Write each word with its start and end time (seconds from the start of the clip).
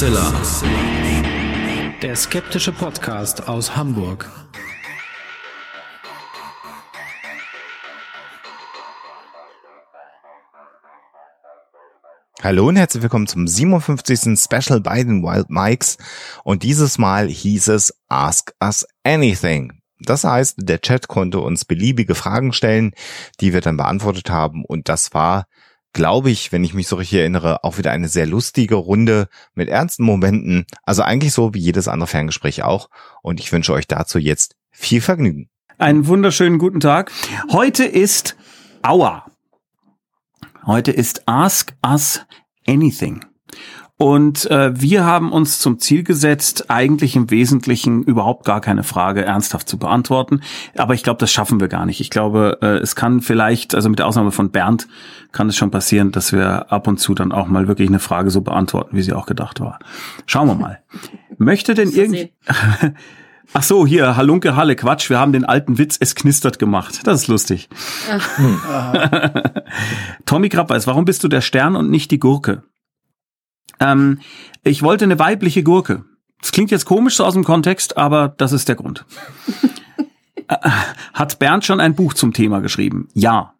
Mixella. 0.00 0.32
Der 2.00 2.16
skeptische 2.16 2.72
Podcast 2.72 3.46
aus 3.48 3.76
Hamburg. 3.76 4.30
Hallo 12.42 12.68
und 12.68 12.76
herzlich 12.76 13.02
willkommen 13.02 13.26
zum 13.26 13.46
57. 13.46 14.40
Special 14.40 14.80
bei 14.80 15.04
den 15.04 15.22
Wild 15.22 15.50
Mikes. 15.50 15.98
Und 16.44 16.62
dieses 16.62 16.96
Mal 16.96 17.28
hieß 17.28 17.68
es 17.68 17.92
Ask 18.08 18.54
Us 18.62 18.86
Anything. 19.04 19.82
Das 19.98 20.24
heißt, 20.24 20.54
der 20.62 20.80
Chat 20.80 21.08
konnte 21.08 21.40
uns 21.40 21.66
beliebige 21.66 22.14
Fragen 22.14 22.54
stellen, 22.54 22.92
die 23.40 23.52
wir 23.52 23.60
dann 23.60 23.76
beantwortet 23.76 24.30
haben. 24.30 24.64
Und 24.64 24.88
das 24.88 25.12
war, 25.12 25.44
glaube 25.92 26.30
ich, 26.30 26.52
wenn 26.52 26.64
ich 26.64 26.74
mich 26.74 26.88
so 26.88 26.96
richtig 26.96 27.18
erinnere, 27.18 27.64
auch 27.64 27.78
wieder 27.78 27.90
eine 27.90 28.08
sehr 28.08 28.26
lustige 28.26 28.76
Runde 28.76 29.28
mit 29.54 29.68
ernsten 29.68 30.04
Momenten. 30.04 30.66
Also 30.84 31.02
eigentlich 31.02 31.32
so 31.32 31.54
wie 31.54 31.60
jedes 31.60 31.88
andere 31.88 32.06
Ferngespräch 32.06 32.62
auch. 32.62 32.88
Und 33.22 33.40
ich 33.40 33.50
wünsche 33.52 33.72
euch 33.72 33.86
dazu 33.86 34.18
jetzt 34.18 34.56
viel 34.70 35.00
Vergnügen. 35.00 35.48
Einen 35.78 36.06
wunderschönen 36.06 36.58
guten 36.58 36.80
Tag. 36.80 37.10
Heute 37.50 37.84
ist 37.84 38.36
Aua. 38.82 39.26
Heute 40.66 40.92
ist 40.92 41.26
Ask 41.26 41.74
Us 41.84 42.24
Anything. 42.66 43.24
Und 44.02 44.50
äh, 44.50 44.80
wir 44.80 45.04
haben 45.04 45.30
uns 45.30 45.58
zum 45.58 45.78
Ziel 45.78 46.04
gesetzt, 46.04 46.70
eigentlich 46.70 47.16
im 47.16 47.30
Wesentlichen 47.30 48.02
überhaupt 48.02 48.46
gar 48.46 48.62
keine 48.62 48.82
Frage 48.82 49.26
ernsthaft 49.26 49.68
zu 49.68 49.76
beantworten. 49.76 50.40
Aber 50.74 50.94
ich 50.94 51.02
glaube, 51.02 51.18
das 51.18 51.30
schaffen 51.30 51.60
wir 51.60 51.68
gar 51.68 51.84
nicht. 51.84 52.00
Ich 52.00 52.08
glaube, 52.08 52.60
äh, 52.62 52.78
es 52.78 52.96
kann 52.96 53.20
vielleicht, 53.20 53.74
also 53.74 53.90
mit 53.90 53.98
der 53.98 54.06
Ausnahme 54.06 54.32
von 54.32 54.52
Bernd, 54.52 54.88
kann 55.32 55.50
es 55.50 55.56
schon 55.58 55.70
passieren, 55.70 56.12
dass 56.12 56.32
wir 56.32 56.72
ab 56.72 56.88
und 56.88 56.96
zu 56.96 57.14
dann 57.14 57.30
auch 57.30 57.48
mal 57.48 57.68
wirklich 57.68 57.90
eine 57.90 57.98
Frage 57.98 58.30
so 58.30 58.40
beantworten, 58.40 58.96
wie 58.96 59.02
sie 59.02 59.12
auch 59.12 59.26
gedacht 59.26 59.60
war. 59.60 59.78
Schauen 60.24 60.48
wir 60.48 60.54
mal. 60.54 60.78
Möchte 61.36 61.74
denn 61.74 61.90
irgend... 61.90 62.30
Ach 63.52 63.62
so, 63.62 63.86
hier, 63.86 64.16
Halunke 64.16 64.56
Halle, 64.56 64.76
Quatsch, 64.76 65.10
wir 65.10 65.18
haben 65.18 65.34
den 65.34 65.44
alten 65.44 65.76
Witz, 65.76 65.98
es 66.00 66.14
knistert 66.14 66.58
gemacht. 66.58 67.00
Das 67.04 67.20
ist 67.20 67.28
lustig. 67.28 67.68
Tommy 70.24 70.48
Krabbeis, 70.48 70.86
warum 70.86 71.04
bist 71.04 71.22
du 71.22 71.28
der 71.28 71.42
Stern 71.42 71.76
und 71.76 71.90
nicht 71.90 72.10
die 72.12 72.20
Gurke? 72.20 72.62
Ähm, 73.80 74.20
ich 74.62 74.82
wollte 74.82 75.04
eine 75.04 75.18
weibliche 75.18 75.62
Gurke. 75.62 76.04
Das 76.40 76.52
klingt 76.52 76.70
jetzt 76.70 76.84
komisch 76.84 77.16
so 77.16 77.24
aus 77.24 77.34
dem 77.34 77.44
Kontext, 77.44 77.96
aber 77.96 78.28
das 78.28 78.52
ist 78.52 78.68
der 78.68 78.76
Grund. 78.76 79.04
Äh, 80.48 80.68
Hat 81.14 81.38
Bernd 81.38 81.64
schon 81.64 81.78
ein 81.78 81.94
Buch 81.94 82.12
zum 82.12 82.32
Thema 82.32 82.58
geschrieben? 82.58 83.06
Ja. 83.14 83.54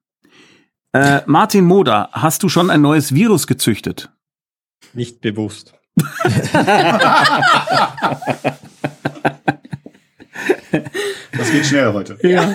Äh, 0.93 1.21
Martin 1.27 1.65
Moder, 1.65 2.09
hast 2.11 2.43
du 2.43 2.49
schon 2.49 2.69
ein 2.69 2.81
neues 2.81 3.15
Virus 3.15 3.47
gezüchtet? 3.47 4.11
Nicht 4.93 5.21
bewusst. 5.21 5.73
Das 11.33 11.51
geht 11.51 11.67
schnell 11.67 11.93
heute. 11.93 12.19
Ja. 12.23 12.55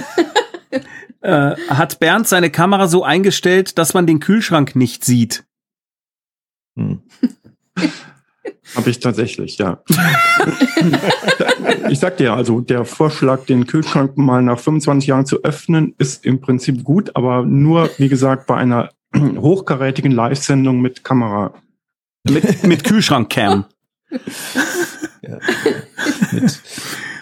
äh, 1.21 1.55
hat 1.69 1.99
Bernd 1.99 2.27
seine 2.27 2.49
Kamera 2.49 2.87
so 2.87 3.03
eingestellt, 3.03 3.77
dass 3.77 3.93
man 3.93 4.05
den 4.05 4.19
Kühlschrank 4.19 4.75
nicht 4.75 5.03
sieht? 5.03 5.43
Hm. 6.77 7.01
Habe 8.75 8.89
ich 8.89 8.99
tatsächlich, 8.99 9.57
ja. 9.57 9.81
ich 11.89 11.99
sag 11.99 12.17
dir, 12.17 12.33
also 12.33 12.61
der 12.61 12.85
Vorschlag, 12.85 13.45
den 13.45 13.67
Kühlschrank 13.67 14.17
mal 14.17 14.41
nach 14.41 14.59
25 14.59 15.07
Jahren 15.07 15.25
zu 15.25 15.43
öffnen, 15.43 15.93
ist 15.97 16.25
im 16.25 16.41
Prinzip 16.41 16.83
gut, 16.83 17.15
aber 17.15 17.43
nur, 17.43 17.89
wie 17.97 18.09
gesagt, 18.09 18.47
bei 18.47 18.55
einer 18.55 18.91
hochkarätigen 19.15 20.11
Live-Sendung 20.11 20.81
mit 20.81 21.03
Kamera. 21.03 21.53
Mit, 22.29 22.63
mit 22.63 22.83
Kühlschrank-Cam. 22.83 23.65
Ja. 25.27 25.39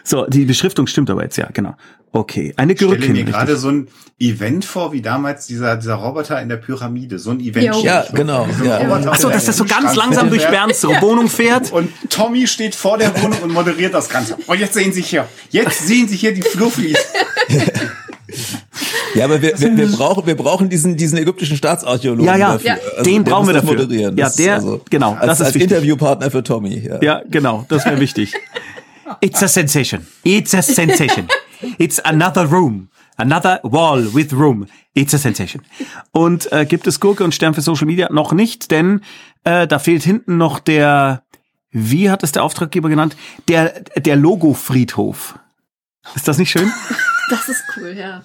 So, 0.04 0.26
die 0.28 0.46
Beschriftung 0.46 0.88
stimmt 0.88 1.10
aber 1.10 1.24
jetzt, 1.24 1.38
ja, 1.38 1.48
genau. 1.54 1.76
Okay, 2.16 2.54
eine 2.58 2.74
Ich 2.74 2.78
stelle 2.80 2.98
mir 3.10 3.24
gerade 3.24 3.58
so 3.58 3.70
ein 3.70 3.88
Event 4.20 4.66
vor, 4.66 4.92
wie 4.94 5.02
damals 5.02 5.48
dieser, 5.48 5.78
dieser 5.78 5.96
Roboter 5.96 6.40
in 6.42 6.48
der 6.50 6.58
Pyramide. 6.58 7.18
So 7.18 7.32
ein 7.32 7.40
Event. 7.40 7.82
Ja, 7.84 8.04
so. 8.04 8.14
genau, 8.14 8.48
So 8.60 8.66
ja. 8.66 8.78
Roboter, 8.78 9.10
Ach 9.14 9.18
so, 9.18 9.30
der 9.30 9.38
dass 9.38 9.46
das 9.46 9.58
so 9.58 9.66
ganz 9.66 9.96
langsam 9.96 10.30
durch. 10.30 10.48
Bernds 10.48 10.84
Wohnung 10.84 11.28
fährt. 11.28 11.72
Und 11.72 11.90
Tommy 12.10 12.46
steht 12.46 12.76
vor 12.76 13.00
der 13.00 13.20
Wohnung 13.24 13.40
und 13.42 13.52
moderiert 13.54 13.96
das 13.96 14.10
Ganze. 14.10 14.36
Oh, 14.48 14.54
jetzt 14.54 14.76
sehen 14.76 14.94
Sie 14.94 15.02
hier. 15.02 15.28
Jetzt 15.50 15.88
sehen 15.88 16.08
Sie 16.08 16.16
hier 16.16 16.34
die 16.34 16.44
Fluffis. 16.44 16.98
Ja, 19.16 19.26
aber 19.26 19.40
wir, 19.44 19.60
wir, 19.60 19.78
wir 19.78 19.88
brauchen, 19.92 20.26
wir 20.26 20.36
brauchen 20.36 20.70
diesen, 20.70 20.98
diesen 20.98 21.20
ägyptischen 21.20 21.56
Staatsarchäologen 21.56 22.26
Ja, 22.26 22.36
ja, 22.36 22.52
dafür. 22.54 22.70
Ja. 22.98 23.04
den 23.04 23.24
der 23.24 23.32
brauchen 23.32 23.48
wir 23.48 23.54
das 23.54 23.62
dafür. 23.62 23.78
Moderieren. 23.82 24.18
Ja, 24.18 24.26
Das 24.26 24.36
der- 24.38 24.80
genau, 24.90 25.12
als, 25.14 25.26
das 25.28 25.40
ist 25.40 25.46
als 25.46 25.56
wichtig. 25.56 25.72
Interviewpartner 25.72 26.32
für 26.32 26.42
Tommy. 26.44 26.80
Ja. 26.80 27.00
Ja, 27.02 27.22
genau, 27.30 27.66
das 27.70 27.86
wäre 27.86 28.00
wichtig. 28.00 28.34
It's 29.22 29.42
a 29.42 29.48
sensation. 29.48 30.08
It's 30.24 30.54
a 30.54 30.62
sensation. 30.62 31.28
It's 31.78 32.00
another 32.00 32.46
room. 32.46 32.90
Another 33.18 33.60
wall 33.64 34.14
with 34.14 34.34
room. 34.34 34.68
It's 34.94 35.14
a 35.14 35.18
sensation. 35.18 35.64
Und 36.12 36.52
äh, 36.52 36.66
gibt 36.66 36.88
es 36.88 37.00
Gurke 37.00 37.24
und 37.24 37.34
Stern 37.34 37.54
für 37.54 37.62
Social 37.62 37.86
Media? 37.86 38.12
Noch 38.12 38.34
nicht, 38.34 38.72
denn 38.72 39.02
äh, 39.44 39.68
da 39.68 39.80
fehlt 39.80 40.04
hinten 40.04 40.38
noch 40.38 40.60
der, 40.60 41.24
wie 41.72 42.10
hat 42.10 42.24
es 42.24 42.32
der 42.32 42.44
Auftraggeber 42.44 42.90
genannt? 42.90 43.16
Der, 43.48 43.82
der 43.82 44.16
Logo-Friedhof. 44.16 45.38
Ist 46.16 46.28
das 46.28 46.38
nicht 46.38 46.52
schön? 46.52 46.72
Das 47.30 47.48
ist 47.48 47.64
cool, 47.78 47.96
ja. 47.98 48.22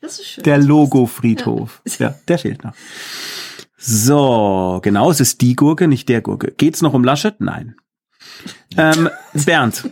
Das 0.00 0.20
ist 0.20 0.28
schön. 0.28 0.44
Der 0.44 0.56
Logo-Friedhof. 0.56 1.82
Ja, 1.98 2.14
der 2.28 2.38
fehlt 2.38 2.62
noch. 2.62 2.72
So, 3.76 4.78
genau, 4.82 5.10
es 5.10 5.18
ist 5.18 5.40
die 5.40 5.56
Gurke, 5.56 5.88
nicht 5.88 6.08
der 6.08 6.20
Gurke. 6.20 6.52
Geht's 6.52 6.80
noch 6.80 6.94
um 6.94 7.02
Laschet? 7.02 7.40
Nein. 7.40 7.74
Ähm, 8.76 9.10
Bernd, 9.34 9.90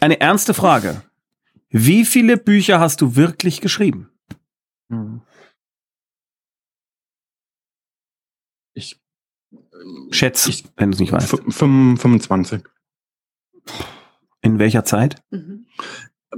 eine 0.00 0.20
ernste 0.20 0.54
Frage. 0.54 1.02
Wie 1.68 2.04
viele 2.04 2.36
Bücher 2.36 2.80
hast 2.80 3.00
du 3.00 3.16
wirklich 3.16 3.60
geschrieben? 3.60 4.10
Ich, 8.74 9.00
Schätz, 10.10 10.46
Ich- 10.48 10.64
wenn 10.76 10.90
du 10.90 10.94
es 10.96 11.00
nicht 11.00 11.12
weißt. 11.12 11.32
f- 11.34 11.40
fünf- 11.54 12.00
25. 12.00 12.62
In 14.42 14.58
welcher 14.58 14.84
Zeit? 14.84 15.22
Mhm. 15.30 15.66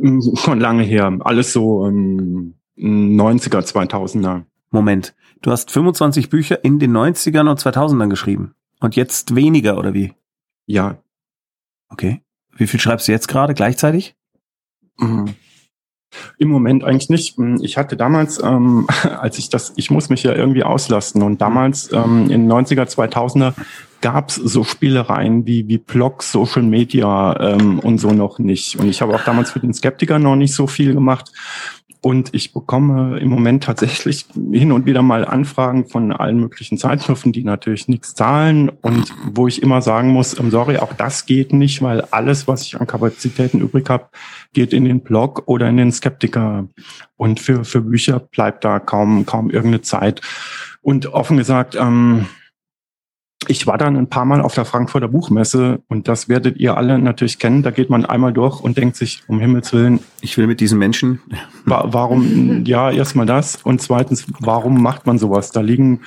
Ähm, 0.02 0.20
Schon 0.36 0.60
lange 0.60 0.82
her. 0.82 1.18
Alles 1.20 1.52
so 1.52 1.86
ähm, 1.86 2.54
90er, 2.76 3.60
2000er. 3.62 4.44
Moment. 4.70 5.14
Du 5.42 5.50
hast 5.50 5.70
25 5.70 6.30
Bücher 6.30 6.64
in 6.64 6.78
den 6.78 6.92
90ern 6.96 7.48
und 7.50 7.60
2000ern 7.60 8.08
geschrieben. 8.08 8.54
Und 8.80 8.96
jetzt 8.96 9.34
weniger, 9.34 9.76
oder 9.78 9.92
wie? 9.94 10.14
Ja. 10.66 11.02
Okay. 11.88 12.22
Wie 12.56 12.66
viel 12.66 12.80
schreibst 12.80 13.08
du 13.08 13.12
jetzt 13.12 13.28
gerade 13.28 13.54
gleichzeitig? 13.54 14.14
Mhm. 14.98 15.34
Im 16.38 16.48
Moment 16.48 16.84
eigentlich 16.84 17.08
nicht. 17.08 17.36
Ich 17.62 17.78
hatte 17.78 17.96
damals, 17.96 18.42
ähm, 18.42 18.86
als 19.20 19.38
ich 19.38 19.48
das, 19.48 19.72
ich 19.76 19.90
muss 19.90 20.10
mich 20.10 20.22
ja 20.22 20.34
irgendwie 20.34 20.62
auslasten 20.62 21.22
und 21.22 21.40
damals 21.40 21.90
ähm, 21.92 22.30
in 22.30 22.50
90er, 22.50 22.84
2000er 22.84 23.54
gab's 24.02 24.34
so 24.34 24.64
Spielereien 24.64 25.46
wie, 25.46 25.68
wie 25.68 25.78
Blog, 25.78 26.22
Social 26.22 26.62
Media 26.62 27.38
ähm, 27.40 27.78
und 27.78 27.98
so 27.98 28.10
noch 28.12 28.38
nicht. 28.38 28.76
Und 28.76 28.88
ich 28.88 29.00
habe 29.00 29.14
auch 29.14 29.24
damals 29.24 29.52
für 29.52 29.60
den 29.60 29.72
Skeptiker 29.72 30.18
noch 30.18 30.36
nicht 30.36 30.54
so 30.54 30.66
viel 30.66 30.92
gemacht. 30.92 31.32
Und 32.04 32.30
ich 32.34 32.52
bekomme 32.52 33.20
im 33.20 33.28
Moment 33.28 33.62
tatsächlich 33.62 34.26
hin 34.34 34.72
und 34.72 34.86
wieder 34.86 35.02
mal 35.02 35.24
Anfragen 35.24 35.86
von 35.86 36.10
allen 36.10 36.40
möglichen 36.40 36.76
Zeitschriften, 36.76 37.30
die 37.30 37.44
natürlich 37.44 37.86
nichts 37.86 38.16
zahlen 38.16 38.68
und 38.68 39.14
wo 39.30 39.46
ich 39.46 39.62
immer 39.62 39.82
sagen 39.82 40.08
muss, 40.08 40.36
ähm, 40.36 40.50
sorry, 40.50 40.78
auch 40.78 40.94
das 40.94 41.26
geht 41.26 41.52
nicht, 41.52 41.80
weil 41.80 42.00
alles, 42.10 42.48
was 42.48 42.62
ich 42.62 42.80
an 42.80 42.88
Kapazitäten 42.88 43.60
übrig 43.60 43.88
habe, 43.88 44.08
geht 44.52 44.72
in 44.72 44.84
den 44.84 45.02
Blog 45.02 45.44
oder 45.46 45.68
in 45.68 45.76
den 45.76 45.92
Skeptiker. 45.92 46.66
Und 47.16 47.38
für, 47.38 47.64
für 47.64 47.82
Bücher 47.82 48.18
bleibt 48.18 48.64
da 48.64 48.80
kaum, 48.80 49.24
kaum 49.24 49.50
irgendeine 49.50 49.82
Zeit. 49.82 50.22
Und 50.80 51.06
offen 51.06 51.36
gesagt, 51.36 51.76
ähm, 51.76 52.26
ich 53.48 53.66
war 53.66 53.78
dann 53.78 53.96
ein 53.96 54.08
paar 54.08 54.24
Mal 54.24 54.40
auf 54.40 54.54
der 54.54 54.64
Frankfurter 54.64 55.08
Buchmesse 55.08 55.80
und 55.88 56.08
das 56.08 56.28
werdet 56.28 56.58
ihr 56.58 56.76
alle 56.76 56.98
natürlich 56.98 57.38
kennen. 57.38 57.62
Da 57.62 57.70
geht 57.70 57.90
man 57.90 58.04
einmal 58.04 58.32
durch 58.32 58.60
und 58.60 58.76
denkt 58.76 58.96
sich, 58.96 59.22
um 59.26 59.40
Himmels 59.40 59.72
Willen, 59.72 60.00
Ich 60.20 60.36
will 60.38 60.46
mit 60.46 60.60
diesen 60.60 60.78
Menschen. 60.78 61.20
wa 61.64 61.84
warum, 61.88 62.64
ja, 62.66 62.90
erstmal 62.90 63.26
das. 63.26 63.56
Und 63.62 63.80
zweitens, 63.82 64.26
warum 64.40 64.82
macht 64.82 65.06
man 65.06 65.18
sowas? 65.18 65.50
Da 65.50 65.60
liegen, 65.60 66.00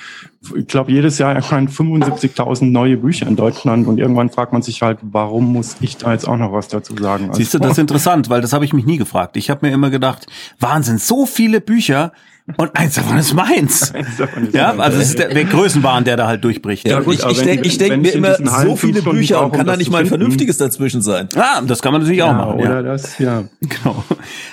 ich 0.56 0.68
glaube, 0.68 0.92
jedes 0.92 1.18
Jahr 1.18 1.34
erscheinen 1.34 1.68
75.000 1.68 2.66
neue 2.66 2.98
Bücher 2.98 3.28
in 3.28 3.36
Deutschland 3.36 3.88
und 3.88 3.98
irgendwann 3.98 4.30
fragt 4.30 4.54
man 4.54 4.62
sich 4.62 4.82
halt, 4.82 5.00
warum 5.02 5.52
muss 5.52 5.78
ich 5.82 5.98
da 5.98 6.12
jetzt 6.14 6.28
auch 6.28 6.38
noch 6.38 6.54
was 6.54 6.68
dazu 6.68 6.96
sagen? 6.96 7.30
Also, 7.30 7.40
Siehst 7.40 7.54
du, 7.54 7.60
das 7.60 7.74
ist 7.74 7.80
interessant, 7.80 8.30
weil 8.30 8.42
das 8.42 8.54
habe 8.54 8.66
ich 8.66 8.74
mich 8.74 8.86
nie 8.86 8.98
gefragt. 8.98 9.38
Ich 9.38 9.50
habe 9.50 9.66
mir 9.66 9.74
immer 9.74 9.90
gedacht, 9.90 10.28
Wahnsinn, 10.60 10.98
so 10.98 11.26
viele 11.26 11.62
Bücher. 11.62 12.12
Und 12.58 12.76
eins 12.76 12.94
davon 12.94 13.18
ist 13.18 13.34
meins. 13.34 13.92
davon 14.20 14.46
ist 14.48 14.54
Ja, 14.54 14.68
meins. 14.68 14.80
also 14.82 15.00
es 15.00 15.10
ist 15.10 15.20
der, 15.20 15.30
der 15.30 15.46
Größenwahn, 15.46 16.04
der 16.04 16.16
da 16.16 16.28
halt 16.28 16.44
durchbricht. 16.44 16.88
Ja, 16.88 16.94
Ja, 16.94 17.00
gut, 17.00 17.16
ich 17.16 17.26
ich 17.26 17.42
denke 17.42 17.68
ich 17.68 17.78
denk 17.80 18.04
mir 18.04 18.12
immer, 18.14 18.36
so 18.36 18.76
viele 18.76 19.02
Bücher 19.02 19.42
und 19.42 19.48
brauche, 19.50 19.58
kann 19.58 19.66
da 19.68 19.76
nicht 19.76 19.90
mal 19.90 20.00
ein 20.02 20.06
vernünftiges 20.06 20.58
dazwischen 20.58 21.02
sein. 21.02 21.28
Ah, 21.36 21.62
das 21.62 21.82
kann 21.82 21.92
man 21.92 22.02
natürlich 22.02 22.22
auch 22.22 22.28
Ja, 22.28 22.34
machen. 22.34 22.54
oder 22.60 22.76
Ja. 22.76 22.82
das, 22.84 23.18
ja. 23.18 23.44
Genau. 23.62 24.04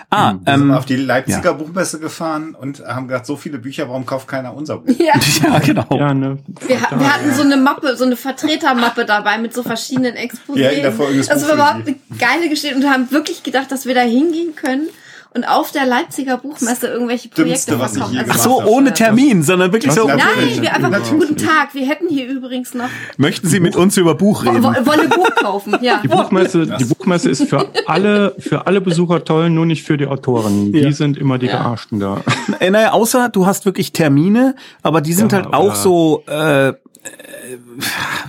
Ah, 0.08 0.34
Wir 0.42 0.54
sind 0.54 0.62
ähm, 0.62 0.70
auf 0.72 0.86
die 0.86 0.96
Leipziger 0.96 1.52
Buchmesse 1.54 1.98
gefahren 2.00 2.54
und 2.58 2.80
haben 2.86 3.08
gesagt, 3.08 3.26
so 3.26 3.36
viele 3.36 3.58
Bücher, 3.58 3.88
warum 3.88 4.06
kauft 4.06 4.26
keiner 4.26 4.54
unser 4.54 4.78
Buch? 4.78 4.94
Ja. 4.98 5.12
ja, 5.52 5.58
genau. 5.58 5.86
Ja, 5.90 6.14
ne. 6.14 6.38
Wir, 6.66 6.80
ha- 6.80 6.98
wir 6.98 7.12
hatten 7.12 7.32
so 7.34 7.42
eine 7.42 7.58
Mappe, 7.58 7.94
so 7.96 8.04
eine 8.04 8.16
Vertretermappe 8.16 9.04
dabei 9.04 9.36
mit 9.36 9.52
so 9.52 9.62
verschiedenen 9.62 10.14
Exposés. 10.14 10.58
Ja, 10.58 10.70
in 10.70 10.82
der 10.82 10.92
Folge 10.92 11.18
ist 11.18 11.28
war 11.30 11.38
für 11.38 11.52
überhaupt 11.54 11.86
eine 11.86 11.96
geile 12.18 12.48
Geschichte 12.48 12.74
und 12.74 12.82
wir 12.82 12.90
haben 12.90 13.10
wirklich 13.10 13.42
gedacht, 13.42 13.70
dass 13.70 13.84
wir 13.84 13.94
da 13.94 14.00
hingehen 14.00 14.54
können 14.56 14.88
und 15.34 15.44
auf 15.48 15.72
der 15.72 15.86
Leipziger 15.86 16.36
Buchmesse 16.38 16.88
irgendwelche 16.88 17.28
Projekte 17.28 17.72
Dümmste, 17.72 17.78
verkaufen. 17.78 18.18
Also 18.18 18.30
Ach 18.32 18.38
so, 18.38 18.50
gemacht 18.56 18.66
ohne 18.68 18.92
Termin, 18.94 19.42
sondern 19.42 19.72
wirklich 19.72 19.92
so. 19.92 20.06
Nein, 20.06 20.18
wir 20.60 20.74
einfach, 20.74 20.90
Natürlich. 20.90 21.28
guten 21.28 21.36
Tag, 21.36 21.74
wir 21.74 21.86
hätten 21.86 22.08
hier 22.08 22.26
übrigens 22.28 22.74
noch, 22.74 22.88
Möchten 23.16 23.46
Sie 23.48 23.60
mit 23.60 23.76
uns 23.76 23.96
über 23.96 24.14
Buch 24.14 24.44
reden? 24.44 24.62
wo- 24.62 24.68
wollen 24.86 25.08
Buch 25.08 25.34
kaufen, 25.36 25.76
ja. 25.80 26.00
Die 26.02 26.08
Buchmesse, 26.08 26.66
die 26.66 26.84
Buchmesse 26.84 27.30
ist 27.30 27.48
für 27.48 27.66
alle, 27.86 28.34
für 28.38 28.66
alle 28.66 28.80
Besucher 28.80 29.24
toll, 29.24 29.50
nur 29.50 29.66
nicht 29.66 29.84
für 29.84 29.96
die 29.96 30.06
Autoren. 30.06 30.72
Die 30.72 30.80
Ja. 30.80 30.92
sind 30.92 31.16
immer 31.18 31.38
die 31.38 31.46
Ja. 31.46 31.62
Gearschten 31.62 32.00
da. 32.00 32.20
Äh, 32.60 32.70
naja, 32.70 32.92
außer 32.92 33.28
du 33.30 33.46
hast 33.46 33.64
wirklich 33.64 33.92
Termine, 33.92 34.54
aber 34.82 35.00
die 35.00 35.12
sind 35.12 35.32
Ja, 35.32 35.38
halt 35.42 35.54
auch 35.54 35.74
so, 35.74 36.24
äh, 36.26 36.72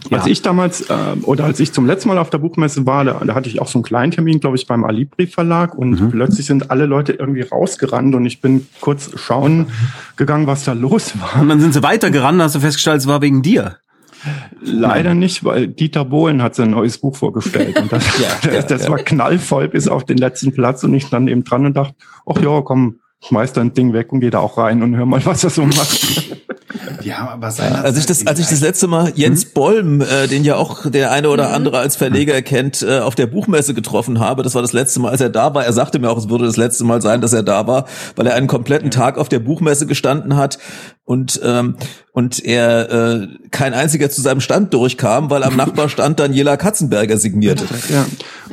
Als 0.09 0.25
ich 0.25 0.41
damals, 0.41 0.85
ähm, 0.89 1.23
oder 1.23 1.45
als 1.45 1.59
ich 1.59 1.71
zum 1.71 1.85
letzten 1.85 2.09
Mal 2.09 2.17
auf 2.17 2.29
der 2.29 2.39
Buchmesse 2.39 2.85
war, 2.85 3.05
da, 3.05 3.21
da 3.23 3.35
hatte 3.35 3.47
ich 3.47 3.61
auch 3.61 3.67
so 3.67 3.77
einen 3.77 3.83
kleinen 3.83 4.11
Termin, 4.11 4.39
glaube 4.39 4.57
ich, 4.57 4.65
beim 4.65 4.83
Alibri 4.83 5.27
Verlag 5.27 5.75
und 5.75 6.11
plötzlich 6.11 6.45
sind 6.45 6.71
alle 6.71 6.85
Leute 6.85 7.13
irgendwie 7.13 7.41
rausgerannt 7.41 8.15
und 8.15 8.25
ich 8.25 8.41
bin 8.41 8.67
kurz 8.81 9.11
schauen 9.19 9.67
gegangen, 10.15 10.47
was 10.47 10.63
da 10.63 10.73
los 10.73 11.13
war. 11.19 11.41
und 11.41 11.49
dann 11.49 11.59
sind 11.59 11.73
sie 11.73 11.83
weitergerannt, 11.83 12.41
hast 12.41 12.55
du 12.55 12.59
festgestellt, 12.59 12.97
es 12.97 13.07
war 13.07 13.21
wegen 13.21 13.41
dir. 13.41 13.77
Leider 14.61 15.13
nicht, 15.13 15.43
weil 15.43 15.67
Dieter 15.67 16.05
Bohlen 16.05 16.41
hat 16.41 16.55
sein 16.55 16.71
neues 16.71 16.97
Buch 16.97 17.15
vorgestellt 17.15 17.79
und 17.79 17.91
das, 17.91 18.05
das, 18.43 18.67
das 18.67 18.89
war 18.89 18.97
knallvoll 18.97 19.67
bis 19.67 19.87
auf 19.87 20.05
den 20.05 20.17
letzten 20.17 20.53
Platz 20.53 20.83
und 20.83 20.93
ich 20.93 21.05
stand 21.05 21.29
eben 21.29 21.43
dran 21.43 21.65
und 21.65 21.75
dachte, 21.75 21.95
ach 22.25 22.41
ja, 22.41 22.61
komm, 22.61 22.99
schmeiß 23.27 23.53
dein 23.53 23.73
Ding 23.73 23.93
weg 23.93 24.11
und 24.11 24.21
geh 24.21 24.29
da 24.29 24.39
auch 24.39 24.57
rein 24.57 24.81
und 24.83 24.95
hör 24.95 25.05
mal, 25.05 25.25
was 25.25 25.43
er 25.43 25.49
so 25.49 25.65
macht. 25.65 26.37
Die 27.03 27.13
haben 27.13 27.27
aber 27.27 27.51
seinerzeit 27.51 27.85
Als 27.85 27.97
ich 27.97 28.05
das, 28.05 28.27
als 28.27 28.39
ich 28.39 28.47
das 28.47 28.61
letzte 28.61 28.87
Mal 28.87 29.11
Jens 29.15 29.45
Bolm, 29.45 30.01
äh, 30.01 30.27
den 30.27 30.43
ja 30.43 30.55
auch 30.55 30.89
der 30.89 31.11
eine 31.11 31.29
oder 31.29 31.53
andere 31.53 31.79
als 31.79 31.95
Verleger 31.95 32.41
kennt, 32.41 32.81
äh, 32.81 32.99
auf 32.99 33.15
der 33.15 33.27
Buchmesse 33.27 33.73
getroffen 33.73 34.19
habe, 34.19 34.43
das 34.43 34.55
war 34.55 34.61
das 34.61 34.73
letzte 34.73 34.99
Mal, 34.99 35.11
als 35.11 35.21
er 35.21 35.29
da 35.29 35.53
war. 35.53 35.65
Er 35.65 35.73
sagte 35.73 35.99
mir 35.99 36.09
auch, 36.09 36.17
es 36.17 36.29
würde 36.29 36.45
das 36.45 36.57
letzte 36.57 36.83
Mal 36.83 37.01
sein, 37.01 37.21
dass 37.21 37.33
er 37.33 37.43
da 37.43 37.67
war, 37.67 37.85
weil 38.15 38.27
er 38.27 38.35
einen 38.35 38.47
kompletten 38.47 38.91
Tag 38.91 39.17
auf 39.17 39.29
der 39.29 39.39
Buchmesse 39.39 39.85
gestanden 39.85 40.35
hat 40.35 40.59
und 41.05 41.39
ähm, 41.43 41.75
und 42.11 42.43
er 42.45 42.91
äh, 42.91 43.27
kein 43.49 43.73
einziger 43.73 44.09
zu 44.09 44.21
seinem 44.21 44.39
Stand 44.39 44.73
durchkam, 44.73 45.29
weil 45.29 45.43
am 45.43 45.55
Nachbarstand 45.57 46.19
Daniela 46.19 46.57
Katzenberger 46.57 47.17
signierte. 47.17 47.65
Ja. 47.89 48.05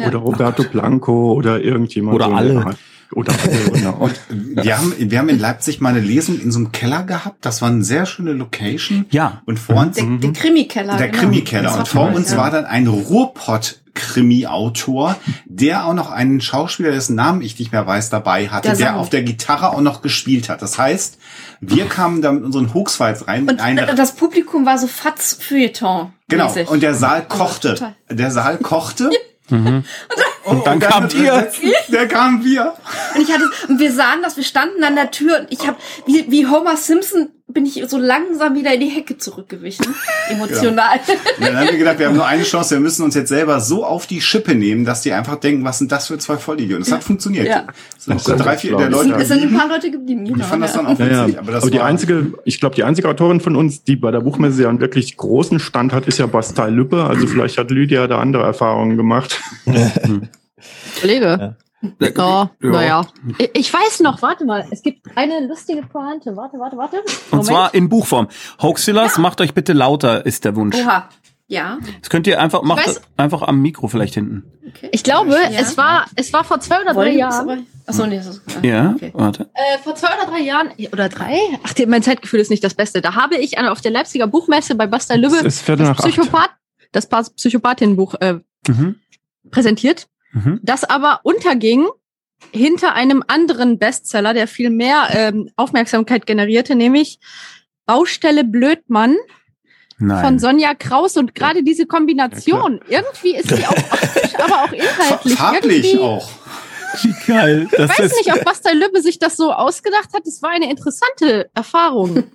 Oder 0.06 0.18
Roberto 0.18 0.64
Blanco 0.64 1.32
oder 1.32 1.60
irgendjemand. 1.60 2.14
Oder 2.14 2.34
alle. 2.34 2.76
Oder 3.12 3.32
genau. 3.72 4.08
Wir 4.28 4.78
haben, 4.78 4.94
wir 4.98 5.18
haben 5.18 5.28
in 5.28 5.38
Leipzig 5.40 5.80
mal 5.80 5.88
eine 5.90 5.98
Lesung 6.00 6.40
in 6.40 6.50
so 6.52 6.58
einem 6.58 6.70
Keller 6.72 7.02
gehabt. 7.02 7.44
Das 7.44 7.60
war 7.60 7.68
eine 7.68 7.82
sehr 7.82 8.06
schöne 8.06 8.32
Location. 8.32 9.06
Ja. 9.10 9.42
Und 9.46 9.58
vor 9.58 9.76
uns, 9.76 9.96
Der, 9.96 10.04
der 10.06 10.32
Krimi-Keller. 10.32 10.96
der 10.96 11.08
genau. 11.08 11.22
Krimi-Keller. 11.22 11.76
Und 11.78 11.88
vor 11.88 12.12
uns 12.12 12.30
ja. 12.30 12.36
war 12.36 12.50
dann 12.52 12.66
ein 12.66 12.86
Ruhrpott-Krimi-Autor, 12.86 15.16
der 15.44 15.86
auch 15.86 15.94
noch 15.94 16.12
einen 16.12 16.40
Schauspieler, 16.40 16.92
dessen 16.92 17.16
Namen 17.16 17.42
ich 17.42 17.58
nicht 17.58 17.72
mehr 17.72 17.84
weiß, 17.86 18.10
dabei 18.10 18.48
hatte, 18.48 18.68
Der 18.68 18.76
der, 18.76 18.96
auf 18.96 19.10
der 19.10 19.22
Gitarre 19.24 19.70
auch 19.70 19.80
noch 19.80 20.02
gespielt 20.02 20.48
hat. 20.48 20.62
Das 20.62 20.78
heißt, 20.78 21.18
wir 21.60 21.86
kamen 21.86 22.22
da 22.22 22.30
mit 22.30 22.44
unseren 22.44 22.72
Hooksfights 22.74 23.26
rein. 23.26 23.48
Und 23.48 23.58
eine, 23.60 23.92
das 23.94 24.14
Publikum 24.14 24.66
war 24.66 24.78
so 24.78 24.86
fatz 24.86 25.36
feuilleton 25.40 26.12
Genau, 26.28 26.54
und 26.66 26.80
der 26.82 26.94
Saal 26.94 27.26
kochte. 27.26 27.94
Der 28.08 28.30
Saal 28.30 28.58
kochte. 28.58 29.10
Und 29.50 29.64
dann 29.64 29.84
kamt 30.80 31.14
ihr. 31.14 31.50
Der 31.88 32.08
kam 32.08 32.44
wir. 32.44 32.74
Und 33.14 33.22
ich 33.22 33.32
hatte, 33.32 33.44
und 33.68 33.78
wir 33.78 33.92
sahen 33.92 34.20
das, 34.22 34.36
wir 34.36 34.44
standen 34.44 34.82
an 34.84 34.94
der 34.96 35.10
Tür 35.10 35.40
und 35.40 35.46
ich 35.50 35.66
habe, 35.66 35.76
wie, 36.06 36.26
wie 36.30 36.46
Homer 36.46 36.76
Simpson, 36.76 37.28
bin 37.52 37.66
ich 37.66 37.82
so 37.88 37.98
langsam 37.98 38.54
wieder 38.54 38.74
in 38.74 38.80
die 38.80 38.88
Hecke 38.88 39.18
zurückgewichen. 39.18 39.86
Emotional. 40.30 41.00
Und 41.38 41.46
dann 41.46 41.56
haben 41.56 41.68
wir 41.68 41.78
gedacht, 41.78 41.98
wir 41.98 42.06
haben 42.06 42.14
nur 42.14 42.26
eine 42.26 42.44
Chance, 42.44 42.76
wir 42.76 42.80
müssen 42.80 43.02
uns 43.02 43.14
jetzt 43.14 43.28
selber 43.28 43.60
so 43.60 43.84
auf 43.84 44.06
die 44.06 44.20
Schippe 44.20 44.54
nehmen, 44.54 44.84
dass 44.84 45.02
die 45.02 45.12
einfach 45.12 45.36
denken, 45.36 45.64
was 45.64 45.78
sind 45.78 45.90
das 45.90 46.06
für 46.06 46.18
zwei 46.18 46.36
Vollidioten. 46.36 46.84
Das 46.84 46.92
hat 46.92 47.02
funktioniert. 47.04 47.46
Ja. 47.46 47.64
So, 47.98 48.12
Das 48.12 48.24
so 48.24 48.34
ist 48.34 48.38
drei, 48.44 48.56
vier 48.56 48.76
der 48.76 48.90
Leute. 48.90 49.10
ja. 49.10 49.18
es 49.18 49.28
sind 49.28 49.42
ein 49.42 49.56
paar 49.56 49.68
Leute 49.68 49.90
geblieben. 49.90 50.26
Ich 50.26 50.32
Genau, 50.32 50.44
fand 50.44 50.62
das 50.62 50.74
ja. 50.74 50.82
dann 50.82 50.86
auch 50.94 50.98
Ja, 50.98 51.06
ja. 51.06 51.26
witzig, 51.26 51.38
aber 51.40 51.52
das 51.52 51.62
Aber 51.64 51.70
die 51.70 51.80
einzige, 51.80 52.32
ich 52.44 52.60
glaube, 52.60 52.76
die 52.76 52.84
einzige 52.84 53.08
Autorin 53.08 53.40
von 53.40 53.56
uns, 53.56 53.82
die 53.82 53.96
bei 53.96 54.10
der 54.10 54.20
Buchmesse 54.20 54.62
ja 54.62 54.68
einen 54.68 54.80
wirklich 54.80 55.16
großen 55.16 55.58
Stand 55.58 55.92
hat, 55.92 56.06
ist 56.06 56.18
ja 56.18 56.26
Bastei 56.26 56.70
Lübbe. 56.70 57.04
Also 57.04 57.26
vielleicht 57.26 57.58
hat 57.58 57.70
Lydia 57.70 58.06
da 58.06 58.18
andere 58.20 58.44
Erfahrungen 58.44 58.96
gemacht. 58.96 59.40
Kollege. 61.00 61.56
Ja, 61.98 62.50
naja. 62.60 63.06
Ich, 63.38 63.50
ich 63.54 63.72
weiß 63.72 64.00
noch, 64.00 64.20
warte 64.20 64.44
mal, 64.44 64.66
es 64.70 64.82
gibt 64.82 65.06
eine 65.16 65.46
lustige 65.46 65.80
Pointe. 65.82 66.36
Warte, 66.36 66.58
warte, 66.58 66.76
warte. 66.76 66.96
Und 66.98 67.30
Moment. 67.30 67.46
zwar 67.46 67.74
in 67.74 67.88
Buchform. 67.88 68.28
Hoaxillas, 68.60 69.16
macht 69.18 69.40
euch 69.40 69.54
bitte 69.54 69.72
lauter, 69.72 70.26
ist 70.26 70.44
der 70.44 70.56
Wunsch. 70.56 70.76
Oha. 70.76 71.08
Ja. 71.46 71.78
Das 72.00 72.10
könnt 72.10 72.26
ihr 72.28 72.38
einfach, 72.40 72.62
macht 72.62 72.86
weiß- 72.86 73.00
einfach 73.16 73.42
am 73.42 73.60
Mikro 73.62 73.88
vielleicht 73.88 74.14
hinten. 74.14 74.44
Okay. 74.68 74.88
ich 74.92 75.02
glaube, 75.02 75.30
Ja. 75.50 75.58
es 75.58 75.76
war, 75.78 76.04
es 76.14 76.32
war 76.32 76.44
vor 76.44 76.60
zwei 76.60 76.80
oder 76.82 76.92
drei 76.94 77.10
Jahren. 77.10 77.66
achso, 77.86 78.06
nee, 78.06 78.16
das 78.18 78.26
ist, 78.26 78.42
Ja, 78.62 78.92
Okay. 78.94 79.10
warte. 79.14 79.50
Äh, 79.54 79.78
vor 79.82 79.96
zwei 79.96 80.08
oder 80.16 80.30
drei 80.30 80.40
Jahren, 80.42 80.68
oder 80.92 81.08
drei? 81.08 81.38
Ach, 81.64 81.72
mein 81.88 82.02
Zeitgefühl 82.04 82.38
ist 82.40 82.50
nicht 82.50 82.62
das 82.62 82.74
Beste. 82.74 83.00
Da 83.00 83.16
habe 83.16 83.36
ich 83.36 83.58
eine- 83.58 83.72
auf 83.72 83.80
der 83.80 83.90
Leipziger 83.90 84.28
Buchmesse 84.28 84.76
bei 84.76 84.86
Basta 84.86 85.14
Lübbe 85.14 85.50
Viertel 85.50 85.78
das 85.78 85.88
nach 85.88 85.98
acht. 85.98 86.08
Psychopath, 86.12 86.50
das 86.92 87.08
Pa- 87.08 87.22
Psychopathinnenbuch 87.24 88.14
äh, 88.20 88.34
Mhm. 88.68 88.96
präsentiert, 89.50 90.06
Mhm. 90.32 90.60
das 90.62 90.84
aber 90.84 91.20
unterging 91.22 91.88
hinter 92.52 92.94
einem 92.94 93.22
anderen 93.26 93.78
Bestseller, 93.78 94.34
der 94.34 94.48
viel 94.48 94.70
mehr 94.70 95.08
ähm, 95.12 95.50
Aufmerksamkeit 95.56 96.26
generierte, 96.26 96.74
nämlich 96.74 97.18
Baustelle 97.86 98.44
Blödmann 98.44 99.16
von 99.98 100.06
Nein. 100.06 100.38
Sonja 100.38 100.74
Kraus 100.74 101.16
und 101.16 101.34
gerade 101.34 101.62
diese 101.62 101.86
Kombination, 101.86 102.80
irgendwie 102.88 103.36
ist 103.36 103.50
die 103.50 103.66
auch 103.66 103.76
optisch, 103.76 104.34
aber 104.38 104.62
auch 104.62 104.72
inhaltlich 104.72 105.34
farblich 105.34 105.92
irgendwie, 105.92 106.04
auch. 106.04 106.30
Wie 107.02 107.14
geil. 107.26 107.68
Ich 107.70 107.78
weiß 107.78 108.16
nicht, 108.16 108.32
ob 108.32 108.44
Bastei 108.44 108.72
Lübbe 108.72 109.02
sich 109.02 109.18
das 109.18 109.36
so 109.36 109.52
ausgedacht 109.52 110.08
hat. 110.14 110.26
Es 110.26 110.42
war 110.42 110.50
eine 110.50 110.70
interessante 110.70 111.50
Erfahrung. 111.54 112.24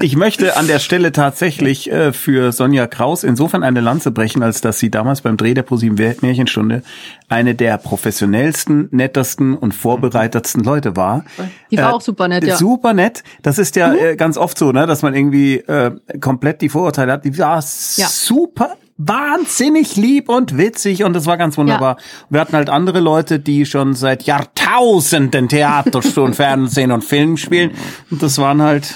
Ich 0.00 0.16
möchte 0.16 0.56
an 0.56 0.66
der 0.66 0.78
Stelle 0.78 1.10
tatsächlich 1.12 1.90
äh, 1.90 2.12
für 2.12 2.52
Sonja 2.52 2.86
Kraus 2.86 3.24
insofern 3.24 3.62
eine 3.62 3.80
Lanze 3.80 4.10
brechen, 4.10 4.42
als 4.42 4.60
dass 4.60 4.78
sie 4.78 4.90
damals 4.90 5.22
beim 5.22 5.36
Dreh 5.36 5.54
der 5.54 5.62
ProSieben 5.62 5.96
Märchenstunde 6.20 6.82
eine 7.28 7.54
der 7.54 7.78
professionellsten, 7.78 8.88
nettesten 8.90 9.54
und 9.56 9.72
vorbereitetsten 9.72 10.62
Leute 10.62 10.96
war. 10.96 11.24
Die 11.70 11.78
war 11.78 11.90
Äh, 11.90 11.94
auch 11.94 12.00
super 12.00 12.28
nett, 12.28 12.44
ja. 12.44 12.56
Super 12.56 12.92
nett. 12.92 13.22
Das 13.42 13.58
ist 13.58 13.76
ja 13.76 13.94
äh, 13.94 14.16
ganz 14.16 14.36
oft 14.36 14.58
so, 14.58 14.72
ne, 14.72 14.86
dass 14.86 15.02
man 15.02 15.14
irgendwie 15.14 15.56
äh, 15.56 15.92
komplett 16.20 16.60
die 16.60 16.68
Vorurteile 16.68 17.12
hat. 17.12 17.24
Die 17.24 17.38
war 17.38 17.62
super, 17.62 18.76
wahnsinnig 18.98 19.96
lieb 19.96 20.28
und 20.28 20.56
witzig 20.56 21.04
und 21.04 21.12
das 21.14 21.26
war 21.26 21.36
ganz 21.36 21.56
wunderbar. 21.58 21.96
Wir 22.30 22.40
hatten 22.40 22.54
halt 22.54 22.70
andere 22.70 23.00
Leute, 23.00 23.38
die 23.38 23.66
schon 23.66 23.94
seit 23.94 24.24
Jahrtausenden 24.24 25.48
Theaterstunden, 25.48 26.34
Fernsehen 26.34 26.92
und 26.92 27.02
Film 27.04 27.36
spielen 27.36 27.72
und 28.10 28.22
das 28.22 28.38
waren 28.38 28.62
halt 28.62 28.94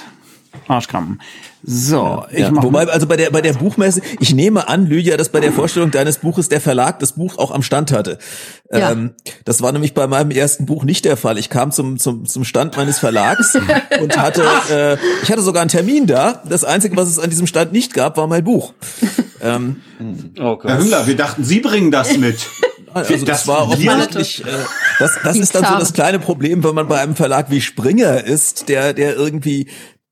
Arschkrampen. 0.70 1.20
So, 1.62 2.24
ich 2.30 2.38
Ja, 2.38 2.50
mach 2.50 2.62
wobei, 2.62 2.86
also 2.86 3.06
bei 3.06 3.16
der, 3.16 3.30
bei 3.30 3.42
der 3.42 3.52
Buchmesse, 3.52 4.00
ich 4.18 4.34
nehme 4.34 4.68
an, 4.68 4.86
Lydia, 4.86 5.16
dass 5.16 5.28
bei 5.28 5.40
der 5.40 5.52
Vorstellung 5.52 5.90
deines 5.90 6.18
Buches 6.18 6.48
der 6.48 6.60
Verlag 6.60 6.98
das 7.00 7.12
Buch 7.12 7.36
auch 7.36 7.50
am 7.50 7.62
Stand 7.62 7.92
hatte. 7.92 8.18
Ja. 8.72 8.92
Ähm, 8.92 9.10
das 9.44 9.60
war 9.60 9.72
nämlich 9.72 9.92
bei 9.92 10.06
meinem 10.06 10.30
ersten 10.30 10.64
Buch 10.64 10.84
nicht 10.84 11.04
der 11.04 11.18
Fall. 11.18 11.36
Ich 11.36 11.50
kam 11.50 11.70
zum, 11.70 11.98
zum, 11.98 12.24
zum 12.24 12.44
Stand 12.44 12.76
meines 12.76 12.98
Verlags 12.98 13.58
und 14.00 14.16
hatte, 14.16 14.44
äh, 14.70 14.96
ich 15.22 15.30
hatte 15.30 15.42
sogar 15.42 15.60
einen 15.60 15.70
Termin 15.70 16.06
da. 16.06 16.42
Das 16.48 16.64
Einzige, 16.64 16.96
was 16.96 17.08
es 17.08 17.18
an 17.18 17.28
diesem 17.28 17.46
Stand 17.46 17.72
nicht 17.72 17.92
gab, 17.92 18.16
war 18.16 18.26
mein 18.26 18.44
Buch. 18.44 18.72
Ähm, 19.42 19.82
Herr 20.36 20.78
Hüngler, 20.78 21.06
wir 21.06 21.16
dachten, 21.16 21.44
Sie 21.44 21.60
bringen 21.60 21.90
das 21.90 22.16
mit. 22.16 22.46
also 22.94 23.12
das, 23.14 23.24
Das 23.24 23.46
war 23.46 23.68
offensichtlich, 23.68 24.44
äh, 24.44 24.48
das, 24.98 25.18
das 25.22 25.36
ist 25.36 25.54
dann 25.54 25.64
so 25.64 25.78
das 25.78 25.92
kleine 25.92 26.18
Problem, 26.18 26.64
wenn 26.64 26.74
man 26.74 26.88
bei 26.88 27.00
einem 27.00 27.16
Verlag 27.16 27.50
wie 27.50 27.60
Springer 27.60 28.24
ist, 28.24 28.68
der, 28.68 28.92
der 28.92 29.16
irgendwie 29.16 29.68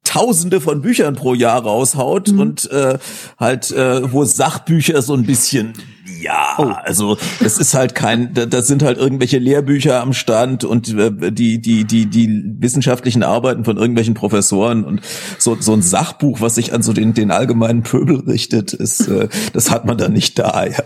Tausende 0.09 0.61
von 0.61 0.81
Büchern 0.81 1.15
pro 1.15 1.35
Jahr 1.35 1.63
raushaut 1.63 2.33
Mhm. 2.33 2.41
und 2.41 2.71
äh, 2.71 2.99
halt, 3.39 3.71
äh, 3.73 4.11
wo 4.13 4.25
Sachbücher 4.25 5.03
so 5.03 5.13
ein 5.15 5.25
bisschen 5.25 5.75
ja, 6.21 6.81
also 6.85 7.17
es 7.45 7.59
ist 7.59 7.75
halt 7.75 7.95
kein, 7.95 8.33
da- 8.35 8.47
das 8.47 8.67
sind 8.67 8.83
halt 8.83 8.97
irgendwelche 8.99 9.39
Lehrbücher 9.39 10.01
am 10.01 10.13
Stand 10.15 10.65
und 10.65 10.89
äh, 10.97 11.31
die 11.31 11.61
die 11.61 11.85
die 11.85 12.07
die 12.07 12.43
wissenschaftlichen 12.59 13.23
Arbeiten 13.23 13.65
von 13.65 13.77
irgendwelchen 13.77 14.15
Professoren 14.15 14.83
und 14.85 15.01
so 15.39 15.57
so 15.61 15.75
ein 15.75 15.83
Sachbuch, 15.83 16.41
was 16.41 16.55
sich 16.57 16.73
an 16.73 16.83
so 16.83 16.93
den 16.95 17.13
den 17.15 17.31
allgemeinen 17.31 17.83
Pöbel 17.83 18.21
richtet, 18.21 18.73
ist 18.73 19.07
äh, 19.07 19.29
das 19.53 19.71
hat 19.71 19.85
man 19.85 19.99
dann 19.99 20.13
nicht 20.15 20.39
da, 20.39 20.65
ja. 20.67 20.83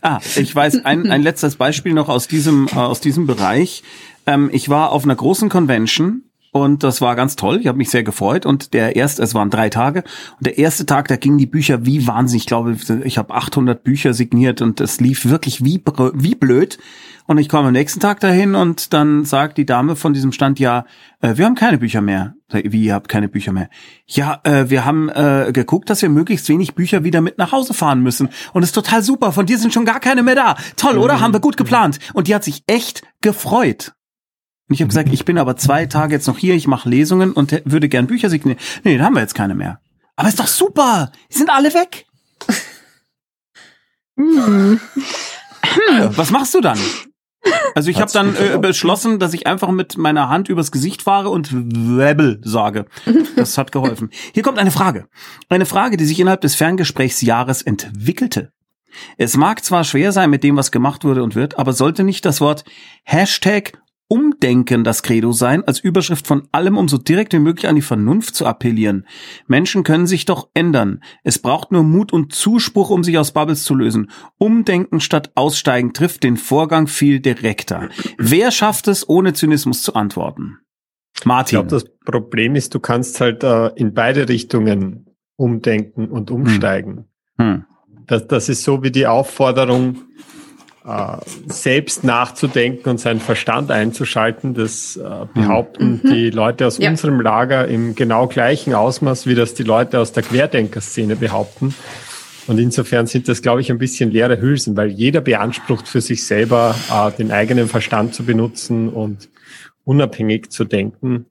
Ah, 0.00 0.20
ich 0.36 0.54
weiß, 0.54 0.84
ein, 0.84 1.10
ein 1.10 1.22
letztes 1.22 1.56
Beispiel 1.56 1.92
noch 1.92 2.08
aus 2.08 2.26
diesem, 2.28 2.68
aus 2.68 3.00
diesem 3.00 3.26
Bereich. 3.26 3.82
Ähm, 4.26 4.48
ich 4.52 4.68
war 4.70 4.92
auf 4.92 5.04
einer 5.04 5.16
großen 5.16 5.48
Convention 5.50 6.22
und 6.50 6.82
das 6.82 7.00
war 7.00 7.14
ganz 7.14 7.36
toll. 7.36 7.58
Ich 7.60 7.66
habe 7.66 7.78
mich 7.78 7.90
sehr 7.90 8.02
gefreut. 8.02 8.46
Und 8.46 8.72
der 8.72 8.96
erste, 8.96 9.22
es 9.22 9.34
waren 9.34 9.50
drei 9.50 9.68
Tage. 9.68 10.02
Und 10.38 10.46
der 10.46 10.58
erste 10.58 10.86
Tag, 10.86 11.08
da 11.08 11.16
gingen 11.16 11.38
die 11.38 11.46
Bücher 11.46 11.84
wie 11.84 12.06
wahnsinnig. 12.06 12.42
Ich 12.42 12.46
glaube, 12.46 12.76
ich 13.04 13.18
habe 13.18 13.34
800 13.34 13.82
Bücher 13.82 14.14
signiert 14.14 14.62
und 14.62 14.80
es 14.80 15.00
lief 15.00 15.26
wirklich 15.26 15.64
wie, 15.64 15.82
wie 16.14 16.34
blöd. 16.34 16.78
Und 17.26 17.36
ich 17.36 17.50
komme 17.50 17.68
am 17.68 17.74
nächsten 17.74 18.00
Tag 18.00 18.20
dahin 18.20 18.54
und 18.54 18.94
dann 18.94 19.26
sagt 19.26 19.58
die 19.58 19.66
Dame 19.66 19.96
von 19.96 20.14
diesem 20.14 20.32
Stand, 20.32 20.58
ja, 20.58 20.86
äh, 21.20 21.36
wir 21.36 21.44
haben 21.44 21.56
keine 21.56 21.76
Bücher 21.76 22.00
mehr. 22.00 22.34
Wie, 22.50 22.84
ihr 22.84 22.94
habt 22.94 23.10
keine 23.10 23.28
Bücher 23.28 23.52
mehr? 23.52 23.68
Ja, 24.06 24.40
äh, 24.44 24.70
wir 24.70 24.86
haben 24.86 25.10
äh, 25.10 25.50
geguckt, 25.52 25.90
dass 25.90 26.00
wir 26.00 26.08
möglichst 26.08 26.48
wenig 26.48 26.74
Bücher 26.74 27.04
wieder 27.04 27.20
mit 27.20 27.36
nach 27.36 27.52
Hause 27.52 27.74
fahren 27.74 28.02
müssen. 28.02 28.30
Und 28.54 28.62
es 28.62 28.70
ist 28.70 28.74
total 28.74 29.02
super. 29.02 29.32
Von 29.32 29.44
dir 29.44 29.58
sind 29.58 29.74
schon 29.74 29.84
gar 29.84 30.00
keine 30.00 30.22
mehr 30.22 30.36
da. 30.36 30.56
Toll, 30.76 30.96
oder? 30.96 31.20
Haben 31.20 31.34
wir 31.34 31.40
gut 31.40 31.58
geplant. 31.58 31.98
Und 32.14 32.28
die 32.28 32.34
hat 32.34 32.44
sich 32.44 32.62
echt 32.66 33.02
gefreut. 33.20 33.92
Und 34.68 34.74
ich 34.74 34.80
habe 34.80 34.88
gesagt, 34.88 35.08
ich 35.12 35.24
bin 35.24 35.38
aber 35.38 35.56
zwei 35.56 35.86
Tage 35.86 36.14
jetzt 36.14 36.26
noch 36.26 36.38
hier, 36.38 36.54
ich 36.54 36.66
mache 36.66 36.88
Lesungen 36.88 37.32
und 37.32 37.62
würde 37.64 37.88
gern 37.88 38.06
Bücher 38.06 38.28
signieren. 38.28 38.60
Nee, 38.84 38.98
da 38.98 39.04
haben 39.04 39.14
wir 39.14 39.22
jetzt 39.22 39.34
keine 39.34 39.54
mehr. 39.54 39.80
Aber 40.16 40.28
ist 40.28 40.40
doch 40.40 40.46
super. 40.46 41.10
Die 41.32 41.38
sind 41.38 41.50
alle 41.50 41.72
weg. 41.72 42.06
Hm. 44.16 44.80
Was 46.16 46.30
machst 46.30 46.54
du 46.54 46.60
dann? 46.60 46.78
Also 47.74 47.88
ich 47.88 48.00
habe 48.00 48.10
dann 48.12 48.34
äh, 48.34 48.58
beschlossen, 48.58 49.18
dass 49.18 49.32
ich 49.32 49.46
einfach 49.46 49.70
mit 49.70 49.96
meiner 49.96 50.28
Hand 50.28 50.48
übers 50.48 50.72
Gesicht 50.72 51.02
fahre 51.02 51.30
und 51.30 51.50
Webbel 51.52 52.40
sage. 52.42 52.86
Das 53.36 53.56
hat 53.56 53.72
geholfen. 53.72 54.10
Hier 54.34 54.42
kommt 54.42 54.58
eine 54.58 54.72
Frage. 54.72 55.06
Eine 55.48 55.66
Frage, 55.66 55.96
die 55.96 56.04
sich 56.04 56.18
innerhalb 56.18 56.40
des 56.40 56.56
Ferngesprächsjahres 56.56 57.62
entwickelte. 57.62 58.52
Es 59.16 59.36
mag 59.36 59.64
zwar 59.64 59.84
schwer 59.84 60.12
sein 60.12 60.30
mit 60.30 60.42
dem, 60.42 60.56
was 60.56 60.72
gemacht 60.72 61.04
wurde 61.04 61.22
und 61.22 61.36
wird, 61.36 61.58
aber 61.58 61.72
sollte 61.72 62.02
nicht 62.02 62.24
das 62.24 62.40
Wort 62.40 62.64
Hashtag 63.04 63.78
Umdenken 64.10 64.84
das 64.84 65.02
Credo 65.02 65.32
sein, 65.32 65.62
als 65.64 65.80
Überschrift 65.80 66.26
von 66.26 66.48
allem, 66.50 66.78
um 66.78 66.88
so 66.88 66.96
direkt 66.96 67.34
wie 67.34 67.38
möglich 67.38 67.68
an 67.68 67.76
die 67.76 67.82
Vernunft 67.82 68.34
zu 68.34 68.46
appellieren. 68.46 69.06
Menschen 69.46 69.82
können 69.82 70.06
sich 70.06 70.24
doch 70.24 70.48
ändern. 70.54 71.02
Es 71.24 71.38
braucht 71.38 71.72
nur 71.72 71.84
Mut 71.84 72.12
und 72.12 72.32
Zuspruch, 72.32 72.88
um 72.88 73.04
sich 73.04 73.18
aus 73.18 73.32
Bubbles 73.32 73.64
zu 73.64 73.74
lösen. 73.74 74.10
Umdenken 74.38 75.00
statt 75.00 75.32
Aussteigen 75.34 75.92
trifft 75.92 76.22
den 76.22 76.38
Vorgang 76.38 76.86
viel 76.86 77.20
direkter. 77.20 77.90
Wer 78.16 78.50
schafft 78.50 78.88
es, 78.88 79.06
ohne 79.06 79.34
Zynismus 79.34 79.82
zu 79.82 79.94
antworten? 79.94 80.58
Ich 81.18 81.26
Martin. 81.26 81.56
glaube, 81.56 81.68
das 81.70 81.84
Problem 82.04 82.54
ist, 82.54 82.74
du 82.74 82.80
kannst 82.80 83.20
halt 83.20 83.42
äh, 83.44 83.68
in 83.74 83.92
beide 83.92 84.28
Richtungen 84.28 85.16
umdenken 85.36 86.08
und 86.08 86.30
umsteigen. 86.30 87.08
Hm. 87.38 87.64
Das, 88.06 88.26
das 88.26 88.48
ist 88.48 88.64
so 88.64 88.82
wie 88.82 88.90
die 88.90 89.06
Aufforderung, 89.06 89.98
selbst 91.46 92.04
nachzudenken 92.04 92.88
und 92.90 92.98
seinen 92.98 93.20
Verstand 93.20 93.70
einzuschalten. 93.70 94.54
Das 94.54 94.96
äh, 94.96 95.26
behaupten 95.34 96.00
die 96.04 96.30
Leute 96.30 96.66
aus 96.66 96.78
Ja. 96.78 96.90
unserem 96.90 97.20
Lager 97.20 97.68
im 97.68 97.94
genau 97.94 98.26
gleichen 98.26 98.74
Ausmaß, 98.74 99.26
wie 99.26 99.34
das 99.34 99.54
die 99.54 99.64
Leute 99.64 100.00
aus 100.00 100.12
der 100.12 100.22
Querdenker-Szene 100.22 101.16
behaupten. 101.16 101.74
Und 102.46 102.58
insofern 102.58 103.06
sind 103.06 103.28
das, 103.28 103.42
glaube 103.42 103.60
ich, 103.60 103.70
ein 103.70 103.76
bisschen 103.78 104.10
leere 104.10 104.40
Hülsen, 104.40 104.76
weil 104.76 104.88
jeder 104.88 105.20
beansprucht 105.20 105.86
für 105.86 106.00
sich 106.00 106.26
selber, 106.26 106.74
äh, 106.90 107.10
den 107.12 107.30
eigenen 107.30 107.68
Verstand 107.68 108.14
zu 108.14 108.24
benutzen 108.24 108.88
und 108.88 109.28
unabhängig 109.84 110.50
zu 110.50 110.64
denken. 110.64 111.26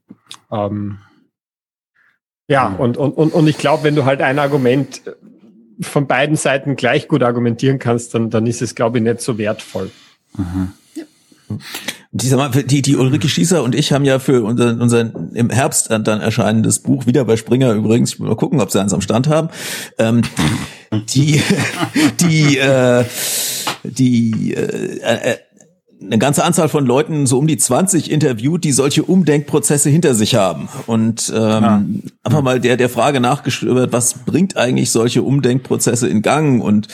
Ähm, 0.51 0.99
ja, 2.47 2.67
und, 2.67 2.97
und, 2.97 3.11
und, 3.13 3.33
und 3.33 3.47
ich 3.47 3.57
glaube, 3.57 3.83
wenn 3.83 3.95
du 3.95 4.05
halt 4.05 4.21
ein 4.21 4.39
Argument 4.39 5.01
von 5.81 6.07
beiden 6.07 6.35
Seiten 6.35 6.75
gleich 6.75 7.07
gut 7.07 7.23
argumentieren 7.23 7.79
kannst, 7.79 8.13
dann, 8.13 8.29
dann 8.29 8.47
ist 8.47 8.61
es, 8.61 8.75
glaube 8.75 8.97
ich, 8.97 9.03
nicht 9.03 9.21
so 9.21 9.37
wertvoll. 9.37 9.91
Sag 12.13 12.37
mal, 12.37 12.63
die, 12.63 12.81
die 12.81 12.95
Ulrike 12.95 13.29
Schießer 13.29 13.63
und 13.63 13.75
ich 13.75 13.91
haben 13.91 14.03
ja 14.03 14.19
für 14.19 14.43
unseren, 14.43 14.81
unseren 14.81 15.31
im 15.33 15.49
Herbst 15.49 15.89
dann 15.89 16.21
erscheinendes 16.21 16.79
Buch, 16.79 17.05
wieder 17.05 17.25
bei 17.25 17.37
Springer 17.37 17.73
übrigens, 17.73 18.17
mal 18.19 18.35
gucken, 18.35 18.59
ob 18.59 18.71
sie 18.71 18.81
eins 18.81 18.93
am 18.93 19.01
Stand 19.01 19.27
haben, 19.27 19.49
ähm, 19.97 20.21
die, 21.09 21.41
die, 22.19 22.57
äh, 22.57 23.05
die, 23.83 24.53
äh, 24.55 24.99
äh, 25.01 25.37
eine 26.01 26.17
ganze 26.17 26.43
Anzahl 26.43 26.69
von 26.69 26.85
Leuten, 26.85 27.25
so 27.25 27.39
um 27.39 27.47
die 27.47 27.57
20 27.57 28.11
interviewt, 28.11 28.63
die 28.63 28.71
solche 28.71 29.03
Umdenkprozesse 29.03 29.89
hinter 29.89 30.13
sich 30.13 30.35
haben. 30.35 30.69
Und 30.85 31.31
ähm, 31.35 32.03
einfach 32.23 32.41
mal 32.41 32.59
der, 32.59 32.77
der 32.77 32.89
Frage 32.89 33.19
nachgestöbert, 33.19 33.91
was 33.91 34.25
bringt 34.25 34.57
eigentlich 34.57 34.91
solche 34.91 35.23
Umdenkprozesse 35.23 36.07
in 36.07 36.21
Gang? 36.21 36.61
Und 36.61 36.87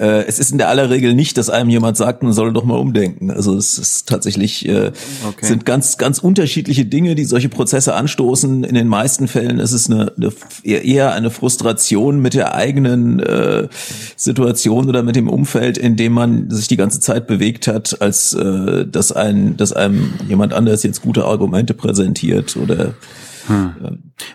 äh, 0.00 0.24
es 0.26 0.38
ist 0.38 0.50
in 0.50 0.58
der 0.58 0.68
aller 0.68 0.88
Regel 0.90 1.14
nicht, 1.14 1.36
dass 1.38 1.50
einem 1.50 1.70
jemand 1.70 1.96
sagt, 1.96 2.22
man 2.22 2.32
soll 2.32 2.52
doch 2.52 2.64
mal 2.64 2.78
umdenken. 2.78 3.30
Also 3.30 3.56
es 3.56 3.78
ist 3.78 4.08
tatsächlich, 4.08 4.66
äh, 4.68 4.90
Okay. 5.28 5.46
sind 5.46 5.66
ganz, 5.66 5.98
ganz 5.98 6.18
unterschiedliche 6.18 6.86
Dinge, 6.86 7.14
die 7.14 7.24
solche 7.24 7.48
Prozesse 7.48 7.94
anstoßen. 7.94 8.64
In 8.64 8.74
den 8.74 8.88
meisten 8.88 9.28
Fällen 9.28 9.58
ist 9.58 9.72
es 9.72 9.90
eine, 9.90 10.12
eine 10.16 10.32
eher- 10.64 11.12
eine 11.12 11.30
Frustration 11.30 12.20
mit 12.20 12.34
der 12.34 12.54
eigenen 12.54 13.20
äh, 13.20 13.68
Situation 14.16 14.88
oder 14.88 15.02
mit 15.02 15.16
dem 15.16 15.28
Umfeld, 15.28 15.78
in 15.78 15.96
dem 15.96 16.12
man 16.12 16.50
sich 16.50 16.66
die 16.68 16.76
ganze 16.76 17.00
Zeit 17.00 17.26
bewegt 17.26 17.66
hat, 17.68 18.00
als 18.00 18.32
äh, 18.32 18.86
dass 18.86 19.12
ein, 19.12 19.56
dass 19.56 19.72
einem 19.72 20.14
jemand 20.28 20.52
anders 20.54 20.82
jetzt 20.82 21.02
gute 21.02 21.24
Argumente 21.24 21.74
präsentiert 21.74 22.56
oder 22.56 22.94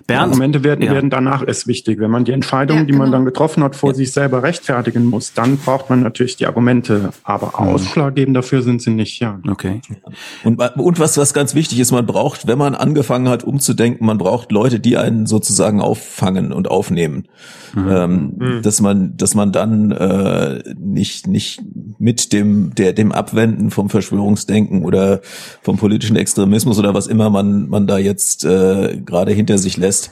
Bernd, 0.07 0.23
Argumente 0.23 0.63
werden, 0.63 0.83
ja. 0.83 0.91
werden 0.91 1.09
danach 1.09 1.45
erst 1.45 1.67
wichtig. 1.67 1.99
Wenn 1.99 2.11
man 2.11 2.25
die 2.25 2.31
Entscheidung, 2.31 2.79
Ja, 2.79 2.83
die 2.83 2.93
man 2.93 3.05
genau. 3.05 3.17
dann 3.17 3.25
getroffen 3.25 3.63
hat, 3.63 3.75
vor 3.75 3.93
sich 3.93 4.11
selber 4.11 4.43
rechtfertigen 4.43 5.05
muss, 5.05 5.33
dann 5.33 5.57
braucht 5.57 5.89
man 5.89 6.01
natürlich 6.01 6.37
die 6.37 6.45
Argumente. 6.45 7.09
Aber 7.23 7.59
ausschlaggebend 7.59 8.35
dafür 8.35 8.61
sind 8.61 8.81
sie 8.81 8.91
nicht, 8.91 9.19
ja. 9.19 9.39
Okay. 9.49 9.81
Und, 10.43 10.59
und 10.59 10.99
was, 10.99 11.17
was 11.17 11.33
ganz 11.33 11.55
wichtig 11.55 11.79
ist, 11.79 11.91
man 11.91 12.05
braucht, 12.05 12.47
wenn 12.47 12.57
man 12.57 12.75
angefangen 12.75 13.29
hat 13.29 13.43
umzudenken, 13.43 14.05
man 14.05 14.17
braucht 14.17 14.51
Leute, 14.51 14.79
die 14.79 14.97
einen 14.97 15.25
sozusagen 15.25 15.81
auffangen 15.81 16.51
und 16.51 16.69
aufnehmen. 16.69 17.27
Ähm, 17.75 18.61
Dass 18.61 18.79
man, 18.79 19.17
dass 19.17 19.35
man 19.35 19.51
dann 19.51 19.91
äh, 19.91 20.63
nicht, 20.79 21.27
nicht 21.27 21.61
mit 21.99 22.31
dem, 22.31 22.73
der, 22.73 22.93
dem 22.93 23.11
Abwenden 23.11 23.69
vom 23.69 23.89
Verschwörungsdenken 23.89 24.85
oder 24.85 25.19
vom 25.61 25.75
politischen 25.75 26.15
Extremismus 26.15 26.79
oder 26.79 26.93
was 26.93 27.07
immer 27.07 27.29
man, 27.29 27.67
man 27.67 27.85
da 27.85 27.97
jetzt 27.97 28.45
äh, 28.45 29.01
gerade 29.05 29.33
hinter 29.33 29.57
sich 29.57 29.74
lässt, 29.77 30.11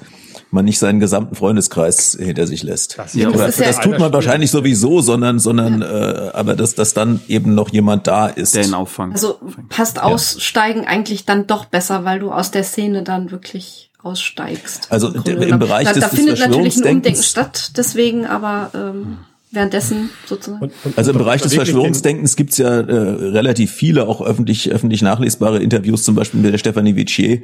man 0.52 0.66
nicht 0.66 0.78
seinen 0.78 1.00
gesamten 1.00 1.36
Freundeskreis 1.36 2.16
hinter 2.20 2.46
sich 2.46 2.62
lässt. 2.62 2.98
Das 3.00 3.14
Ja, 3.16 3.32
Das 3.32 3.58
ja- 3.58 3.66
das 3.68 3.80
tut 3.80 3.98
man 3.98 4.14
wahrscheinlich 4.14 4.52
sowieso, 4.52 5.02
sondern, 5.02 5.40
sondern, 5.40 5.82
äh, 5.82 6.30
aber 6.34 6.56
dass, 6.56 6.76
dass 6.76 6.94
dann 6.94 7.22
eben 7.28 7.56
noch 7.56 7.70
jemand 7.70 8.06
da 8.08 8.28
ist. 8.28 8.54
Der 8.56 8.64
ihn 8.66 8.74
auffangt. 8.76 9.14
Also 9.14 9.40
passt 9.70 10.02
Aussteigen 10.02 10.86
eigentlich 10.86 11.26
dann 11.26 11.48
doch 11.48 11.66
besser, 11.66 12.06
weil 12.06 12.20
du 12.20 12.32
aus 12.32 12.52
der 12.52 12.64
Szene 12.64 13.02
dann 13.04 13.32
wirklich 13.32 13.90
aussteigst. 14.04 14.88
Also 14.92 15.08
Im 15.10 15.24
im. 15.42 15.60
Bereich 15.60 15.88
da, 15.88 15.94
des- 15.94 16.04
da 16.04 16.10
des 16.10 16.20
findet 16.20 16.40
natürlich 16.40 16.78
ein 16.78 16.96
Umdenken 16.98 17.24
statt, 17.24 17.72
deswegen 17.78 18.26
aber 18.28 18.70
ähm, 18.76 19.18
währenddessen 19.54 20.10
sozusagen. 20.26 20.64
Und- 20.64 20.74
und- 20.84 20.98
Also 20.98 21.12
im 21.12 21.18
Bereich 21.18 21.42
des 21.42 21.54
Verschwörungsdenkens 21.54 22.36
gibt's 22.36 22.58
ja 22.58 22.70
äh, 22.82 22.92
relativ 22.92 23.72
viele 23.72 24.08
auch 24.08 24.22
öffentlich 24.22 24.72
öffentlich 24.72 25.02
nachlesbare 25.02 25.60
Interviews, 25.60 26.04
zum 26.04 26.16
Beispiel 26.16 26.40
mit 26.42 26.52
der 26.54 26.58
Stefanie 26.58 26.96
Vicier, 26.96 27.42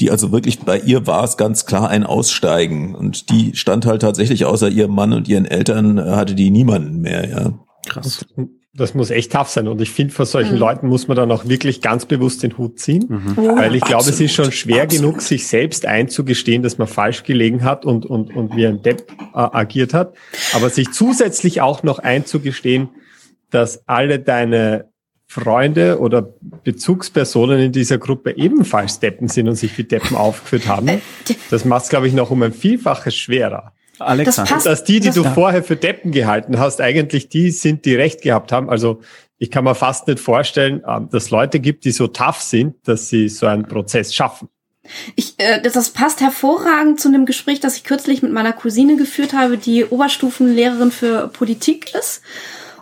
die 0.00 0.10
also 0.10 0.32
wirklich 0.32 0.60
bei 0.60 0.78
ihr 0.78 1.06
war 1.06 1.24
es 1.24 1.36
ganz 1.36 1.66
klar 1.66 1.88
ein 1.90 2.04
Aussteigen 2.04 2.94
und 2.94 3.30
die 3.30 3.54
stand 3.56 3.86
halt 3.86 4.02
tatsächlich 4.02 4.44
außer 4.44 4.68
ihrem 4.68 4.94
Mann 4.94 5.12
und 5.12 5.28
ihren 5.28 5.44
Eltern 5.44 5.98
äh, 5.98 6.02
hatte 6.02 6.34
die 6.34 6.50
niemanden 6.50 7.00
mehr. 7.00 7.28
Ja, 7.28 7.52
Krass. 7.86 8.24
Das 8.72 8.94
muss 8.94 9.10
echt 9.10 9.32
tough 9.32 9.48
sein. 9.48 9.66
Und 9.66 9.80
ich 9.80 9.90
finde, 9.90 10.14
vor 10.14 10.26
solchen 10.26 10.54
Mhm. 10.54 10.60
Leuten 10.60 10.88
muss 10.88 11.08
man 11.08 11.16
dann 11.16 11.32
auch 11.32 11.48
wirklich 11.48 11.80
ganz 11.80 12.06
bewusst 12.06 12.44
den 12.44 12.56
Hut 12.56 12.78
ziehen. 12.78 13.06
Mhm. 13.08 13.36
Weil 13.36 13.74
ich 13.74 13.82
glaube, 13.82 14.08
es 14.08 14.20
ist 14.20 14.32
schon 14.32 14.52
schwer 14.52 14.84
absolut. 14.84 15.04
genug, 15.04 15.22
sich 15.22 15.48
selbst 15.48 15.86
einzugestehen, 15.86 16.62
dass 16.62 16.78
man 16.78 16.86
falsch 16.86 17.24
gelegen 17.24 17.64
hat 17.64 17.84
und, 17.84 18.06
und, 18.06 18.34
und 18.34 18.54
wie 18.54 18.66
ein 18.66 18.80
Depp 18.82 19.10
äh, 19.10 19.14
agiert 19.34 19.92
hat. 19.92 20.14
Aber 20.54 20.70
sich 20.70 20.92
zusätzlich 20.92 21.60
auch 21.60 21.82
noch 21.82 21.98
einzugestehen, 21.98 22.90
dass 23.50 23.82
alle 23.88 24.20
deine 24.20 24.88
Freunde 25.26 25.98
oder 26.00 26.22
Bezugspersonen 26.64 27.60
in 27.60 27.72
dieser 27.72 27.98
Gruppe 27.98 28.36
ebenfalls 28.36 29.00
Deppen 29.00 29.28
sind 29.28 29.48
und 29.48 29.54
sich 29.54 29.76
wie 29.78 29.84
Deppen 29.84 30.16
aufgeführt 30.16 30.66
haben. 30.68 30.88
Äh, 30.88 30.98
Das 31.50 31.64
macht 31.64 31.84
es, 31.84 31.88
glaube 31.88 32.06
ich, 32.08 32.14
noch 32.14 32.30
um 32.30 32.42
ein 32.42 32.52
Vielfaches 32.52 33.16
schwerer. 33.16 33.72
Alexa. 34.00 34.42
Das 34.42 34.50
passt. 34.50 34.66
Dass 34.66 34.84
die, 34.84 35.00
die 35.00 35.08
Das- 35.08 35.14
du 35.16 35.24
vorher 35.24 35.62
für 35.62 35.76
Deppen 35.76 36.12
gehalten 36.12 36.58
hast, 36.58 36.80
eigentlich 36.80 37.28
die 37.28 37.50
sind, 37.50 37.84
die 37.84 37.94
recht 37.94 38.22
gehabt 38.22 38.52
haben. 38.52 38.70
Also 38.70 39.00
ich 39.38 39.50
kann 39.50 39.64
mir 39.64 39.74
fast 39.74 40.06
nicht 40.06 40.20
vorstellen, 40.20 40.82
ähm, 40.86 41.08
dass 41.10 41.24
es 41.24 41.30
Leute 41.30 41.60
gibt, 41.60 41.84
die 41.84 41.92
so 41.92 42.06
tough 42.08 42.40
sind, 42.42 42.76
dass 42.86 43.08
sie 43.08 43.28
so 43.28 43.46
einen 43.46 43.66
Prozess 43.66 44.14
schaffen. 44.14 44.48
Ich, 45.14 45.34
äh, 45.38 45.60
das, 45.62 45.74
das 45.74 45.90
passt 45.90 46.20
hervorragend 46.20 47.00
zu 47.00 47.08
einem 47.08 47.26
Gespräch, 47.26 47.60
das 47.60 47.76
ich 47.76 47.84
kürzlich 47.84 48.22
mit 48.22 48.32
meiner 48.32 48.52
Cousine 48.52 48.96
geführt 48.96 49.32
habe, 49.34 49.56
die 49.56 49.84
Oberstufenlehrerin 49.84 50.90
für 50.90 51.28
Politik 51.28 51.94
ist. 51.94 52.22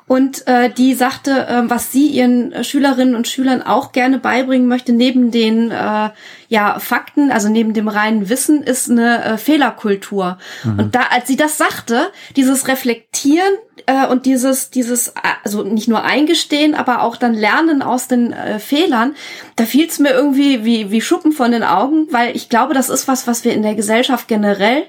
Und 0.09 0.47
äh, 0.47 0.71
die 0.71 0.95
sagte, 0.95 1.47
äh, 1.47 1.63
was 1.71 1.93
sie 1.93 2.07
ihren 2.07 2.65
Schülerinnen 2.65 3.15
und 3.15 3.29
Schülern 3.29 3.63
auch 3.63 3.93
gerne 3.93 4.19
beibringen 4.19 4.67
möchte, 4.67 4.93
neben 4.93 5.31
den 5.31 5.71
äh, 5.71 6.11
ja, 6.49 6.79
Fakten, 6.81 7.31
also 7.31 7.51
neben 7.51 7.75
dem 7.75 7.89
reinen 7.89 8.31
Wissen, 8.31 8.63
ist 8.63 8.91
eine 8.91 9.23
äh, 9.23 9.37
Fehlerkultur. 9.37 10.39
Mhm. 10.65 10.79
Und 10.79 10.95
da, 10.95 11.03
als 11.11 11.29
sie 11.29 11.37
das 11.37 11.59
sagte, 11.59 12.11
dieses 12.37 12.69
Reflektieren 12.69 13.53
äh, 13.85 14.07
und 14.07 14.25
dieses, 14.25 14.71
dieses, 14.71 15.13
also 15.45 15.63
nicht 15.63 15.89
nur 15.89 16.03
eingestehen, 16.03 16.75
aber 16.75 17.03
auch 17.03 17.17
dann 17.17 17.35
lernen 17.35 17.83
aus 17.83 18.09
den 18.09 18.33
äh, 18.33 18.59
Fehlern, 18.59 19.15
da 19.57 19.65
fiel 19.65 19.87
es 19.87 19.99
mir 19.99 20.13
irgendwie 20.13 20.65
wie, 20.65 20.91
wie 20.91 21.03
Schuppen 21.03 21.33
von 21.33 21.53
den 21.53 21.63
Augen, 21.63 22.07
weil 22.11 22.35
ich 22.35 22.49
glaube, 22.49 22.73
das 22.73 22.89
ist 22.89 23.09
was, 23.09 23.27
was 23.27 23.45
wir 23.45 23.53
in 23.53 23.63
der 23.63 23.75
Gesellschaft 23.75 24.27
generell 24.27 24.85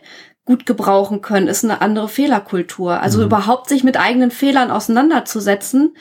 gut 0.49 0.65
gebrauchen 0.65 1.21
können, 1.21 1.47
ist 1.47 1.63
eine 1.63 1.79
andere 1.79 2.09
Fehlerkultur. 2.09 2.99
Also 2.99 3.19
mhm. 3.19 3.25
überhaupt 3.25 3.69
sich 3.69 3.83
mit 3.83 3.99
eigenen 3.99 4.31
Fehlern 4.31 4.71
auseinanderzusetzen 4.71 5.95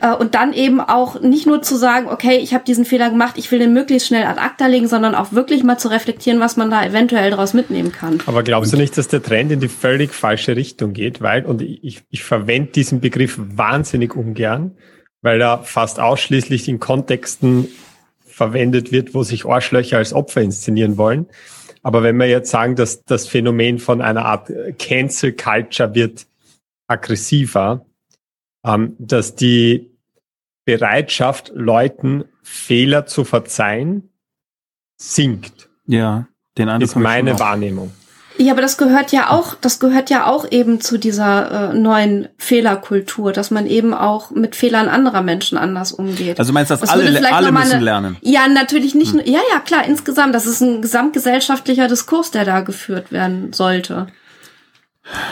äh, 0.00 0.12
und 0.12 0.34
dann 0.34 0.52
eben 0.52 0.80
auch 0.80 1.20
nicht 1.20 1.46
nur 1.46 1.62
zu 1.62 1.76
sagen, 1.76 2.08
okay, 2.08 2.38
ich 2.38 2.52
habe 2.52 2.64
diesen 2.64 2.84
Fehler 2.84 3.10
gemacht, 3.10 3.34
ich 3.36 3.52
will 3.52 3.60
den 3.60 3.72
möglichst 3.72 4.08
schnell 4.08 4.24
ad 4.24 4.40
acta 4.40 4.66
legen, 4.66 4.88
sondern 4.88 5.14
auch 5.14 5.30
wirklich 5.30 5.62
mal 5.62 5.78
zu 5.78 5.86
reflektieren, 5.86 6.40
was 6.40 6.56
man 6.56 6.68
da 6.68 6.84
eventuell 6.84 7.30
daraus 7.30 7.54
mitnehmen 7.54 7.92
kann. 7.92 8.18
Aber 8.26 8.42
glaubst 8.42 8.72
du 8.72 8.76
nicht, 8.76 8.98
dass 8.98 9.06
der 9.06 9.22
Trend 9.22 9.52
in 9.52 9.60
die 9.60 9.68
völlig 9.68 10.12
falsche 10.12 10.56
Richtung 10.56 10.94
geht? 10.94 11.20
Weil, 11.20 11.46
und 11.46 11.62
ich, 11.62 12.02
ich 12.10 12.24
verwende 12.24 12.72
diesen 12.72 12.98
Begriff 13.00 13.38
wahnsinnig 13.38 14.16
ungern, 14.16 14.72
weil 15.20 15.40
er 15.40 15.62
fast 15.62 16.00
ausschließlich 16.00 16.68
in 16.68 16.80
Kontexten 16.80 17.68
verwendet 18.26 18.90
wird, 18.90 19.14
wo 19.14 19.22
sich 19.22 19.46
Arschlöcher 19.46 19.98
als 19.98 20.12
Opfer 20.12 20.40
inszenieren 20.40 20.98
wollen. 20.98 21.26
Aber 21.82 22.02
wenn 22.02 22.16
wir 22.16 22.28
jetzt 22.28 22.50
sagen, 22.50 22.76
dass 22.76 23.04
das 23.04 23.26
Phänomen 23.26 23.78
von 23.78 24.00
einer 24.00 24.24
Art 24.24 24.50
Cancel 24.78 25.32
Culture 25.32 25.94
wird 25.94 26.26
aggressiver, 26.86 27.84
ähm, 28.64 28.94
dass 28.98 29.34
die 29.34 29.90
Bereitschaft, 30.64 31.50
Leuten 31.54 32.24
Fehler 32.42 33.06
zu 33.06 33.24
verzeihen, 33.24 34.10
sinkt. 34.96 35.68
Ja, 35.86 36.28
den 36.56 36.68
Eindruck 36.68 36.90
ist 36.90 36.96
meine 36.96 37.38
Wahrnehmung. 37.40 37.92
Ja, 38.38 38.52
aber 38.52 38.62
das 38.62 38.78
gehört 38.78 39.12
ja 39.12 39.30
auch, 39.30 39.54
das 39.60 39.78
gehört 39.78 40.10
ja 40.10 40.26
auch 40.26 40.50
eben 40.50 40.80
zu 40.80 40.98
dieser 40.98 41.70
äh, 41.70 41.74
neuen 41.74 42.28
Fehlerkultur, 42.38 43.32
dass 43.32 43.50
man 43.50 43.66
eben 43.66 43.94
auch 43.94 44.30
mit 44.30 44.56
Fehlern 44.56 44.88
anderer 44.88 45.22
Menschen 45.22 45.58
anders 45.58 45.92
umgeht. 45.92 46.38
Also 46.38 46.52
meinst 46.52 46.70
du, 46.70 46.76
dass 46.76 46.88
alle, 46.88 47.04
alle 47.32 47.52
müssen 47.52 47.72
eine, 47.72 47.84
lernen? 47.84 48.16
Ja, 48.22 48.48
natürlich 48.48 48.94
nicht. 48.94 49.12
Hm. 49.12 49.20
Ja, 49.24 49.40
ja, 49.52 49.60
klar, 49.60 49.84
insgesamt. 49.86 50.34
Das 50.34 50.46
ist 50.46 50.60
ein 50.60 50.82
gesamtgesellschaftlicher 50.82 51.88
Diskurs, 51.88 52.30
der 52.30 52.44
da 52.44 52.60
geführt 52.60 53.12
werden 53.12 53.52
sollte 53.52 54.06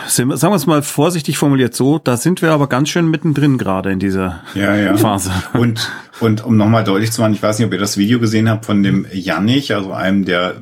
sagen 0.07 0.31
wir 0.31 0.55
es 0.55 0.67
mal 0.67 0.83
vorsichtig 0.83 1.39
formuliert 1.39 1.75
so, 1.75 1.99
da 1.99 2.17
sind 2.17 2.43
wir 2.43 2.51
aber 2.51 2.69
ganz 2.69 2.89
schön 2.89 3.09
mittendrin 3.09 3.59
gerade 3.59 3.93
in 3.93 3.99
dieser 3.99 4.43
ja, 4.55 4.75
ja. 4.75 4.97
Phase. 4.97 5.31
Und, 5.53 5.91
und 6.21 6.45
um 6.45 6.57
nochmal 6.57 6.85
deutlich 6.85 7.13
zu 7.13 7.21
machen, 7.21 7.35
ich 7.35 7.43
weiß 7.43 7.59
nicht, 7.59 7.67
ob 7.67 7.73
ihr 7.73 7.79
das 7.79 7.97
Video 7.97 8.19
gesehen 8.19 8.49
habt 8.49 8.67
von 8.67 8.83
dem 8.83 9.07
Jannik, 9.13 9.71
also 9.71 9.93
einem 9.93 10.25
der 10.25 10.57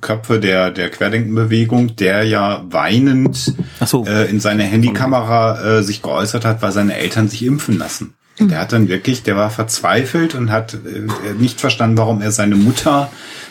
Köpfe 0.00 0.40
der, 0.40 0.70
der 0.70 0.90
Querdenkenbewegung, 0.90 1.96
der 1.96 2.24
ja 2.24 2.62
weinend 2.68 3.54
so. 3.84 4.04
äh, 4.06 4.28
in 4.30 4.40
seine 4.40 4.64
Handykamera 4.64 5.78
äh, 5.78 5.82
sich 5.82 6.02
geäußert 6.02 6.44
hat, 6.44 6.62
weil 6.62 6.72
seine 6.72 6.96
Eltern 6.96 7.28
sich 7.28 7.44
impfen 7.44 7.78
lassen. 7.78 8.14
Der 8.38 8.60
hat 8.60 8.72
dann 8.72 8.88
wirklich, 8.88 9.22
der 9.22 9.36
war 9.36 9.50
verzweifelt 9.50 10.34
und 10.34 10.50
hat 10.50 10.74
äh, 10.74 11.34
nicht 11.38 11.60
verstanden, 11.60 11.98
warum 11.98 12.22
er 12.22 12.30
seine 12.30 12.56
Mutter 12.56 13.10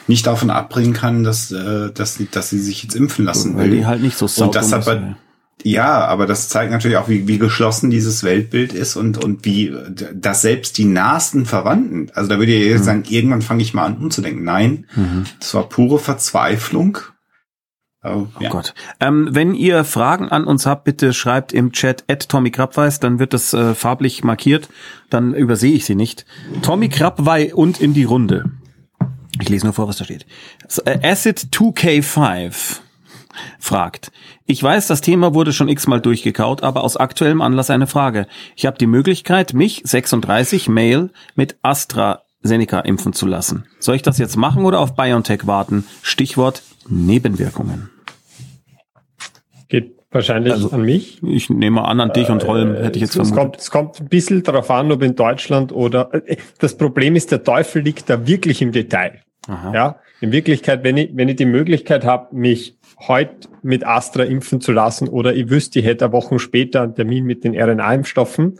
nicht 0.09 0.27
davon 0.27 0.49
abbringen 0.49 0.93
kann, 0.93 1.23
dass, 1.23 1.51
äh, 1.51 1.91
dass, 1.93 2.15
sie, 2.15 2.27
dass 2.29 2.49
sie 2.49 2.59
sich 2.59 2.83
jetzt 2.83 2.95
impfen 2.95 3.23
lassen 3.23 3.55
Weil 3.55 3.71
will. 3.71 3.77
die 3.77 3.85
halt 3.85 4.01
nicht 4.01 4.17
so 4.17 4.25
Und 4.43 4.55
das 4.55 4.73
hat 4.73 4.85
bei, 4.85 5.15
ja, 5.63 6.05
aber 6.05 6.25
das 6.25 6.47
zeigt 6.49 6.71
natürlich 6.71 6.97
auch, 6.97 7.09
wie, 7.09 7.27
wie 7.27 7.37
geschlossen 7.37 7.89
dieses 7.89 8.23
Weltbild 8.23 8.73
ist 8.73 8.95
und, 8.95 9.23
und 9.23 9.45
wie, 9.45 9.73
dass 10.13 10.41
selbst 10.41 10.77
die 10.77 10.85
nahesten 10.85 11.45
Verwandten, 11.45 12.09
also 12.13 12.29
da 12.29 12.39
würde 12.39 12.53
ich 12.53 12.65
jetzt 12.65 12.81
mhm. 12.81 12.85
sagen, 12.85 13.03
irgendwann 13.07 13.41
fange 13.41 13.61
ich 13.61 13.73
mal 13.73 13.85
an 13.85 13.97
umzudenken. 13.97 14.43
Nein, 14.43 14.85
mhm. 14.95 15.25
das 15.39 15.53
war 15.53 15.67
pure 15.67 15.99
Verzweiflung. 15.99 16.99
Oh, 18.01 18.27
oh 18.33 18.41
ja. 18.41 18.49
Gott. 18.49 18.73
Ähm, 19.01 19.27
wenn 19.31 19.53
ihr 19.53 19.83
Fragen 19.83 20.29
an 20.29 20.45
uns 20.45 20.65
habt, 20.65 20.85
bitte 20.85 21.11
schreibt 21.11 21.51
im 21.51 21.73
Chat 21.73 22.05
at 22.07 22.29
Tommy 22.29 22.49
Krabweis, 22.49 23.01
dann 23.01 23.19
wird 23.19 23.33
das 23.33 23.53
äh, 23.53 23.75
farblich 23.75 24.23
markiert, 24.23 24.69
dann 25.09 25.33
übersehe 25.33 25.73
ich 25.73 25.83
sie 25.83 25.95
nicht. 25.95 26.25
Tommy 26.61 26.87
Krabwei 26.87 27.53
und 27.53 27.81
in 27.81 27.93
die 27.93 28.05
Runde. 28.05 28.45
Ich 29.41 29.49
lese 29.49 29.65
nur 29.65 29.73
vor, 29.73 29.87
was 29.87 29.97
da 29.97 30.05
steht. 30.05 30.25
Äh, 30.85 31.07
Acid 31.07 31.47
2K5 31.51 32.79
fragt. 33.59 34.11
Ich 34.45 34.61
weiß, 34.61 34.87
das 34.87 35.01
Thema 35.01 35.33
wurde 35.33 35.53
schon 35.53 35.69
x-mal 35.69 36.01
durchgekaut, 36.01 36.63
aber 36.63 36.83
aus 36.83 36.97
aktuellem 36.97 37.41
Anlass 37.41 37.69
eine 37.69 37.87
Frage. 37.87 38.27
Ich 38.55 38.65
habe 38.65 38.77
die 38.77 38.87
Möglichkeit, 38.87 39.53
mich 39.53 39.81
36 39.85 40.67
Mail 40.67 41.11
mit 41.35 41.57
AstraZeneca 41.61 42.79
impfen 42.81 43.13
zu 43.13 43.27
lassen. 43.27 43.65
Soll 43.79 43.95
ich 43.95 44.01
das 44.01 44.17
jetzt 44.17 44.35
machen 44.35 44.65
oder 44.65 44.79
auf 44.79 44.95
BioNTech 44.95 45.47
warten? 45.47 45.85
Stichwort 46.01 46.63
Nebenwirkungen. 46.87 47.89
Geht 49.67 49.95
wahrscheinlich 50.11 50.53
also, 50.53 50.71
an 50.71 50.81
mich. 50.81 51.21
Ich 51.23 51.49
nehme 51.49 51.85
an, 51.85 51.99
an 51.99 52.11
dich 52.11 52.29
und 52.29 52.45
Holm 52.47 52.73
hätte 52.73 52.97
ich 52.97 53.01
jetzt 53.01 53.15
es, 53.15 53.29
vermutet. 53.29 53.61
Es 53.61 53.69
kommt, 53.71 53.93
es 53.93 53.99
kommt 53.99 54.01
ein 54.01 54.09
bisschen 54.09 54.43
darauf 54.43 54.71
an, 54.71 54.91
ob 54.91 55.03
in 55.03 55.15
Deutschland 55.15 55.71
oder 55.71 56.09
äh, 56.13 56.37
das 56.57 56.75
Problem 56.75 57.15
ist, 57.15 57.31
der 57.31 57.43
Teufel 57.43 57.83
liegt 57.83 58.09
da 58.09 58.25
wirklich 58.25 58.61
im 58.63 58.71
Detail. 58.71 59.21
Aha. 59.49 59.73
Ja, 59.73 59.95
in 60.21 60.31
Wirklichkeit, 60.31 60.83
wenn 60.83 60.95
ich, 60.95 61.09
wenn 61.13 61.27
ich 61.27 61.37
die 61.37 61.45
Möglichkeit 61.45 62.05
habe, 62.05 62.35
mich 62.35 62.77
heute 62.99 63.49
mit 63.63 63.85
Astra 63.85 64.23
impfen 64.23 64.61
zu 64.61 64.71
lassen 64.71 65.07
oder 65.07 65.33
ich 65.33 65.49
wüsste, 65.49 65.79
ich 65.79 65.85
hätte 65.85 66.11
Wochen 66.11 66.37
später 66.37 66.83
einen 66.83 66.93
Termin 66.93 67.25
mit 67.25 67.43
den 67.43 67.55
RNA-Impfstoffen, 67.59 68.59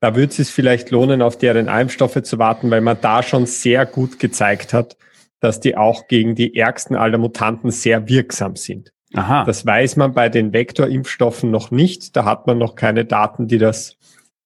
da 0.00 0.14
würde 0.14 0.30
es 0.30 0.36
sich 0.36 0.48
vielleicht 0.48 0.90
lohnen, 0.90 1.22
auf 1.22 1.36
die 1.36 1.48
RNA-Impfstoffe 1.48 2.22
zu 2.22 2.38
warten, 2.38 2.70
weil 2.70 2.82
man 2.82 2.98
da 3.00 3.22
schon 3.22 3.46
sehr 3.46 3.84
gut 3.84 4.18
gezeigt 4.18 4.72
hat, 4.72 4.96
dass 5.40 5.58
die 5.58 5.76
auch 5.76 6.06
gegen 6.06 6.34
die 6.34 6.56
ärgsten 6.56 6.94
aller 6.94 7.18
Mutanten 7.18 7.70
sehr 7.70 8.08
wirksam 8.08 8.56
sind. 8.56 8.92
Aha. 9.14 9.44
Das 9.44 9.66
weiß 9.66 9.96
man 9.96 10.14
bei 10.14 10.28
den 10.28 10.52
Vektorimpfstoffen 10.52 11.50
noch 11.50 11.70
nicht. 11.70 12.16
Da 12.16 12.24
hat 12.24 12.46
man 12.46 12.58
noch 12.58 12.74
keine 12.74 13.04
Daten, 13.04 13.48
die 13.48 13.58
das, 13.58 13.96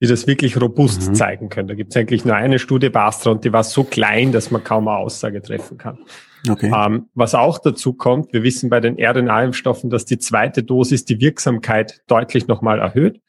die 0.00 0.06
das 0.06 0.26
wirklich 0.26 0.60
robust 0.60 1.10
mhm. 1.10 1.14
zeigen 1.14 1.48
können. 1.50 1.68
Da 1.68 1.74
gibt 1.74 1.92
es 1.92 1.96
eigentlich 1.96 2.24
nur 2.24 2.34
eine 2.34 2.58
Studie 2.58 2.88
bei 2.88 3.02
Astra 3.02 3.30
und 3.30 3.44
die 3.44 3.52
war 3.52 3.64
so 3.64 3.84
klein, 3.84 4.32
dass 4.32 4.50
man 4.50 4.64
kaum 4.64 4.88
eine 4.88 4.96
Aussage 4.96 5.42
treffen 5.42 5.76
kann. 5.76 5.98
Okay. 6.48 6.72
Ähm, 6.74 7.08
was 7.14 7.34
auch 7.34 7.58
dazu 7.58 7.92
kommt, 7.92 8.32
wir 8.32 8.42
wissen 8.42 8.70
bei 8.70 8.80
den 8.80 8.96
RNA-Impfstoffen, 8.98 9.90
dass 9.90 10.06
die 10.06 10.18
zweite 10.18 10.62
Dosis 10.62 11.04
die 11.04 11.20
Wirksamkeit 11.20 12.00
deutlich 12.06 12.48
nochmal 12.48 12.78
erhöht. 12.78 13.20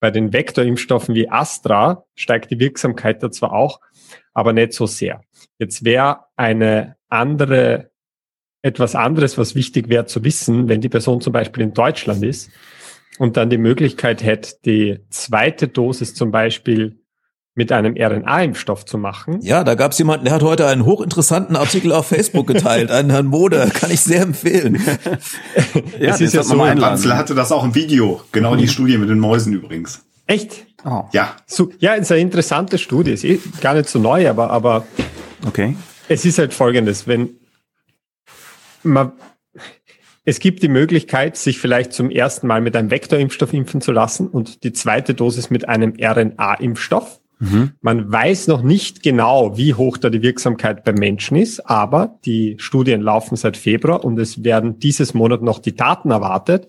Bei 0.00 0.10
den 0.10 0.32
Vektorimpfstoffen 0.32 1.14
wie 1.14 1.30
Astra 1.30 2.04
steigt 2.14 2.50
die 2.50 2.58
Wirksamkeit 2.58 3.22
da 3.22 3.30
zwar 3.30 3.52
auch, 3.52 3.80
aber 4.34 4.52
nicht 4.52 4.74
so 4.74 4.84
sehr. 4.84 5.22
Jetzt 5.58 5.84
wäre 5.84 6.24
eine 6.36 6.96
andere, 7.08 7.90
etwas 8.60 8.94
anderes, 8.94 9.38
was 9.38 9.54
wichtig 9.54 9.88
wäre 9.88 10.04
zu 10.04 10.24
wissen, 10.24 10.68
wenn 10.68 10.82
die 10.82 10.88
Person 10.90 11.22
zum 11.22 11.32
Beispiel 11.32 11.62
in 11.62 11.72
Deutschland 11.72 12.22
ist 12.22 12.50
und 13.22 13.36
dann 13.36 13.50
die 13.50 13.58
Möglichkeit 13.58 14.24
hätte, 14.24 14.56
die 14.64 14.98
zweite 15.08 15.68
Dosis 15.68 16.12
zum 16.12 16.32
Beispiel 16.32 16.98
mit 17.54 17.70
einem 17.70 17.94
RNA-Impfstoff 17.96 18.84
zu 18.84 18.98
machen. 18.98 19.38
Ja, 19.42 19.62
da 19.62 19.76
gab 19.76 19.92
es 19.92 19.98
jemanden, 19.98 20.24
der 20.24 20.34
hat 20.34 20.42
heute 20.42 20.66
einen 20.66 20.84
hochinteressanten 20.84 21.54
Artikel 21.54 21.92
auf 21.92 22.08
Facebook 22.08 22.48
geteilt, 22.48 22.90
einen 22.90 23.10
Herrn 23.10 23.26
Mode, 23.26 23.70
kann 23.74 23.92
ich 23.92 24.00
sehr 24.00 24.22
empfehlen. 24.22 24.82
ja, 26.00 26.08
es 26.08 26.20
ist 26.20 26.34
ja 26.34 26.42
so, 26.42 26.58
Wanzel 26.58 27.16
hatte 27.16 27.36
das 27.36 27.52
auch 27.52 27.62
im 27.62 27.76
Video, 27.76 28.20
genau 28.32 28.56
die 28.56 28.66
Studie 28.66 28.98
mit 28.98 29.08
den 29.08 29.20
Mäusen 29.20 29.52
übrigens. 29.52 30.04
Echt? 30.26 30.66
Oh. 30.84 31.04
Ja. 31.12 31.36
So, 31.46 31.70
ja, 31.78 31.94
ist 31.94 32.10
eine 32.10 32.22
interessante 32.22 32.76
Studie, 32.76 33.12
ist 33.12 33.22
eh 33.22 33.38
gar 33.60 33.74
nicht 33.74 33.88
so 33.88 34.00
neu, 34.00 34.28
aber, 34.28 34.50
aber 34.50 34.84
okay. 35.46 35.76
es 36.08 36.24
ist 36.24 36.38
halt 36.38 36.52
folgendes, 36.52 37.06
wenn 37.06 37.36
man 38.82 39.12
es 40.24 40.38
gibt 40.38 40.62
die 40.62 40.68
Möglichkeit, 40.68 41.36
sich 41.36 41.58
vielleicht 41.58 41.92
zum 41.92 42.10
ersten 42.10 42.46
Mal 42.46 42.60
mit 42.60 42.76
einem 42.76 42.90
Vektorimpfstoff 42.90 43.52
impfen 43.52 43.80
zu 43.80 43.90
lassen 43.90 44.28
und 44.28 44.62
die 44.62 44.72
zweite 44.72 45.14
Dosis 45.14 45.50
mit 45.50 45.68
einem 45.68 45.94
RNA-Impfstoff. 46.00 47.20
Mhm. 47.40 47.72
Man 47.80 48.12
weiß 48.12 48.46
noch 48.46 48.62
nicht 48.62 49.02
genau, 49.02 49.56
wie 49.56 49.74
hoch 49.74 49.98
da 49.98 50.10
die 50.10 50.22
Wirksamkeit 50.22 50.84
beim 50.84 50.94
Menschen 50.94 51.36
ist, 51.36 51.68
aber 51.68 52.18
die 52.24 52.54
Studien 52.58 53.00
laufen 53.00 53.34
seit 53.34 53.56
Februar 53.56 54.04
und 54.04 54.16
es 54.18 54.44
werden 54.44 54.78
dieses 54.78 55.12
Monat 55.12 55.42
noch 55.42 55.58
die 55.58 55.74
Daten 55.74 56.12
erwartet. 56.12 56.68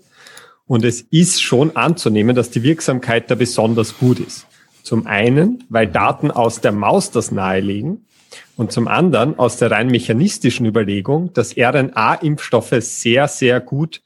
Und 0.66 0.84
es 0.84 1.02
ist 1.02 1.44
schon 1.44 1.76
anzunehmen, 1.76 2.36
dass 2.36 2.50
die 2.50 2.64
Wirksamkeit 2.64 3.30
da 3.30 3.36
besonders 3.36 4.00
gut 4.00 4.20
ist. 4.20 4.48
Zum 4.82 5.06
einen, 5.06 5.64
weil 5.70 5.88
Daten 5.88 6.32
aus 6.32 6.62
der 6.62 6.72
Maus 6.72 7.12
das 7.12 7.32
nahelegen 7.32 8.06
und 8.56 8.72
zum 8.72 8.88
anderen 8.88 9.38
aus 9.38 9.58
der 9.58 9.72
rein 9.72 9.88
mechanistischen 9.88 10.66
Überlegung, 10.66 11.34
dass 11.34 11.56
RNA-Impfstoffe 11.58 12.76
sehr, 12.80 13.28
sehr 13.28 13.60
gut 13.60 14.02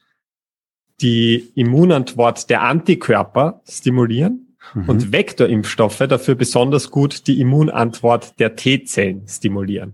die 1.01 1.51
Immunantwort 1.55 2.49
der 2.49 2.63
Antikörper 2.63 3.61
stimulieren 3.69 4.57
mhm. 4.73 4.89
und 4.89 5.11
Vektorimpfstoffe 5.11 6.03
dafür 6.09 6.35
besonders 6.35 6.89
gut 6.91 7.27
die 7.27 7.39
Immunantwort 7.39 8.39
der 8.39 8.55
T-Zellen 8.55 9.27
stimulieren. 9.27 9.93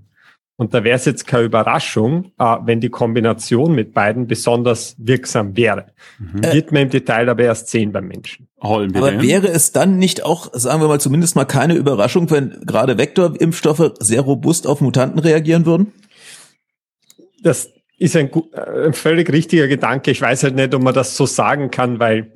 Und 0.56 0.74
da 0.74 0.84
wäre 0.84 0.96
es 0.96 1.06
jetzt 1.06 1.26
keine 1.26 1.46
Überraschung, 1.46 2.32
äh, 2.38 2.58
wenn 2.66 2.80
die 2.80 2.89
Kombination 2.89 3.74
mit 3.74 3.94
beiden 3.94 4.28
besonders 4.28 4.96
wirksam 5.00 5.58
wäre. 5.58 5.88
Mhm. 6.20 6.44
Wird 6.44 6.72
man 6.72 6.84
im 6.84 6.89
Detail 6.89 7.28
aber 7.28 7.44
erst 7.44 7.70
sehen 7.70 7.92
beim 7.92 8.08
Menschen. 8.08 8.48
Holm, 8.62 8.96
aber 8.96 9.22
wäre 9.22 9.48
es 9.48 9.72
dann 9.72 9.98
nicht 9.98 10.24
auch, 10.24 10.50
sagen 10.54 10.82
wir 10.82 10.88
mal, 10.88 11.00
zumindest 11.00 11.36
mal 11.36 11.46
keine 11.46 11.74
Überraschung, 11.74 12.30
wenn 12.30 12.62
gerade 12.66 12.98
Vektorimpfstoffe 12.98 13.94
sehr 14.00 14.22
robust 14.22 14.68
auf 14.68 14.80
Mutanten 14.80 15.20
reagieren 15.20 15.66
würden? 15.66 15.92
Das 17.42 17.70
ist 17.98 18.16
ein, 18.16 18.30
äh, 18.54 18.88
ein 18.88 18.94
völlig 18.94 19.32
richtiger 19.32 19.68
Gedanke. 19.68 20.12
Ich 20.12 20.22
weiß 20.22 20.44
halt 20.44 20.56
nicht, 20.56 20.74
ob 20.74 20.84
man 20.84 20.94
das 20.94 21.18
so 21.18 21.26
sagen 21.26 21.72
kann, 21.72 22.00
weil 22.00 22.32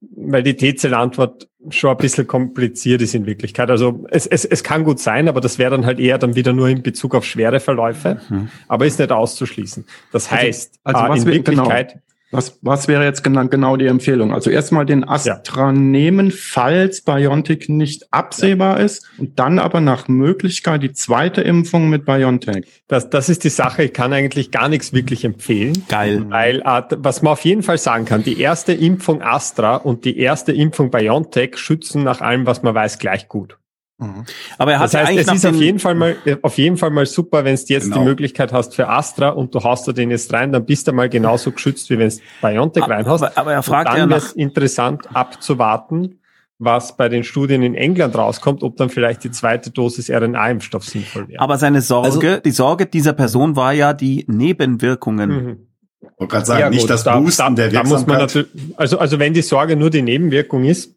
weil 0.00 0.42
die 0.42 0.54
T-Zell-Antwort 0.54 1.48
schon 1.70 1.90
ein 1.90 1.96
bisschen 1.96 2.26
kompliziert 2.26 3.00
ist 3.00 3.14
in 3.14 3.26
Wirklichkeit. 3.26 3.70
Also 3.70 4.04
es, 4.10 4.26
es, 4.26 4.44
es 4.44 4.62
kann 4.62 4.84
gut 4.84 5.00
sein, 5.00 5.28
aber 5.28 5.40
das 5.40 5.58
wäre 5.58 5.70
dann 5.70 5.86
halt 5.86 5.98
eher 5.98 6.18
dann 6.18 6.34
wieder 6.34 6.52
nur 6.52 6.68
in 6.68 6.82
Bezug 6.82 7.14
auf 7.14 7.24
schwere 7.24 7.60
Verläufe, 7.60 8.20
mhm. 8.28 8.48
aber 8.68 8.86
ist 8.86 8.98
nicht 8.98 9.12
auszuschließen. 9.12 9.84
Das 10.12 10.30
also, 10.30 10.42
heißt, 10.42 10.80
also, 10.84 11.00
also 11.00 11.26
in 11.26 11.34
Wirklichkeit 11.34 11.92
genau. 11.92 12.03
Was, 12.34 12.58
was 12.62 12.88
wäre 12.88 13.04
jetzt 13.04 13.22
genau, 13.22 13.46
genau 13.46 13.76
die 13.76 13.86
Empfehlung? 13.86 14.34
Also 14.34 14.50
erstmal 14.50 14.84
den 14.84 15.04
Astra 15.04 15.66
ja. 15.66 15.72
nehmen, 15.72 16.32
falls 16.32 17.02
Biontech 17.02 17.68
nicht 17.68 18.12
absehbar 18.12 18.78
ja. 18.78 18.84
ist 18.84 19.08
und 19.18 19.38
dann 19.38 19.60
aber 19.60 19.80
nach 19.80 20.08
Möglichkeit 20.08 20.82
die 20.82 20.92
zweite 20.92 21.42
Impfung 21.42 21.88
mit 21.88 22.04
Biontech. 22.04 22.82
Das, 22.88 23.08
das 23.08 23.28
ist 23.28 23.44
die 23.44 23.50
Sache. 23.50 23.84
Ich 23.84 23.92
kann 23.92 24.12
eigentlich 24.12 24.50
gar 24.50 24.68
nichts 24.68 24.92
wirklich 24.92 25.24
empfehlen. 25.24 25.84
Geil. 25.88 26.26
Weil, 26.28 26.60
äh, 26.62 26.82
was 26.96 27.22
man 27.22 27.34
auf 27.34 27.44
jeden 27.44 27.62
Fall 27.62 27.78
sagen 27.78 28.04
kann, 28.04 28.24
die 28.24 28.40
erste 28.40 28.72
Impfung 28.72 29.22
Astra 29.22 29.76
und 29.76 30.04
die 30.04 30.18
erste 30.18 30.50
Impfung 30.50 30.90
Biontech 30.90 31.56
schützen 31.56 32.02
nach 32.02 32.20
allem, 32.20 32.46
was 32.46 32.64
man 32.64 32.74
weiß, 32.74 32.98
gleich 32.98 33.28
gut. 33.28 33.58
Mhm. 33.98 34.24
Aber 34.58 34.72
er 34.72 34.78
hat 34.80 34.86
das 34.86 34.94
heißt, 34.94 35.04
ja 35.04 35.10
eigentlich 35.10 35.26
es 35.28 35.34
ist 35.34 35.46
auf 35.46 35.60
jeden 35.60 35.78
Fall 35.78 35.94
mal, 35.94 36.16
auf 36.42 36.58
jeden 36.58 36.76
Fall 36.76 36.90
mal 36.90 37.06
super, 37.06 37.44
wenn 37.44 37.54
du 37.54 37.62
jetzt 37.66 37.84
genau. 37.84 37.98
die 37.98 38.04
Möglichkeit 38.04 38.52
hast 38.52 38.74
für 38.74 38.88
Astra 38.88 39.28
und 39.28 39.54
du 39.54 39.62
haust 39.62 39.86
da 39.86 39.92
den 39.92 40.10
jetzt 40.10 40.32
rein, 40.32 40.52
dann 40.52 40.66
bist 40.66 40.88
du 40.88 40.92
mal 40.92 41.08
genauso 41.08 41.52
geschützt, 41.52 41.90
wie 41.90 41.98
wenn 41.98 42.08
du 42.08 42.16
Biontech 42.42 42.88
rein 42.88 43.06
hast. 43.06 43.22
Aber, 43.22 43.38
aber 43.38 43.52
er 43.52 43.62
fragt 43.62 43.90
und 43.90 43.98
dann 43.98 44.10
ja 44.10 44.16
nach 44.16 44.34
interessant 44.34 45.14
abzuwarten, 45.14 46.20
was 46.58 46.96
bei 46.96 47.08
den 47.08 47.22
Studien 47.22 47.62
in 47.62 47.74
England 47.74 48.16
rauskommt, 48.16 48.62
ob 48.62 48.76
dann 48.76 48.90
vielleicht 48.90 49.22
die 49.22 49.30
zweite 49.30 49.70
Dosis 49.70 50.10
RNA-Impfstoff 50.10 50.84
sinnvoll 50.84 51.28
wäre. 51.28 51.40
Aber 51.40 51.58
seine 51.58 51.80
Sorge, 51.80 52.08
also, 52.08 52.40
die 52.40 52.50
Sorge 52.50 52.86
dieser 52.86 53.12
Person 53.12 53.54
war 53.54 53.72
ja 53.72 53.92
die 53.92 54.24
Nebenwirkungen. 54.28 55.30
Mhm. 55.30 55.66
Ich 56.00 56.20
wollte 56.20 56.32
gerade 56.32 56.46
sagen, 56.46 56.60
ja, 56.60 56.70
nicht 56.70 56.82
gut, 56.82 56.90
das 56.90 57.04
Boosten 57.04 57.56
da, 57.56 57.64
da, 57.64 57.70
der. 57.70 57.82
Da 57.82 57.88
muss 57.88 58.06
man 58.06 58.18
natürlich, 58.18 58.48
also, 58.76 58.98
also 58.98 59.18
wenn 59.18 59.34
die 59.34 59.42
Sorge 59.42 59.76
nur 59.76 59.90
die 59.90 60.02
Nebenwirkung 60.02 60.64
ist, 60.64 60.94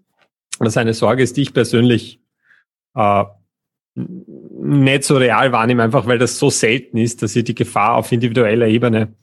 das 0.60 0.77
eine 0.77 0.93
Sorge 0.93 1.23
ist, 1.23 1.38
die 1.38 1.43
ich 1.43 1.53
persönlich 1.53 2.19
äh, 2.97 3.23
nicht 3.95 5.03
so 5.03 5.17
real 5.17 5.51
wahrnehme, 5.51 5.83
einfach 5.83 6.05
weil 6.05 6.17
das 6.17 6.38
so 6.38 6.49
selten 6.49 6.97
ist, 6.97 7.21
dass 7.21 7.36
ich 7.36 7.43
die 7.43 7.55
Gefahr 7.55 7.95
auf 7.95 8.12
individueller 8.12 8.67
Ebene, 8.67 9.13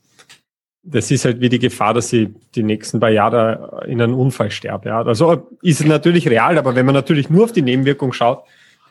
das 0.82 1.10
ist 1.10 1.24
halt 1.24 1.40
wie 1.40 1.48
die 1.48 1.58
Gefahr, 1.58 1.94
dass 1.94 2.12
ich 2.12 2.28
die 2.54 2.62
nächsten 2.62 3.00
paar 3.00 3.10
Jahre 3.10 3.84
in 3.86 4.02
einem 4.02 4.14
Unfall 4.14 4.50
sterbe. 4.50 4.88
Ja. 4.88 5.02
Also 5.02 5.48
ist 5.62 5.80
es 5.80 5.86
natürlich 5.86 6.28
real, 6.28 6.58
aber 6.58 6.74
wenn 6.74 6.86
man 6.86 6.94
natürlich 6.94 7.30
nur 7.30 7.44
auf 7.44 7.52
die 7.52 7.62
Nebenwirkung 7.62 8.12
schaut, 8.12 8.44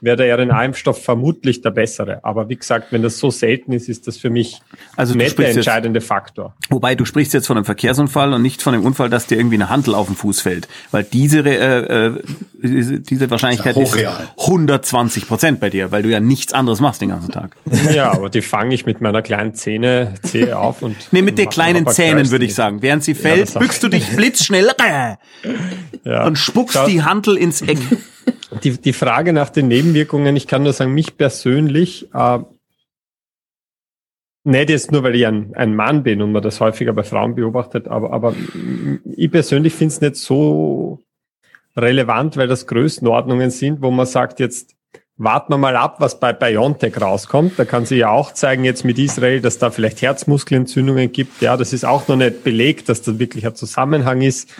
wäre 0.03 0.17
der 0.17 0.37
RNA-Impfstoff 0.37 1.01
vermutlich 1.01 1.61
der 1.61 1.71
bessere. 1.71 2.23
Aber 2.23 2.49
wie 2.49 2.57
gesagt, 2.57 2.91
wenn 2.91 3.01
das 3.01 3.17
so 3.17 3.31
selten 3.31 3.71
ist, 3.71 3.87
ist 3.89 4.07
das 4.07 4.17
für 4.17 4.29
mich 4.29 4.61
also 4.95 5.15
nicht 5.15 5.39
der 5.39 5.51
entscheidende 5.51 5.99
jetzt, 5.99 6.07
Faktor. 6.07 6.53
Wobei 6.69 6.95
du 6.95 7.05
sprichst 7.05 7.33
jetzt 7.33 7.47
von 7.47 7.57
einem 7.57 7.65
Verkehrsunfall 7.65 8.33
und 8.33 8.41
nicht 8.41 8.61
von 8.61 8.73
dem 8.73 8.83
Unfall, 8.85 9.09
dass 9.09 9.27
dir 9.27 9.37
irgendwie 9.37 9.55
eine 9.55 9.69
Handel 9.69 9.95
auf 9.95 10.07
den 10.07 10.15
Fuß 10.15 10.41
fällt. 10.41 10.67
Weil 10.91 11.03
diese, 11.03 11.39
äh, 11.39 12.07
äh, 12.07 12.21
diese 12.61 13.29
Wahrscheinlichkeit 13.29 13.77
ist, 13.77 13.95
ist 13.95 14.05
120 14.39 15.27
Prozent 15.27 15.59
bei 15.59 15.69
dir, 15.69 15.91
weil 15.91 16.03
du 16.03 16.09
ja 16.09 16.19
nichts 16.19 16.53
anderes 16.53 16.81
machst 16.81 17.01
den 17.01 17.09
ganzen 17.09 17.31
Tag. 17.31 17.55
Ja, 17.93 18.11
aber 18.11 18.29
die 18.29 18.41
fange 18.41 18.73
ich 18.73 18.85
mit 18.85 19.01
meiner 19.01 19.21
kleinen 19.21 19.53
Zähne, 19.53 20.13
Zehe 20.23 20.57
auf 20.57 20.81
und. 20.81 20.95
Nee, 21.11 21.21
mit 21.21 21.37
den 21.37 21.49
kleinen 21.49 21.85
Zähnen 21.85 22.31
würde 22.31 22.45
ich 22.45 22.55
sagen. 22.55 22.81
Während 22.81 23.03
sie 23.03 23.13
fällt, 23.13 23.53
ja, 23.53 23.59
bückst 23.59 23.83
du 23.83 23.89
dich 23.89 24.15
blitzschnell 24.15 24.71
ja. 26.03 26.25
und 26.25 26.37
spuckst 26.37 26.75
Schau. 26.75 26.87
die 26.87 27.03
Handel 27.03 27.37
ins 27.37 27.61
Eck. 27.61 27.77
Die, 28.63 28.71
die 28.71 28.93
Frage 28.93 29.33
nach 29.33 29.49
den 29.49 29.67
Nebenwirkungen, 29.67 30.35
ich 30.35 30.47
kann 30.47 30.63
nur 30.63 30.73
sagen, 30.73 30.93
mich 30.93 31.17
persönlich, 31.17 32.09
äh, 32.13 32.39
nicht 34.45 34.69
jetzt 34.69 34.91
nur, 34.91 35.03
weil 35.03 35.15
ich 35.15 35.25
ein, 35.25 35.55
ein 35.55 35.75
Mann 35.75 36.03
bin 36.03 36.21
und 36.21 36.31
man 36.31 36.43
das 36.43 36.59
häufiger 36.59 36.93
bei 36.93 37.03
Frauen 37.03 37.35
beobachtet, 37.35 37.87
aber, 37.87 38.11
aber 38.11 38.35
ich 39.15 39.31
persönlich 39.31 39.73
finde 39.73 39.93
es 39.93 40.01
nicht 40.01 40.15
so 40.17 40.99
relevant, 41.77 42.37
weil 42.37 42.47
das 42.47 42.67
Größenordnungen 42.67 43.51
sind, 43.51 43.81
wo 43.81 43.89
man 43.89 44.05
sagt, 44.05 44.39
jetzt 44.39 44.75
warten 45.15 45.53
wir 45.53 45.57
mal 45.57 45.75
ab, 45.75 45.97
was 45.99 46.19
bei 46.19 46.33
BioNTech 46.33 46.99
rauskommt. 46.99 47.57
Da 47.57 47.65
kann 47.65 47.85
sie 47.85 47.97
ja 47.97 48.09
auch 48.09 48.33
zeigen 48.33 48.63
jetzt 48.63 48.83
mit 48.83 48.97
Israel, 48.97 49.41
dass 49.41 49.59
da 49.59 49.71
vielleicht 49.71 50.01
Herzmuskelentzündungen 50.01 51.11
gibt. 51.11 51.41
Ja, 51.41 51.55
das 51.55 51.71
ist 51.71 51.85
auch 51.85 52.07
noch 52.07 52.15
nicht 52.15 52.43
belegt, 52.43 52.89
dass 52.89 53.01
das 53.01 53.19
wirklich 53.19 53.45
ein 53.45 53.55
Zusammenhang 53.55 54.21
ist. 54.21 54.53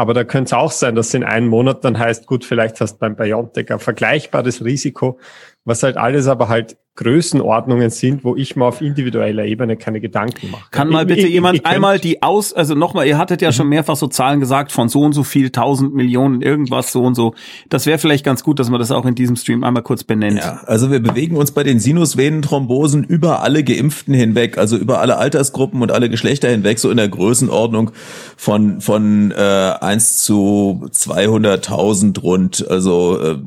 Aber 0.00 0.14
da 0.14 0.24
könnte 0.24 0.46
es 0.48 0.52
auch 0.54 0.72
sein, 0.72 0.94
dass 0.94 1.12
in 1.12 1.24
einem 1.24 1.48
Monat 1.48 1.84
dann 1.84 1.98
heißt, 1.98 2.26
gut, 2.26 2.46
vielleicht 2.46 2.80
hast 2.80 2.94
du 2.94 2.98
beim 3.00 3.16
Biontech 3.16 3.70
ein 3.70 3.80
vergleichbares 3.80 4.64
Risiko, 4.64 5.18
was 5.66 5.82
halt 5.82 5.98
alles 5.98 6.26
aber 6.26 6.48
halt 6.48 6.78
Größenordnungen 7.00 7.88
sind, 7.88 8.24
wo 8.24 8.36
ich 8.36 8.56
mal 8.56 8.68
auf 8.68 8.82
individueller 8.82 9.46
Ebene 9.46 9.78
keine 9.78 10.02
Gedanken 10.02 10.50
mache. 10.50 10.64
Kann 10.70 10.90
mal 10.90 11.06
bitte 11.06 11.26
ich, 11.26 11.32
jemand 11.32 11.56
ich, 11.56 11.62
ich 11.62 11.66
einmal 11.66 11.98
die 11.98 12.22
aus, 12.22 12.52
also 12.52 12.74
nochmal, 12.74 13.06
ihr 13.06 13.16
hattet 13.16 13.40
ja 13.40 13.48
mhm. 13.48 13.52
schon 13.54 13.68
mehrfach 13.70 13.96
so 13.96 14.06
Zahlen 14.06 14.38
gesagt 14.38 14.70
von 14.70 14.90
so 14.90 15.00
und 15.00 15.14
so 15.14 15.24
viel, 15.24 15.48
tausend 15.48 15.94
Millionen, 15.94 16.42
irgendwas 16.42 16.92
so 16.92 17.02
und 17.02 17.14
so. 17.14 17.34
Das 17.70 17.86
wäre 17.86 17.98
vielleicht 17.98 18.22
ganz 18.22 18.44
gut, 18.44 18.58
dass 18.58 18.68
man 18.68 18.78
das 18.78 18.90
auch 18.90 19.06
in 19.06 19.14
diesem 19.14 19.36
Stream 19.36 19.64
einmal 19.64 19.82
kurz 19.82 20.04
benennt. 20.04 20.40
Ja, 20.40 20.60
also 20.66 20.90
wir 20.90 21.00
bewegen 21.00 21.36
uns 21.36 21.52
bei 21.52 21.62
den 21.62 21.80
Sinusvenenthrombosen 21.80 23.04
über 23.04 23.42
alle 23.42 23.64
Geimpften 23.64 24.12
hinweg, 24.12 24.58
also 24.58 24.76
über 24.76 25.00
alle 25.00 25.16
Altersgruppen 25.16 25.80
und 25.80 25.92
alle 25.92 26.10
Geschlechter 26.10 26.50
hinweg, 26.50 26.78
so 26.78 26.90
in 26.90 26.98
der 26.98 27.08
Größenordnung 27.08 27.92
von 28.36 28.82
von 28.82 29.30
äh, 29.30 29.34
1 29.80 30.22
zu 30.22 30.86
200.000 30.92 32.20
rund. 32.20 32.68
Also 32.68 33.18
äh, 33.20 33.38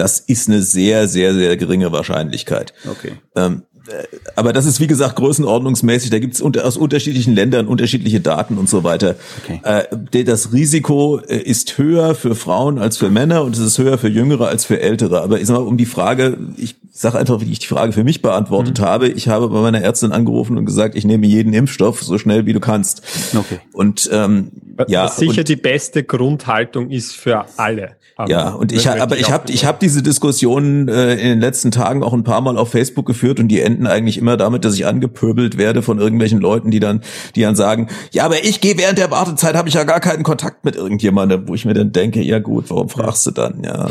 das 0.00 0.18
ist 0.18 0.48
eine 0.48 0.62
sehr, 0.62 1.08
sehr, 1.08 1.34
sehr 1.34 1.58
geringe 1.58 1.92
Wahrscheinlichkeit. 1.92 2.72
Okay. 2.90 3.12
Ähm, 3.36 3.64
äh, 3.86 4.06
aber 4.34 4.54
das 4.54 4.64
ist 4.64 4.80
wie 4.80 4.86
gesagt 4.86 5.16
größenordnungsmäßig. 5.16 6.08
Da 6.08 6.18
gibt 6.18 6.34
es 6.34 6.40
unter, 6.40 6.64
aus 6.64 6.78
unterschiedlichen 6.78 7.34
Ländern 7.34 7.66
unterschiedliche 7.66 8.20
Daten 8.20 8.56
und 8.56 8.66
so 8.66 8.82
weiter. 8.82 9.16
Okay. 9.44 9.60
Äh, 9.62 10.24
das 10.24 10.54
Risiko 10.54 11.18
äh, 11.18 11.36
ist 11.36 11.76
höher 11.76 12.14
für 12.14 12.34
Frauen 12.34 12.78
als 12.78 12.96
für 12.96 13.10
Männer 13.10 13.44
und 13.44 13.54
es 13.54 13.60
ist 13.60 13.76
höher 13.76 13.98
für 13.98 14.08
Jüngere 14.08 14.48
als 14.48 14.64
für 14.64 14.80
Ältere. 14.80 15.20
Aber 15.20 15.38
ich 15.38 15.46
sag 15.46 15.54
mal, 15.58 15.66
um 15.66 15.76
die 15.76 15.84
Frage, 15.84 16.38
ich 16.56 16.76
sage 17.00 17.18
einfach, 17.18 17.40
wie 17.40 17.50
ich 17.50 17.58
die 17.58 17.66
Frage 17.66 17.92
für 17.92 18.04
mich 18.04 18.22
beantwortet 18.22 18.78
mhm. 18.78 18.84
habe. 18.84 19.08
Ich 19.08 19.28
habe 19.28 19.48
bei 19.48 19.60
meiner 19.60 19.80
Ärztin 19.80 20.12
angerufen 20.12 20.58
und 20.58 20.66
gesagt, 20.66 20.94
ich 20.94 21.04
nehme 21.04 21.26
jeden 21.26 21.52
Impfstoff 21.52 22.02
so 22.02 22.18
schnell 22.18 22.46
wie 22.46 22.52
du 22.52 22.60
kannst. 22.60 23.02
Okay. 23.34 23.60
Und 23.72 24.08
ähm, 24.12 24.50
ja, 24.88 25.04
Was 25.04 25.16
sicher 25.16 25.40
und, 25.40 25.48
die 25.48 25.56
beste 25.56 26.04
Grundhaltung 26.04 26.90
ist 26.90 27.14
für 27.14 27.46
alle. 27.56 27.96
Ja, 28.28 28.50
und 28.50 28.72
ich, 28.72 28.88
aber 28.88 29.16
ich 29.16 29.30
habe 29.30 29.50
ich 29.50 29.64
habe 29.64 29.78
diese 29.80 30.02
Diskussionen 30.02 30.88
äh, 30.88 31.14
in 31.14 31.28
den 31.28 31.40
letzten 31.40 31.70
Tagen 31.70 32.02
auch 32.02 32.12
ein 32.12 32.24
paar 32.24 32.42
Mal 32.42 32.58
auf 32.58 32.70
Facebook 32.70 33.06
geführt 33.06 33.40
und 33.40 33.48
die 33.48 33.60
enden 33.60 33.86
eigentlich 33.86 34.18
immer 34.18 34.36
damit, 34.36 34.64
dass 34.66 34.74
ich 34.74 34.86
angepöbelt 34.86 35.56
werde 35.56 35.82
von 35.82 35.98
irgendwelchen 35.98 36.38
Leuten, 36.38 36.70
die 36.70 36.80
dann, 36.80 37.00
die 37.34 37.40
dann 37.40 37.56
sagen, 37.56 37.88
ja, 38.12 38.24
aber 38.24 38.44
ich 38.44 38.60
gehe 38.60 38.76
während 38.76 38.98
der 38.98 39.10
Wartezeit 39.10 39.54
habe 39.54 39.68
ich 39.68 39.74
ja 39.74 39.84
gar 39.84 40.00
keinen 40.00 40.22
Kontakt 40.22 40.66
mit 40.66 40.76
irgendjemandem, 40.76 41.48
wo 41.48 41.54
ich 41.54 41.64
mir 41.64 41.72
dann 41.72 41.92
denke, 41.92 42.20
ja 42.20 42.40
gut, 42.40 42.68
warum 42.68 42.90
fragst 42.90 43.26
du 43.26 43.30
dann? 43.30 43.62
Ja. 43.64 43.88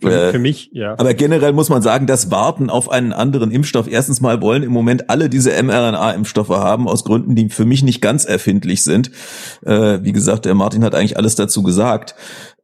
Für, 0.00 0.30
für, 0.30 0.38
mich, 0.38 0.70
ja. 0.72 0.94
Aber 0.98 1.14
generell 1.14 1.52
muss 1.52 1.68
man 1.68 1.82
sagen, 1.82 2.06
das 2.06 2.30
Warten 2.30 2.70
auf 2.70 2.90
einen 2.90 3.12
anderen 3.12 3.50
Impfstoff. 3.50 3.88
Erstens 3.88 4.20
mal 4.20 4.40
wollen 4.42 4.62
im 4.62 4.72
Moment 4.72 5.10
alle 5.10 5.28
diese 5.28 5.50
mRNA-Impfstoffe 5.50 6.50
haben, 6.50 6.88
aus 6.88 7.04
Gründen, 7.04 7.34
die 7.34 7.48
für 7.48 7.64
mich 7.64 7.82
nicht 7.82 8.00
ganz 8.00 8.24
erfindlich 8.24 8.82
sind. 8.82 9.10
Äh, 9.64 10.00
wie 10.02 10.12
gesagt, 10.12 10.44
der 10.44 10.54
Martin 10.54 10.84
hat 10.84 10.94
eigentlich 10.94 11.16
alles 11.16 11.34
dazu 11.34 11.62
gesagt. 11.62 12.14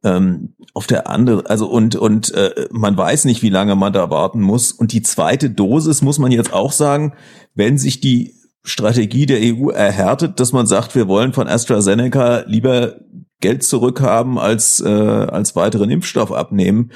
Ähm, 0.03 0.53
auf 0.73 0.87
der 0.87 1.09
andere, 1.09 1.49
also 1.49 1.67
und 1.69 1.95
und 1.95 2.33
äh, 2.33 2.67
man 2.71 2.95
weiß 2.95 3.25
nicht, 3.25 3.41
wie 3.41 3.49
lange 3.49 3.75
man 3.75 3.93
da 3.93 4.09
warten 4.09 4.41
muss. 4.41 4.71
Und 4.71 4.93
die 4.93 5.01
zweite 5.01 5.49
Dosis 5.49 6.01
muss 6.01 6.19
man 6.19 6.31
jetzt 6.31 6.53
auch 6.53 6.71
sagen, 6.71 7.13
wenn 7.55 7.77
sich 7.77 7.99
die 7.99 8.35
Strategie 8.63 9.25
der 9.25 9.39
EU 9.41 9.69
erhärtet, 9.69 10.39
dass 10.39 10.53
man 10.53 10.67
sagt, 10.67 10.95
wir 10.95 11.07
wollen 11.07 11.33
von 11.33 11.47
AstraZeneca 11.47 12.43
lieber 12.45 12.95
Geld 13.41 13.63
zurückhaben 13.63 14.37
als 14.37 14.81
äh, 14.81 14.89
als 14.89 15.55
weiteren 15.55 15.89
Impfstoff 15.89 16.31
abnehmen, 16.31 16.91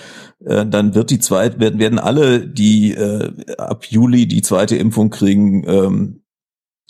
äh, 0.46 0.66
dann 0.66 0.94
wird 0.94 1.10
die 1.10 1.20
zweite 1.20 1.60
werden 1.60 1.80
werden 1.80 2.00
alle, 2.00 2.48
die 2.48 2.92
äh, 2.92 3.32
ab 3.58 3.86
Juli 3.86 4.28
die 4.28 4.42
zweite 4.42 4.76
Impfung 4.76 5.10
kriegen, 5.10 5.64
ähm, 5.68 6.24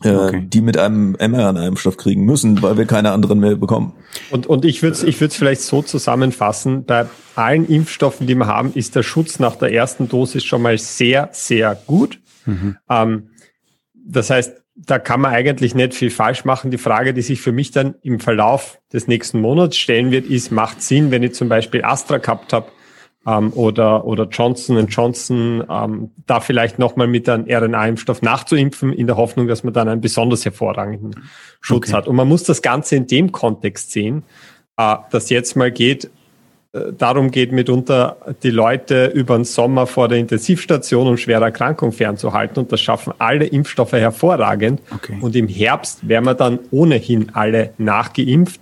äh, 0.04 0.16
okay. 0.16 0.46
die 0.48 0.62
mit 0.62 0.78
einem 0.78 1.12
mRNA-Impfstoff 1.12 1.98
kriegen 1.98 2.26
müssen, 2.26 2.62
weil 2.62 2.78
wir 2.78 2.86
keine 2.86 3.12
anderen 3.12 3.40
mehr 3.40 3.56
bekommen. 3.56 3.94
Und, 4.32 4.48
und 4.48 4.66
ich 4.66 4.82
würde 4.82 4.96
es 4.96 5.04
ich 5.04 5.22
würd's 5.22 5.36
vielleicht 5.36 5.62
so 5.62 5.82
zusammenfassen, 5.82 6.86
bei 6.86 7.06
allen 7.36 7.68
Impfstoffen, 7.68 8.26
die 8.26 8.36
wir 8.36 8.48
haben, 8.48 8.74
ist 8.74 8.96
der 8.96 9.04
Schutz 9.04 9.40
nach 9.40 9.56
der 9.56 9.72
ersten 9.72 10.10
Dosis 10.10 10.44
schon 10.44 10.64
mal 10.64 10.78
sehr, 10.80 11.30
sehr 11.32 11.76
gut. 11.86 12.20
Mhm. 12.46 12.78
Ähm, 12.90 13.30
das 14.06 14.30
heißt, 14.30 14.63
da 14.76 15.00
kann 15.00 15.22
man 15.22 15.34
eigentlich 15.34 15.76
nicht 15.76 15.94
viel 15.94 16.10
falsch 16.10 16.46
machen. 16.46 16.72
Die 16.72 16.78
Frage, 16.78 17.14
die 17.14 17.22
sich 17.22 17.42
für 17.42 17.52
mich 17.52 17.72
dann 17.72 17.96
im 18.02 18.20
Verlauf 18.20 18.80
des 18.92 19.08
nächsten 19.08 19.40
Monats 19.40 19.78
stellen 19.78 20.12
wird, 20.12 20.26
ist, 20.26 20.52
macht 20.52 20.82
Sinn, 20.82 21.12
wenn 21.12 21.24
ich 21.24 21.36
zum 21.36 21.48
Beispiel 21.50 21.84
Astra 21.84 22.18
gehabt 22.18 22.54
habe, 22.54 22.72
ähm, 23.26 23.54
oder, 23.54 24.06
oder 24.06 24.28
Johnson 24.30 24.86
Johnson 24.88 25.64
ähm, 25.70 26.12
da 26.26 26.40
vielleicht 26.40 26.80
nochmal 26.80 27.08
mit 27.08 27.30
einem 27.30 27.46
RNA-Impfstoff 27.50 28.22
nachzuimpfen, 28.22 28.92
in 28.92 29.08
der 29.08 29.16
Hoffnung, 29.16 29.48
dass 29.48 29.64
man 29.64 29.74
dann 29.74 29.88
einen 29.88 30.02
besonders 30.02 30.44
hervorragenden 30.44 31.16
Schutz 31.62 31.90
okay. 31.90 31.98
hat. 31.98 32.08
Und 32.08 32.16
man 32.16 32.28
muss 32.28 32.44
das 32.44 32.62
Ganze 32.62 32.96
in 32.96 33.08
dem 33.08 33.32
Kontext 33.32 33.92
sehen, 33.92 34.24
äh, 34.78 34.96
dass 35.12 35.30
jetzt 35.30 35.56
mal 35.56 35.72
geht, 35.72 36.10
darum 36.74 37.30
geht 37.30 37.52
mitunter 37.52 38.18
die 38.42 38.50
Leute 38.50 39.06
über 39.08 39.36
den 39.36 39.46
Sommer 39.46 39.86
vor 39.86 40.08
der 40.08 40.18
Intensivstation 40.18 41.08
um 41.08 41.18
schwere 41.18 41.46
Erkrankung 41.46 41.92
fernzuhalten 41.92 42.64
und 42.64 42.72
das 42.72 42.82
schaffen 42.82 43.14
alle 43.20 43.46
Impfstoffe 43.46 43.92
hervorragend. 43.92 44.82
Okay. 44.92 45.18
Und 45.22 45.36
im 45.36 45.48
Herbst 45.48 46.08
werden 46.08 46.26
wir 46.26 46.34
dann 46.34 46.60
ohnehin 46.72 47.30
alle 47.34 47.74
nachgeimpft, 47.78 48.60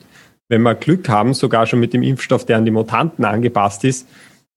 wenn 0.50 0.62
wir 0.62 0.76
Glück 0.76 1.08
haben, 1.08 1.34
sogar 1.34 1.66
schon 1.68 1.80
mit 1.80 1.94
dem 1.94 2.04
Impfstoff, 2.04 2.46
der 2.46 2.58
an 2.58 2.66
die 2.66 2.72
Mutanten 2.72 3.24
angepasst 3.24 3.86
ist. 3.86 4.08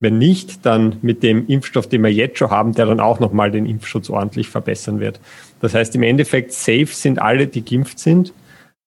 Wenn 0.00 0.18
nicht, 0.18 0.66
dann 0.66 0.96
mit 1.02 1.22
dem 1.22 1.46
Impfstoff, 1.46 1.88
den 1.88 2.02
wir 2.02 2.12
jetzt 2.12 2.38
schon 2.38 2.50
haben, 2.50 2.72
der 2.74 2.86
dann 2.86 2.98
auch 2.98 3.20
nochmal 3.20 3.52
den 3.52 3.66
Impfschutz 3.66 4.10
ordentlich 4.10 4.48
verbessern 4.48 4.98
wird. 4.98 5.20
Das 5.60 5.74
heißt, 5.74 5.94
im 5.94 6.02
Endeffekt 6.02 6.52
safe 6.52 6.86
sind 6.86 7.22
alle, 7.22 7.46
die 7.46 7.64
geimpft 7.64 8.00
sind. 8.00 8.32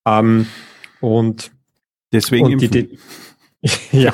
Ähm, 0.06 0.48
und 1.00 1.52
deswegen 2.12 2.46
und 2.48 2.62
die, 2.62 3.00
ja, 3.92 4.14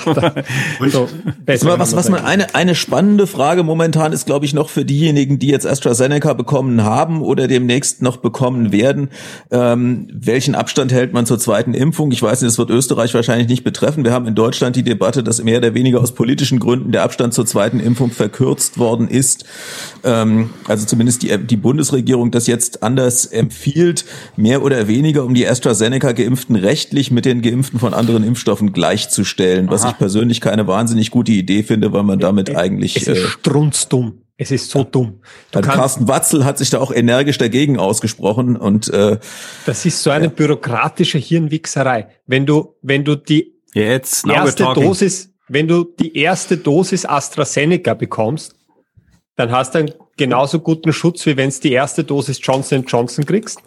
und 0.80 0.90
so 0.90 1.10
besser, 1.46 1.78
was, 1.78 1.94
was 1.94 2.10
man 2.10 2.24
eine, 2.24 2.56
eine 2.56 2.76
spannende 2.76 3.28
Frage 3.28 3.64
momentan 3.64 4.14
ist, 4.14 4.26
glaube 4.26 4.46
ich, 4.46 4.54
noch 4.54 4.70
für 4.70 4.86
diejenigen, 4.86 5.38
die 5.38 5.48
jetzt 5.48 5.68
AstraZeneca 5.68 6.32
bekommen 6.32 6.84
haben 6.86 7.22
oder 7.22 7.50
demnächst 7.50 8.02
noch 8.02 8.16
bekommen 8.18 8.72
werden. 8.72 9.10
Ähm, 9.52 10.08
welchen 10.14 10.56
Abstand 10.56 10.94
hält 10.94 11.12
man 11.12 11.26
zur 11.26 11.40
zweiten 11.40 11.74
Impfung? 11.74 12.14
Ich 12.14 12.24
weiß 12.24 12.42
nicht, 12.42 12.52
das 12.52 12.58
wird 12.58 12.70
Österreich 12.70 13.14
wahrscheinlich 13.14 13.50
nicht 13.50 13.66
betreffen. 13.66 14.06
Wir 14.06 14.14
haben 14.14 14.28
in 14.28 14.36
Deutschland 14.36 14.78
die 14.78 14.84
Debatte, 14.84 15.24
dass 15.24 15.44
mehr 15.44 15.58
oder 15.58 15.74
weniger 15.74 16.00
aus 16.00 16.14
politischen 16.14 16.60
Gründen 16.60 16.94
der 16.94 17.04
Abstand 17.04 17.34
zur 17.34 17.46
zweiten 17.46 17.82
Impfung 17.82 18.12
verkürzt 18.12 18.78
worden 18.78 19.10
ist. 19.10 19.44
Ähm, 20.06 20.52
also 20.70 20.86
zumindest 20.86 21.22
die, 21.22 21.38
die 21.38 21.58
Bundesregierung 21.58 22.32
das 22.32 22.48
jetzt 22.48 22.82
anders 22.82 23.26
empfiehlt, 23.26 24.06
mehr 24.38 24.64
oder 24.64 24.88
weniger, 24.88 25.26
um 25.26 25.34
die 25.34 25.46
AstraZeneca-Geimpften 25.46 26.56
rechtlich 26.56 27.12
mit 27.12 27.26
den 27.26 27.42
Geimpften 27.42 27.78
von 27.78 27.94
anderen 27.94 28.24
Impfstoffen 28.24 28.72
gleichzustellen 28.72 29.33
stellen, 29.34 29.70
was 29.70 29.84
Aha. 29.84 29.92
ich 29.92 29.98
persönlich 29.98 30.40
keine 30.40 30.68
wahnsinnig 30.68 31.12
gute 31.12 31.32
Idee 31.32 31.64
finde, 31.64 31.92
weil 31.92 32.04
man 32.04 32.20
damit 32.20 32.50
es, 32.50 32.56
eigentlich. 32.56 32.96
Es 32.96 33.08
ist 33.08 33.18
äh, 33.18 33.28
strunzdumm. 33.28 34.20
Es 34.38 34.52
ist 34.52 34.70
so 34.70 34.84
dumm. 34.84 35.22
Du 35.52 35.60
also 35.60 35.70
Carsten 35.70 36.08
Watzel 36.08 36.44
hat 36.44 36.58
sich 36.58 36.70
da 36.70 36.80
auch 36.80 36.92
energisch 36.92 37.38
dagegen 37.38 37.78
ausgesprochen 37.78 38.56
und 38.56 38.90
äh, 38.90 39.20
das 39.66 39.86
ist 39.86 40.02
so 40.02 40.10
eine 40.10 40.26
ja. 40.26 40.32
bürokratische 40.32 41.20
Hirnwichserei. 41.20 42.08
Wenn 42.26 42.46
du, 42.46 42.76
wenn 42.82 43.04
du 43.04 43.16
die 43.16 43.54
Jetzt, 43.74 44.28
erste 44.28 44.64
Dosis, 44.74 45.34
wenn 45.48 45.68
du 45.68 45.84
die 45.84 46.18
erste 46.18 46.58
Dosis 46.58 47.06
AstraZeneca 47.06 47.94
bekommst, 47.94 48.56
dann 49.36 49.52
hast 49.52 49.76
du 49.76 49.80
einen 49.80 49.94
genauso 50.18 50.60
guten 50.60 50.94
Schutz, 50.94 51.26
wie 51.26 51.38
wenn 51.38 51.50
du 51.50 51.60
die 51.60 51.72
erste 51.72 52.04
Dosis 52.04 52.40
Johnson 52.42 52.86
Johnson 52.88 53.26
kriegst. 53.26 53.60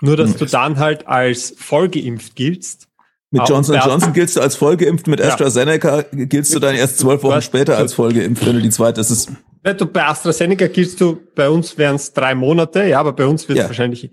Nur, 0.00 0.16
dass 0.16 0.30
hm. 0.30 0.38
du 0.38 0.46
dann 0.46 0.78
halt 0.78 1.06
als 1.06 1.54
vollgeimpft 1.56 2.34
giltst 2.34 2.88
mit 3.32 3.42
ah, 3.42 3.46
Johnson 3.48 3.80
Johnson 3.82 4.12
giltst 4.12 4.36
du 4.36 4.40
als 4.40 4.56
vollgeimpft, 4.56 5.06
mit 5.06 5.20
AstraZeneca 5.20 6.04
giltst 6.12 6.54
du 6.54 6.58
dann 6.58 6.74
erst 6.74 6.98
zwölf 6.98 7.22
Wochen 7.22 7.40
später 7.40 7.78
als 7.78 7.94
vollgeimpft, 7.94 8.46
wenn 8.46 8.56
du 8.56 8.62
die 8.62 8.70
zweite, 8.70 9.00
das 9.00 9.10
ist. 9.10 9.30
Du, 9.78 9.86
bei 9.86 10.04
AstraZeneca 10.04 10.66
giltst 10.66 11.00
du, 11.00 11.18
bei 11.34 11.48
uns 11.48 11.78
wären 11.78 11.96
es 11.96 12.12
drei 12.12 12.34
Monate, 12.34 12.84
ja, 12.84 13.00
aber 13.00 13.12
bei 13.12 13.26
uns 13.26 13.48
wird 13.48 13.58
es 13.58 13.62
ja. 13.62 13.68
wahrscheinlich. 13.68 14.10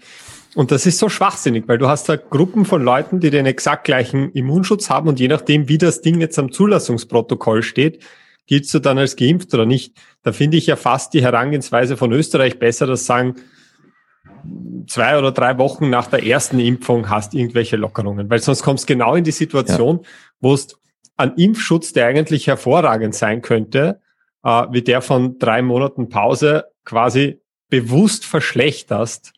Und 0.55 0.71
das 0.71 0.86
ist 0.86 0.99
so 0.99 1.10
schwachsinnig, 1.10 1.67
weil 1.67 1.77
du 1.77 1.88
hast 1.88 2.08
da 2.08 2.15
Gruppen 2.15 2.65
von 2.65 2.82
Leuten, 2.82 3.19
die 3.19 3.29
den 3.29 3.45
exakt 3.45 3.84
gleichen 3.84 4.32
Immunschutz 4.32 4.89
haben 4.89 5.10
und 5.10 5.19
je 5.19 5.27
nachdem, 5.27 5.67
wie 5.67 5.77
das 5.77 6.01
Ding 6.01 6.21
jetzt 6.21 6.39
am 6.39 6.51
Zulassungsprotokoll 6.51 7.62
steht, 7.62 8.03
giltst 8.47 8.73
du 8.73 8.79
dann 8.79 8.97
als 8.97 9.15
geimpft 9.15 9.53
oder 9.53 9.65
nicht. 9.65 9.95
Da 10.23 10.32
finde 10.32 10.58
ich 10.58 10.65
ja 10.65 10.75
fast 10.75 11.13
die 11.13 11.21
Herangehensweise 11.21 11.97
von 11.97 12.12
Österreich 12.12 12.58
besser, 12.58 12.88
dass 12.88 13.05
sagen, 13.05 13.36
zwei 14.88 15.17
oder 15.17 15.32
drei 15.32 15.58
Wochen 15.58 15.89
nach 15.89 16.08
der 16.08 16.25
ersten 16.25 16.60
Impfung 16.60 17.10
hast 17.10 17.34
irgendwelche 17.34 17.75
Lockerungen, 17.75 18.29
weil 18.29 18.39
sonst 18.39 18.63
kommst 18.63 18.88
genau 18.88 19.15
in 19.15 19.23
die 19.23 19.32
Situation, 19.32 19.99
ja. 20.01 20.10
wo 20.39 20.53
es 20.53 20.77
an 21.17 21.36
Impfschutz, 21.36 21.93
der 21.93 22.08
eigentlich 22.08 22.47
hervorragend 22.47 23.13
sein 23.13 23.41
könnte, 23.41 24.01
äh, 24.43 24.65
wie 24.71 24.82
der 24.82 25.01
von 25.01 25.38
drei 25.38 25.62
Monaten 25.62 26.10
Pause 26.10 26.65
quasi 26.86 27.41
bewusst 27.69 28.25
verschlechterst, 28.25 29.34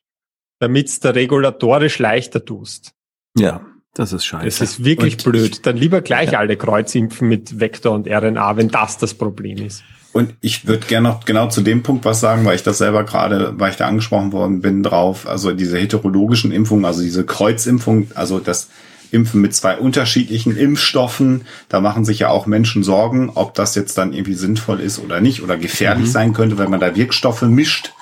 damit 0.60 0.88
es 0.88 1.00
da 1.00 1.10
regulatorisch 1.10 2.00
leichter 2.00 2.46
tust. 2.46 2.94
Ja, 3.38 3.65
das 3.94 4.13
ist 4.13 4.26
scheiße. 4.26 4.46
Das 4.46 4.62
ist 4.62 4.86
wirklich 4.86 5.15
und 5.15 5.24
blöd. 5.32 5.65
Dann 5.65 5.76
lieber 5.76 6.02
gleich 6.02 6.32
ja. 6.32 6.39
alle 6.39 6.56
Kreuzimpfen 6.56 7.28
mit 7.28 7.60
Vektor 7.60 7.94
und 7.94 8.08
RNA, 8.08 8.58
wenn 8.58 8.70
das 8.70 8.98
das 8.98 9.13
Problem 9.13 9.58
ist. 9.58 9.84
Und 10.13 10.34
ich 10.41 10.67
würde 10.67 10.86
gerne 10.88 11.08
noch 11.08 11.26
genau 11.26 11.47
zu 11.47 11.62
dem 11.62 11.84
Punkt 11.84 12.04
was 12.04 12.19
sagen, 12.19 12.43
weil 12.43 12.56
ich 12.56 12.63
das 12.63 12.80
selber 12.80 13.06
gerade, 13.06 13.54
weil 13.58 13.71
ich 13.71 13.78
da 13.78 13.88
angesprochen 13.88 14.34
worden 14.34 14.62
bin 14.62 14.84
drauf. 14.84 15.26
Also 15.28 15.52
diese 15.52 15.78
heterologischen 15.78 16.52
Impfungen, 16.52 16.86
also 16.86 17.02
diese 17.02 17.24
Kreuzimpfung, 17.24 18.08
also 18.13 18.39
das 18.39 18.69
Impfen 19.12 19.41
mit 19.41 19.54
zwei 19.54 19.78
unterschiedlichen 19.78 20.56
Impfstoffen. 20.58 21.41
Da 21.69 21.82
machen 21.82 22.06
sich 22.06 22.19
ja 22.19 22.30
auch 22.30 22.45
Menschen 22.45 22.84
Sorgen, 22.84 23.32
ob 23.36 23.54
das 23.54 23.76
jetzt 23.76 23.97
dann 23.97 24.13
irgendwie 24.13 24.34
sinnvoll 24.34 24.80
ist 24.80 25.00
oder 25.00 25.21
nicht 25.21 25.43
oder 25.43 25.58
gefährlich 25.58 26.08
mhm. 26.08 26.12
sein 26.12 26.34
könnte, 26.34 26.58
wenn 26.58 26.69
man 26.69 26.80
da 26.80 26.95
Wirkstoffe 26.95 27.43
mischt. 27.43 27.93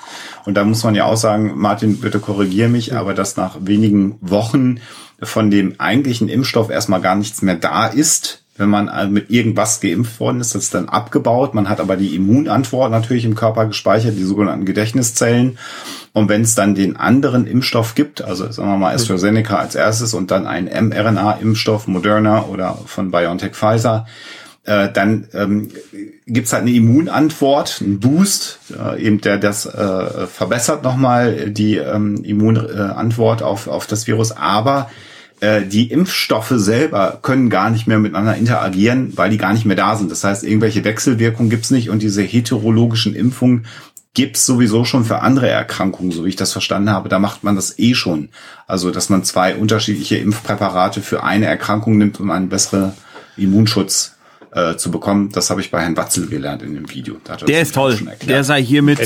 Und 0.46 0.54
da 0.54 0.64
muss 0.64 0.82
man 0.82 0.94
ja 0.94 1.04
auch 1.04 1.16
sagen, 1.16 1.52
Martin, 1.56 2.00
bitte 2.00 2.18
korrigier 2.18 2.68
mich, 2.68 2.94
aber 2.94 3.14
dass 3.14 3.36
nach 3.36 3.56
wenigen 3.60 4.16
Wochen 4.20 4.80
von 5.22 5.50
dem 5.50 5.74
eigentlichen 5.78 6.28
Impfstoff 6.28 6.70
erstmal 6.70 7.00
gar 7.00 7.14
nichts 7.14 7.42
mehr 7.42 7.56
da 7.56 7.86
ist, 7.86 8.42
wenn 8.56 8.68
man 8.68 8.88
äh, 8.88 9.06
mit 9.06 9.30
irgendwas 9.30 9.80
geimpft 9.80 10.20
worden 10.20 10.40
ist, 10.40 10.54
das 10.54 10.64
ist 10.64 10.74
dann 10.74 10.88
abgebaut. 10.88 11.54
Man 11.54 11.68
hat 11.68 11.80
aber 11.80 11.96
die 11.96 12.14
Immunantwort 12.14 12.90
natürlich 12.90 13.24
im 13.24 13.34
Körper 13.34 13.66
gespeichert, 13.66 14.16
die 14.16 14.24
sogenannten 14.24 14.66
Gedächtniszellen. 14.66 15.58
Und 16.12 16.28
wenn 16.28 16.42
es 16.42 16.54
dann 16.54 16.74
den 16.74 16.96
anderen 16.96 17.46
Impfstoff 17.46 17.94
gibt, 17.94 18.22
also 18.22 18.50
sagen 18.50 18.68
wir 18.68 18.76
mal 18.76 18.94
AstraZeneca 18.94 19.56
als 19.56 19.74
erstes 19.74 20.12
und 20.12 20.30
dann 20.30 20.46
ein 20.46 20.66
mRNA-Impfstoff, 20.66 21.86
Moderna 21.86 22.44
oder 22.44 22.78
von 22.86 23.10
BioNTech 23.10 23.52
Pfizer, 23.52 24.06
äh, 24.64 24.90
dann 24.92 25.28
ähm, 25.32 25.68
gibt 26.26 26.52
halt 26.52 26.62
eine 26.62 26.72
Immunantwort, 26.72 27.80
ein 27.80 27.98
Boost, 27.98 28.58
äh, 28.78 29.02
eben 29.02 29.20
der 29.20 29.38
das 29.38 29.64
äh, 29.66 30.26
verbessert 30.26 30.82
nochmal 30.82 31.50
die 31.50 31.76
ähm, 31.76 32.22
Immunantwort 32.24 33.42
auf, 33.42 33.68
auf 33.68 33.86
das 33.86 34.06
Virus, 34.06 34.32
aber 34.32 34.90
äh, 35.40 35.62
die 35.62 35.90
Impfstoffe 35.90 36.52
selber 36.56 37.18
können 37.22 37.50
gar 37.50 37.70
nicht 37.70 37.86
mehr 37.86 37.98
miteinander 37.98 38.36
interagieren, 38.36 39.12
weil 39.16 39.30
die 39.30 39.38
gar 39.38 39.52
nicht 39.52 39.64
mehr 39.64 39.76
da 39.76 39.96
sind. 39.96 40.10
Das 40.10 40.24
heißt, 40.24 40.44
irgendwelche 40.44 40.84
Wechselwirkungen 40.84 41.50
gibt's 41.50 41.70
nicht 41.70 41.90
und 41.90 42.02
diese 42.02 42.22
heterologischen 42.22 43.14
Impfungen 43.14 43.66
gibt's 44.12 44.44
sowieso 44.44 44.84
schon 44.84 45.04
für 45.04 45.20
andere 45.20 45.48
Erkrankungen, 45.48 46.12
so 46.12 46.24
wie 46.24 46.30
ich 46.30 46.36
das 46.36 46.52
verstanden 46.52 46.90
habe. 46.90 47.08
Da 47.08 47.18
macht 47.18 47.44
man 47.44 47.56
das 47.56 47.78
eh 47.78 47.94
schon. 47.94 48.28
Also, 48.66 48.90
dass 48.90 49.08
man 49.08 49.24
zwei 49.24 49.54
unterschiedliche 49.54 50.16
Impfpräparate 50.16 51.00
für 51.00 51.22
eine 51.22 51.46
Erkrankung 51.46 51.96
nimmt, 51.96 52.20
um 52.20 52.30
einen 52.30 52.48
besseren 52.48 52.92
Immunschutz 53.36 54.16
äh, 54.52 54.76
zu 54.76 54.90
bekommen. 54.90 55.30
Das 55.32 55.48
habe 55.50 55.60
ich 55.60 55.70
bei 55.70 55.80
Herrn 55.80 55.96
Watzel 55.96 56.26
gelernt 56.26 56.62
in 56.62 56.74
dem 56.74 56.90
Video. 56.90 57.16
Der 57.46 57.62
ist 57.62 57.74
toll. 57.74 57.98
Der 58.26 58.44
sei 58.44 58.62
hiermit 58.62 59.00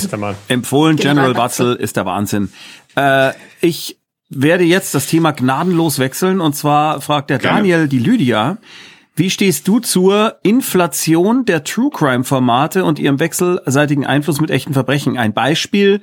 empfohlen. 0.48 0.96
General 0.96 1.36
Watzel 1.36 1.74
ist 1.76 1.96
der 1.96 2.06
Wahnsinn. 2.06 2.50
Äh, 2.96 3.32
ich 3.60 3.98
werde 4.42 4.64
jetzt 4.64 4.94
das 4.94 5.06
Thema 5.06 5.32
gnadenlos 5.32 5.98
wechseln 5.98 6.40
und 6.40 6.54
zwar 6.54 7.00
fragt 7.00 7.30
der 7.30 7.38
Gerne. 7.38 7.58
Daniel 7.58 7.88
die 7.88 7.98
Lydia, 7.98 8.58
wie 9.16 9.30
stehst 9.30 9.68
du 9.68 9.78
zur 9.78 10.38
Inflation 10.42 11.44
der 11.44 11.62
True 11.62 11.90
Crime 11.92 12.24
Formate 12.24 12.84
und 12.84 12.98
ihrem 12.98 13.20
wechselseitigen 13.20 14.04
Einfluss 14.04 14.40
mit 14.40 14.50
echten 14.50 14.72
Verbrechen? 14.72 15.16
Ein 15.16 15.34
Beispiel, 15.34 16.00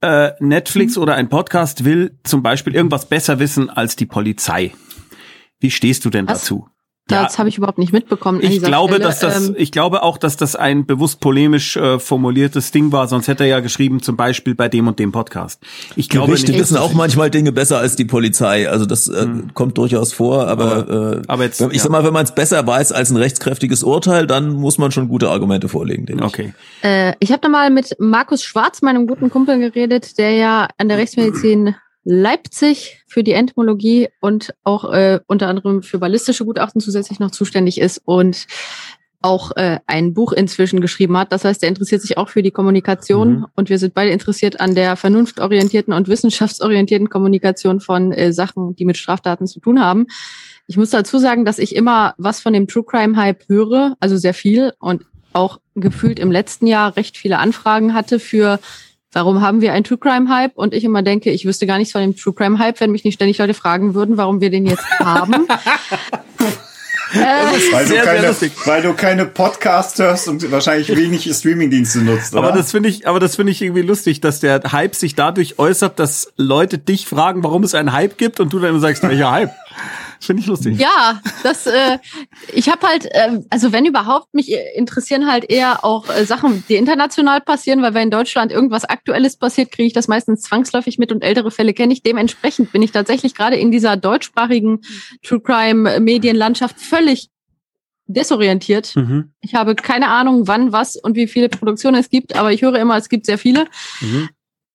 äh, 0.00 0.32
Netflix 0.40 0.96
mhm. 0.96 1.02
oder 1.02 1.14
ein 1.14 1.28
Podcast 1.28 1.84
will 1.84 2.18
zum 2.24 2.42
Beispiel 2.42 2.74
irgendwas 2.74 3.06
besser 3.06 3.38
wissen 3.38 3.70
als 3.70 3.96
die 3.96 4.06
Polizei. 4.06 4.72
Wie 5.60 5.70
stehst 5.70 6.04
du 6.04 6.10
denn 6.10 6.28
Was? 6.28 6.40
dazu? 6.40 6.68
Das 7.08 7.34
ja, 7.34 7.38
habe 7.38 7.48
ich 7.48 7.58
überhaupt 7.58 7.78
nicht 7.78 7.92
mitbekommen. 7.92 8.40
Ich 8.42 8.62
glaube, 8.62 8.94
Stelle. 8.94 9.04
dass 9.04 9.18
das, 9.20 9.48
ähm, 9.48 9.54
ich 9.58 9.72
glaube 9.72 10.02
auch, 10.02 10.18
dass 10.18 10.36
das 10.36 10.56
ein 10.56 10.86
bewusst 10.86 11.20
polemisch 11.20 11.76
äh, 11.76 11.98
formuliertes 11.98 12.70
Ding 12.70 12.92
war. 12.92 13.08
Sonst 13.08 13.28
hätte 13.28 13.44
er 13.44 13.48
ja 13.48 13.60
geschrieben, 13.60 14.02
zum 14.02 14.16
Beispiel 14.16 14.54
bei 14.54 14.68
dem 14.68 14.86
und 14.88 14.98
dem 14.98 15.12
Podcast. 15.12 15.62
Ich 15.96 16.08
glaube, 16.08 16.28
Gerichte 16.28 16.52
nicht, 16.52 16.60
wissen 16.60 16.76
auch 16.76 16.92
manchmal 16.92 17.30
Dinge 17.30 17.52
besser 17.52 17.78
als 17.78 17.96
die 17.96 18.04
Polizei. 18.04 18.68
Also 18.68 18.86
das 18.86 19.08
äh, 19.08 19.22
hm. 19.22 19.54
kommt 19.54 19.78
durchaus 19.78 20.12
vor. 20.12 20.46
Aber, 20.46 20.76
aber, 20.76 21.16
äh, 21.18 21.22
aber 21.26 21.44
jetzt, 21.44 21.60
ich 21.60 21.72
ja. 21.72 21.82
sag 21.82 21.90
mal, 21.90 22.04
wenn 22.04 22.12
man 22.12 22.24
es 22.24 22.34
besser 22.34 22.66
weiß 22.66 22.92
als 22.92 23.10
ein 23.10 23.16
rechtskräftiges 23.16 23.82
Urteil, 23.82 24.26
dann 24.26 24.52
muss 24.52 24.78
man 24.78 24.92
schon 24.92 25.08
gute 25.08 25.30
Argumente 25.30 25.68
vorlegen. 25.68 26.06
Denke 26.06 26.24
okay. 26.24 26.54
Ich, 26.80 26.84
äh, 26.88 27.14
ich 27.20 27.32
habe 27.32 27.40
da 27.40 27.48
mal 27.48 27.70
mit 27.70 27.96
Markus 27.98 28.44
Schwarz, 28.44 28.82
meinem 28.82 29.06
guten 29.06 29.30
Kumpel, 29.30 29.58
geredet, 29.58 30.18
der 30.18 30.32
ja 30.32 30.68
an 30.76 30.88
der 30.88 30.98
Rechtsmedizin 30.98 31.74
Leipzig 32.10 33.02
für 33.06 33.22
die 33.22 33.32
Entomologie 33.32 34.08
und 34.22 34.54
auch 34.64 34.90
äh, 34.90 35.20
unter 35.26 35.46
anderem 35.46 35.82
für 35.82 35.98
ballistische 35.98 36.46
Gutachten 36.46 36.80
zusätzlich 36.80 37.20
noch 37.20 37.32
zuständig 37.32 37.78
ist 37.78 38.00
und 38.02 38.46
auch 39.20 39.54
äh, 39.56 39.80
ein 39.86 40.14
Buch 40.14 40.32
inzwischen 40.32 40.80
geschrieben 40.80 41.18
hat. 41.18 41.32
Das 41.32 41.44
heißt, 41.44 41.62
er 41.62 41.68
interessiert 41.68 42.00
sich 42.00 42.16
auch 42.16 42.30
für 42.30 42.42
die 42.42 42.50
Kommunikation 42.50 43.40
mhm. 43.40 43.46
und 43.54 43.68
wir 43.68 43.78
sind 43.78 43.92
beide 43.92 44.10
interessiert 44.10 44.58
an 44.58 44.74
der 44.74 44.96
vernunftorientierten 44.96 45.92
und 45.92 46.08
wissenschaftsorientierten 46.08 47.10
Kommunikation 47.10 47.80
von 47.80 48.12
äh, 48.12 48.32
Sachen, 48.32 48.74
die 48.74 48.86
mit 48.86 48.96
Straftaten 48.96 49.46
zu 49.46 49.60
tun 49.60 49.78
haben. 49.78 50.06
Ich 50.66 50.78
muss 50.78 50.88
dazu 50.88 51.18
sagen, 51.18 51.44
dass 51.44 51.58
ich 51.58 51.76
immer 51.76 52.14
was 52.16 52.40
von 52.40 52.54
dem 52.54 52.68
True 52.68 52.84
Crime 52.84 53.18
Hype 53.18 53.46
höre, 53.48 53.96
also 54.00 54.16
sehr 54.16 54.34
viel 54.34 54.72
und 54.78 55.04
auch 55.34 55.60
gefühlt 55.74 56.18
im 56.18 56.32
letzten 56.32 56.66
Jahr 56.66 56.96
recht 56.96 57.18
viele 57.18 57.38
Anfragen 57.38 57.92
hatte 57.92 58.18
für 58.18 58.60
Warum 59.12 59.40
haben 59.40 59.60
wir 59.60 59.72
einen 59.72 59.84
True 59.84 59.98
Crime 59.98 60.28
Hype? 60.28 60.56
Und 60.56 60.74
ich 60.74 60.84
immer 60.84 61.02
denke, 61.02 61.30
ich 61.30 61.46
wüsste 61.46 61.66
gar 61.66 61.78
nichts 61.78 61.92
von 61.92 62.02
dem 62.02 62.16
True 62.16 62.34
Crime 62.34 62.58
Hype, 62.58 62.80
wenn 62.80 62.90
mich 62.90 63.04
nicht 63.04 63.14
ständig 63.14 63.38
Leute 63.38 63.54
fragen 63.54 63.94
würden, 63.94 64.16
warum 64.16 64.40
wir 64.40 64.50
den 64.50 64.66
jetzt 64.66 64.84
haben. 65.00 65.48
Äh, 67.14 67.16
weil, 67.72 67.86
sehr, 67.86 68.02
du 68.02 68.06
keine, 68.06 68.36
weil 68.66 68.82
du 68.82 68.92
keine 68.92 69.24
Podcasts 69.24 69.98
hörst 69.98 70.28
und 70.28 70.50
wahrscheinlich 70.50 70.94
wenig 70.94 71.24
Streamingdienste 71.34 72.00
nutzt. 72.00 72.34
Oder? 72.34 72.48
Aber 72.48 72.56
das 72.56 72.70
finde 72.70 72.90
ich, 72.90 73.08
aber 73.08 73.18
das 73.18 73.36
finde 73.36 73.52
ich 73.52 73.62
irgendwie 73.62 73.80
lustig, 73.80 74.20
dass 74.20 74.40
der 74.40 74.60
Hype 74.72 74.94
sich 74.94 75.14
dadurch 75.14 75.58
äußert, 75.58 75.98
dass 75.98 76.32
Leute 76.36 76.76
dich 76.76 77.06
fragen, 77.06 77.42
warum 77.42 77.62
es 77.62 77.74
einen 77.74 77.92
Hype 77.92 78.18
gibt 78.18 78.40
und 78.40 78.52
du 78.52 78.58
dann 78.58 78.78
sagst, 78.80 79.02
welcher 79.04 79.30
Hype? 79.30 79.52
Finde 80.20 80.42
ich 80.42 80.46
lustig. 80.46 80.78
Ja, 80.78 81.20
das, 81.42 81.66
äh, 81.66 81.98
ich 82.52 82.68
habe 82.68 82.86
halt, 82.86 83.06
äh, 83.06 83.40
also 83.50 83.72
wenn 83.72 83.86
überhaupt, 83.86 84.34
mich 84.34 84.52
interessieren 84.74 85.30
halt 85.30 85.48
eher 85.50 85.84
auch 85.84 86.08
äh, 86.08 86.24
Sachen, 86.24 86.64
die 86.68 86.76
international 86.76 87.40
passieren, 87.40 87.82
weil 87.82 87.94
wenn 87.94 88.04
in 88.04 88.10
Deutschland 88.10 88.50
irgendwas 88.50 88.84
Aktuelles 88.84 89.36
passiert, 89.36 89.70
kriege 89.70 89.86
ich 89.86 89.92
das 89.92 90.08
meistens 90.08 90.42
zwangsläufig 90.42 90.98
mit 90.98 91.12
und 91.12 91.22
ältere 91.22 91.50
Fälle 91.50 91.72
kenne 91.72 91.92
ich. 91.92 92.02
Dementsprechend 92.02 92.72
bin 92.72 92.82
ich 92.82 92.92
tatsächlich 92.92 93.34
gerade 93.34 93.56
in 93.56 93.70
dieser 93.70 93.96
deutschsprachigen 93.96 94.80
True 95.22 95.40
Crime 95.40 96.00
Medienlandschaft 96.00 96.80
völlig 96.80 97.30
desorientiert. 98.06 98.96
Mhm. 98.96 99.32
Ich 99.40 99.54
habe 99.54 99.74
keine 99.76 100.08
Ahnung, 100.08 100.48
wann, 100.48 100.72
was 100.72 100.96
und 100.96 101.14
wie 101.14 101.28
viele 101.28 101.48
Produktionen 101.48 101.96
es 101.96 102.08
gibt, 102.08 102.34
aber 102.34 102.52
ich 102.52 102.62
höre 102.62 102.76
immer, 102.76 102.96
es 102.96 103.08
gibt 103.08 103.26
sehr 103.26 103.38
viele. 103.38 103.66
Mhm. 104.00 104.28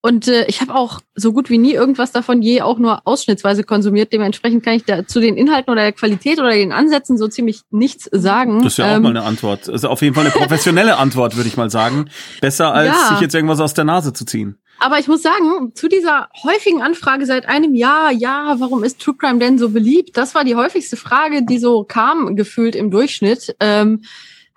Und 0.06 0.28
äh, 0.28 0.46
ich 0.48 0.60
habe 0.60 0.76
auch 0.76 1.00
so 1.16 1.32
gut 1.32 1.50
wie 1.50 1.58
nie 1.58 1.72
irgendwas 1.72 2.12
davon 2.12 2.42
je 2.42 2.62
auch 2.62 2.78
nur 2.78 3.08
ausschnittsweise 3.08 3.64
konsumiert. 3.64 4.12
Dementsprechend 4.12 4.62
kann 4.62 4.74
ich 4.74 4.84
da 4.84 5.08
zu 5.08 5.22
den 5.22 5.38
Inhalten 5.38 5.72
oder 5.72 5.84
der 5.84 5.94
Qualität 5.94 6.40
oder 6.40 6.52
den 6.52 6.74
Ansätzen 6.74 7.18
so 7.18 7.30
ziemlich 7.30 7.62
nichts 7.72 8.10
sagen. 8.12 8.62
Das 8.62 8.74
ist 8.74 8.78
ja 8.80 8.92
auch 8.92 8.98
ähm, 8.98 9.04
mal 9.04 9.10
eine 9.12 9.24
Antwort. 9.24 9.70
Also 9.70 9.88
auf 9.88 10.02
jeden 10.02 10.14
Fall 10.14 10.26
eine 10.26 10.34
professionelle 10.34 10.98
Antwort, 10.98 11.38
würde 11.38 11.48
ich 11.48 11.56
mal 11.56 11.70
sagen. 11.70 12.10
Besser 12.42 12.74
als 12.74 12.90
ja. 12.90 13.08
sich 13.12 13.22
jetzt 13.22 13.34
irgendwas 13.34 13.62
aus 13.62 13.76
der 13.76 13.86
Nase 13.86 14.12
zu 14.12 14.26
ziehen. 14.26 14.58
Aber 14.80 15.00
ich 15.00 15.08
muss 15.08 15.22
sagen, 15.22 15.72
zu 15.74 15.88
dieser 15.88 16.28
häufigen 16.44 16.82
Anfrage 16.82 17.26
seit 17.26 17.46
einem 17.46 17.74
Jahr, 17.74 18.12
ja, 18.12 18.56
warum 18.58 18.84
ist 18.84 19.00
True 19.00 19.16
Crime 19.18 19.40
denn 19.40 19.58
so 19.58 19.70
beliebt? 19.70 20.18
Das 20.18 20.36
war 20.36 20.44
die 20.44 20.56
häufigste 20.56 20.98
Frage, 20.98 21.46
die 21.46 21.60
so 21.60 21.86
kam, 21.86 22.36
gefühlt 22.36 22.76
im 22.76 22.92
Durchschnitt. 22.92 23.56
Ähm, 23.62 24.02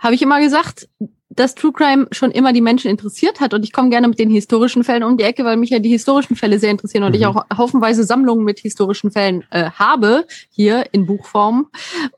habe 0.01 0.17
ich 0.17 0.23
immer 0.23 0.41
gesagt, 0.41 0.89
dass 1.37 1.55
True 1.55 1.73
Crime 1.73 2.09
schon 2.11 2.31
immer 2.31 2.53
die 2.53 2.61
Menschen 2.61 2.91
interessiert 2.91 3.41
hat 3.41 3.55
und 3.55 3.63
ich 3.65 3.73
komme 3.73 3.91
gerne 3.91 4.09
mit 4.09 4.19
den 4.19 4.31
historischen 4.31 4.85
Fällen 4.85 5.03
um 5.03 5.17
die 5.17 5.25
Ecke, 5.25 5.45
weil 5.45 5.57
mich 5.57 5.71
ja 5.71 5.79
die 5.79 5.91
historischen 5.91 6.37
Fälle 6.37 6.59
sehr 6.59 6.71
interessieren 6.71 7.05
und 7.05 7.11
mhm. 7.11 7.17
ich 7.17 7.27
auch 7.27 7.45
haufenweise 7.57 8.05
Sammlungen 8.05 8.45
mit 8.45 8.59
historischen 8.59 9.11
Fällen 9.11 9.45
äh, 9.51 9.71
habe 9.71 10.27
hier 10.51 10.87
in 10.93 11.07
Buchform 11.07 11.69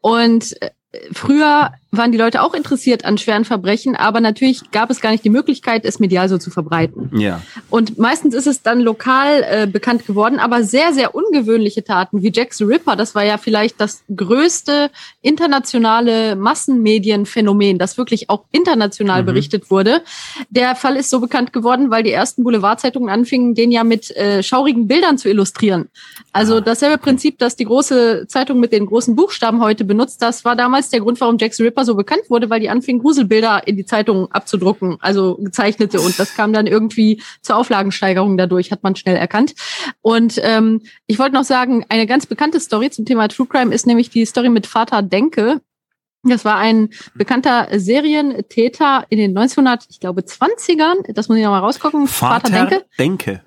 und 0.00 0.60
äh, 0.62 0.70
früher 1.12 1.72
waren 1.90 2.12
die 2.12 2.18
Leute 2.18 2.42
auch 2.42 2.52
interessiert 2.52 3.04
an 3.04 3.16
schweren 3.16 3.46
Verbrechen, 3.46 3.96
aber 3.96 4.20
natürlich 4.20 4.70
gab 4.72 4.90
es 4.90 5.00
gar 5.00 5.10
nicht 5.10 5.24
die 5.24 5.30
Möglichkeit, 5.30 5.86
es 5.86 5.98
medial 5.98 6.28
so 6.28 6.36
zu 6.36 6.50
verbreiten. 6.50 7.10
Ja. 7.18 7.40
Und 7.70 7.98
meistens 7.98 8.34
ist 8.34 8.46
es 8.46 8.62
dann 8.62 8.80
lokal 8.80 9.44
äh, 9.48 9.66
bekannt 9.66 10.06
geworden, 10.06 10.38
aber 10.38 10.62
sehr, 10.64 10.92
sehr 10.92 11.14
ungewöhnliche 11.14 11.84
Taten 11.84 12.22
wie 12.22 12.30
Jack 12.32 12.52
the 12.52 12.64
Ripper, 12.64 12.94
das 12.94 13.14
war 13.14 13.24
ja 13.24 13.38
vielleicht 13.38 13.80
das 13.80 14.04
größte 14.14 14.90
internationale 15.22 16.36
Massenmedienphänomen, 16.36 17.78
das 17.78 17.96
wirklich 17.96 18.28
auch 18.28 18.44
international 18.52 19.22
mhm. 19.22 19.26
berichtet 19.26 19.70
wurde. 19.70 20.02
Der 20.50 20.76
Fall 20.76 20.96
ist 20.96 21.08
so 21.08 21.20
bekannt 21.20 21.54
geworden, 21.54 21.90
weil 21.90 22.02
die 22.02 22.12
ersten 22.12 22.44
Boulevardzeitungen 22.44 23.08
anfingen, 23.08 23.54
den 23.54 23.70
ja 23.70 23.82
mit 23.82 24.14
äh, 24.14 24.42
schaurigen 24.42 24.88
Bildern 24.88 25.16
zu 25.16 25.30
illustrieren. 25.30 25.88
Also 26.32 26.56
ah. 26.56 26.60
dasselbe 26.60 26.98
Prinzip, 26.98 27.38
das 27.38 27.56
die 27.56 27.64
große 27.64 28.26
Zeitung 28.28 28.60
mit 28.60 28.72
den 28.72 28.84
großen 28.84 29.16
Buchstaben 29.16 29.62
heute 29.62 29.84
benutzt, 29.84 30.20
das 30.20 30.44
war 30.44 30.54
damals 30.54 30.90
der 30.90 31.00
Grund, 31.00 31.20
warum 31.20 31.38
Jack 31.38 31.54
the 31.54 31.62
Ripper 31.62 31.77
Ripper 31.78 31.84
so 31.84 31.94
bekannt 31.94 32.22
wurde, 32.28 32.50
weil 32.50 32.60
die 32.60 32.68
anfingen, 32.68 33.00
Gruselbilder 33.00 33.66
in 33.66 33.76
die 33.76 33.84
Zeitung 33.84 34.30
abzudrucken, 34.32 34.98
also 35.00 35.36
gezeichnete. 35.36 36.00
Und 36.00 36.18
das 36.18 36.34
kam 36.34 36.52
dann 36.52 36.66
irgendwie 36.66 37.22
zur 37.40 37.56
Auflagensteigerung 37.56 38.36
dadurch, 38.36 38.72
hat 38.72 38.82
man 38.82 38.96
schnell 38.96 39.16
erkannt. 39.16 39.54
Und 40.02 40.40
ähm, 40.42 40.82
ich 41.06 41.18
wollte 41.18 41.34
noch 41.34 41.44
sagen, 41.44 41.84
eine 41.88 42.06
ganz 42.06 42.26
bekannte 42.26 42.60
Story 42.60 42.90
zum 42.90 43.04
Thema 43.04 43.28
True 43.28 43.46
Crime 43.46 43.74
ist 43.74 43.86
nämlich 43.86 44.10
die 44.10 44.24
Story 44.24 44.48
mit 44.48 44.66
Vater 44.66 45.02
Denke. 45.02 45.60
Das 46.24 46.44
war 46.44 46.56
ein 46.56 46.90
bekannter 47.14 47.68
Serientäter 47.78 49.04
in 49.08 49.18
den 49.18 49.36
1900, 49.36 49.86
ich 49.88 50.00
glaube 50.00 50.22
20ern. 50.22 51.12
Das 51.12 51.28
muss 51.28 51.38
ich 51.38 51.44
noch 51.44 51.52
mal 51.52 51.60
rausgucken. 51.60 52.08
Vater, 52.08 52.48
Vater 52.50 52.66
Denke. 52.66 52.86
Denke. 52.98 53.42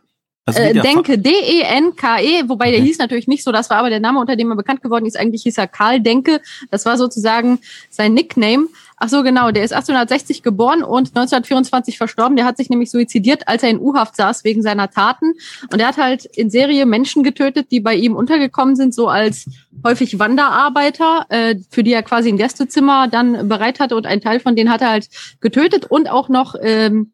Also 0.45 0.59
äh, 0.59 0.73
Denke, 0.73 1.19
D-E-N-K-E, 1.19 2.49
wobei 2.49 2.71
der 2.71 2.81
hieß 2.81 2.97
natürlich 2.97 3.27
nicht 3.27 3.43
so, 3.43 3.51
das 3.51 3.69
war 3.69 3.77
aber 3.77 3.91
der 3.91 3.99
Name, 3.99 4.19
unter 4.19 4.35
dem 4.35 4.49
er 4.49 4.55
bekannt 4.55 4.81
geworden 4.81 5.05
ist. 5.05 5.17
Eigentlich 5.17 5.43
hieß 5.43 5.57
er 5.57 5.67
Karl 5.67 5.99
Denke. 5.99 6.41
Das 6.71 6.85
war 6.85 6.97
sozusagen 6.97 7.59
sein 7.89 8.13
Nickname. 8.13 8.67
Ach 8.97 9.09
so, 9.09 9.23
genau. 9.23 9.51
Der 9.51 9.63
ist 9.63 9.73
1860 9.73 10.43
geboren 10.43 10.83
und 10.83 11.09
1924 11.09 11.97
verstorben. 11.97 12.35
Der 12.35 12.45
hat 12.45 12.57
sich 12.57 12.69
nämlich 12.69 12.89
suizidiert, 12.89 13.47
als 13.47 13.63
er 13.63 13.69
in 13.69 13.79
U-Haft 13.79 14.15
saß 14.15 14.43
wegen 14.43 14.61
seiner 14.61 14.89
Taten. 14.89 15.33
Und 15.71 15.79
er 15.79 15.87
hat 15.87 15.97
halt 15.97 16.25
in 16.25 16.49
Serie 16.49 16.85
Menschen 16.85 17.23
getötet, 17.23 17.71
die 17.71 17.79
bei 17.79 17.95
ihm 17.95 18.15
untergekommen 18.15 18.75
sind, 18.75 18.93
so 18.93 19.07
als 19.07 19.45
häufig 19.83 20.19
Wanderarbeiter, 20.19 21.25
äh, 21.29 21.55
für 21.69 21.83
die 21.83 21.93
er 21.93 22.03
quasi 22.03 22.29
ein 22.29 22.37
Gästezimmer 22.37 23.07
dann 23.07 23.47
bereit 23.47 23.79
hatte. 23.79 23.95
Und 23.95 24.05
ein 24.05 24.21
Teil 24.21 24.39
von 24.39 24.55
denen 24.55 24.71
hat 24.71 24.81
er 24.81 24.89
halt 24.89 25.07
getötet 25.39 25.85
und 25.85 26.09
auch 26.09 26.29
noch 26.29 26.55
ähm, 26.61 27.11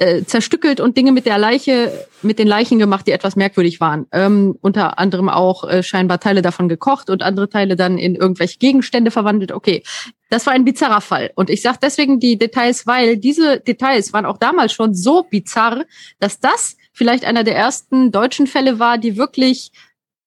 äh, 0.00 0.24
zerstückelt 0.24 0.80
und 0.80 0.96
Dinge 0.96 1.12
mit 1.12 1.26
der 1.26 1.36
Leiche, 1.36 1.92
mit 2.22 2.38
den 2.38 2.48
Leichen 2.48 2.78
gemacht, 2.78 3.06
die 3.06 3.12
etwas 3.12 3.36
merkwürdig 3.36 3.80
waren. 3.80 4.06
Ähm, 4.12 4.56
unter 4.62 4.98
anderem 4.98 5.28
auch 5.28 5.68
äh, 5.68 5.82
scheinbar 5.82 6.20
Teile 6.20 6.40
davon 6.40 6.70
gekocht 6.70 7.10
und 7.10 7.22
andere 7.22 7.50
Teile 7.50 7.76
dann 7.76 7.98
in 7.98 8.14
irgendwelche 8.14 8.58
Gegenstände 8.58 9.10
verwandelt. 9.10 9.52
Okay, 9.52 9.82
das 10.30 10.46
war 10.46 10.54
ein 10.54 10.64
bizarrer 10.64 11.02
Fall. 11.02 11.32
Und 11.34 11.50
ich 11.50 11.60
sage 11.60 11.78
deswegen 11.82 12.18
die 12.18 12.38
Details, 12.38 12.86
weil 12.86 13.18
diese 13.18 13.60
Details 13.60 14.14
waren 14.14 14.24
auch 14.24 14.38
damals 14.38 14.72
schon 14.72 14.94
so 14.94 15.24
bizarr, 15.24 15.84
dass 16.18 16.40
das 16.40 16.78
vielleicht 16.92 17.26
einer 17.26 17.44
der 17.44 17.56
ersten 17.56 18.10
deutschen 18.10 18.46
Fälle 18.46 18.78
war, 18.78 18.96
die 18.96 19.18
wirklich 19.18 19.70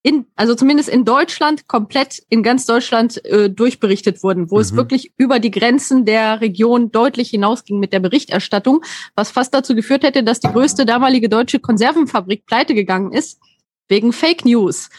in, 0.04 0.26
also 0.36 0.54
zumindest 0.54 0.89
in 0.89 1.06
Deutschland, 1.06 1.68
komplett 1.68 2.22
in 2.30 2.44
ganz 2.44 2.66
Deutschland 2.66 3.24
äh, 3.26 3.50
durchberichtet 3.50 4.22
wurden, 4.22 4.52
wo 4.52 4.56
mhm. 4.56 4.62
es 4.62 4.76
wirklich 4.76 5.13
über 5.18 5.39
die 5.39 5.50
Grenzen 5.50 6.06
der 6.06 6.42
Region 6.42 6.92
deutlich 6.92 7.30
hinausging 7.30 7.80
mit 7.80 7.94
der 7.94 8.02
Berichterstattung, 8.02 8.84
was 9.16 9.32
fast 9.32 9.54
dazu 9.54 9.76
geführt 9.76 10.04
hätte, 10.04 10.24
dass 10.24 10.42
die 10.42 10.50
größte 10.50 10.86
damalige 10.86 11.30
deutsche 11.30 11.60
Konservenfabrik 11.60 12.46
pleite 12.46 12.76
gegangen 12.76 13.13
ist, 13.13 13.39
wegen 13.88 14.12
Fake 14.12 14.44
News 14.44 14.89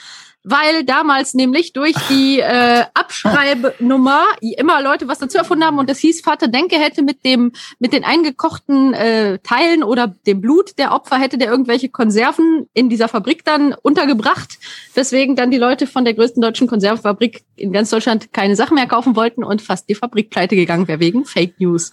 weil 0.44 0.84
damals 0.84 1.32
nämlich 1.32 1.72
durch 1.72 1.94
die 2.10 2.38
äh, 2.38 2.84
Abschreibnummer 2.92 4.24
immer 4.40 4.82
Leute 4.82 5.08
was 5.08 5.18
dazu 5.18 5.38
erfunden 5.38 5.64
haben 5.64 5.78
und 5.78 5.90
es 5.90 5.98
hieß, 5.98 6.20
Vater 6.20 6.48
Denke 6.48 6.76
hätte 6.76 7.02
mit 7.02 7.24
dem 7.24 7.52
mit 7.78 7.94
den 7.94 8.04
eingekochten 8.04 8.92
äh, 8.92 9.38
Teilen 9.38 9.82
oder 9.82 10.14
dem 10.26 10.42
Blut 10.42 10.78
der 10.78 10.92
Opfer 10.92 11.18
hätte 11.18 11.38
der 11.38 11.48
irgendwelche 11.48 11.88
Konserven 11.88 12.68
in 12.74 12.90
dieser 12.90 13.08
Fabrik 13.08 13.44
dann 13.44 13.74
untergebracht, 13.82 14.58
weswegen 14.92 15.34
dann 15.34 15.50
die 15.50 15.58
Leute 15.58 15.86
von 15.86 16.04
der 16.04 16.12
größten 16.12 16.42
deutschen 16.42 16.66
Konservenfabrik 16.66 17.44
in 17.56 17.72
ganz 17.72 17.88
Deutschland 17.88 18.32
keine 18.32 18.54
Sachen 18.54 18.74
mehr 18.74 18.86
kaufen 18.86 19.16
wollten 19.16 19.44
und 19.44 19.62
fast 19.62 19.88
die 19.88 19.94
Fabrik 19.94 20.28
pleite 20.28 20.56
gegangen 20.56 20.86
wäre 20.86 21.00
wegen 21.00 21.24
Fake 21.24 21.58
News. 21.58 21.90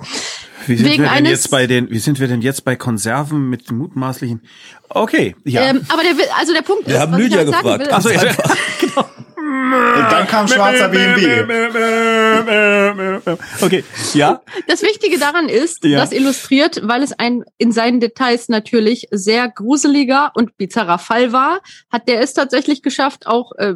Wie 0.68 0.76
sind 0.76 0.86
wegen 0.86 1.04
wir 1.04 1.10
denn 1.10 1.26
jetzt 1.26 1.50
bei 1.52 1.68
den 1.68 1.90
wie 1.90 2.00
sind 2.00 2.20
wir 2.20 2.28
denn 2.28 2.42
jetzt 2.42 2.66
bei 2.66 2.76
Konserven 2.76 3.50
mit 3.50 3.72
mutmaßlichen 3.72 4.42
Okay, 4.90 5.36
ja. 5.46 5.70
Ähm, 5.70 5.82
aber 5.88 6.02
der 6.04 6.14
also 6.38 6.54
der 6.54 6.62
Punkt 6.62 6.88
wir 6.88 6.96
ist, 6.96 7.02
haben 7.02 7.16
Lydia 7.16 7.38
halt 7.40 7.48
gefragt. 7.48 7.86
Will, 7.86 7.94
also, 7.94 8.10
ja, 8.10 8.22
genau. 8.80 9.06
Und 9.62 10.12
dann 10.12 10.28
kam 10.28 10.48
schwarzer 10.48 10.90
BMW. 10.90 11.44
Okay, 13.62 13.84
ja. 14.14 14.42
Das 14.68 14.82
Wichtige 14.82 15.18
daran 15.18 15.50
ist, 15.50 15.84
ja. 15.84 16.00
das 16.00 16.12
illustriert, 16.12 16.82
weil 16.84 17.04
es 17.04 17.14
ein 17.14 17.44
in 17.58 17.72
seinen 17.72 18.00
Details 18.00 18.50
natürlich 18.50 19.08
sehr 19.12 19.50
gruseliger 19.50 20.32
und 20.36 20.58
bizarrer 20.58 21.00
Fall 21.00 21.32
war, 21.32 21.62
hat 21.92 22.08
der 22.08 22.22
es 22.22 22.34
tatsächlich 22.34 22.82
geschafft, 22.82 23.28
auch 23.28 23.52
äh, 23.58 23.74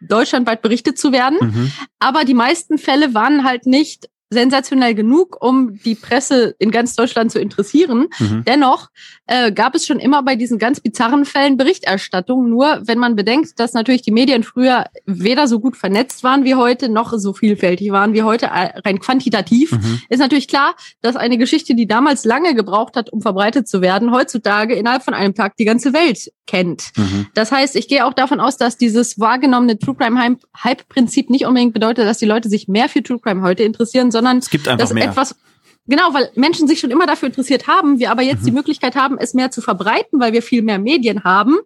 deutschlandweit 0.00 0.62
berichtet 0.62 0.98
zu 0.98 1.12
werden. 1.12 1.38
Mhm. 1.40 1.72
Aber 1.98 2.24
die 2.24 2.34
meisten 2.34 2.78
Fälle 2.78 3.14
waren 3.14 3.44
halt 3.44 3.66
nicht 3.66 4.08
sensationell 4.30 4.94
genug, 4.94 5.36
um 5.40 5.78
die 5.84 5.94
Presse 5.94 6.56
in 6.58 6.70
ganz 6.70 6.96
Deutschland 6.96 7.30
zu 7.30 7.38
interessieren. 7.38 8.08
Mhm. 8.18 8.44
Dennoch 8.44 8.88
äh, 9.26 9.52
gab 9.52 9.74
es 9.74 9.86
schon 9.86 10.00
immer 10.00 10.22
bei 10.22 10.34
diesen 10.34 10.58
ganz 10.58 10.80
bizarren 10.80 11.24
Fällen 11.24 11.56
Berichterstattung. 11.56 12.48
Nur 12.48 12.82
wenn 12.84 12.98
man 12.98 13.14
bedenkt, 13.14 13.60
dass 13.60 13.72
natürlich 13.72 14.02
die 14.02 14.10
Medien 14.10 14.42
früher 14.42 14.86
weder 15.04 15.46
so 15.46 15.60
gut 15.60 15.76
vernetzt 15.76 16.24
waren 16.24 16.44
wie 16.44 16.56
heute, 16.56 16.88
noch 16.88 17.12
so 17.16 17.34
vielfältig 17.34 17.92
waren 17.92 18.14
wie 18.14 18.22
heute, 18.22 18.46
äh, 18.46 18.78
rein 18.84 18.98
quantitativ, 18.98 19.72
mhm. 19.72 20.00
ist 20.08 20.18
natürlich 20.18 20.48
klar, 20.48 20.74
dass 21.02 21.14
eine 21.14 21.38
Geschichte, 21.38 21.74
die 21.74 21.86
damals 21.86 22.24
lange 22.24 22.54
gebraucht 22.54 22.96
hat, 22.96 23.12
um 23.12 23.20
verbreitet 23.20 23.68
zu 23.68 23.80
werden, 23.80 24.10
heutzutage 24.10 24.74
innerhalb 24.74 25.04
von 25.04 25.14
einem 25.14 25.34
Tag 25.34 25.56
die 25.56 25.64
ganze 25.64 25.92
Welt 25.92 26.32
kennt. 26.46 26.90
Mhm. 26.96 27.26
Das 27.34 27.52
heißt, 27.52 27.76
ich 27.76 27.88
gehe 27.88 28.04
auch 28.04 28.12
davon 28.12 28.40
aus, 28.40 28.56
dass 28.56 28.76
dieses 28.76 29.18
wahrgenommene 29.18 29.78
True 29.78 29.94
Crime 29.94 30.36
Hype 30.62 30.88
Prinzip 30.88 31.30
nicht 31.30 31.46
unbedingt 31.46 31.74
bedeutet, 31.74 32.06
dass 32.06 32.18
die 32.18 32.26
Leute 32.26 32.48
sich 32.48 32.68
mehr 32.68 32.88
für 32.88 33.02
True 33.02 33.18
Crime 33.20 33.42
heute 33.42 33.62
interessieren, 33.62 34.10
sondern 34.16 34.38
es 34.38 34.48
gibt 34.48 34.66
einfach 34.66 34.84
dass 34.84 34.94
mehr. 34.94 35.08
etwas 35.08 35.36
Genau, 35.88 36.12
weil 36.12 36.30
Menschen 36.34 36.66
sich 36.66 36.80
schon 36.80 36.90
immer 36.90 37.06
dafür 37.06 37.28
interessiert 37.28 37.68
haben, 37.68 38.00
wir 38.00 38.10
aber 38.10 38.22
jetzt 38.22 38.40
Mhm. 38.40 38.46
die 38.46 38.52
Möglichkeit 38.52 38.96
haben, 38.96 39.18
es 39.18 39.34
mehr 39.34 39.50
zu 39.50 39.60
verbreiten, 39.60 40.18
weil 40.18 40.32
wir 40.32 40.42
viel 40.42 40.62
mehr 40.62 40.78
Medien 40.78 41.22
haben, 41.22 41.58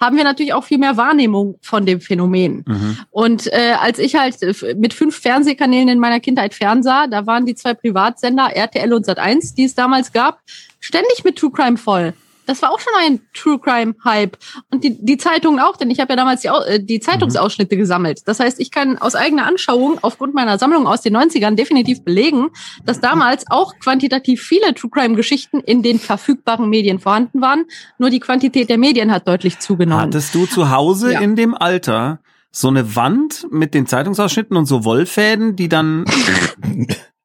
haben 0.00 0.16
wir 0.16 0.24
natürlich 0.24 0.54
auch 0.54 0.64
viel 0.64 0.78
mehr 0.78 0.96
Wahrnehmung 0.96 1.58
von 1.60 1.84
dem 1.84 2.00
Phänomen. 2.00 2.64
Mhm. 2.66 2.98
Und 3.10 3.52
äh, 3.52 3.74
als 3.78 3.98
ich 3.98 4.14
halt 4.14 4.42
äh, 4.42 4.74
mit 4.76 4.94
fünf 4.94 5.18
Fernsehkanälen 5.18 5.88
in 5.88 5.98
meiner 5.98 6.20
Kindheit 6.20 6.54
fernsah, 6.54 7.06
da 7.06 7.26
waren 7.26 7.44
die 7.44 7.54
zwei 7.54 7.74
Privatsender, 7.74 8.50
RTL 8.54 8.92
und 8.94 9.06
Sat1, 9.06 9.54
die 9.54 9.64
es 9.64 9.74
damals 9.74 10.12
gab, 10.12 10.40
ständig 10.80 11.24
mit 11.24 11.36
True 11.36 11.50
Crime 11.50 11.76
voll. 11.76 12.14
Das 12.46 12.62
war 12.62 12.70
auch 12.72 12.78
schon 12.80 12.92
ein 12.98 13.20
True 13.34 13.58
Crime 13.58 13.94
Hype. 14.04 14.38
Und 14.70 14.84
die, 14.84 14.96
die 15.04 15.16
Zeitungen 15.18 15.60
auch, 15.60 15.76
denn 15.76 15.90
ich 15.90 16.00
habe 16.00 16.12
ja 16.12 16.16
damals 16.16 16.42
die, 16.42 16.48
äh, 16.48 16.80
die 16.82 17.00
Zeitungsausschnitte 17.00 17.76
gesammelt. 17.76 18.20
Das 18.26 18.40
heißt, 18.40 18.60
ich 18.60 18.70
kann 18.70 18.98
aus 18.98 19.14
eigener 19.14 19.46
Anschauung 19.46 19.98
aufgrund 20.02 20.34
meiner 20.34 20.58
Sammlung 20.58 20.86
aus 20.86 21.02
den 21.02 21.16
90ern 21.16 21.54
definitiv 21.56 22.02
belegen, 22.04 22.48
dass 22.84 23.00
damals 23.00 23.44
auch 23.50 23.74
quantitativ 23.78 24.42
viele 24.42 24.74
True 24.74 24.90
Crime 24.90 25.14
Geschichten 25.16 25.60
in 25.60 25.82
den 25.82 25.98
verfügbaren 25.98 26.68
Medien 26.70 26.98
vorhanden 26.98 27.40
waren. 27.40 27.64
Nur 27.98 28.10
die 28.10 28.20
Quantität 28.20 28.70
der 28.70 28.78
Medien 28.78 29.10
hat 29.12 29.26
deutlich 29.28 29.58
zugenommen. 29.58 30.02
Hattest 30.04 30.34
du 30.34 30.46
zu 30.46 30.70
Hause 30.70 31.12
Ja. 31.12 31.20
in 31.20 31.36
dem 31.36 31.54
Alter 31.54 32.20
so 32.50 32.68
eine 32.68 32.96
Wand 32.96 33.46
mit 33.50 33.74
den 33.74 33.86
Zeitungsausschnitten 33.86 34.56
und 34.56 34.66
so 34.66 34.84
Wollfäden, 34.84 35.56
die 35.56 35.68
dann 35.68 36.04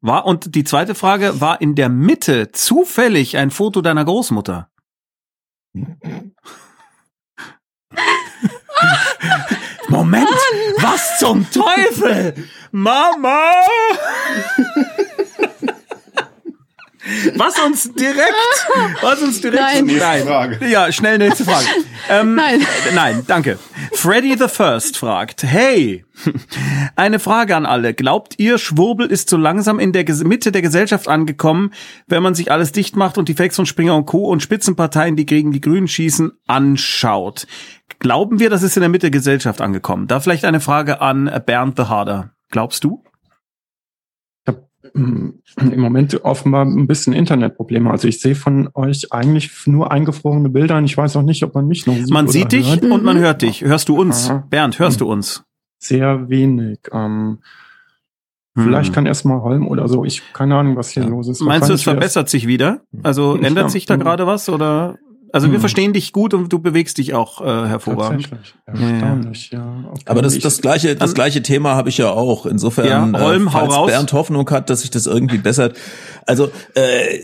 war? 0.00 0.26
Und 0.26 0.54
die 0.54 0.64
zweite 0.64 0.94
Frage, 0.94 1.40
war 1.40 1.60
in 1.60 1.74
der 1.74 1.88
Mitte 1.88 2.52
zufällig 2.52 3.36
ein 3.36 3.50
Foto 3.50 3.80
deiner 3.82 4.04
Großmutter? 4.04 4.70
Moment, 9.88 10.28
was 10.78 11.18
zum 11.18 11.50
Teufel? 11.50 12.34
Mama! 12.70 13.52
Was 17.36 17.58
uns 17.58 17.92
direkt, 17.94 18.32
was 19.00 19.22
uns 19.22 19.40
direkt, 19.40 19.62
Nein. 19.62 19.84
Nächste 19.86 20.26
Frage. 20.26 20.66
ja, 20.68 20.90
schnell 20.92 21.18
nächste 21.18 21.44
Frage. 21.44 21.66
Ähm, 22.08 22.36
Nein. 22.36 22.64
Nein, 22.94 23.24
danke. 23.26 23.58
Freddy 23.92 24.36
the 24.38 24.46
First 24.46 24.96
fragt, 24.96 25.42
hey, 25.42 26.04
eine 26.94 27.18
Frage 27.18 27.56
an 27.56 27.66
alle. 27.66 27.94
Glaubt 27.94 28.34
ihr, 28.38 28.58
Schwurbel 28.58 29.10
ist 29.10 29.28
so 29.28 29.36
langsam 29.36 29.80
in 29.80 29.92
der 29.92 30.04
Mitte 30.22 30.52
der 30.52 30.62
Gesellschaft 30.62 31.08
angekommen, 31.08 31.72
wenn 32.06 32.22
man 32.22 32.36
sich 32.36 32.52
alles 32.52 32.70
dicht 32.70 32.94
macht 32.94 33.18
und 33.18 33.28
die 33.28 33.34
Facts 33.34 33.58
und 33.58 33.66
Springer 33.66 33.96
und 33.96 34.06
Co. 34.06 34.28
und 34.28 34.40
Spitzenparteien, 34.40 35.16
die 35.16 35.26
gegen 35.26 35.50
die 35.50 35.60
Grünen 35.60 35.88
schießen, 35.88 36.30
anschaut? 36.46 37.48
Glauben 37.98 38.38
wir, 38.38 38.50
das 38.50 38.62
ist 38.62 38.76
in 38.76 38.82
der 38.82 38.90
Mitte 38.90 39.06
der 39.06 39.10
Gesellschaft 39.10 39.60
angekommen? 39.60 40.06
Da 40.06 40.20
vielleicht 40.20 40.44
eine 40.44 40.60
Frage 40.60 41.00
an 41.00 41.28
Bernd 41.44 41.76
the 41.76 41.84
Harder. 41.84 42.30
Glaubst 42.50 42.84
du? 42.84 43.02
Im 45.60 45.80
Moment 45.80 46.24
offenbar 46.24 46.64
ein 46.64 46.86
bisschen 46.86 47.12
Internetprobleme. 47.12 47.90
Also 47.90 48.08
ich 48.08 48.20
sehe 48.20 48.34
von 48.34 48.68
euch 48.74 49.12
eigentlich 49.12 49.50
nur 49.66 49.92
eingefrorene 49.92 50.48
Bilder 50.48 50.78
und 50.78 50.84
ich 50.84 50.96
weiß 50.96 51.16
auch 51.16 51.22
nicht, 51.22 51.42
ob 51.42 51.54
man 51.54 51.66
mich 51.66 51.86
noch 51.86 51.94
sieht. 51.94 52.10
Man 52.10 52.28
sieht 52.28 52.52
dich 52.52 52.68
hört. 52.68 52.84
und 52.84 53.04
man 53.04 53.18
hört 53.18 53.42
dich. 53.42 53.62
Hörst 53.62 53.88
du 53.88 54.00
uns? 54.00 54.30
Aha. 54.30 54.44
Bernd, 54.48 54.78
hörst 54.78 55.00
du 55.00 55.10
uns? 55.10 55.44
Sehr 55.78 56.28
wenig. 56.28 56.78
Ähm, 56.92 57.38
Hm. 58.56 58.64
Vielleicht 58.64 58.94
kann 58.94 59.04
erstmal 59.04 59.42
Holm 59.42 59.68
oder 59.68 59.86
so. 59.86 60.04
Ich 60.04 60.22
keine 60.32 60.56
Ahnung, 60.56 60.76
was 60.76 60.88
hier 60.88 61.04
los 61.04 61.28
ist. 61.28 61.42
Meinst 61.42 61.68
du, 61.68 61.74
es 61.74 61.82
verbessert 61.82 62.30
sich 62.30 62.46
wieder? 62.46 62.80
Also 63.02 63.36
ändert 63.36 63.70
sich 63.70 63.84
da 63.84 63.94
hm. 63.94 64.00
gerade 64.00 64.26
was 64.26 64.48
oder? 64.48 64.96
Also 65.36 65.48
wir 65.48 65.54
Hm. 65.54 65.60
verstehen 65.60 65.92
dich 65.92 66.12
gut 66.12 66.32
und 66.32 66.50
du 66.50 66.58
bewegst 66.58 66.96
dich 66.96 67.12
auch 67.12 67.42
äh, 67.42 67.44
hervorragend. 67.68 68.30
Tatsächlich. 68.30 68.54
ja. 68.66 68.90
Erstaunlich, 68.90 69.50
ja. 69.52 69.84
Okay. 69.90 70.02
Aber 70.06 70.22
das, 70.22 70.38
das 70.38 70.62
gleiche, 70.62 70.96
das 70.96 71.12
gleiche 71.12 71.42
Thema 71.42 71.74
habe 71.76 71.90
ich 71.90 71.98
ja 71.98 72.08
auch. 72.10 72.46
Insofern, 72.46 73.12
Ja, 73.12 73.20
Holm, 73.20 73.48
äh, 73.48 73.50
hau 73.50 73.58
falls 73.60 73.74
raus. 73.74 73.86
Bernd 73.90 74.12
Hoffnung 74.14 74.48
hat, 74.50 74.70
dass 74.70 74.80
sich 74.80 74.90
das 74.90 75.06
irgendwie 75.06 75.38
bessert. 75.38 75.76
Also 76.24 76.50
äh, 76.74 77.18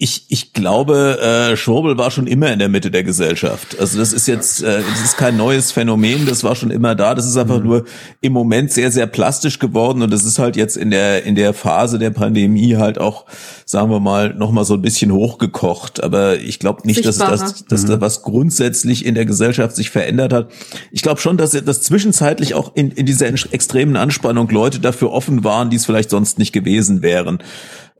ich, 0.00 0.26
ich 0.28 0.52
glaube, 0.52 1.18
äh, 1.20 1.56
Schwurbel 1.56 1.98
war 1.98 2.10
schon 2.10 2.26
immer 2.26 2.52
in 2.52 2.58
der 2.58 2.68
Mitte 2.68 2.90
der 2.90 3.04
Gesellschaft. 3.04 3.78
Also 3.78 3.98
das 3.98 4.12
ist 4.12 4.26
jetzt, 4.26 4.62
äh, 4.62 4.82
das 4.82 5.04
ist 5.04 5.16
kein 5.16 5.36
neues 5.36 5.72
Phänomen, 5.72 6.26
das 6.26 6.44
war 6.44 6.54
schon 6.54 6.70
immer 6.70 6.94
da. 6.94 7.14
Das 7.14 7.26
ist 7.26 7.36
einfach 7.36 7.62
nur 7.62 7.84
im 8.20 8.32
Moment 8.32 8.72
sehr, 8.72 8.90
sehr 8.90 9.06
plastisch 9.06 9.58
geworden 9.58 10.02
und 10.02 10.12
das 10.12 10.24
ist 10.24 10.38
halt 10.38 10.56
jetzt 10.56 10.76
in 10.76 10.90
der 10.90 11.24
in 11.24 11.34
der 11.34 11.54
Phase 11.54 11.98
der 11.98 12.10
Pandemie 12.10 12.76
halt 12.76 12.98
auch, 12.98 13.26
sagen 13.64 13.90
wir 13.90 14.00
mal, 14.00 14.34
noch 14.34 14.50
mal 14.50 14.64
so 14.64 14.74
ein 14.74 14.82
bisschen 14.82 15.12
hochgekocht. 15.12 16.02
Aber 16.02 16.38
ich 16.38 16.58
glaube 16.58 16.86
nicht, 16.86 17.04
dass, 17.04 17.16
es 17.16 17.20
das, 17.20 17.40
Sichtbarer. 17.40 17.68
dass 17.68 17.84
da 17.84 18.00
was 18.00 18.22
grundsätzlich 18.22 19.04
in 19.04 19.14
der 19.14 19.26
Gesellschaft 19.26 19.74
sich 19.74 19.90
verändert 19.90 20.32
hat. 20.32 20.50
Ich 20.92 21.02
glaube 21.02 21.20
schon, 21.20 21.36
dass, 21.36 21.52
dass 21.52 21.82
zwischenzeitlich 21.82 22.54
auch 22.54 22.74
in, 22.74 22.90
in 22.90 23.06
dieser 23.06 23.26
extremen 23.26 23.96
Anspannung 23.96 24.48
Leute 24.48 24.80
dafür 24.80 25.12
offen 25.12 25.44
waren, 25.44 25.70
die 25.70 25.76
es 25.76 25.86
vielleicht 25.86 26.10
sonst 26.10 26.38
nicht 26.38 26.52
gewesen 26.52 27.02
wären. 27.02 27.38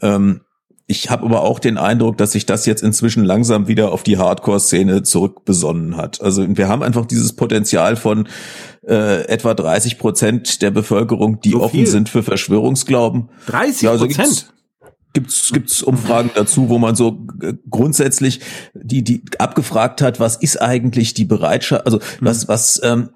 Ähm, 0.01 0.41
ich 0.91 1.11
habe 1.11 1.25
aber 1.27 1.43
auch 1.43 1.59
den 1.59 1.77
Eindruck, 1.79 2.17
dass 2.17 2.33
sich 2.33 2.47
das 2.47 2.65
jetzt 2.67 2.83
inzwischen 2.83 3.23
langsam 3.25 3.69
wieder 3.69 3.93
auf 3.93 4.03
die 4.03 4.17
Hardcore-Szene 4.19 5.03
zurückbesonnen 5.03 5.97
hat. 5.99 6.21
Also 6.23 6.45
wir 6.49 6.67
haben 6.69 6.83
einfach 6.83 7.05
dieses 7.07 7.35
Potenzial 7.37 7.95
von 7.97 8.27
äh, 8.89 9.23
etwa 9.29 9.53
30 9.55 9.99
Prozent 9.99 10.63
der 10.63 10.71
Bevölkerung, 10.71 11.41
die 11.43 11.51
So 11.51 11.63
offen 11.63 11.85
sind 11.87 12.09
für 12.09 12.23
Verschwörungsglauben. 12.23 13.29
30 13.47 13.83
Ja, 13.83 13.91
also 13.91 14.07
Prozent. 14.07 14.51
gibt's- 15.13 15.53
gibt's 15.53 15.83
Umfragen 15.83 16.31
dazu, 16.35 16.69
wo 16.71 16.79
man 16.79 16.95
so 16.97 17.27
äh, 17.43 17.53
grundsätzlich 17.71 18.41
die 18.75 19.05
die 19.05 19.23
abgefragt 19.39 20.01
hat, 20.01 20.21
was 20.21 20.37
ist 20.37 20.61
eigentlich 20.63 21.13
die 21.13 21.25
Bereitschaft, 21.27 21.85
also 21.85 21.99
was 22.21 22.49
was 22.49 22.81
ähm, 22.83 23.11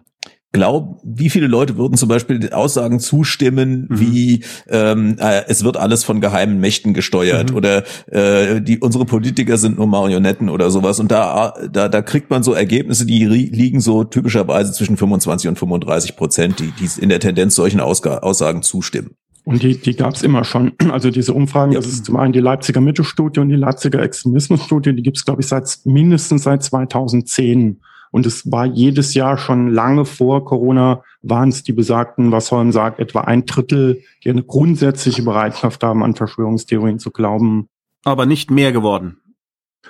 glaub, 0.53 1.01
wie 1.03 1.31
viele 1.31 1.47
Leute 1.47 1.77
würden 1.79 1.97
zum 1.97 2.09
Beispiel 2.09 2.51
Aussagen 2.53 3.01
zustimmen, 3.01 3.87
Mhm. 3.89 4.01
wie 4.01 4.45
ähm, 4.69 5.17
äh, 5.19 5.43
es 5.49 5.65
wird 5.65 5.77
alles 5.77 6.05
von 6.05 6.21
geheimen 6.21 6.61
Mächten 6.61 6.93
gesteuert 6.95 7.51
Mhm. 7.51 7.57
oder 7.57 7.85
äh, 8.11 8.61
die 8.61 8.79
unsere 8.79 9.05
Politiker 9.07 9.57
sind 9.57 9.79
nur 9.79 9.87
Marionetten 9.87 10.49
oder 10.49 10.71
sowas 10.71 11.01
und 11.01 11.11
da 11.11 11.55
da 11.73 11.89
da 11.89 12.03
kriegt 12.03 12.31
man 12.31 12.43
so 12.43 12.53
Ergebnisse, 12.53 13.07
die 13.07 13.25
liegen 13.25 13.81
so 13.81 14.05
typischerweise 14.05 14.73
zwischen 14.73 14.97
25 14.97 15.49
und 15.49 15.59
35 15.59 16.17
Prozent, 16.17 16.61
die 16.61 16.71
die 16.79 16.89
in 17.01 17.09
der 17.09 17.21
Tendenz 17.21 17.55
solchen 17.55 17.81
Ausga 17.81 18.19
Aussagen 18.19 18.63
zustimmen. 18.63 19.13
Und 19.45 19.63
die, 19.65 19.77
die 19.77 19.97
gab 19.97 20.15
es 20.15 20.23
immer 20.23 20.45
schon. 20.45 20.73
Also 20.93 21.11
diese 21.11 21.33
Umfragen, 21.33 21.73
Ja. 21.73 21.81
das 21.81 21.89
ist 21.89 22.05
zum 22.05 22.17
einen 22.17 22.33
die 22.33 22.39
Leipziger 22.41 22.81
Mittelstudie 22.81 23.41
und 23.41 23.49
die 23.49 23.57
Leipziger 23.57 24.01
Extremismusstudie, 24.01 24.95
die 24.95 25.03
gibt 25.03 25.17
es, 25.17 25.25
glaube 25.25 25.41
ich, 25.41 25.49
seit 25.49 25.79
mindestens 25.85 26.45
seit 26.45 26.63
2010. 26.63 27.81
Und 28.13 28.27
es 28.27 28.53
war 28.53 28.67
jedes 28.67 29.15
Jahr 29.15 29.39
schon 29.39 29.69
lange 29.69 30.05
vor 30.05 30.45
Corona, 30.45 31.03
waren 31.23 31.49
es 31.49 31.65
die 31.65 31.73
besagten, 31.73 32.31
was 32.31 32.53
Holm 32.53 32.71
sagt, 32.71 33.01
etwa 33.01 33.23
ein 33.23 33.47
Drittel, 33.47 34.03
die 34.23 34.31
eine 34.31 34.43
grundsätzliche 34.45 35.23
Bereitschaft 35.23 35.83
haben, 35.83 36.05
an 36.05 36.15
Verschwörungstheorien 36.15 36.99
zu 36.99 37.11
glauben. 37.11 37.69
Aber 38.05 38.27
nicht 38.27 38.51
mehr 38.51 38.71
geworden. 38.71 39.17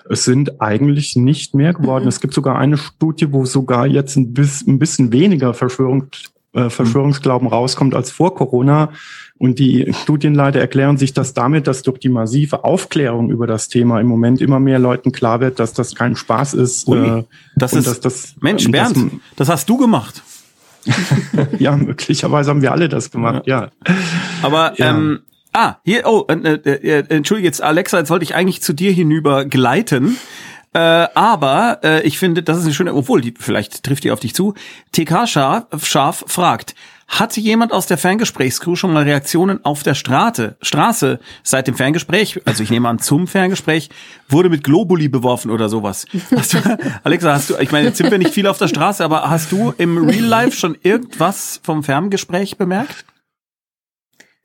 Es 0.09 0.25
sind 0.25 0.61
eigentlich 0.61 1.17
nicht 1.17 1.55
mehr 1.55 1.75
geworden. 1.75 2.05
Mhm. 2.05 2.09
Es 2.09 2.21
gibt 2.21 2.33
sogar 2.33 2.59
eine 2.59 2.77
Studie, 2.77 3.33
wo 3.33 3.45
sogar 3.45 3.87
jetzt 3.87 4.17
ein 4.17 4.33
bisschen, 4.33 4.75
ein 4.75 4.79
bisschen 4.79 5.13
weniger 5.13 5.53
Verschwörung, 5.53 6.07
äh, 6.53 6.71
Verschwörungsglauben 6.71 7.49
rauskommt 7.49 7.95
als 7.95 8.13
vor 8.13 8.35
Corona. 8.37 8.91
Und 9.43 9.59
die 9.59 9.93
Studienleiter 9.93 10.61
erklären 10.61 10.99
sich 10.99 11.15
das 11.15 11.35
damit, 11.35 11.67
dass 11.67 11.83
durch 11.83 11.99
die 11.99 12.09
massive 12.09 12.63
Aufklärung 12.63 13.29
über 13.29 13.49
das 13.49 13.67
Thema 13.67 13.99
im 14.01 14.07
Moment 14.07 14.41
immer 14.41 14.61
mehr 14.61 14.79
Leuten 14.79 15.11
klar 15.11 15.41
wird, 15.41 15.59
dass 15.59 15.73
das 15.73 15.97
kein 15.97 16.15
Spaß 16.15 16.55
ist. 16.55 16.87
Ui, 16.87 16.99
äh, 16.99 17.25
das 17.57 17.73
ist, 17.73 17.89
dass 17.89 17.99
das, 17.99 18.37
Mensch, 18.41 18.63
dass- 18.71 18.93
Bernd, 18.93 19.21
das 19.35 19.49
hast 19.49 19.69
du 19.69 19.79
gemacht. 19.79 20.23
ja, 21.59 21.77
möglicherweise 21.77 22.51
haben 22.51 22.63
wir 22.63 22.71
alle 22.71 22.89
das 22.89 23.11
gemacht, 23.11 23.49
ja. 23.49 23.71
Aber, 24.43 24.75
Ja. 24.79 24.91
ähm, 24.91 25.23
ah, 25.53 25.75
hier, 25.85 26.03
oh, 26.07 26.25
äh, 26.29 26.35
äh, 26.35 26.99
äh, 27.01 27.05
entschuldige 27.09 27.49
jetzt, 27.49 27.65
Alexa, 27.65 27.99
jetzt 27.99 28.11
wollte 28.11 28.23
ich 28.23 28.37
eigentlich 28.37 28.63
zu 28.63 28.73
dir 28.73 28.93
hinüber 28.93 29.45
gleiten. 29.45 30.19
Äh, 30.73 30.79
aber 30.79 31.81
äh, 31.83 32.03
ich 32.03 32.17
finde, 32.17 32.45
das 32.45 32.59
ist 32.59 32.65
eine 32.65 32.75
schöne, 32.75 32.95
obwohl, 32.95 33.21
die, 33.21 33.35
vielleicht 33.37 33.83
trifft 33.83 34.05
die 34.05 34.13
auf 34.13 34.21
dich 34.21 34.35
zu. 34.35 34.55
TK 34.93 35.27
Scharf, 35.27 35.67
Scharf 35.85 36.25
fragt, 36.29 36.77
hatte 37.09 37.41
jemand 37.41 37.73
aus 37.73 37.87
der 37.87 37.99
Ferngesprächscrew 37.99 38.77
schon 38.77 38.93
mal 38.93 39.03
Reaktionen 39.05 39.65
auf 39.65 39.83
der 39.83 39.95
Straße, 39.95 40.57
Straße 40.63 41.21
seit 41.43 41.67
dem 41.67 41.75
Ferngespräch, 41.75 42.41
also 42.45 42.63
ich 42.63 42.71
nehme 42.71 42.89
an 42.89 42.99
zum 42.99 43.27
Ferngespräch, 43.27 43.91
wurde 44.29 44.49
mit 44.49 44.65
Globuli 44.65 45.09
beworfen 45.09 45.51
oder 45.51 45.69
sowas? 45.69 46.07
Hast 46.35 46.55
du, 46.55 46.59
Alexa, 47.05 47.33
hast 47.33 47.51
du, 47.51 47.57
ich 47.59 47.71
meine, 47.71 47.89
jetzt 47.89 47.99
sind 47.99 48.11
wir 48.11 48.19
nicht 48.19 48.33
viel 48.33 48.47
auf 48.47 48.59
der 48.59 48.69
Straße, 48.69 49.05
aber 49.05 49.29
hast 49.29 49.53
du 49.53 49.75
im 49.79 49.99
Real 49.99 50.25
Life 50.25 50.57
schon 50.57 50.77
irgendwas 50.83 51.61
vom 51.63 51.83
Ferngespräch 51.83 52.57
bemerkt? 52.57 53.05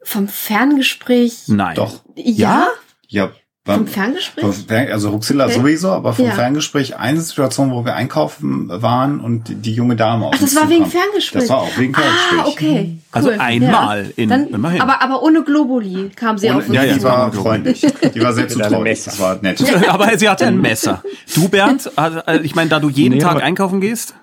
Vom 0.03 0.27
Ferngespräch. 0.27 1.47
Nein. 1.47 1.75
Doch. 1.75 2.03
Ja? 2.15 2.67
Ja. 3.07 3.31
Vom 3.75 3.87
Ferngespräch? 3.87 4.45
Fern- 4.67 4.91
Also 4.91 5.11
Huxilla 5.11 5.45
Okay. 5.45 5.53
sowieso, 5.55 5.89
aber 5.91 6.13
vom 6.13 6.25
Ja. 6.25 6.31
Ferngespräch 6.31 6.97
eine 6.97 7.21
Situation, 7.21 7.71
wo 7.71 7.83
wir 7.85 7.95
einkaufen 7.95 8.69
waren 8.69 9.19
und 9.19 9.47
die, 9.49 9.55
die 9.55 9.73
junge 9.73 9.95
Dame 9.95 10.25
auf 10.27 10.31
Ach, 10.35 10.39
das 10.39 10.51
uns 10.53 10.61
war 10.61 10.69
wegen. 10.69 10.85
Ferngespräch. 10.85 11.41
Das 11.41 11.49
war 11.49 11.57
auch 11.59 11.77
wegen 11.77 11.93
Ferngespräch. 11.93 12.39
Ah, 12.39 12.47
okay. 12.47 12.97
Also 13.11 13.29
Cool. 13.29 13.35
einmal 13.39 14.03
ja. 14.05 14.11
in- 14.15 14.29
Dann, 14.29 14.47
immerhin. 14.47 14.81
Aber, 14.81 15.01
aber 15.01 15.23
ohne 15.23 15.43
Globuli 15.43 16.09
kam 16.15 16.37
sie 16.37 16.49
Und, 16.49 16.57
auf 16.57 16.67
uns 16.67 16.75
ja, 16.75 16.83
ja, 16.83 16.93
die 16.93 17.03
war 17.03 17.31
freundlich. 17.31 17.81
Die 18.13 18.21
war 18.21 18.33
sehr 18.33 18.47
zutraulich. 18.47 19.03
Das 19.03 19.19
war 19.19 19.37
nett. 19.41 19.63
Aber 19.89 20.17
sie 20.17 20.27
hatte 20.29 20.45
ein 20.45 20.59
Messer. 20.61 21.03
Du, 21.35 21.47
Bernd, 21.49 21.91
also, 21.97 22.21
ich 22.43 22.55
meine, 22.55 22.69
da 22.69 22.79
du 22.79 22.89
jeden 22.89 23.15
Nee, 23.15 23.19
Tag 23.21 23.41
einkaufen 23.43 23.81
gehst? 23.81 24.13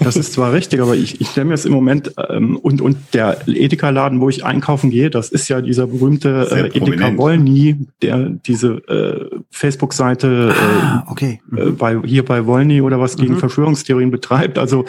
Das 0.00 0.16
ist 0.16 0.32
zwar 0.32 0.52
richtig, 0.52 0.80
aber 0.80 0.94
ich, 0.94 1.20
ich 1.20 1.28
stelle 1.28 1.46
mir 1.46 1.54
es 1.54 1.64
im 1.64 1.72
Moment 1.72 2.12
ähm, 2.28 2.56
und 2.56 2.80
und 2.80 2.96
der 3.12 3.38
Edeka-Laden, 3.46 4.20
wo 4.20 4.28
ich 4.28 4.44
einkaufen 4.44 4.90
gehe, 4.90 5.10
das 5.10 5.30
ist 5.30 5.48
ja 5.48 5.60
dieser 5.60 5.86
berühmte 5.86 6.48
äh, 6.50 6.76
Edeka 6.76 7.16
Wolny, 7.16 7.86
der 8.02 8.30
diese 8.30 8.74
äh, 8.88 9.38
Facebook-Seite 9.50 10.54
ah, 10.54 11.04
okay. 11.08 11.40
mhm. 11.48 11.58
äh, 11.58 11.70
bei 11.70 12.00
hier 12.04 12.24
bei 12.24 12.46
Wolny 12.46 12.80
oder 12.80 13.00
was 13.00 13.16
gegen 13.16 13.34
mhm. 13.34 13.38
Verschwörungstheorien 13.38 14.10
betreibt. 14.10 14.58
Also 14.58 14.84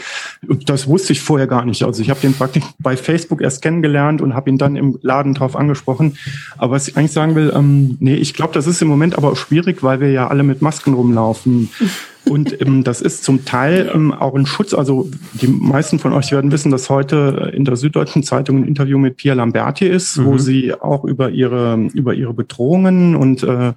das 0.65 0.87
wusste 0.87 1.13
ich 1.13 1.21
vorher 1.21 1.47
gar 1.47 1.65
nicht. 1.65 1.83
Also 1.83 2.01
ich 2.01 2.09
habe 2.09 2.19
den 2.19 2.33
praktisch 2.33 2.63
bei 2.79 2.97
Facebook 2.97 3.41
erst 3.41 3.61
kennengelernt 3.61 4.21
und 4.21 4.33
habe 4.33 4.49
ihn 4.49 4.57
dann 4.57 4.75
im 4.75 4.97
Laden 5.01 5.33
drauf 5.33 5.55
angesprochen. 5.55 6.17
Aber 6.57 6.73
was 6.73 6.87
ich 6.87 6.97
eigentlich 6.97 7.11
sagen 7.11 7.35
will, 7.35 7.51
ähm, 7.55 7.97
nee, 7.99 8.15
ich 8.15 8.33
glaube, 8.33 8.53
das 8.53 8.67
ist 8.67 8.81
im 8.81 8.87
Moment 8.87 9.17
aber 9.17 9.31
auch 9.31 9.37
schwierig, 9.37 9.83
weil 9.83 9.99
wir 9.99 10.11
ja 10.11 10.27
alle 10.27 10.43
mit 10.43 10.61
Masken 10.61 10.93
rumlaufen. 10.93 11.69
Und 12.28 12.59
ähm, 12.61 12.84
das 12.84 13.01
ist 13.01 13.23
zum 13.23 13.45
Teil 13.45 13.91
ähm, 13.93 14.11
auch 14.11 14.36
ein 14.36 14.45
Schutz. 14.45 14.73
Also 14.73 15.09
die 15.34 15.47
meisten 15.47 15.99
von 15.99 16.13
euch 16.13 16.32
werden 16.32 16.51
wissen, 16.51 16.71
dass 16.71 16.89
heute 16.89 17.51
in 17.53 17.65
der 17.65 17.76
Süddeutschen 17.76 18.23
Zeitung 18.23 18.57
ein 18.57 18.67
Interview 18.67 18.97
mit 18.97 19.17
Pia 19.17 19.34
Lamberti 19.34 19.86
ist, 19.86 20.17
mhm. 20.17 20.26
wo 20.26 20.38
sie 20.38 20.73
auch 20.73 21.05
über 21.05 21.30
ihre 21.30 21.76
über 21.93 22.13
ihre 22.13 22.34
Bedrohungen 22.34 23.15
und 23.15 23.43
äh, 23.43 23.73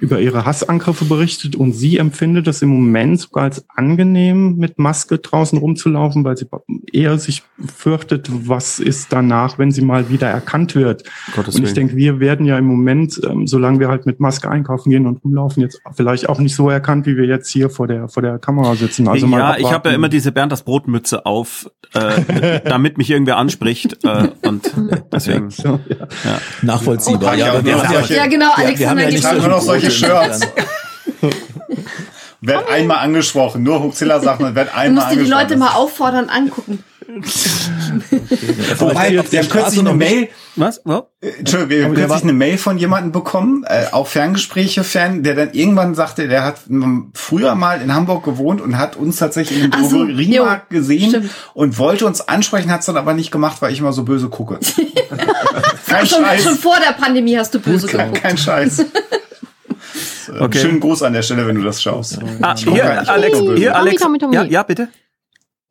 über 0.00 0.20
ihre 0.20 0.44
Hassangriffe 0.44 1.04
berichtet. 1.04 1.54
Und 1.54 1.72
sie 1.72 1.98
empfindet 1.98 2.48
es 2.48 2.62
im 2.62 2.70
Moment 2.70 3.20
sogar 3.20 3.44
als 3.44 3.64
angenehm, 3.68 4.56
mit 4.56 4.78
Maske 4.78 5.18
draußen 5.18 5.58
rumzulaufen, 5.58 6.24
weil 6.24 6.36
sie 6.36 6.46
eher 6.92 7.18
sich 7.18 7.42
fürchtet, 7.76 8.28
was 8.30 8.80
ist 8.80 9.12
danach, 9.12 9.58
wenn 9.58 9.70
sie 9.70 9.82
mal 9.82 10.08
wieder 10.10 10.28
erkannt 10.28 10.74
wird. 10.74 11.04
Gottes 11.34 11.56
und 11.56 11.64
ich 11.64 11.72
denke, 11.72 11.96
wir 11.96 12.18
werden 12.20 12.46
ja 12.46 12.58
im 12.58 12.66
Moment, 12.66 13.20
ähm, 13.28 13.46
solange 13.46 13.78
wir 13.78 13.88
halt 13.88 14.06
mit 14.06 14.18
Maske 14.18 14.50
einkaufen 14.50 14.90
gehen 14.90 15.06
und 15.06 15.22
rumlaufen, 15.24 15.62
jetzt 15.62 15.80
vielleicht 15.94 16.28
auch 16.28 16.40
nicht 16.40 16.54
so 16.54 16.68
erkannt, 16.68 17.06
wie 17.06 17.16
wir 17.16 17.26
jetzt 17.26 17.48
hier 17.50 17.70
vor 17.70 17.86
der 17.86 17.91
vor 18.08 18.22
der 18.22 18.38
Kamera 18.38 18.74
sitzen. 18.74 19.08
Also 19.08 19.26
ja, 19.26 19.30
mal 19.30 19.60
ich 19.60 19.72
habe 19.72 19.88
ja 19.88 19.94
immer 19.94 20.08
diese 20.08 20.32
Bernd 20.32 20.52
das 20.52 20.62
Brotmütze 20.62 21.26
auf, 21.26 21.70
äh, 21.94 22.60
damit 22.64 22.98
mich 22.98 23.10
irgendwer 23.10 23.36
anspricht 23.36 24.04
äh, 24.04 24.28
und 24.42 24.72
deswegen 25.12 25.50
so, 25.50 25.80
ja. 25.88 25.96
Ja. 25.96 26.38
nachvollziehbar. 26.62 27.34
ja, 27.34 27.54
ja, 27.54 27.64
wir, 27.64 28.16
ja, 28.16 28.26
genau, 28.26 28.52
Alexander. 28.54 28.78
Wir 28.78 28.88
haben 28.88 28.98
ja 28.98 29.32
nur 29.34 29.48
noch 29.48 29.62
solche 29.62 29.90
Shirts. 29.90 30.40
werd 32.40 32.68
einmal 32.70 32.98
angesprochen, 32.98 33.62
nur 33.62 33.82
Huxilla 33.82 34.20
sagt 34.20 34.40
man, 34.40 34.54
werd 34.54 34.74
einmal 34.76 35.04
angesprochen. 35.04 35.18
Du 35.18 35.24
musst 35.24 35.30
dir 35.30 35.38
die 35.38 35.46
Leute 35.48 35.56
mal 35.56 35.74
auffordern, 35.74 36.28
angucken. 36.28 36.84
Wobei, 38.78 39.10
wir 39.12 39.40
haben 39.40 39.48
kürzlich 39.48 39.80
eine 39.80 39.94
Mail. 39.94 40.28
Was? 40.56 40.80
Oh. 40.84 41.02
Entschuldigung, 41.20 41.70
wir 41.70 41.84
haben 41.84 41.94
kürzlich 41.94 42.22
eine 42.22 42.32
Mail 42.32 42.58
von 42.58 42.78
jemandem 42.78 43.12
bekommen, 43.12 43.64
äh, 43.66 43.86
auch 43.92 44.06
Ferngespräche-Fan, 44.06 45.22
der 45.22 45.34
dann 45.34 45.52
irgendwann 45.52 45.94
sagte, 45.94 46.28
der 46.28 46.44
hat 46.44 46.60
früher 47.14 47.54
mal 47.54 47.80
in 47.80 47.94
Hamburg 47.94 48.24
gewohnt 48.24 48.60
und 48.60 48.78
hat 48.78 48.96
uns 48.96 49.16
tatsächlich 49.16 49.62
im 49.62 49.70
Drogeriemarkt 49.70 50.66
so, 50.70 50.76
gesehen 50.76 51.08
stimmt. 51.10 51.30
und 51.54 51.78
wollte 51.78 52.06
uns 52.06 52.26
ansprechen, 52.28 52.70
hat 52.70 52.80
es 52.80 52.86
dann 52.86 52.96
aber 52.96 53.14
nicht 53.14 53.30
gemacht, 53.30 53.58
weil 53.60 53.72
ich 53.72 53.80
immer 53.80 53.92
so 53.92 54.04
böse 54.04 54.28
gucke. 54.28 54.58
kein 55.86 56.06
schon, 56.06 56.24
Scheiß. 56.24 56.42
schon 56.42 56.56
vor 56.56 56.76
der 56.86 56.92
Pandemie 56.92 57.36
hast 57.36 57.54
du 57.54 57.60
böse 57.60 57.86
Gut, 57.86 57.98
geguckt. 57.98 58.22
Kein 58.22 58.36
Scheiß. 58.36 58.84
Äh, 60.28 60.40
okay. 60.40 60.58
Schönen 60.58 60.80
Gruß 60.80 61.02
an 61.02 61.12
der 61.12 61.22
Stelle, 61.22 61.46
wenn 61.46 61.56
du 61.56 61.62
das 61.62 61.82
schaust. 61.82 62.18
Ah, 62.40 62.56
hier, 62.56 63.08
Alex, 63.08 63.38
hier, 63.56 63.76
Alex. 63.76 64.00
Tommy, 64.00 64.18
Tommy, 64.18 64.36
Tommy. 64.36 64.36
Ja, 64.36 64.44
ja, 64.44 64.62
bitte. 64.62 64.88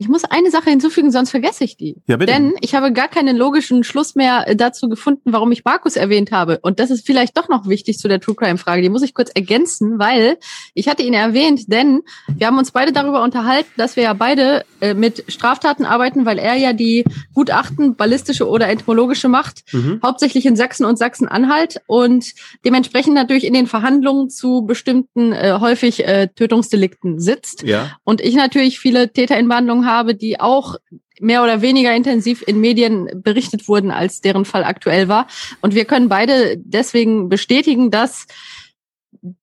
Ich 0.01 0.09
muss 0.09 0.23
eine 0.23 0.49
Sache 0.49 0.71
hinzufügen, 0.71 1.11
sonst 1.11 1.29
vergesse 1.29 1.63
ich 1.63 1.77
die. 1.77 1.95
Ja, 2.07 2.17
bitte. 2.17 2.33
Denn 2.33 2.53
ich 2.59 2.73
habe 2.73 2.91
gar 2.91 3.07
keinen 3.07 3.37
logischen 3.37 3.83
Schluss 3.83 4.15
mehr 4.15 4.47
äh, 4.47 4.55
dazu 4.55 4.89
gefunden, 4.89 5.31
warum 5.31 5.51
ich 5.51 5.63
Markus 5.63 5.95
erwähnt 5.95 6.31
habe. 6.31 6.57
Und 6.63 6.79
das 6.79 6.89
ist 6.89 7.05
vielleicht 7.05 7.37
doch 7.37 7.49
noch 7.49 7.67
wichtig 7.67 7.99
zu 7.99 8.07
der 8.07 8.19
True 8.19 8.33
Crime 8.33 8.57
Frage. 8.57 8.81
Die 8.81 8.89
muss 8.89 9.03
ich 9.03 9.13
kurz 9.13 9.29
ergänzen, 9.29 9.99
weil 9.99 10.39
ich 10.73 10.87
hatte 10.87 11.03
ihn 11.03 11.13
erwähnt, 11.13 11.71
denn 11.71 12.01
wir 12.35 12.47
haben 12.47 12.57
uns 12.57 12.71
beide 12.71 12.91
darüber 12.91 13.21
unterhalten, 13.21 13.69
dass 13.77 13.95
wir 13.95 14.01
ja 14.01 14.13
beide 14.13 14.65
äh, 14.79 14.95
mit 14.95 15.23
Straftaten 15.27 15.85
arbeiten, 15.85 16.25
weil 16.25 16.39
er 16.39 16.55
ja 16.55 16.73
die 16.73 17.05
Gutachten 17.35 17.95
ballistische 17.95 18.49
oder 18.49 18.69
entomologische 18.69 19.29
macht, 19.29 19.71
mhm. 19.71 19.99
hauptsächlich 20.03 20.47
in 20.47 20.55
Sachsen 20.55 20.83
und 20.83 20.97
Sachsen-Anhalt 20.97 21.79
und 21.85 22.33
dementsprechend 22.65 23.13
natürlich 23.13 23.45
in 23.45 23.53
den 23.53 23.67
Verhandlungen 23.67 24.31
zu 24.31 24.63
bestimmten 24.65 25.31
äh, 25.31 25.59
häufig 25.59 26.07
äh, 26.07 26.27
Tötungsdelikten 26.35 27.19
sitzt. 27.19 27.61
Ja. 27.61 27.91
Und 28.03 28.19
ich 28.19 28.33
natürlich 28.33 28.79
viele 28.79 29.13
Täter 29.13 29.37
in 29.37 29.47
Behandlung 29.47 29.85
habe, 29.85 29.90
die 30.15 30.39
auch 30.39 30.75
mehr 31.19 31.43
oder 31.43 31.61
weniger 31.61 31.95
intensiv 31.95 32.43
in 32.47 32.59
Medien 32.59 33.09
berichtet 33.21 33.67
wurden, 33.67 33.91
als 33.91 34.21
deren 34.21 34.45
Fall 34.45 34.63
aktuell 34.63 35.07
war. 35.07 35.27
Und 35.61 35.75
wir 35.75 35.85
können 35.85 36.09
beide 36.09 36.57
deswegen 36.57 37.29
bestätigen, 37.29 37.91
dass 37.91 38.25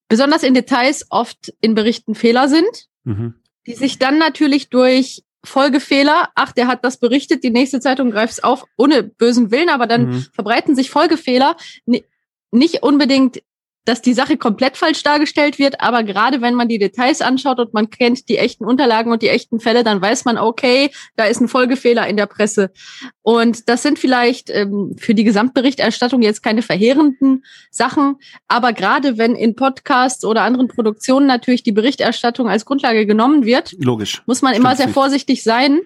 besonders 0.09 0.43
in 0.43 0.55
Details 0.55 1.07
oft 1.11 1.53
in 1.61 1.75
Berichten 1.75 2.15
Fehler 2.15 2.49
sind, 2.49 2.89
mhm. 3.05 3.35
die 3.67 3.75
sich 3.75 3.99
dann 3.99 4.19
natürlich 4.19 4.71
durch 4.71 5.23
Folgefehler, 5.45 6.31
ach, 6.35 6.53
der 6.53 6.67
hat 6.67 6.85
das 6.85 6.99
berichtet, 6.99 7.45
die 7.45 7.51
nächste 7.51 7.81
Zeitung 7.81 8.11
greift 8.11 8.33
es 8.35 8.45
auf, 8.45 8.65
ohne 8.77 9.05
bösen 9.05 9.51
Willen, 9.51 9.69
aber 9.69 9.87
dann 9.87 10.09
mhm. 10.09 10.27
verbreiten 10.33 10.75
sich 10.75 10.91
Folgefehler 10.91 11.57
nicht 12.51 12.83
unbedingt 12.83 13.43
dass 13.89 14.03
die 14.03 14.13
Sache 14.13 14.37
komplett 14.37 14.77
falsch 14.77 15.03
dargestellt 15.03 15.59
wird, 15.59 15.81
aber 15.81 16.03
gerade 16.03 16.43
wenn 16.43 16.53
man 16.53 16.69
die 16.69 16.79
Details 16.79 17.23
anschaut 17.23 17.59
und 17.59 17.73
man 17.73 17.89
kennt 17.89 18.29
die 18.29 18.37
echten 18.37 18.67
Unterlagen 18.67 19.11
und 19.11 19.23
die 19.23 19.31
echten 19.31 19.61
Fälle, 19.61 19.83
dann 19.83 20.03
weiß 20.03 20.27
man, 20.27 20.37
okay, 20.37 20.91
da 21.17 21.25
ist 21.25 21.41
ein 21.41 21.49
Folgefehler 21.49 22.07
in 22.07 22.19
der 22.19 22.27
Presse. 22.27 22.71
Und 23.23 23.69
das 23.71 23.83
sind 23.83 23.99
vielleicht 23.99 24.51
ähm, 24.51 24.95
für 24.99 25.15
die 25.15 25.25
Gesamtberichterstattung 25.25 26.21
jetzt 26.21 26.43
keine 26.43 26.61
verheerenden 26.61 27.45
Sachen, 27.71 28.17
aber 28.47 28.75
gerade 28.75 29.17
wenn 29.17 29.35
in 29.35 29.57
Podcasts 29.57 30.23
oder 30.23 30.43
anderen 30.43 30.69
Produktionen 30.69 31.27
natürlich 31.27 31.63
die 31.63 31.73
Berichterstattung 31.73 32.47
als 32.47 32.67
Grundlage 32.67 33.07
genommen 33.07 33.47
wird, 33.47 33.75
logisch, 33.79 34.23
muss 34.27 34.43
man 34.43 34.53
immer 34.53 34.77
sehr 34.77 34.91
vorsichtig 34.91 35.43
sein, 35.43 35.81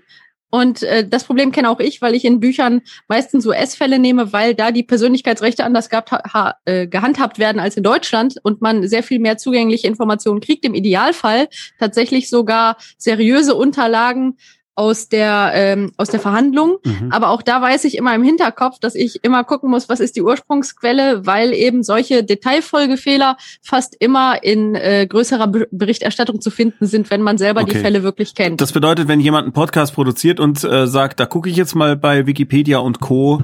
und 0.55 0.82
äh, 0.82 1.09
das 1.09 1.24
Problem 1.24 1.50
kenne 1.50 1.70
auch 1.70 1.80
ich, 1.80 2.03
weil 2.03 2.14
ich 2.14 2.26
in 2.26 2.38
Büchern 2.38 2.82
meistens 3.09 3.46
US-Fälle 3.46 3.98
nehme, 3.98 4.34
weil 4.34 4.55
da 4.55 4.70
die 4.70 4.82
Persönlichkeitsrechte 4.82 5.64
anders 5.64 5.88
gehabt, 5.88 6.12
ha, 6.12 6.57
äh, 6.66 6.86
gehandhabt 6.86 7.38
werden 7.38 7.59
als 7.59 7.78
in 7.78 7.82
Deutschland 7.82 8.34
und 8.42 8.61
man 8.61 8.86
sehr 8.86 9.03
viel 9.03 9.18
mehr 9.18 9.38
zugängliche 9.38 9.86
Informationen 9.86 10.40
kriegt. 10.40 10.66
Im 10.66 10.74
Idealfall 10.74 11.48
tatsächlich 11.78 12.28
sogar 12.28 12.76
seriöse 12.98 13.55
Unterlagen 13.55 14.36
aus 14.74 15.08
der 15.08 15.52
ähm, 15.54 15.92
aus 15.96 16.08
der 16.08 16.20
Verhandlung. 16.20 16.78
Mhm. 16.84 17.12
Aber 17.12 17.30
auch 17.30 17.42
da 17.42 17.60
weiß 17.60 17.84
ich 17.84 17.96
immer 17.96 18.14
im 18.14 18.22
Hinterkopf, 18.22 18.78
dass 18.78 18.94
ich 18.94 19.22
immer 19.22 19.44
gucken 19.44 19.70
muss, 19.70 19.88
was 19.88 20.00
ist 20.00 20.16
die 20.16 20.22
Ursprungsquelle, 20.22 21.26
weil 21.26 21.52
eben 21.52 21.82
solche 21.82 22.24
Detailfolgefehler 22.24 23.36
fast 23.62 23.94
immer 23.98 24.42
in 24.42 24.74
äh, 24.74 25.06
größerer 25.06 25.46
Be 25.48 25.68
Berichterstattung 25.70 26.40
zu 26.40 26.50
finden 26.50 26.86
sind, 26.86 27.10
wenn 27.10 27.22
man 27.22 27.38
selber 27.38 27.62
okay. 27.62 27.72
die 27.74 27.78
Fälle 27.80 28.02
wirklich 28.02 28.34
kennt. 28.34 28.60
Das 28.60 28.72
bedeutet, 28.72 29.08
wenn 29.08 29.20
jemand 29.20 29.44
einen 29.44 29.52
Podcast 29.52 29.94
produziert 29.94 30.40
und 30.40 30.62
äh, 30.64 30.86
sagt, 30.86 31.20
da 31.20 31.26
gucke 31.26 31.50
ich 31.50 31.56
jetzt 31.56 31.74
mal 31.74 31.96
bei 31.96 32.26
Wikipedia 32.26 32.78
und 32.78 33.00
Co, 33.00 33.42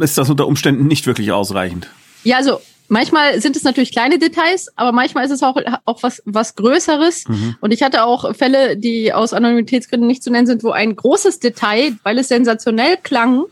ist 0.00 0.18
das 0.18 0.30
unter 0.30 0.46
Umständen 0.46 0.86
nicht 0.86 1.06
wirklich 1.06 1.32
ausreichend. 1.32 1.88
Ja, 2.22 2.36
also 2.36 2.60
Manchmal 2.92 3.40
sind 3.40 3.54
es 3.54 3.62
natürlich 3.62 3.92
kleine 3.92 4.18
Details, 4.18 4.68
aber 4.74 4.90
manchmal 4.90 5.24
ist 5.24 5.30
es 5.30 5.44
auch, 5.44 5.56
auch 5.84 6.02
was, 6.02 6.20
was 6.26 6.56
Größeres. 6.56 7.28
Mhm. 7.28 7.56
Und 7.60 7.72
ich 7.72 7.84
hatte 7.84 8.02
auch 8.02 8.34
Fälle, 8.34 8.76
die 8.76 9.12
aus 9.12 9.32
Anonymitätsgründen 9.32 10.08
nicht 10.08 10.24
zu 10.24 10.30
nennen 10.32 10.48
sind, 10.48 10.64
wo 10.64 10.72
ein 10.72 10.96
großes 10.96 11.38
Detail, 11.38 11.96
weil 12.02 12.18
es 12.18 12.26
sensationell 12.26 12.96
klang, 12.96 13.44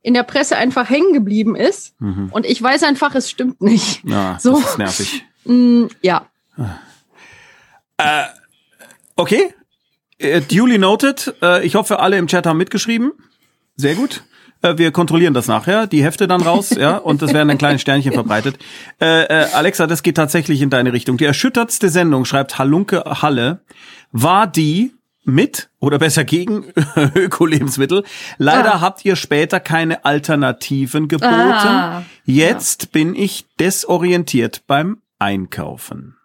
in 0.00 0.14
der 0.14 0.22
Presse 0.22 0.56
einfach 0.56 0.88
hängen 0.88 1.12
geblieben 1.12 1.56
ist. 1.56 2.00
Mhm. 2.00 2.30
Und 2.30 2.46
ich 2.46 2.62
weiß 2.62 2.84
einfach, 2.84 3.14
es 3.14 3.28
stimmt 3.28 3.60
nicht. 3.60 4.02
Ja, 4.02 4.38
so. 4.40 4.52
das 4.52 4.70
ist 4.70 4.78
nervig. 4.78 5.24
Mm, 5.48 5.86
ja. 6.02 6.26
Äh, 7.98 8.24
okay. 9.14 9.54
Äh, 10.18 10.40
duly 10.40 10.76
noted. 10.76 11.36
Äh, 11.40 11.64
ich 11.64 11.76
hoffe, 11.76 12.00
alle 12.00 12.18
im 12.18 12.26
Chat 12.26 12.46
haben 12.46 12.56
mitgeschrieben. 12.56 13.12
Sehr 13.76 13.94
gut. 13.94 14.24
Äh, 14.62 14.78
wir 14.78 14.90
kontrollieren 14.90 15.34
das 15.34 15.48
nachher, 15.48 15.86
die 15.86 16.02
Hefte 16.02 16.26
dann 16.26 16.42
raus, 16.42 16.70
ja, 16.70 16.96
und 16.96 17.22
das 17.22 17.32
werden 17.32 17.48
dann 17.48 17.58
kleine 17.58 17.78
Sternchen 17.78 18.12
verbreitet. 18.12 18.58
Äh, 19.00 19.24
äh, 19.24 19.46
Alexa, 19.52 19.86
das 19.86 20.02
geht 20.02 20.16
tatsächlich 20.16 20.62
in 20.62 20.70
deine 20.70 20.92
Richtung. 20.92 21.16
Die 21.16 21.24
erschüttertste 21.24 21.88
Sendung, 21.88 22.24
schreibt 22.24 22.58
Halunke 22.58 23.04
Halle, 23.04 23.60
war 24.12 24.46
die 24.46 24.92
mit 25.24 25.70
oder 25.80 25.98
besser 25.98 26.24
gegen 26.24 26.64
Öko-Lebensmittel. 26.96 28.04
Leider 28.38 28.76
ah. 28.76 28.80
habt 28.80 29.04
ihr 29.04 29.16
später 29.16 29.60
keine 29.60 30.04
Alternativen 30.04 31.08
geboten. 31.08 31.34
Ah. 31.34 32.02
Jetzt 32.24 32.84
ja. 32.84 32.88
bin 32.92 33.14
ich 33.14 33.46
desorientiert 33.58 34.62
beim 34.66 34.98
einkaufen. 35.18 36.16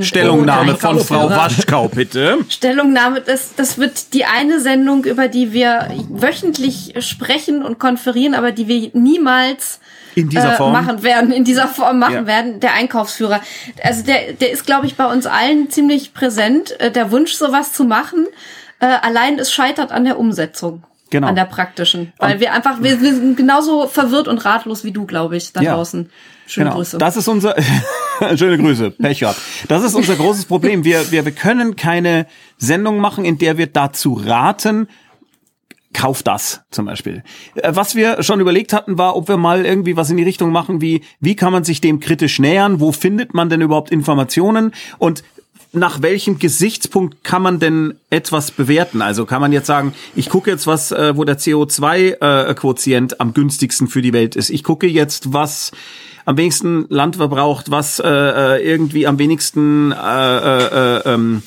Stellungnahme 0.00 0.76
von 0.76 0.98
Frau 0.98 1.30
Waschkau, 1.30 1.88
bitte. 1.88 2.38
Stellungnahme, 2.48 3.20
das, 3.20 3.54
das 3.54 3.78
wird 3.78 4.14
die 4.14 4.24
eine 4.24 4.60
Sendung, 4.60 5.04
über 5.04 5.28
die 5.28 5.52
wir 5.52 5.88
wöchentlich 6.08 6.94
sprechen 6.98 7.62
und 7.62 7.78
konferieren, 7.78 8.34
aber 8.34 8.50
die 8.50 8.66
wir 8.66 8.90
niemals 8.94 9.80
in 10.14 10.28
dieser 10.28 10.54
äh, 10.54 10.56
Form 10.56 10.72
machen 10.72 11.02
werden, 11.02 11.30
in 11.30 11.44
dieser 11.44 11.68
Form 11.68 11.98
machen 11.98 12.14
ja. 12.14 12.26
werden, 12.26 12.60
der 12.60 12.74
Einkaufsführer. 12.74 13.40
Also 13.82 14.02
der, 14.02 14.32
der 14.32 14.50
ist, 14.50 14.66
glaube 14.66 14.86
ich, 14.86 14.96
bei 14.96 15.06
uns 15.06 15.26
allen 15.26 15.70
ziemlich 15.70 16.12
präsent, 16.12 16.78
äh, 16.80 16.90
der 16.90 17.12
Wunsch, 17.12 17.34
sowas 17.34 17.72
zu 17.72 17.84
machen. 17.84 18.26
Äh, 18.80 18.86
allein 18.86 19.38
es 19.38 19.52
scheitert 19.52 19.92
an 19.92 20.04
der 20.04 20.18
Umsetzung. 20.18 20.82
Genau. 21.12 21.28
an 21.28 21.36
der 21.36 21.44
praktischen. 21.44 22.12
Weil 22.18 22.40
wir 22.40 22.52
einfach, 22.54 22.82
wir, 22.82 23.00
wir 23.00 23.14
sind 23.14 23.36
genauso 23.36 23.86
verwirrt 23.86 24.26
und 24.28 24.44
ratlos 24.44 24.82
wie 24.82 24.92
du, 24.92 25.04
glaube 25.06 25.36
ich, 25.36 25.52
da 25.52 25.60
Ja. 25.60 25.74
draußen. 25.76 26.10
Schöne 26.46 26.64
genau. 26.66 26.76
Grüße. 26.78 26.98
Das 26.98 27.16
ist 27.16 27.28
unser 27.28 27.54
schöne 28.36 28.56
Grüße, 28.58 28.90
Pech 28.92 29.20
gehabt. 29.20 29.38
Das 29.68 29.84
ist 29.84 29.94
unser 29.94 30.16
großes 30.16 30.46
Problem. 30.46 30.84
Wir, 30.84 31.12
wir, 31.12 31.24
wir 31.24 31.32
können 31.32 31.76
keine 31.76 32.26
Sendung 32.56 32.98
machen, 32.98 33.24
in 33.24 33.36
der 33.38 33.58
wir 33.58 33.66
dazu 33.66 34.14
raten, 34.14 34.88
kauf 35.92 36.22
das 36.22 36.62
zum 36.70 36.86
Beispiel. 36.86 37.22
Äh, 37.56 37.72
Was 37.74 37.94
wir 37.94 38.22
schon 38.22 38.40
überlegt 38.40 38.72
hatten, 38.72 38.96
war, 38.98 39.14
ob 39.14 39.28
wir 39.28 39.36
mal 39.36 39.66
irgendwie 39.66 39.96
was 39.96 40.10
in 40.10 40.16
die 40.16 40.22
Richtung 40.24 40.50
machen, 40.50 40.80
wie 40.80 41.02
wie 41.20 41.36
kann 41.36 41.52
man 41.52 41.64
sich 41.64 41.80
dem 41.82 42.00
kritisch 42.00 42.38
nähern? 42.38 42.80
Wo 42.80 42.92
findet 42.92 43.34
man 43.34 43.50
denn 43.50 43.60
überhaupt 43.60 43.90
Informationen? 43.90 44.72
Und 44.98 45.22
nach 45.72 46.02
welchem 46.02 46.38
Gesichtspunkt 46.38 47.24
kann 47.24 47.42
man 47.42 47.58
denn 47.58 47.94
etwas 48.10 48.50
bewerten? 48.50 49.00
Also 49.02 49.24
kann 49.24 49.40
man 49.40 49.52
jetzt 49.52 49.66
sagen, 49.66 49.94
ich 50.14 50.28
gucke 50.28 50.50
jetzt 50.50 50.66
was, 50.66 50.92
äh, 50.92 51.16
wo 51.16 51.24
der 51.24 51.38
CO2-Quotient 51.38 53.20
am 53.20 53.32
günstigsten 53.32 53.88
für 53.88 54.02
die 54.02 54.12
Welt 54.12 54.36
ist. 54.36 54.50
Ich 54.50 54.64
gucke 54.64 54.86
jetzt, 54.86 55.32
was 55.32 55.72
am 56.24 56.36
wenigsten 56.36 56.86
Land 56.88 57.16
verbraucht, 57.16 57.70
was 57.70 57.98
äh, 57.98 58.08
äh, 58.08 58.62
irgendwie 58.62 59.06
am 59.06 59.18
wenigsten 59.18 59.92
äh, 59.92 59.96
äh, 59.96 60.98
äh, 60.98 61.14
ähm, 61.14 61.42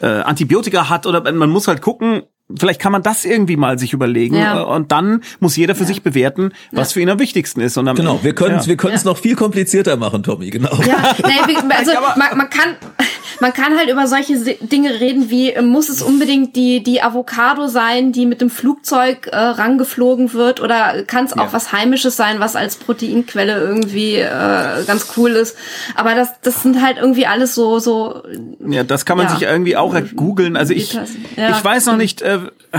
äh, 0.00 0.06
Antibiotika 0.06 0.88
hat 0.88 1.06
oder 1.06 1.32
man 1.32 1.50
muss 1.50 1.68
halt 1.68 1.82
gucken, 1.82 2.22
vielleicht 2.56 2.80
kann 2.80 2.92
man 2.92 3.02
das 3.02 3.24
irgendwie 3.24 3.56
mal 3.56 3.78
sich 3.78 3.92
überlegen 3.92 4.36
Ja. 4.36 4.60
äh, 4.60 4.64
und 4.64 4.92
dann 4.92 5.22
muss 5.40 5.56
jeder 5.56 5.74
für 5.74 5.84
sich 5.84 6.02
bewerten, 6.02 6.52
was 6.72 6.92
für 6.92 7.00
ihn 7.00 7.08
am 7.08 7.18
wichtigsten 7.18 7.60
ist. 7.60 7.76
Und 7.78 7.88
am 7.88 7.96
Genau, 7.96 8.20
wir 8.22 8.34
können 8.34 8.56
es 8.56 8.66
ja. 8.66 8.70
wir 8.70 8.76
können 8.76 8.94
es 8.94 9.04
noch 9.04 9.16
viel 9.18 9.34
komplizierter 9.36 9.96
machen, 9.96 10.22
Tommy, 10.22 10.50
genau. 10.50 10.76
Ja, 10.86 11.14
nee, 11.26 11.56
also 11.76 11.92
man, 12.16 12.36
man 12.36 12.50
kann 12.50 12.76
man 13.40 13.52
kann 13.52 13.76
halt 13.76 13.88
über 13.90 14.06
solche 14.06 14.36
Dinge 14.60 15.00
reden, 15.00 15.30
wie 15.30 15.50
äh, 15.52 15.62
muss 15.62 15.88
es 15.88 16.02
unbedingt 16.02 16.54
die 16.54 16.82
die 16.82 17.02
Avocado 17.02 17.66
sein, 17.66 18.12
die 18.12 18.26
mit 18.26 18.40
dem 18.40 18.50
Flugzeug 18.50 19.26
äh, 19.32 19.36
rangeflogen 19.36 20.32
wird, 20.34 20.60
oder 20.60 21.02
kann 21.04 21.24
es 21.24 21.32
auch 21.32 21.46
Ja. 21.46 21.52
was 21.52 21.72
Heimisches 21.72 22.16
sein, 22.16 22.40
was 22.40 22.56
als 22.56 22.76
Proteinquelle 22.76 23.58
irgendwie 23.58 24.16
äh, 24.16 24.84
ganz 24.86 25.08
cool 25.16 25.30
ist. 25.30 25.56
Aber 25.94 26.14
das 26.14 26.28
das 26.42 26.62
sind 26.62 26.82
halt 26.82 26.98
irgendwie 26.98 27.26
alles 27.26 27.54
so 27.54 27.78
so 27.78 28.22
Ja, 28.68 28.84
das 28.84 29.06
kann 29.06 29.16
man 29.16 29.26
Ja. 29.28 29.32
sich 29.34 29.42
irgendwie 29.48 29.76
auch 29.78 29.94
googeln. 30.14 30.56
Also 30.56 30.74
ich. 30.74 30.92
Ja, 31.36 31.50
ich 31.50 31.64
weiß 31.64 31.86
noch 31.86 31.96
nicht, 31.96 32.22
äh, 32.34 32.78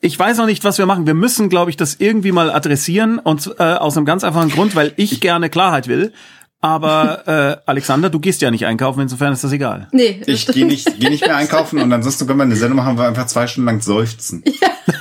ich 0.00 0.18
weiß 0.18 0.38
noch 0.38 0.46
nicht, 0.46 0.64
was 0.64 0.78
wir 0.78 0.86
machen. 0.86 1.06
Wir 1.06 1.14
müssen, 1.14 1.48
glaube 1.48 1.70
ich, 1.70 1.76
das 1.76 1.96
irgendwie 1.98 2.32
mal 2.32 2.50
adressieren 2.50 3.18
und 3.18 3.54
äh, 3.58 3.62
aus 3.62 3.96
einem 3.96 4.06
ganz 4.06 4.24
einfachen 4.24 4.50
Grund, 4.50 4.76
weil 4.76 4.92
ich 4.96 5.20
gerne 5.20 5.50
Klarheit 5.50 5.88
will. 5.88 6.12
Aber 6.60 7.28
äh, 7.28 7.56
Alexander, 7.66 8.10
du 8.10 8.18
gehst 8.18 8.42
ja 8.42 8.50
nicht 8.50 8.66
einkaufen, 8.66 9.00
insofern 9.00 9.32
ist 9.32 9.44
das 9.44 9.52
egal. 9.52 9.86
nee. 9.92 10.20
Ich 10.26 10.46
gehe 10.48 10.66
nicht, 10.66 10.98
geh 10.98 11.08
nicht 11.08 11.24
mehr 11.24 11.36
einkaufen 11.36 11.78
und 11.78 11.92
ansonsten 11.92 12.26
können 12.26 12.40
wir 12.40 12.44
eine 12.44 12.56
Sendung 12.56 12.78
machen, 12.78 12.96
wo 12.96 13.02
wir 13.02 13.06
einfach 13.06 13.26
zwei 13.26 13.46
Stunden 13.46 13.66
lang 13.66 13.80
seufzen. 13.80 14.42
Vielleicht, 14.44 14.97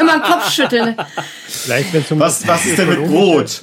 immer 0.00 0.12
den 0.18 0.22
Kopf 0.22 0.50
schütteln. 0.50 0.96
vielleicht 1.46 1.92
wenn 1.92 2.20
Was, 2.20 2.46
was 2.46 2.66
ist 2.66 2.78
denn 2.78 2.88
mit 2.88 3.06
Brot? 3.06 3.62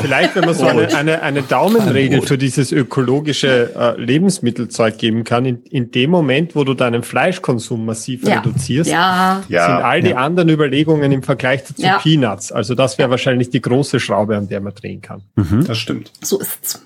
Vielleicht, 0.00 0.34
wenn 0.34 0.44
man 0.44 0.54
so 0.54 0.66
eine, 0.66 0.94
eine, 0.94 1.22
eine 1.22 1.42
Daumenregel 1.42 2.22
für 2.22 2.38
dieses 2.38 2.72
ökologische 2.72 3.74
äh, 3.74 4.00
Lebensmittelzeug 4.00 4.98
geben 4.98 5.24
kann, 5.24 5.44
in, 5.44 5.62
in 5.64 5.90
dem 5.90 6.10
Moment, 6.10 6.54
wo 6.56 6.64
du 6.64 6.74
deinen 6.74 7.02
Fleischkonsum 7.02 7.84
massiv 7.84 8.24
Ja. 8.26 8.38
reduzierst, 8.40 8.90
Ja. 8.90 9.42
sind 9.46 9.50
Ja, 9.54 9.78
all 9.80 10.02
die 10.02 10.14
anderen 10.14 10.48
Überlegungen 10.48 11.12
im 11.12 11.22
Vergleich 11.22 11.62
Ja. 11.76 11.98
Peanuts. 11.98 12.52
Also 12.52 12.74
das 12.74 12.98
wäre 12.98 13.10
wahrscheinlich 13.10 13.50
die 13.50 13.60
große 13.62 14.00
Schraube, 14.00 14.36
an 14.36 14.48
der 14.48 14.60
man 14.60 14.74
drehen 14.74 15.00
kann. 15.00 15.22
das 15.66 15.78
stimmt. 15.78 16.10
So 16.22 16.40
ist's. 16.40 16.82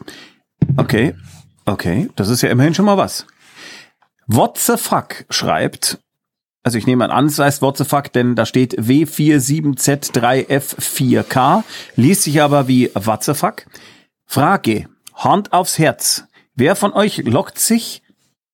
Okay, 0.77 1.15
okay, 1.65 2.09
das 2.17 2.29
ist 2.29 2.43
ja 2.43 2.51
immerhin 2.51 2.75
schon 2.75 2.85
mal 2.85 2.97
was. 2.97 3.27
What 4.27 4.59
the 4.59 4.77
fuck 4.77 5.25
schreibt, 5.31 5.99
also 6.69 6.77
ich 6.77 6.87
nehme 6.87 7.09
an, 7.11 7.25
es 7.27 7.39
heißt 7.39 7.63
What 7.63 7.79
the 7.79 7.85
fuck, 7.85 8.13
denn 8.13 8.35
da 8.35 8.45
steht 8.45 8.79
W47Z3F4K, 8.79 11.63
liest 11.97 12.25
sich 12.25 12.43
aber 12.43 12.69
wie 12.69 12.91
What 12.95 13.25
the 13.25 13.33
fuck. 13.33 13.65
Frage, 14.27 14.87
Hand 15.15 15.55
aufs 15.55 15.79
Herz. 15.79 16.25
Wer 16.55 16.77
von 16.77 16.93
euch 16.93 17.23
lockt 17.25 17.59
sich 17.59 18.03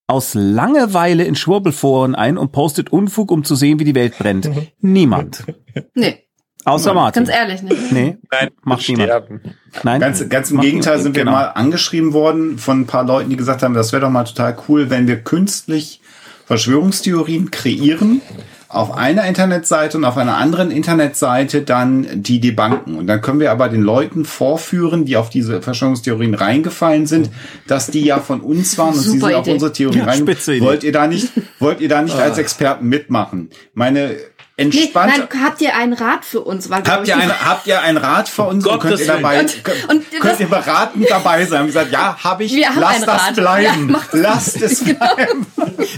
aus 0.06 0.34
Langeweile 0.34 1.24
in 1.24 1.34
Schwurbelforen 1.34 2.14
ein 2.14 2.38
und 2.38 2.52
postet 2.52 2.92
Unfug, 2.92 3.32
um 3.32 3.42
zu 3.42 3.56
sehen, 3.56 3.80
wie 3.80 3.84
die 3.84 3.96
Welt 3.96 4.16
brennt? 4.18 4.48
Niemand. 4.80 5.42
Nee, 5.94 6.20
Außer 6.66 6.94
Martin. 6.94 7.24
ganz 7.24 7.36
ehrlich 7.36 7.62
nicht. 7.62 7.90
Nee, 7.90 8.16
Nein, 8.30 8.50
macht 8.62 8.88
niemand. 8.88 9.08
sterben. 9.08 9.40
Nein. 9.82 10.00
Ganz, 10.00 10.28
ganz 10.28 10.52
im 10.52 10.60
Gegenteil 10.60 11.00
sind 11.00 11.16
wir 11.16 11.24
Genau. 11.24 11.32
mal 11.36 11.46
angeschrieben 11.48 12.12
worden 12.12 12.58
von 12.58 12.82
ein 12.82 12.86
paar 12.86 13.02
Leuten, 13.04 13.28
die 13.30 13.36
gesagt 13.36 13.64
haben, 13.64 13.74
das 13.74 13.90
wäre 13.92 14.02
doch 14.02 14.10
mal 14.10 14.22
total 14.22 14.56
cool, 14.68 14.88
wenn 14.90 15.08
wir 15.08 15.20
künstlich 15.20 16.00
Verschwörungstheorien 16.46 17.50
kreieren, 17.50 18.20
auf 18.68 18.96
einer 18.96 19.24
Internetseite 19.26 19.96
und 19.96 20.04
auf 20.04 20.16
einer 20.16 20.36
anderen 20.36 20.72
Internetseite 20.72 21.62
dann 21.62 22.06
die 22.14 22.40
debunken. 22.40 22.96
Und 22.96 23.06
dann 23.06 23.20
können 23.20 23.38
wir 23.38 23.52
aber 23.52 23.68
den 23.68 23.82
Leuten 23.82 24.24
vorführen, 24.24 25.04
die 25.04 25.16
auf 25.16 25.30
diese 25.30 25.62
Verschwörungstheorien 25.62 26.34
reingefallen 26.34 27.06
sind, 27.06 27.30
dass 27.68 27.86
die 27.86 28.04
ja 28.04 28.18
von 28.18 28.40
uns 28.40 28.76
waren 28.76 28.88
und 28.94 28.94
sie 29.00 29.10
Super 29.10 29.26
sind 29.28 29.36
auf 29.36 29.46
unsere 29.46 29.72
Theorien 29.72 30.00
Ja, 30.00 30.06
rein. 30.06 30.18
spitze 30.18 30.56
Idee. 30.56 30.64
Wollt 30.66 30.82
ihr 30.82 30.90
da 30.92 31.06
nicht, 31.06 31.28
wollt 31.60 31.80
ihr 31.80 31.88
da 31.88 32.02
nicht 32.02 32.16
als 32.16 32.36
Experten 32.38 32.88
mitmachen? 32.88 33.50
Meine 33.74 34.16
Nee, 34.56 34.64
entspannte, 34.66 35.26
nein, 35.32 35.42
habt 35.44 35.60
ihr 35.62 35.74
einen 35.76 35.94
Rat 35.94 36.24
für 36.24 36.40
uns? 36.40 36.68
Glaub 36.68 36.86
Habt 36.86 37.02
ich, 37.02 37.08
ihr, 37.08 37.16
ein, 37.20 37.28
habt 37.44 37.66
ihr 37.66 37.80
einen 37.82 37.98
Rat 37.98 38.28
für 38.28 38.42
uns 38.44 38.64
und 38.64 38.70
Gottes 38.70 38.88
könnt 38.88 39.00
ihr 39.00 39.06
dabei 39.06 39.40
Und- 39.40 39.54
und 39.88 40.20
könnt 40.20 40.38
ihr 40.38 40.46
beratend 40.46 41.06
dabei 41.10 41.44
sein? 41.44 41.62
Und 41.62 41.66
gesagt, 41.68 41.90
ja, 41.90 42.16
habe 42.22 42.44
ich, 42.44 42.54
Wir 42.54 42.68
haben 42.68 42.78
lasst 42.80 43.02
das 43.08 43.20
Rat. 43.28 43.34
bleiben. 43.34 43.88
Ja, 43.90 44.00
das. 44.12 44.20
lasst 44.20 44.62
es 44.62 44.84
bleiben. 44.84 45.46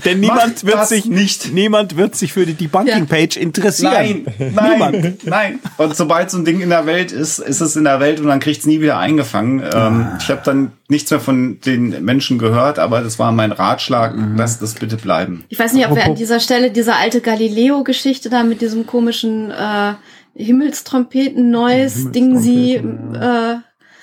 Denn 0.06 0.20
niemand 0.20 0.64
wird 0.64 0.88
sich 0.88 1.04
nicht. 1.04 1.52
niemand 1.52 1.98
wird 1.98 2.16
sich 2.16 2.32
für 2.32 2.46
die 2.46 2.54
Debunking-Page 2.54 3.36
interessieren. 3.36 3.92
Nein, 3.92 4.52
nein, 4.54 4.70
Niemand. 4.72 5.26
nein. 5.26 5.58
Und 5.76 5.94
sobald 5.94 6.30
so 6.30 6.38
ein 6.38 6.46
Ding 6.46 6.60
in 6.60 6.70
der 6.70 6.86
Welt 6.86 7.12
ist, 7.12 7.38
ist 7.38 7.60
es 7.60 7.76
in 7.76 7.84
der 7.84 8.00
Welt 8.00 8.20
und 8.20 8.26
dann 8.28 8.40
kriegt 8.40 8.60
es 8.60 8.66
nie 8.66 8.80
wieder 8.80 8.98
eingefangen. 8.98 9.62
Ähm, 9.70 10.06
ich 10.18 10.30
habe 10.30 10.40
dann 10.44 10.72
nichts 10.88 11.10
mehr 11.10 11.20
von 11.20 11.60
den 11.60 12.04
Menschen 12.04 12.38
gehört, 12.38 12.78
aber 12.78 13.00
das 13.00 13.18
war 13.18 13.32
mein 13.32 13.52
Ratschlag, 13.52 14.14
lasst 14.36 14.62
das 14.62 14.74
bitte 14.74 14.96
bleiben. 14.96 15.44
Ich 15.48 15.58
weiß 15.58 15.72
nicht, 15.72 15.86
ob 15.88 15.96
wir 15.96 16.04
an 16.04 16.14
dieser 16.14 16.40
Stelle 16.40 16.70
diese 16.70 16.94
alte 16.94 17.20
Galileo-Geschichte 17.20 18.30
da 18.30 18.44
mit 18.44 18.60
diesem 18.60 18.86
komischen 18.86 19.50
äh, 19.50 19.94
Himmelstrompeten 20.34 21.50
neues 21.50 22.10
Ding 22.12 22.38
sie 22.38 22.74
äh, 22.74 23.56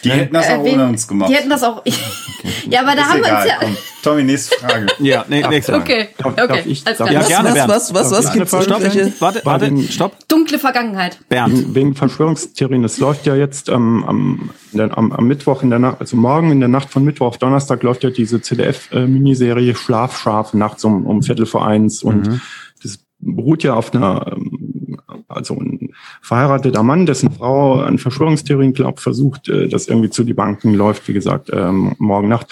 Die 0.03 0.11
hätten 0.11 0.33
das 0.33 0.45
auch 0.47 0.49
erwähnen. 0.51 0.79
ohne 0.81 0.89
uns 0.89 1.07
gemacht. 1.07 1.29
Die 1.29 1.35
hätten 1.35 1.49
das 1.49 1.63
auch. 1.63 1.81
ja, 2.69 2.81
aber 2.81 2.95
da 2.95 3.01
ist 3.03 3.09
haben 3.09 3.19
wir 3.21 3.23
uns 3.23 3.45
egal, 3.45 3.47
ja. 3.47 3.55
komm. 3.59 3.77
Tommy, 4.03 4.23
nächste 4.23 4.55
Frage. 4.57 4.87
Ja, 4.99 5.25
nee, 5.29 5.47
nächste 5.47 5.71
Frage. 5.71 5.83
Okay, 5.83 6.07
Darf- 6.17 6.35
darf 6.35 6.49
okay. 6.49 6.63
ich- 6.65 6.85
alles 6.85 6.97
darf. 6.97 7.09
Ja, 7.11 7.19
Was- 7.21 7.27
gerne, 7.29 7.49
was, 7.49 7.53
Bernd. 7.55 7.69
was, 7.69 7.93
was, 7.93 8.11
was 8.11 8.33
gibt's 8.33 8.49
Stopp, 8.49 8.81
warte, 9.21 9.41
warte, 9.45 9.65
den- 9.65 9.83
stopp. 9.83 10.27
Dunkle 10.27 10.59
Vergangenheit. 10.59 11.17
Bernd. 11.29 11.73
Wegen 11.73 11.95
Verschwörungstheorien. 11.95 12.83
Es 12.83 12.97
läuft 12.99 13.25
ja 13.25 13.35
jetzt 13.35 13.69
ähm, 13.69 14.03
am, 14.05 14.49
am, 14.77 15.11
am 15.13 15.25
Mittwoch 15.27 15.63
in 15.63 15.69
der 15.69 15.79
Nacht, 15.79 16.01
also 16.01 16.17
morgen 16.17 16.51
in 16.51 16.59
der 16.59 16.69
Nacht 16.69 16.89
von 16.89 17.03
Mittwoch 17.05 17.27
auf 17.27 17.37
Donnerstag 17.37 17.81
läuft 17.83 18.03
ja 18.03 18.09
diese 18.09 18.41
CDF-Miniserie 18.41 19.75
Schlafscharf 19.75 20.53
nachts 20.53 20.83
um, 20.83 21.05
um 21.05 21.23
Viertel 21.23 21.45
vor 21.45 21.65
eins 21.65 22.03
und 22.03 22.41
das 22.83 22.99
beruht 23.19 23.63
ja 23.63 23.73
auf 23.73 23.93
einer, 23.93 24.33
ähm, 24.35 24.97
also 25.29 25.57
ein 25.93 26.21
verheirateter 26.21 26.83
Mann, 26.83 27.05
dessen 27.05 27.31
Frau 27.31 27.81
an 27.81 27.97
Verschwörungstheorien 27.97 28.73
glaubt, 28.73 28.99
versucht, 28.99 29.49
äh, 29.49 29.67
das 29.67 29.87
irgendwie 29.87 30.09
zu 30.09 30.23
debunken, 30.23 30.73
läuft, 30.73 31.07
wie 31.07 31.13
gesagt, 31.13 31.49
ähm, 31.53 31.95
morgen 31.97 32.27
Nacht. 32.27 32.47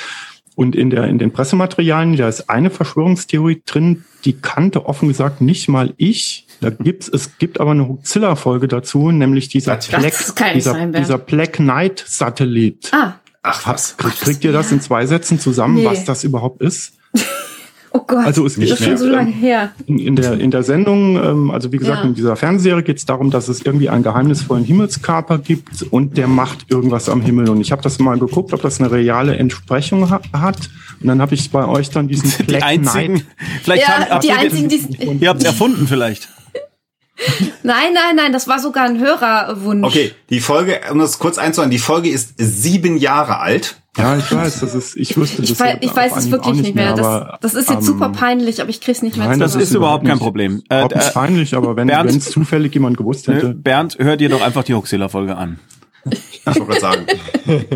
Und 0.55 0.75
in, 0.75 0.89
der, 0.89 1.05
in 1.05 1.17
den 1.17 1.31
Pressematerialien, 1.31 2.17
da 2.17 2.27
ist 2.27 2.49
eine 2.49 2.69
Verschwörungstheorie 2.69 3.63
drin, 3.65 4.03
die 4.25 4.33
kannte 4.33 4.85
offen 4.85 5.07
gesagt 5.07 5.41
nicht 5.41 5.69
mal 5.69 5.93
ich. 5.97 6.45
Da 6.59 6.69
gibt's, 6.69 7.07
es 7.07 7.37
gibt 7.39 7.59
aber 7.59 7.71
eine 7.71 7.87
Hoaxilla-Folge 7.87 8.67
dazu, 8.67 9.11
nämlich 9.11 9.47
dieser 9.47 9.77
Das 9.77 9.87
Black, 9.87 10.13
dieser, 10.53 10.73
sein, 10.73 10.93
dieser 10.93 11.17
Black 11.17 11.53
Knight 11.53 12.03
Satellit. 12.05 12.91
Ah, 12.93 13.15
Ach 13.43 13.65
was. 13.65 13.97
Kriegt, 13.97 14.21
kriegt 14.21 14.43
ihr 14.43 14.51
das 14.51 14.71
in 14.71 14.81
zwei 14.81 15.05
Sätzen 15.07 15.39
zusammen, 15.39 15.75
Nee. 15.77 15.85
was 15.85 16.05
das 16.05 16.23
überhaupt 16.23 16.61
ist? 16.61 16.93
oh 17.93 18.01
Gott. 18.07 18.25
Also 18.25 18.45
es 18.45 18.55
das 18.55 18.63
geht 18.63 18.71
ist 18.71 18.83
schon 18.83 18.97
so 18.97 19.07
lange 19.07 19.31
her. 19.31 19.71
in, 19.85 19.97
in 19.99 20.15
der 20.15 20.39
in 20.39 20.51
der 20.51 20.63
Sendung, 20.63 21.17
ähm, 21.23 21.51
also 21.51 21.71
wie 21.71 21.77
gesagt, 21.77 21.99
Ja. 22.03 22.07
in 22.09 22.13
dieser 22.15 22.35
Fernsehserie 22.35 22.83
geht 22.83 22.97
es 22.97 23.05
darum, 23.05 23.31
dass 23.31 23.47
es 23.47 23.61
irgendwie 23.61 23.89
einen 23.89 24.03
geheimnisvollen 24.03 24.63
Himmelskörper 24.63 25.37
gibt 25.39 25.83
und 25.91 26.17
der 26.17 26.27
macht 26.27 26.65
irgendwas 26.69 27.09
am 27.09 27.21
Himmel. 27.21 27.49
Und 27.49 27.61
ich 27.61 27.71
habe 27.71 27.81
das 27.81 27.99
mal 27.99 28.17
geguckt, 28.19 28.53
ob 28.53 28.61
das 28.61 28.79
eine 28.79 28.91
reale 28.91 29.35
Entsprechung 29.37 30.09
ha 30.09 30.19
hat. 30.33 30.57
Und 31.01 31.07
dann 31.07 31.21
habe 31.21 31.33
ich 31.35 31.49
bei 31.51 31.65
euch 31.67 31.89
dann 31.89 32.07
diesen 32.07 32.31
Die 32.37 32.43
Black 32.43 32.63
einzigen, 32.63 33.13
Knight. 33.15 33.25
vielleicht 33.63 33.81
Ja, 33.87 34.09
haben, 34.09 34.21
die 34.21 34.27
ihr, 34.27 34.37
einzigen, 34.37 34.69
die. 34.69 35.17
ihr 35.23 35.29
habt 35.29 35.43
erfunden 35.43 35.87
vielleicht. 35.87 36.29
Nein, 37.63 37.93
nein, 37.93 38.15
nein, 38.15 38.33
das 38.33 38.47
war 38.47 38.59
sogar 38.59 38.85
ein 38.85 38.99
Hörerwunsch. 38.99 39.85
Okay, 39.85 40.11
die 40.29 40.39
Folge, 40.39 40.79
um 40.91 40.99
das 40.99 41.19
kurz 41.19 41.37
einzuhören, 41.37 41.69
die 41.69 41.77
Folge 41.79 42.09
ist 42.09 42.33
sieben 42.37 42.97
Jahre 42.97 43.39
alt. 43.39 43.81
Ja, 43.97 44.17
ich 44.17 44.31
weiß, 44.33 44.61
das 44.61 44.73
ist, 44.73 44.95
ich 44.95 45.17
wusste 45.17 45.41
das. 45.41 45.51
Ich 45.51 45.59
weiß, 45.59 45.77
ich 45.81 45.95
weiß 45.95 46.15
es 46.15 46.31
wirklich 46.31 46.61
nicht 46.61 46.75
mehr. 46.75 46.91
aber, 46.91 47.37
das, 47.41 47.51
das 47.53 47.63
ist 47.63 47.69
jetzt 47.69 47.79
ähm, 47.79 47.85
super 47.85 48.09
peinlich, 48.09 48.61
aber 48.61 48.69
ich 48.69 48.79
krieg's 48.79 49.01
nicht 49.01 49.17
mehr 49.17 49.27
Nein, 49.27 49.39
Das 49.39 49.51
zusammen. 49.51 49.63
ist 49.63 49.75
überhaupt 49.75 50.05
kein 50.05 50.17
Problem. 50.17 50.63
Äh, 50.69 50.75
Überhaupt 50.75 50.95
nicht 50.95 51.09
äh, 51.09 51.11
peinlich, 51.11 51.55
aber 51.55 51.75
wenn 51.75 51.89
es 51.89 52.29
zufällig 52.31 52.73
jemand 52.73 52.97
gewusst 52.97 53.27
hätte. 53.27 53.49
Bernd, 53.53 53.97
hör 53.99 54.15
dir 54.15 54.29
doch 54.29 54.41
einfach 54.41 54.63
die 54.63 54.73
Huxilla-Folge 54.73 55.35
an. 55.35 55.59
Ich 56.41 56.59
wollte 56.59 56.65
gerade 56.65 56.81
sagen. 56.81 57.05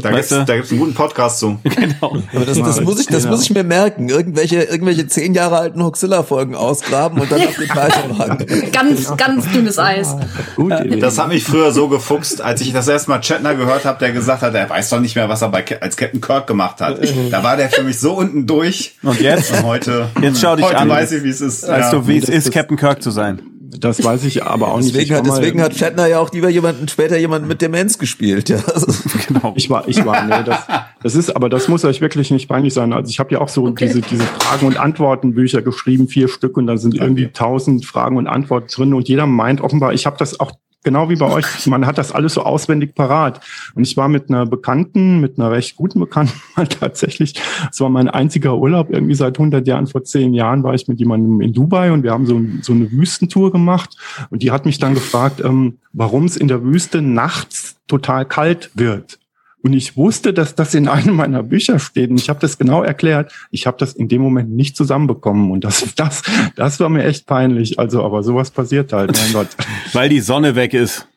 Da 0.01 0.11
gibt's, 0.11 0.29
da 0.29 0.55
gibt's 0.55 0.71
einen 0.71 0.79
guten 0.79 0.93
Podcast 0.93 1.39
zu. 1.39 1.59
Genau. 1.75 2.17
Aber 2.33 2.45
das, 2.45 2.57
das 2.57 2.81
muss 2.81 2.99
ich, 2.99 3.07
das 3.07 3.27
muss 3.27 3.43
ich 3.43 3.51
mir 3.51 3.63
merken. 3.63 4.09
Irgendwelche, 4.09 4.63
irgendwelche 4.63 5.07
zehn 5.07 5.33
Jahre 5.33 5.57
alten 5.57 5.83
Hoxilla-Folgen 5.83 6.55
ausgraben 6.55 7.19
und 7.19 7.31
dann 7.31 7.41
auf 7.41 7.55
die 7.59 7.67
gleiche 7.67 8.17
Wagen. 8.17 8.71
Ganz, 8.71 9.15
ganz 9.17 9.51
dünnes 9.51 9.77
Eis. 9.77 10.15
Gut, 10.55 10.73
das 10.99 11.19
hat 11.19 11.27
mich 11.27 11.43
früher 11.43 11.71
so 11.71 11.89
gefuchst, 11.89 12.41
als 12.41 12.61
ich 12.61 12.73
das 12.73 12.87
erste 12.87 13.09
Mal 13.11 13.19
Chatner 13.19 13.55
gehört 13.55 13.85
habe, 13.85 13.99
der 13.99 14.11
gesagt 14.11 14.41
hat, 14.41 14.55
er 14.55 14.69
weiß 14.69 14.89
doch 14.89 14.99
nicht 14.99 15.15
mehr, 15.15 15.29
was 15.29 15.41
er 15.41 15.49
bei, 15.49 15.63
als 15.81 15.97
Captain 15.97 16.21
Kirk 16.21 16.47
gemacht 16.47 16.81
hat. 16.81 16.99
Da 17.29 17.43
war 17.43 17.57
der 17.57 17.69
für 17.69 17.83
mich 17.83 17.99
so 17.99 18.13
unten 18.13 18.47
durch. 18.47 18.95
Und 19.03 19.19
jetzt? 19.19 19.51
Und 19.51 19.63
heute, 19.63 20.09
jetzt 20.21 20.41
schau 20.41 20.55
dich 20.55 20.65
heute 20.65 20.77
an. 20.77 20.89
weiß 20.89 21.11
ich, 21.11 21.23
wie 21.23 21.29
es 21.29 21.41
ist. 21.41 21.67
Weißt 21.67 21.93
ja. 21.93 21.99
du, 21.99 22.07
wie 22.07 22.17
es 22.17 22.29
ist, 22.29 22.51
Captain 22.51 22.77
Kirk 22.77 23.03
zu 23.03 23.11
sein? 23.11 23.41
Das 23.79 24.03
weiß 24.03 24.23
ich 24.25 24.43
aber 24.43 24.69
auch 24.69 24.77
deswegen 24.77 24.97
nicht. 24.99 25.13
Hat, 25.13 25.25
deswegen 25.25 25.61
hat 25.61 25.75
Shatner 25.75 26.07
ja 26.07 26.19
auch 26.19 26.31
lieber 26.31 26.49
jemanden, 26.49 26.87
später 26.87 27.17
jemanden 27.17 27.47
mit 27.47 27.61
Demenz 27.61 27.97
gespielt. 27.97 28.49
Ja. 28.49 28.59
genau. 29.27 29.53
Ich 29.55 29.69
war, 29.69 29.87
ich 29.87 30.03
war, 30.05 30.23
nee, 30.23 30.43
das, 30.45 30.59
das 31.01 31.15
ist, 31.15 31.35
aber 31.35 31.49
das 31.49 31.67
muss 31.67 31.85
euch 31.85 32.01
wirklich 32.01 32.31
nicht 32.31 32.47
peinlich 32.47 32.73
sein. 32.73 32.93
Also 32.93 33.09
ich 33.09 33.19
habe 33.19 33.31
ja 33.33 33.41
auch 33.41 33.49
so 33.49 33.65
okay. 33.65 33.87
diese, 33.87 34.01
diese 34.01 34.23
Fragen- 34.23 34.67
und 34.67 34.77
Antworten-Bücher 34.77 35.61
geschrieben, 35.61 36.07
vier 36.07 36.27
Stück, 36.27 36.57
und 36.57 36.67
da 36.67 36.77
sind 36.77 36.95
irgendwie 36.95 37.27
tausend 37.27 37.85
Fragen 37.85 38.17
und 38.17 38.27
Antworten 38.27 38.67
drin. 38.67 38.93
Und 38.93 39.07
jeder 39.07 39.25
meint 39.25 39.61
offenbar, 39.61 39.93
ich 39.93 40.05
habe 40.05 40.17
das 40.17 40.39
auch 40.39 40.51
genau 40.85 41.09
wie 41.09 41.17
bei 41.17 41.29
euch, 41.29 41.65
man 41.65 41.85
hat 41.85 41.97
das 41.97 42.13
alles 42.13 42.35
so 42.35 42.43
auswendig 42.43 42.95
parat. 42.95 43.41
Und 43.73 43.83
ich 43.83 43.97
war 43.97 44.07
mit 44.07 44.29
einer 44.29 44.45
Bekannten, 44.45 45.19
mit 45.19 45.37
einer 45.37 45.51
recht 45.51 45.75
guten 45.75 45.99
Bekannten 45.99 46.39
mal 46.55 46.67
tatsächlich, 46.67 47.33
es 47.69 47.81
war 47.81 47.89
mein 47.89 48.07
einziger 48.07 48.55
Urlaub, 48.55 48.89
irgendwie 48.89 49.15
seit 49.15 49.37
100 49.37 49.67
Jahren, 49.67 49.87
vor 49.87 50.05
zehn 50.05 50.33
Jahren 50.33 50.63
war 50.63 50.73
ich 50.73 50.87
mit 50.87 50.99
jemandem 50.99 51.41
in 51.41 51.51
Dubai 51.51 51.91
und 51.91 52.03
wir 52.03 52.11
haben 52.11 52.25
so, 52.25 52.39
so 52.61 52.71
eine 52.71 52.89
Wüstentour 52.91 53.51
gemacht 53.51 53.97
und 54.29 54.43
die 54.43 54.51
hat 54.51 54.65
mich 54.65 54.77
dann 54.77 54.93
gefragt, 54.93 55.41
ähm, 55.43 55.79
warum 55.91 56.25
es 56.25 56.37
in 56.37 56.47
der 56.47 56.63
Wüste 56.63 57.01
nachts 57.01 57.75
total 57.87 58.25
kalt 58.25 58.71
wird. 58.75 59.19
Und 59.65 59.73
ich 59.73 59.97
wusste, 59.97 60.31
dass 60.31 60.53
das 60.53 60.75
in 60.75 60.87
einem 60.87 61.15
meiner 61.15 61.41
Bücher 61.41 61.79
steht. 61.79 62.11
Und 62.11 62.19
ich 62.19 62.29
habe 62.29 62.39
das 62.39 62.59
genau 62.59 62.83
erklärt. 62.83 63.33
Ich 63.49 63.65
habe 63.65 63.77
das 63.79 63.93
in 63.93 64.07
dem 64.07 64.21
Moment 64.21 64.51
nicht 64.51 64.77
zusammenbekommen. 64.77 65.49
Und 65.49 65.63
das, 65.63 65.87
das, 65.95 66.21
das 66.55 66.79
war 66.79 66.87
mir 66.87 67.03
echt 67.03 67.25
peinlich. 67.25 67.79
Also, 67.79 68.03
aber 68.03 68.21
sowas 68.21 68.51
passiert 68.51 68.93
halt, 68.93 69.19
mein 69.19 69.33
Gott. 69.33 69.47
Weil 69.93 70.09
die 70.09 70.19
Sonne 70.19 70.55
weg 70.55 70.75
ist. 70.75 71.07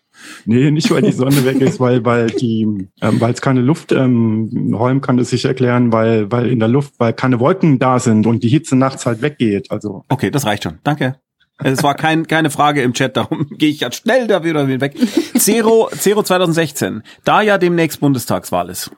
Nee, 0.46 0.70
nicht 0.70 0.90
weil 0.90 1.02
die 1.02 1.12
Sonne 1.12 1.44
weg 1.44 1.60
ist, 1.60 1.78
weil 1.78 2.04
weil 2.04 2.26
die 2.26 2.62
ähm, 3.00 3.20
weil 3.20 3.32
es 3.32 3.40
keine 3.40 3.60
Luft 3.60 3.92
ähm, 3.92 4.74
Holm 4.76 5.00
kann 5.00 5.16
es 5.18 5.30
sich 5.30 5.44
erklären, 5.44 5.92
weil 5.92 6.30
weil 6.32 6.48
in 6.48 6.58
der 6.58 6.68
Luft 6.68 6.94
weil 6.98 7.12
keine 7.12 7.38
Wolken 7.38 7.78
da 7.78 8.00
sind 8.00 8.26
und 8.26 8.42
die 8.42 8.48
Hitze 8.48 8.74
nachts 8.74 9.06
halt 9.06 9.22
weggeht. 9.22 9.70
Also 9.70 10.04
okay, 10.08 10.30
das 10.32 10.44
reicht 10.44 10.64
schon. 10.64 10.78
Danke. 10.82 11.20
Es 11.62 11.82
war 11.82 11.94
kein, 11.94 12.26
keine 12.26 12.50
Frage 12.50 12.82
im 12.82 12.94
Chat, 12.94 13.16
darum 13.16 13.48
gehe 13.58 13.70
ich 13.70 13.80
jetzt 13.80 13.96
schnell 13.96 14.26
da 14.26 14.44
wieder 14.44 14.66
weg. 14.80 14.96
Zero, 15.36 15.90
Zero 15.96 16.22
2016, 16.22 17.02
da 17.24 17.42
ja 17.42 17.58
demnächst 17.58 18.00
Bundestagswahl 18.00 18.70
ist. 18.70 18.90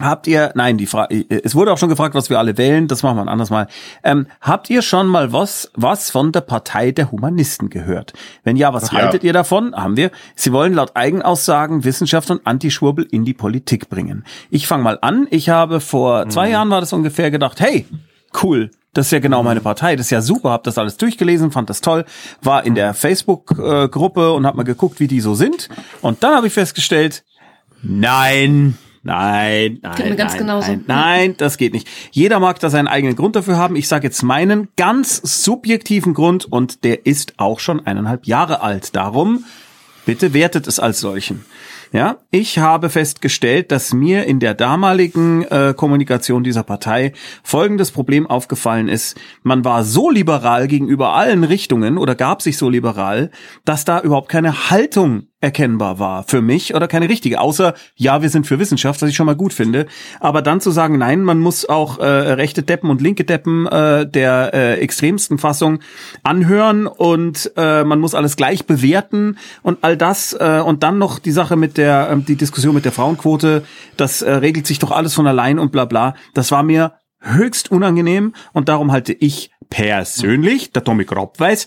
Habt 0.00 0.28
ihr, 0.28 0.52
nein, 0.54 0.78
die 0.78 0.86
Frage, 0.86 1.24
es 1.28 1.56
wurde 1.56 1.72
auch 1.72 1.78
schon 1.78 1.88
gefragt, 1.88 2.14
was 2.14 2.30
wir 2.30 2.38
alle 2.38 2.56
wählen, 2.56 2.86
das 2.86 3.02
machen 3.02 3.16
wir 3.16 3.22
ein 3.22 3.28
anderes 3.28 3.50
Mal. 3.50 3.66
Ähm, 4.04 4.28
habt 4.40 4.70
ihr 4.70 4.82
schon 4.82 5.08
mal 5.08 5.32
was, 5.32 5.72
was 5.74 6.12
von 6.12 6.30
der 6.30 6.40
Partei 6.40 6.92
der 6.92 7.10
Humanisten 7.10 7.68
gehört? 7.68 8.12
Wenn 8.44 8.56
ja, 8.56 8.72
was 8.72 8.92
ja. 8.92 8.98
haltet 8.98 9.24
ihr 9.24 9.32
davon? 9.32 9.74
Haben 9.74 9.96
wir. 9.96 10.12
Sie 10.36 10.52
wollen 10.52 10.74
laut 10.74 10.92
Eigenaussagen 10.94 11.82
Wissenschaft 11.82 12.30
und 12.30 12.46
Antischwurbel 12.46 13.08
in 13.10 13.24
die 13.24 13.34
Politik 13.34 13.88
bringen. 13.88 14.24
Ich 14.50 14.68
fange 14.68 14.84
mal 14.84 14.98
an. 15.02 15.26
Ich 15.30 15.48
habe 15.48 15.80
vor 15.80 16.26
mhm. 16.26 16.30
zwei 16.30 16.48
Jahren 16.48 16.70
war 16.70 16.80
das 16.80 16.92
ungefähr 16.92 17.32
gedacht, 17.32 17.58
hey, 17.58 17.84
cool, 18.40 18.70
das 18.98 19.06
ist 19.06 19.12
ja 19.12 19.20
genau 19.20 19.42
meine 19.42 19.60
Partei. 19.60 19.94
Das 19.96 20.06
ist 20.06 20.10
ja 20.10 20.20
super. 20.20 20.50
Hab 20.50 20.64
das 20.64 20.76
alles 20.76 20.96
durchgelesen, 20.96 21.52
fand 21.52 21.70
das 21.70 21.80
toll. 21.80 22.04
War 22.42 22.66
in 22.66 22.74
der 22.74 22.94
Facebook-Gruppe 22.94 24.32
und 24.32 24.44
hab 24.44 24.56
mal 24.56 24.64
geguckt, 24.64 24.98
wie 25.00 25.06
die 25.06 25.20
so 25.20 25.34
sind. 25.34 25.68
Und 26.02 26.22
dann 26.24 26.34
habe 26.34 26.48
ich 26.48 26.52
festgestellt, 26.52 27.24
nein, 27.82 28.76
Nein, 29.04 29.78
nein, 29.80 30.08
mir 30.10 30.16
ganz 30.16 30.32
nein, 30.32 30.38
genauso. 30.40 30.70
nein, 30.72 30.84
nein, 30.86 31.34
das 31.38 31.56
geht 31.56 31.72
nicht. 31.72 31.88
Jeder 32.10 32.40
mag 32.40 32.58
da 32.58 32.68
seinen 32.68 32.88
eigenen 32.88 33.14
Grund 33.16 33.36
dafür 33.36 33.56
haben. 33.56 33.76
Ich 33.76 33.88
sage 33.88 34.06
jetzt 34.08 34.22
meinen 34.22 34.68
ganz 34.76 35.16
subjektiven 35.44 36.12
Grund 36.12 36.44
und 36.44 36.82
der 36.84 37.06
ist 37.06 37.34
auch 37.38 37.60
schon 37.60 37.86
eineinhalb 37.86 38.26
Jahre 38.26 38.60
alt. 38.60 38.96
Darum 38.96 39.44
bitte 40.04 40.34
wertet 40.34 40.66
es 40.66 40.80
als 40.80 41.00
solchen. 41.00 41.44
Ja, 41.92 42.18
ich 42.30 42.58
habe 42.58 42.90
festgestellt, 42.90 43.72
dass 43.72 43.94
mir 43.94 44.24
in 44.24 44.40
der 44.40 44.52
damaligen 44.54 45.44
äh, 45.44 45.72
Kommunikation 45.74 46.44
dieser 46.44 46.62
Partei 46.62 47.12
folgendes 47.42 47.92
Problem 47.92 48.26
aufgefallen 48.26 48.88
ist. 48.88 49.18
Man 49.42 49.64
war 49.64 49.84
so 49.84 50.10
liberal 50.10 50.68
gegenüber 50.68 51.14
allen 51.14 51.44
Richtungen 51.44 51.96
oder 51.96 52.14
gab 52.14 52.42
sich 52.42 52.58
so 52.58 52.68
liberal, 52.68 53.30
dass 53.64 53.86
da 53.86 54.00
überhaupt 54.00 54.28
keine 54.28 54.70
Haltung 54.70 55.27
erkennbar 55.40 55.98
war 55.98 56.24
für 56.24 56.42
mich 56.42 56.74
oder 56.74 56.88
keine 56.88 57.08
richtige, 57.08 57.40
außer 57.40 57.74
ja, 57.94 58.22
wir 58.22 58.28
sind 58.28 58.46
für 58.46 58.58
Wissenschaft, 58.58 59.00
was 59.00 59.10
ich 59.10 59.16
schon 59.16 59.26
mal 59.26 59.36
gut 59.36 59.52
finde. 59.52 59.86
Aber 60.18 60.42
dann 60.42 60.60
zu 60.60 60.70
sagen, 60.70 60.98
nein, 60.98 61.22
man 61.22 61.38
muss 61.38 61.68
auch 61.68 61.98
äh, 61.98 62.04
rechte 62.04 62.62
Deppen 62.62 62.90
und 62.90 63.00
linke 63.00 63.24
Deppen 63.24 63.66
äh, 63.66 64.08
der 64.08 64.52
äh, 64.52 64.74
extremsten 64.80 65.38
Fassung 65.38 65.78
anhören 66.24 66.86
und 66.86 67.52
äh, 67.56 67.84
man 67.84 68.00
muss 68.00 68.14
alles 68.14 68.36
gleich 68.36 68.66
bewerten 68.66 69.38
und 69.62 69.78
all 69.82 69.96
das 69.96 70.32
äh, 70.32 70.60
und 70.64 70.82
dann 70.82 70.98
noch 70.98 71.20
die 71.20 71.32
Sache 71.32 71.56
mit 71.56 71.76
der 71.76 72.10
äh, 72.10 72.16
die 72.20 72.36
Diskussion 72.36 72.74
mit 72.74 72.84
der 72.84 72.92
Frauenquote, 72.92 73.64
das 73.96 74.22
äh, 74.22 74.32
regelt 74.32 74.66
sich 74.66 74.80
doch 74.80 74.90
alles 74.90 75.14
von 75.14 75.26
allein 75.26 75.58
und 75.58 75.70
bla 75.70 75.84
bla. 75.84 76.14
Das 76.34 76.50
war 76.50 76.62
mir 76.64 76.94
höchst 77.20 77.70
unangenehm 77.70 78.34
und 78.52 78.68
darum 78.68 78.92
halte 78.92 79.12
ich 79.12 79.50
persönlich, 79.70 80.72
der 80.72 80.84
Tommy 80.84 81.04
Grob 81.04 81.38
weiß, 81.38 81.66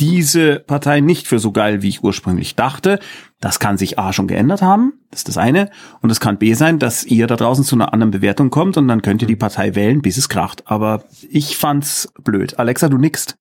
diese 0.00 0.58
Partei 0.60 1.00
nicht 1.00 1.28
für 1.28 1.38
so 1.38 1.52
geil, 1.52 1.82
wie 1.82 1.88
ich 1.88 2.02
ursprünglich 2.02 2.56
dachte. 2.56 2.98
Das 3.38 3.60
kann 3.60 3.78
sich 3.78 3.98
A 3.98 4.12
schon 4.12 4.26
geändert 4.26 4.62
haben, 4.62 4.94
das 5.10 5.20
ist 5.20 5.28
das 5.28 5.38
eine. 5.38 5.70
Und 6.00 6.10
es 6.10 6.20
kann 6.20 6.38
B 6.38 6.54
sein, 6.54 6.78
dass 6.78 7.04
ihr 7.04 7.26
da 7.26 7.36
draußen 7.36 7.64
zu 7.64 7.76
einer 7.76 7.92
anderen 7.92 8.10
Bewertung 8.10 8.50
kommt 8.50 8.76
und 8.76 8.88
dann 8.88 9.02
könnt 9.02 9.22
ihr 9.22 9.28
die 9.28 9.36
Partei 9.36 9.74
wählen, 9.74 10.02
bis 10.02 10.16
es 10.16 10.28
kracht. 10.28 10.62
Aber 10.66 11.04
ich 11.30 11.56
fand's 11.56 12.12
blöd. 12.22 12.58
Alexa, 12.58 12.88
du 12.88 12.98
nickst. 12.98 13.36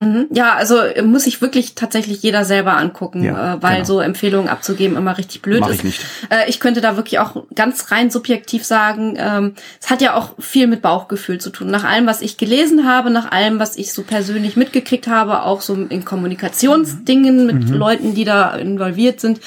Mhm. 0.00 0.26
Ja, 0.32 0.54
also 0.54 0.78
äh, 0.80 1.02
muss 1.02 1.22
sich 1.24 1.40
wirklich 1.40 1.74
tatsächlich 1.76 2.22
jeder 2.22 2.44
selber 2.44 2.76
angucken, 2.76 3.22
Ja, 3.22 3.54
äh, 3.54 3.62
weil 3.62 3.74
genau. 3.76 3.84
so 3.86 4.00
Empfehlungen 4.00 4.48
abzugeben 4.48 4.96
immer 4.96 5.16
richtig 5.16 5.40
blöd 5.40 5.60
Mach 5.60 5.68
ist. 5.70 5.76
ich 5.76 5.84
nicht. 5.84 6.00
Äh, 6.30 6.48
ich 6.50 6.60
könnte 6.60 6.80
da 6.80 6.96
wirklich 6.96 7.20
auch 7.20 7.44
ganz 7.54 7.90
rein 7.92 8.10
subjektiv 8.10 8.64
sagen, 8.64 9.14
ähm, 9.16 9.54
es 9.80 9.90
hat 9.90 10.02
ja 10.02 10.14
auch 10.14 10.30
viel 10.40 10.66
mit 10.66 10.82
Bauchgefühl 10.82 11.38
zu 11.40 11.50
tun. 11.50 11.68
Nach 11.70 11.84
allem, 11.84 12.06
was 12.06 12.22
ich 12.22 12.36
gelesen 12.36 12.86
habe, 12.86 13.10
nach 13.10 13.30
allem, 13.30 13.58
was 13.60 13.76
ich 13.76 13.92
so 13.92 14.02
persönlich 14.02 14.56
mitgekriegt 14.56 15.06
habe, 15.06 15.42
auch 15.44 15.60
so 15.60 15.74
in 15.74 16.04
Kommunikationsdingen 16.04 17.46
mit 17.46 17.68
Mhm. 17.68 17.74
Leuten, 17.74 18.14
die 18.14 18.24
da 18.24 18.54
involviert 18.56 19.20
sind, 19.20 19.40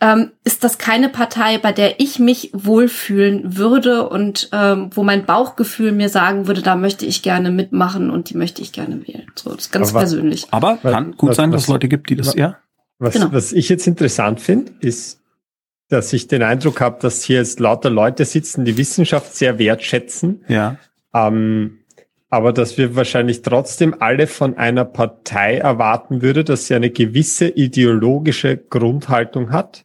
ähm, 0.00 0.32
ist 0.44 0.64
das 0.64 0.78
keine 0.78 1.08
Partei, 1.08 1.58
bei 1.58 1.72
der 1.72 2.00
ich 2.00 2.18
mich 2.18 2.50
wohlfühlen 2.52 3.56
würde 3.56 4.08
und 4.08 4.48
ähm, 4.52 4.90
wo 4.94 5.02
mein 5.02 5.24
Bauchgefühl 5.24 5.92
mir 5.92 6.08
sagen 6.08 6.46
würde, 6.46 6.62
da 6.62 6.76
möchte 6.76 7.06
ich 7.06 7.22
gerne 7.22 7.50
mitmachen 7.50 8.10
und 8.10 8.30
die 8.30 8.36
möchte 8.36 8.60
ich 8.62 8.72
gerne 8.72 9.06
wählen. 9.06 9.26
So, 9.36 9.50
das 9.54 9.66
ist 9.66 9.72
ganz 9.72 9.90
Aber 9.90 9.96
was- 10.02 10.10
persönlich. 10.10 10.46
Aber 10.50 10.76
kann 10.78 11.12
gut 11.16 11.30
Was- 11.30 11.36
sein, 11.36 11.50
dass 11.52 11.62
es 11.62 11.68
Leute 11.68 11.88
gibt, 11.88 12.10
die 12.10 12.16
das, 12.16 12.28
was- 12.28 12.34
ja. 12.34 12.56
Was, 12.98 13.14
Genau. 13.14 13.32
was 13.32 13.52
ich 13.52 13.68
jetzt 13.68 13.86
interessant 13.86 14.40
finde, 14.40 14.72
ist, 14.80 15.20
dass 15.88 16.12
ich 16.12 16.28
den 16.28 16.42
Eindruck 16.42 16.80
habe, 16.80 16.98
dass 17.00 17.22
hier 17.22 17.36
jetzt 17.38 17.60
lauter 17.60 17.90
Leute 17.90 18.24
sitzen, 18.24 18.64
die 18.64 18.76
Wissenschaft 18.76 19.34
sehr 19.34 19.58
wertschätzen, 19.58 20.44
Ja. 20.48 20.76
ähm, 21.12 21.78
aber 22.34 22.52
dass 22.52 22.76
wir 22.76 22.96
wahrscheinlich 22.96 23.42
trotzdem 23.42 23.94
alle 24.00 24.26
von 24.26 24.56
einer 24.58 24.84
Partei 24.84 25.58
erwarten 25.58 26.20
würde, 26.20 26.42
dass 26.42 26.66
sie 26.66 26.74
eine 26.74 26.90
gewisse 26.90 27.48
ideologische 27.48 28.56
Grundhaltung 28.56 29.52
hat. 29.52 29.84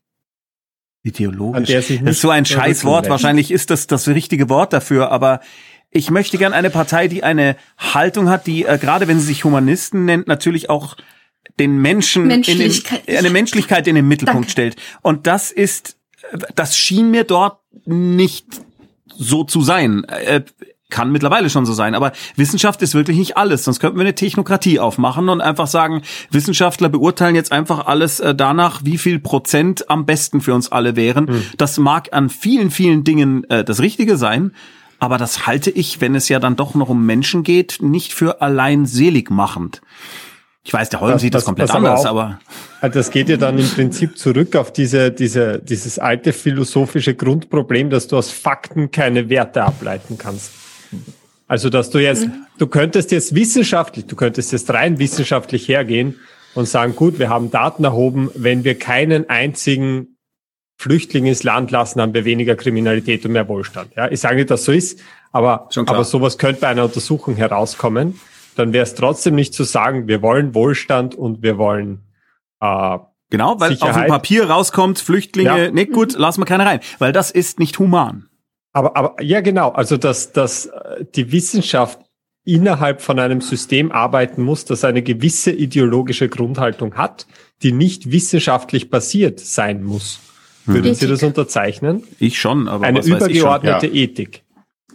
An 1.03 1.09
Ideologisch. 1.11 1.67
der 1.67 1.81
sich 1.83 1.97
Das 1.97 2.03
nicht 2.03 2.11
ist 2.11 2.21
so 2.21 2.29
ein 2.31 2.45
Scheißwort. 2.45 3.07
Wahrscheinlich 3.07 3.51
ist 3.51 3.69
das 3.69 3.85
das 3.85 4.07
richtige 4.07 4.49
Wort 4.49 4.73
dafür, 4.73 5.11
aber 5.11 5.41
ich 5.91 6.09
möchte 6.09 6.39
gern 6.39 6.53
eine 6.53 6.71
Partei, 6.71 7.07
die 7.07 7.23
eine 7.23 7.55
Haltung 7.77 8.29
hat, 8.29 8.47
die, 8.47 8.65
äh, 8.65 8.79
gerade 8.79 9.07
wenn 9.07 9.19
sie 9.19 9.27
sich 9.27 9.43
Humanisten 9.43 10.05
nennt, 10.05 10.27
natürlich 10.27 10.71
auch 10.71 10.97
den 11.59 11.77
Menschen 11.77 12.27
Menschlichkeit. 12.27 13.01
in 13.05 13.13
den, 13.13 13.17
eine 13.17 13.29
Menschlichkeit 13.29 13.87
in 13.87 13.95
den 13.95 14.07
Mittelpunkt 14.07 14.49
Danke. 14.49 14.51
stellt. 14.51 14.75
Und 15.01 15.27
das 15.27 15.51
ist, 15.51 15.97
das 16.55 16.75
schien 16.75 17.11
mir 17.11 17.25
dort 17.25 17.59
nicht 17.85 18.47
so 19.07 19.43
zu 19.43 19.61
sein. 19.61 20.03
Äh, 20.05 20.41
kann 20.89 21.11
mittlerweile 21.11 21.49
schon 21.49 21.65
so 21.65 21.73
sein, 21.73 21.93
aber 21.95 22.11
Wissenschaft 22.35 22.81
ist 22.81 22.93
wirklich 22.95 23.17
nicht 23.17 23.37
alles. 23.37 23.63
Sonst 23.63 23.79
könnten 23.79 23.97
wir 23.97 24.01
eine 24.01 24.15
Technokratie 24.15 24.79
aufmachen 24.79 25.29
und 25.29 25.39
einfach 25.41 25.67
sagen, 25.67 26.01
Wissenschaftler 26.31 26.89
beurteilen 26.89 27.35
jetzt 27.35 27.51
einfach 27.51 27.85
alles 27.85 28.19
äh, 28.19 28.33
danach, 28.33 28.81
wie 28.83 28.97
viel 28.97 29.19
Prozent 29.19 29.89
am 29.89 30.05
besten 30.05 30.41
für 30.41 30.53
uns 30.53 30.71
alle 30.71 30.95
wären. 30.95 31.45
Das 31.57 31.77
mag 31.77 32.09
an 32.11 32.29
vielen, 32.29 32.71
vielen 32.71 33.03
Dingen 33.03 33.43
äh, 33.49 33.63
das 33.63 33.79
Richtige 33.81 34.17
sein, 34.17 34.53
aber 34.99 35.17
das 35.17 35.45
halte 35.47 35.69
ich, 35.69 36.01
wenn 36.01 36.15
es 36.15 36.27
ja 36.27 36.39
dann 36.39 36.55
doch 36.55 36.73
noch 36.75 36.89
um 36.89 37.05
Menschen 37.05 37.43
geht, 37.43 37.77
nicht 37.81 38.11
für 38.13 38.41
allein 38.41 38.85
selig 38.85 39.29
machend. 39.29 39.81
Ich 40.63 40.73
weiß, 40.73 40.89
der 40.89 40.99
Holm 41.01 41.13
Was- 41.15 41.21
sieht 41.21 41.33
das 41.33 41.41
was- 41.43 41.45
komplett 41.45 41.69
aber 41.69 41.77
anders, 41.89 42.05
auch- 42.05 42.09
aber 42.09 42.39
Also 42.81 42.99
Das 42.99 43.11
geht 43.11 43.29
ja 43.29 43.37
dann 43.37 43.57
im 43.59 43.69
Prinzip 43.69 44.17
zurück 44.17 44.55
auf 44.55 44.73
diese, 44.73 45.11
diese, 45.11 45.59
dieses 45.59 45.99
alte 45.99 46.33
philosophische 46.33 47.13
Grundproblem, 47.15 47.89
dass 47.89 48.07
du 48.07 48.17
aus 48.17 48.29
Fakten 48.31 48.91
keine 48.91 49.29
Werte 49.29 49.63
ableiten 49.63 50.17
kannst. 50.17 50.51
Also, 51.47 51.69
dass 51.69 51.89
du 51.89 51.99
jetzt, 51.99 52.27
du 52.57 52.67
könntest 52.67 53.11
jetzt 53.11 53.33
wissenschaftlich, 53.33 54.05
du 54.05 54.15
könntest 54.15 54.51
jetzt 54.51 54.69
rein 54.71 54.99
wissenschaftlich 54.99 55.67
hergehen 55.67 56.19
und 56.53 56.67
sagen, 56.67 56.95
gut, 56.95 57.17
wir 57.19 57.29
haben 57.29 57.51
Daten 57.51 57.83
erhoben, 57.83 58.29
wenn 58.35 58.63
wir 58.63 58.77
keinen 58.77 59.29
einzigen 59.29 60.17
Flüchtlinge 60.77 61.29
ins 61.29 61.43
Land 61.43 61.71
lassen, 61.71 62.01
haben 62.01 62.13
wir 62.13 62.23
weniger 62.23 62.55
Kriminalität 62.55 63.25
und 63.25 63.33
mehr 63.33 63.47
Wohlstand. 63.47 63.91
Ja, 63.95 64.09
ich 64.09 64.19
sage 64.19 64.35
nicht, 64.35 64.49
dass 64.49 64.63
so 64.63 64.71
ist, 64.71 65.01
aber, 65.31 65.69
aber 65.75 66.03
sowas 66.03 66.37
könnte 66.37 66.61
bei 66.61 66.67
einer 66.67 66.85
Untersuchung 66.85 67.35
herauskommen. 67.35 68.19
Dann 68.55 68.71
wäre 68.71 68.83
es 68.83 68.95
trotzdem 68.95 69.35
nicht 69.35 69.53
zu 69.53 69.63
sagen, 69.63 70.07
wir 70.07 70.21
wollen 70.21 70.53
Wohlstand 70.53 71.15
und 71.15 71.41
wir 71.41 71.57
wollen 71.57 72.03
äh, 72.61 72.97
Genau, 73.31 73.59
weil 73.59 73.71
Sicherheit. 73.71 73.95
auf 73.95 74.01
dem 74.01 74.09
Papier 74.09 74.49
rauskommt, 74.49 74.99
Flüchtlinge, 74.99 75.65
ja. 75.65 75.71
nee, 75.71 75.85
gut, 75.85 76.13
lassen 76.17 76.41
wir 76.41 76.45
keine 76.45 76.65
rein, 76.65 76.79
weil 76.97 77.11
das 77.11 77.29
ist 77.29 77.59
nicht 77.59 77.77
human. 77.77 78.28
Aber, 78.79 78.95
aber 78.95 79.21
ja, 79.21 79.41
genau, 79.41 79.71
also 79.71 79.97
dass, 79.97 80.31
dass 80.31 80.67
äh, 80.67 81.03
die 81.13 81.33
Wissenschaft 81.33 81.99
innerhalb 82.45 83.01
von 83.01 83.19
einem 83.19 83.41
System 83.41 83.91
arbeiten 83.91 84.41
muss, 84.41 84.63
das 84.63 84.85
eine 84.85 85.01
gewisse 85.03 85.51
ideologische 85.51 86.29
Grundhaltung 86.29 86.95
hat, 86.95 87.27
die 87.61 87.73
nicht 87.73 88.11
wissenschaftlich 88.11 88.89
basiert 88.89 89.41
sein 89.41 89.83
muss. 89.83 90.21
Würden 90.65 90.85
Ethik. 90.85 90.99
Sie 90.99 91.07
das 91.07 91.23
unterzeichnen? 91.23 92.03
Ich 92.19 92.39
schon, 92.39 92.69
aber 92.69 92.85
eine 92.85 93.01
übergeordnete 93.01 93.87
ja. 93.87 93.93
Ethik. 93.93 94.43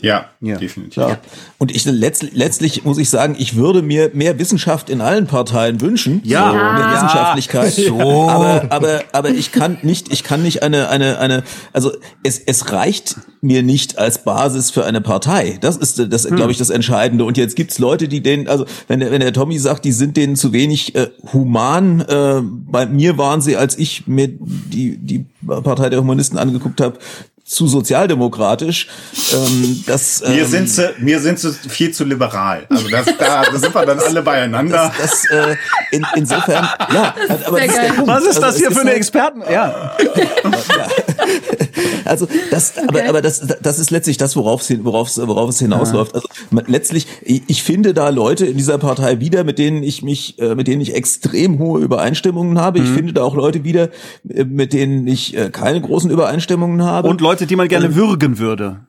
Ja, 0.01 0.27
ja, 0.41 0.57
definitiv. 0.57 0.97
Ja. 0.97 1.19
Und 1.59 1.75
ich 1.75 1.85
letzt, 1.85 2.27
letztlich 2.33 2.85
muss 2.85 2.99
ich 2.99 3.09
sagen, 3.09 3.37
ich 3.39 3.57
würde 3.57 3.81
mir 3.81 4.11
mehr 4.13 4.39
Wissenschaft 4.39 4.91
in 4.91 5.01
allen 5.01 5.27
Parteien 5.27 5.81
wünschen. 5.81 6.21
Ja, 6.25 6.49
so, 6.49 6.55
mehr 6.55 6.63
ja. 6.63 6.93
Wissenschaftlichkeit. 6.95 7.73
So. 7.73 8.29
Aber, 8.29 8.67
aber, 8.71 9.03
aber 9.13 9.31
ich 9.31 9.53
kann 9.53 9.79
nicht, 9.83 10.13
ich 10.13 10.25
kann 10.25 10.43
nicht 10.43 10.63
eine, 10.63 10.89
eine, 10.89 11.19
eine, 11.19 11.45
also 11.73 11.93
es, 12.23 12.39
es 12.39 12.73
reicht 12.73 13.17
mir 13.41 13.63
nicht 13.63 13.99
als 13.99 14.25
Basis 14.25 14.71
für 14.71 14.85
eine 14.85 15.01
Partei. 15.01 15.59
Das 15.61 15.77
ist, 15.77 15.99
das, 16.13 16.25
hm. 16.25 16.37
glaube 16.37 16.51
ich, 16.51 16.59
das 16.59 16.71
Entscheidende. 16.71 17.25
Und 17.25 17.37
jetzt 17.37 17.55
gibt's 17.55 17.79
Leute, 17.79 18.09
die 18.09 18.23
denen, 18.23 18.49
also 18.49 18.67
wenn 18.89 19.01
der, 19.01 19.11
wenn 19.11 19.21
der 19.21 19.33
Tommy 19.33 19.59
sagt, 19.59 19.85
die 19.85 19.93
sind 19.93 20.17
denen 20.17 20.35
zu 20.35 20.53
wenig 20.53 20.95
äh, 20.97 21.09
human, 21.33 22.01
äh, 22.01 22.43
bei 22.43 22.87
mir 22.87 23.17
waren 23.17 23.41
sie, 23.41 23.57
als 23.57 23.79
ich 23.79 24.07
mir 24.07 24.29
die, 24.29 24.99
die 24.99 25.25
Partei 25.47 25.89
der 25.89 26.01
Humanisten 26.01 26.39
angeguckt 26.39 26.81
habe, 26.81 26.99
zu 27.45 27.69
sozialdemokratisch. 27.69 28.89
Ähm, 29.33 29.85
das, 29.87 30.23
ähm, 30.25 30.35
mir 30.35 30.47
sind 30.47 30.71
sie, 30.71 30.95
mir 30.99 31.21
sind 31.21 31.39
sie 31.39 31.53
viel 31.53 31.93
zu 31.93 32.05
liberal. 32.05 32.67
Also 32.71 32.89
das, 32.89 33.07
da, 33.19 33.43
da 33.43 33.59
sind 33.59 33.75
wir 33.75 33.87
dann 33.87 34.01
alle 34.01 34.23
beieinander. 34.23 34.91
Das, 34.99 35.23
das, 35.23 35.31
äh, 35.31 35.57
in, 35.91 36.07
insofern, 36.17 36.69
ja. 36.93 37.15
Aber 37.47 37.61
das 37.61 37.77
ist 37.77 38.07
Was 38.07 38.25
ist 38.25 38.37
das 38.37 38.45
also, 38.45 38.59
hier 38.59 38.71
für 38.71 38.81
eine 38.81 38.95
Experten? 38.95 39.43
Ja. 39.43 39.95
ja. 39.99 40.87
Also 42.07 42.29
das, 42.51 42.75
okay. 42.77 42.87
aber, 42.87 43.09
aber 43.09 43.23
das, 43.23 43.41
das 43.63 43.79
ist 43.79 43.91
letztlich 43.91 44.19
das, 44.19 44.37
worauf 44.37 44.61
es, 44.61 44.85
worauf 44.85 45.17
worauf 45.17 45.51
es 45.51 45.59
hinausläuft. 45.59 46.15
Also 46.15 46.29
letztlich, 46.67 47.07
ich 47.23 47.63
finde 47.63 47.95
da 47.95 48.11
Leute 48.11 48.45
in 48.45 48.59
dieser 48.59 48.77
Partei 48.77 49.21
wieder, 49.21 49.43
mit 49.43 49.59
denen 49.59 49.83
ich 49.83 50.03
mich, 50.03 50.39
äh, 50.39 50.55
mit 50.55 50.67
denen 50.67 50.83
ich 50.83 50.95
extrem 50.95 51.59
hohe 51.59 51.81
Übereinstimmungen 51.81 52.61
habe. 52.61 52.79
Ich 52.79 52.91
mhm. 52.91 52.95
finde 52.95 53.13
da 53.15 53.23
auch 53.23 53.35
Leute 53.35 53.65
wieder, 53.65 53.89
äh, 54.29 54.45
mit 54.45 54.75
denen 54.75 55.07
ich 55.07 55.35
äh, 55.35 55.49
keine 55.49 55.81
großen 55.81 56.11
Übereinstimmungen 56.11 56.85
habe. 56.85 57.09
Und 57.09 57.23
Leute 57.23 57.45
Leute, 57.45 57.47
die 57.47 57.57
man 57.57 57.69
gerne 57.69 57.87
ähm, 57.87 57.95
würgen 57.95 58.39
würde. 58.39 58.87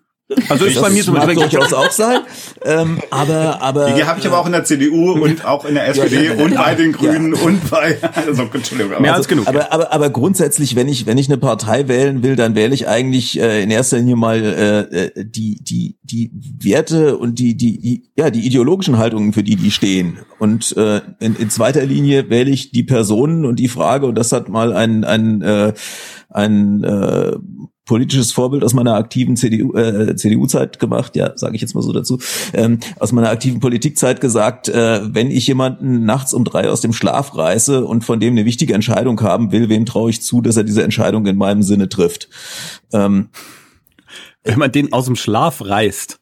Also 0.49 0.65
ist 0.65 0.81
bei 0.81 0.89
mir 0.89 1.03
zum 1.03 1.13
Beispiel 1.13 1.35
durchaus 1.35 1.71
auch 1.71 1.91
sein. 1.91 2.21
Ähm, 2.63 2.99
aber 3.11 3.61
aber 3.61 3.91
die 3.91 4.03
habe 4.05 4.19
ich 4.19 4.25
aber 4.25 4.39
auch 4.39 4.47
in 4.47 4.53
der 4.53 4.63
CDU 4.63 5.11
und 5.11 5.45
auch 5.45 5.65
in 5.65 5.75
der 5.75 5.87
SPD 5.87 6.25
ja, 6.25 6.33
und 6.33 6.53
ja, 6.53 6.63
bei 6.63 6.73
den 6.73 6.93
Grünen 6.93 7.35
ja. 7.35 7.41
und 7.43 7.69
bei 7.69 7.99
also 8.25 8.49
Entschuldigung. 8.51 9.03
Mehr 9.03 9.13
als 9.13 9.27
genug. 9.27 9.47
Aber, 9.47 9.71
aber 9.71 9.93
aber 9.93 10.09
grundsätzlich, 10.09 10.75
wenn 10.75 10.87
ich 10.87 11.05
wenn 11.05 11.19
ich 11.19 11.29
eine 11.29 11.37
Partei 11.37 11.87
wählen 11.87 12.23
will, 12.23 12.35
dann 12.35 12.55
wähle 12.55 12.73
ich 12.73 12.87
eigentlich 12.87 13.39
äh, 13.39 13.61
in 13.61 13.69
erster 13.69 13.97
Linie 13.97 14.15
mal 14.15 14.43
äh, 14.43 14.79
äh 14.79 15.25
die 15.25 15.59
die 15.61 15.99
die 16.01 16.31
Werte 16.59 17.17
und 17.17 17.37
die 17.37 17.55
die 17.55 18.09
ja 18.17 18.31
die 18.31 18.47
ideologischen 18.47 18.97
Haltungen 18.97 19.31
für 19.31 19.43
die 19.43 19.57
die 19.57 19.69
stehen. 19.69 20.17
Und 20.39 20.75
äh, 20.75 21.01
in, 21.19 21.35
in 21.35 21.51
zweiter 21.51 21.85
Linie 21.85 22.31
wähle 22.31 22.49
ich 22.49 22.71
die 22.71 22.83
Personen 22.83 23.45
und 23.45 23.59
die 23.59 23.67
Frage 23.67 24.07
und 24.07 24.15
das 24.15 24.31
hat 24.31 24.49
mal 24.49 24.73
ein 24.73 25.03
ein 25.03 25.43
äh, 25.43 25.73
ein 26.29 26.83
äh, 26.83 27.33
politisches 27.85 28.31
Vorbild 28.31 28.63
aus 28.63 28.73
meiner 28.73 28.95
aktiven 28.95 29.37
CDU, 29.37 29.73
äh, 29.75 30.15
CDU-Zeit 30.15 30.79
gemacht, 30.79 31.15
ja, 31.15 31.37
sage 31.37 31.55
ich 31.55 31.61
jetzt 31.61 31.75
mal 31.75 31.81
so 31.81 31.93
dazu, 31.93 32.19
ähm, 32.53 32.79
aus 32.99 33.11
meiner 33.11 33.29
aktiven 33.29 33.59
Politikzeit 33.59 34.21
gesagt, 34.21 34.69
äh, 34.69 35.01
wenn 35.13 35.31
ich 35.31 35.47
jemanden 35.47 36.03
nachts 36.05 36.33
um 36.33 36.43
drei 36.43 36.69
aus 36.69 36.81
dem 36.81 36.93
Schlaf 36.93 37.35
reiße 37.35 37.85
und 37.85 38.03
von 38.03 38.19
dem 38.19 38.33
eine 38.33 38.45
wichtige 38.45 38.73
Entscheidung 38.73 39.21
haben 39.21 39.51
will, 39.51 39.69
wem 39.69 39.85
traue 39.85 40.09
ich 40.09 40.21
zu, 40.21 40.41
dass 40.41 40.57
er 40.57 40.63
diese 40.63 40.83
Entscheidung 40.83 41.25
in 41.27 41.37
meinem 41.37 41.61
Sinne 41.61 41.87
trifft? 41.87 42.27
Ähm, 42.91 43.29
wenn 44.43 44.59
man 44.59 44.71
den 44.71 44.93
aus 44.93 45.05
dem 45.05 45.15
Schlaf 45.15 45.63
reißt 45.65 46.19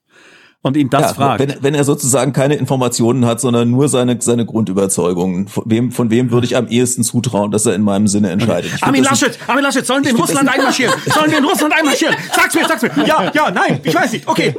und 0.64 0.78
ihn 0.78 0.89
das 0.89 1.01
ja, 1.01 1.14
fragt. 1.14 1.39
Wenn, 1.41 1.55
wenn 1.59 1.76
er 1.76 1.84
sozusagen 1.84 2.32
keine 2.32 2.55
Informationen 2.55 3.26
hat, 3.26 3.41
sondern 3.41 3.70
nur 3.70 3.89
seine, 3.89 4.20
seine 4.22 4.45
Grundüberzeugungen. 4.45 5.49
Von 5.49 5.64
wem, 5.68 5.91
von 5.91 6.09
wem 6.09 6.32
würde 6.32 6.47
ich 6.47 6.55
am 6.55 6.68
ehesten 6.68 7.03
zutrauen, 7.03 7.51
dass 7.51 7.66
er 7.66 7.76
in 7.76 7.82
meinem 7.82 8.07
Sinne 8.07 8.32
entscheidet? 8.32 8.72
Okay. 8.74 8.86
Armin 8.86 9.03
Laschet, 9.03 9.38
Armin 9.45 9.64
Laschet, 9.64 9.86
sollen 9.86 10.05
wir 10.05 10.11
in 10.11 10.18
Russland 10.18 10.49
einmarschieren? 10.49 10.93
Sollen 11.14 11.32
wir 11.32 11.38
in 11.38 11.45
Russland 11.45 11.74
einmarschieren? 11.78 12.16
Sag's 12.34 12.55
mir, 12.55 12.66
sag's 12.66 12.82
mir. 12.82 12.91
Ja, 13.05 13.30
ja, 13.34 13.51
nein, 13.51 13.82
ich 13.84 13.93
weiß 13.93 14.14
nicht. 14.14 14.26
Okay. 14.26 14.55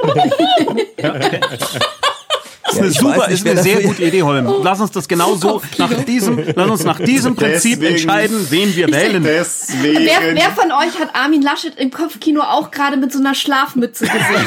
Das 2.64 2.74
ist 2.74 2.80
eine 2.80 2.90
super, 2.90 3.28
nicht, 3.28 3.30
ist 3.30 3.48
eine 3.48 3.62
sehr 3.62 3.82
gute 3.82 4.04
Idee, 4.04 4.22
Holm. 4.22 4.52
Lass 4.62 4.80
uns 4.80 4.90
das 4.90 5.08
genau 5.08 5.34
so 5.36 5.62
nach 5.78 6.04
diesem, 6.04 6.38
lass 6.54 6.70
uns 6.70 6.84
nach 6.84 7.00
diesem 7.00 7.34
Prinzip 7.34 7.80
deswegen, 7.80 7.94
entscheiden, 7.94 8.46
wen 8.50 8.76
wir 8.76 8.88
wählen. 8.92 9.22
Deswegen. 9.22 10.04
Wer, 10.04 10.34
wer 10.34 10.50
von 10.50 10.70
euch 10.70 10.98
hat 11.00 11.14
Armin 11.14 11.40
Laschet 11.40 11.78
im 11.78 11.90
Kopfkino 11.90 12.42
auch 12.42 12.70
gerade 12.70 12.96
mit 12.96 13.12
so 13.12 13.20
einer 13.20 13.34
Schlafmütze 13.34 14.04
gesehen? 14.06 14.46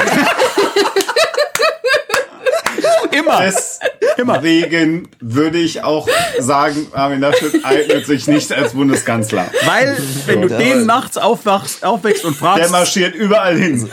Immer. 3.18 4.38
Deswegen 4.38 5.08
würde 5.20 5.58
ich 5.58 5.84
auch 5.84 6.08
sagen, 6.38 6.88
Armin 6.92 7.20
Laschet 7.20 7.64
eignet 7.64 8.06
sich 8.06 8.26
nicht 8.26 8.52
als 8.52 8.72
Bundeskanzler. 8.72 9.46
Weil, 9.64 9.96
wenn 10.26 10.42
du 10.42 10.48
den 10.48 10.86
nachts 10.86 11.16
aufwachst, 11.16 11.84
aufwächst 11.84 12.24
und 12.24 12.36
fragst. 12.36 12.64
Der 12.64 12.70
marschiert 12.70 13.14
überall 13.14 13.56
hin. 13.56 13.88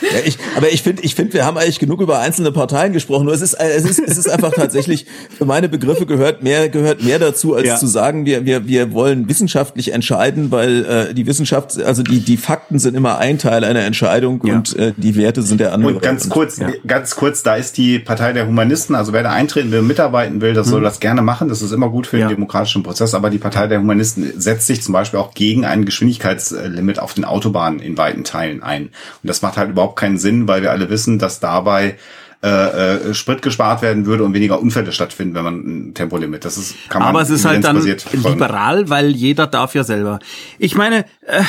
Ja, 0.00 0.18
ich, 0.24 0.38
aber 0.56 0.70
ich 0.70 0.82
finde, 0.82 1.02
ich 1.02 1.14
finde, 1.14 1.34
wir 1.34 1.44
haben 1.44 1.56
eigentlich 1.56 1.78
genug 1.78 2.00
über 2.00 2.20
einzelne 2.20 2.52
Parteien 2.52 2.92
gesprochen. 2.92 3.24
Nur 3.24 3.34
es 3.34 3.40
ist, 3.40 3.54
es 3.54 3.84
ist, 3.84 3.98
es 3.98 4.16
ist 4.16 4.28
einfach 4.28 4.52
tatsächlich, 4.52 5.06
für 5.36 5.44
meine 5.44 5.68
Begriffe 5.68 6.06
gehört 6.06 6.42
mehr, 6.42 6.68
gehört 6.68 7.02
mehr 7.02 7.18
dazu, 7.18 7.54
als 7.54 7.66
ja. 7.66 7.76
zu 7.76 7.86
sagen, 7.86 8.26
wir, 8.26 8.44
wir, 8.44 8.66
wir 8.66 8.92
wollen 8.92 9.28
wissenschaftlich 9.28 9.92
entscheiden, 9.92 10.50
weil 10.50 10.84
äh, 10.84 11.14
die 11.14 11.26
Wissenschaft, 11.26 11.80
also 11.82 12.02
die, 12.02 12.20
die 12.20 12.36
Fakten 12.36 12.78
sind 12.78 12.94
immer 12.94 13.18
ein 13.18 13.38
Teil 13.38 13.64
einer 13.64 13.82
Entscheidung 13.82 14.40
ja. 14.44 14.54
und 14.54 14.76
äh, 14.76 14.92
die 14.96 15.16
Werte 15.16 15.42
sind 15.42 15.60
der 15.60 15.72
andere. 15.72 15.94
Und 15.94 16.02
ganz 16.02 16.28
kurz, 16.28 16.58
ja. 16.58 16.70
ganz 16.86 17.16
kurz, 17.16 17.42
da 17.42 17.56
ist 17.56 17.76
die 17.76 17.98
Partei 17.98 18.32
der 18.32 18.44
Humanisten, 18.64 18.94
also 18.94 19.12
wer 19.12 19.22
da 19.22 19.30
eintreten 19.30 19.70
will, 19.70 19.82
mitarbeiten 19.82 20.40
will, 20.40 20.54
das 20.54 20.68
soll 20.68 20.78
hm. 20.78 20.84
das 20.84 21.00
gerne 21.00 21.22
machen. 21.22 21.48
Das 21.48 21.62
ist 21.62 21.72
immer 21.72 21.90
gut 21.90 22.06
für 22.06 22.16
den 22.16 22.28
demokratischen 22.28 22.82
Prozess. 22.82 23.14
Aber 23.14 23.30
die 23.30 23.38
Partei 23.38 23.66
der 23.66 23.80
Humanisten 23.80 24.40
setzt 24.40 24.66
sich 24.66 24.82
zum 24.82 24.92
Beispiel 24.92 25.20
auch 25.20 25.34
gegen 25.34 25.64
ein 25.64 25.84
Geschwindigkeitslimit 25.84 26.98
auf 26.98 27.14
den 27.14 27.24
Autobahnen 27.24 27.80
in 27.80 27.96
weiten 27.98 28.24
Teilen 28.24 28.62
ein. 28.62 28.84
Und 28.84 28.92
das 29.22 29.42
macht 29.42 29.56
halt 29.56 29.70
überhaupt 29.70 29.96
keinen 29.96 30.18
Sinn, 30.18 30.48
weil 30.48 30.62
wir 30.62 30.70
alle 30.70 30.88
wissen, 30.90 31.18
dass 31.18 31.40
dabei 31.40 31.96
äh, 32.44 33.10
äh, 33.10 33.14
Sprit 33.14 33.40
gespart 33.40 33.80
werden 33.80 34.04
würde 34.04 34.22
und 34.22 34.34
weniger 34.34 34.60
Unfälle 34.60 34.92
stattfinden, 34.92 35.34
wenn 35.34 35.44
man 35.44 35.54
ein 35.54 35.94
Tempolimit. 35.94 36.44
Das 36.44 36.58
ist 36.58 36.74
kann 36.90 37.00
man 37.00 37.08
Aber 37.08 37.22
es 37.22 37.30
ist 37.30 37.46
halt 37.46 37.64
dann 37.64 37.82
liberal, 38.12 38.90
weil 38.90 39.10
jeder 39.12 39.46
darf 39.46 39.74
ja 39.74 39.82
selber. 39.82 40.18
Ich 40.58 40.74
meine, 40.74 41.06
äh, 41.26 41.42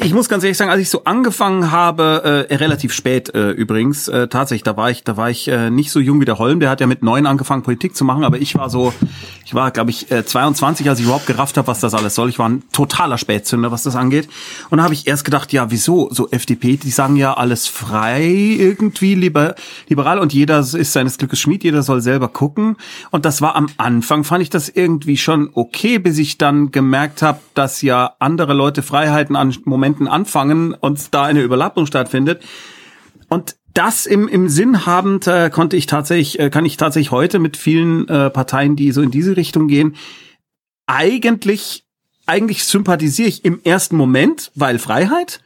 ich 0.00 0.12
muss 0.12 0.28
ganz 0.28 0.42
ehrlich 0.42 0.56
sagen, 0.56 0.70
als 0.70 0.80
ich 0.80 0.90
so 0.90 1.04
angefangen 1.04 1.70
habe, 1.70 2.46
äh, 2.50 2.54
relativ 2.56 2.92
spät 2.92 3.32
äh, 3.34 3.50
übrigens, 3.50 4.08
äh, 4.08 4.28
tatsächlich, 4.28 4.64
da 4.64 4.76
war 4.76 4.90
ich, 4.90 5.04
da 5.04 5.16
war 5.16 5.30
ich 5.30 5.46
äh, 5.46 5.70
nicht 5.70 5.90
so 5.90 6.00
jung 6.00 6.20
wie 6.20 6.24
der 6.24 6.38
Holm, 6.38 6.58
der 6.58 6.70
hat 6.70 6.80
ja 6.80 6.86
mit 6.86 7.02
neun 7.02 7.26
angefangen, 7.26 7.62
Politik 7.62 7.94
zu 7.94 8.04
machen, 8.04 8.24
aber 8.24 8.38
ich 8.38 8.56
war 8.56 8.70
so, 8.70 8.92
ich 9.44 9.54
war, 9.54 9.70
glaube 9.70 9.90
ich, 9.90 10.10
äh, 10.10 10.24
22, 10.24 10.88
als 10.88 10.98
ich 10.98 11.04
überhaupt 11.04 11.26
gerafft 11.26 11.56
habe, 11.56 11.68
was 11.68 11.80
das 11.80 11.94
alles 11.94 12.14
soll. 12.14 12.28
Ich 12.28 12.38
war 12.38 12.48
ein 12.48 12.64
totaler 12.72 13.18
Spätzünder, 13.18 13.70
was 13.70 13.84
das 13.84 13.94
angeht. 13.94 14.28
Und 14.70 14.78
da 14.78 14.84
habe 14.84 14.94
ich 14.94 15.06
erst 15.06 15.24
gedacht, 15.24 15.52
ja, 15.52 15.70
wieso? 15.70 16.08
So 16.10 16.28
FDP, 16.28 16.76
die 16.76 16.90
sagen 16.90 17.16
ja 17.16 17.34
alles 17.34 17.68
frei 17.68 18.24
irgendwie, 18.24 19.14
lieber, 19.14 19.54
liberal 19.88 20.18
und 20.18 20.32
jeder 20.32 20.60
ist 20.60 20.92
seines 20.92 21.18
Glückes 21.18 21.40
Schmied, 21.40 21.62
jeder 21.62 21.82
soll 21.82 22.00
selber 22.00 22.28
gucken. 22.28 22.76
Und 23.10 23.24
das 23.24 23.40
war 23.42 23.54
am 23.54 23.68
Anfang, 23.76 24.24
fand 24.24 24.42
ich 24.42 24.50
das 24.50 24.68
irgendwie 24.68 25.16
schon 25.16 25.50
okay, 25.54 25.98
bis 25.98 26.18
ich 26.18 26.36
dann 26.38 26.72
gemerkt 26.72 27.22
habe, 27.22 27.38
dass 27.54 27.82
ja 27.82 28.14
andere 28.18 28.54
Leute 28.54 28.82
Freiheiten 28.82 29.36
an 29.36 29.54
Moment 29.64 29.83
Momenten 29.84 30.08
anfangen 30.08 30.72
und 30.72 31.12
da 31.14 31.24
eine 31.24 31.42
Überlappung 31.42 31.86
stattfindet. 31.86 32.42
Und 33.28 33.56
das 33.74 34.06
im, 34.06 34.28
im 34.28 34.48
Sinn 34.48 34.86
habend 34.86 35.26
äh, 35.26 35.50
konnte 35.50 35.76
ich 35.76 35.86
tatsächlich, 35.86 36.38
äh, 36.38 36.48
kann 36.48 36.64
ich 36.64 36.76
tatsächlich 36.76 37.10
heute 37.10 37.38
mit 37.38 37.56
vielen 37.56 38.08
äh, 38.08 38.30
Parteien, 38.30 38.76
die 38.76 38.92
so 38.92 39.02
in 39.02 39.10
diese 39.10 39.36
Richtung 39.36 39.68
gehen, 39.68 39.96
eigentlich, 40.86 41.84
eigentlich 42.24 42.64
sympathisiere 42.64 43.28
ich 43.28 43.44
im 43.44 43.60
ersten 43.62 43.96
Moment, 43.96 44.52
weil 44.54 44.78
Freiheit. 44.78 45.40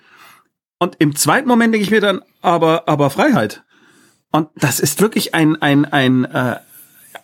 Und 0.78 0.96
im 1.00 1.16
zweiten 1.16 1.48
Moment 1.48 1.74
denke 1.74 1.84
ich 1.84 1.90
mir 1.90 2.00
dann, 2.00 2.22
aber, 2.40 2.88
aber 2.88 3.10
Freiheit. 3.10 3.64
Und 4.30 4.48
das 4.56 4.78
ist 4.78 5.00
wirklich 5.00 5.34
ein, 5.34 5.60
ein, 5.60 5.84
ein, 5.86 6.24
äh, 6.26 6.56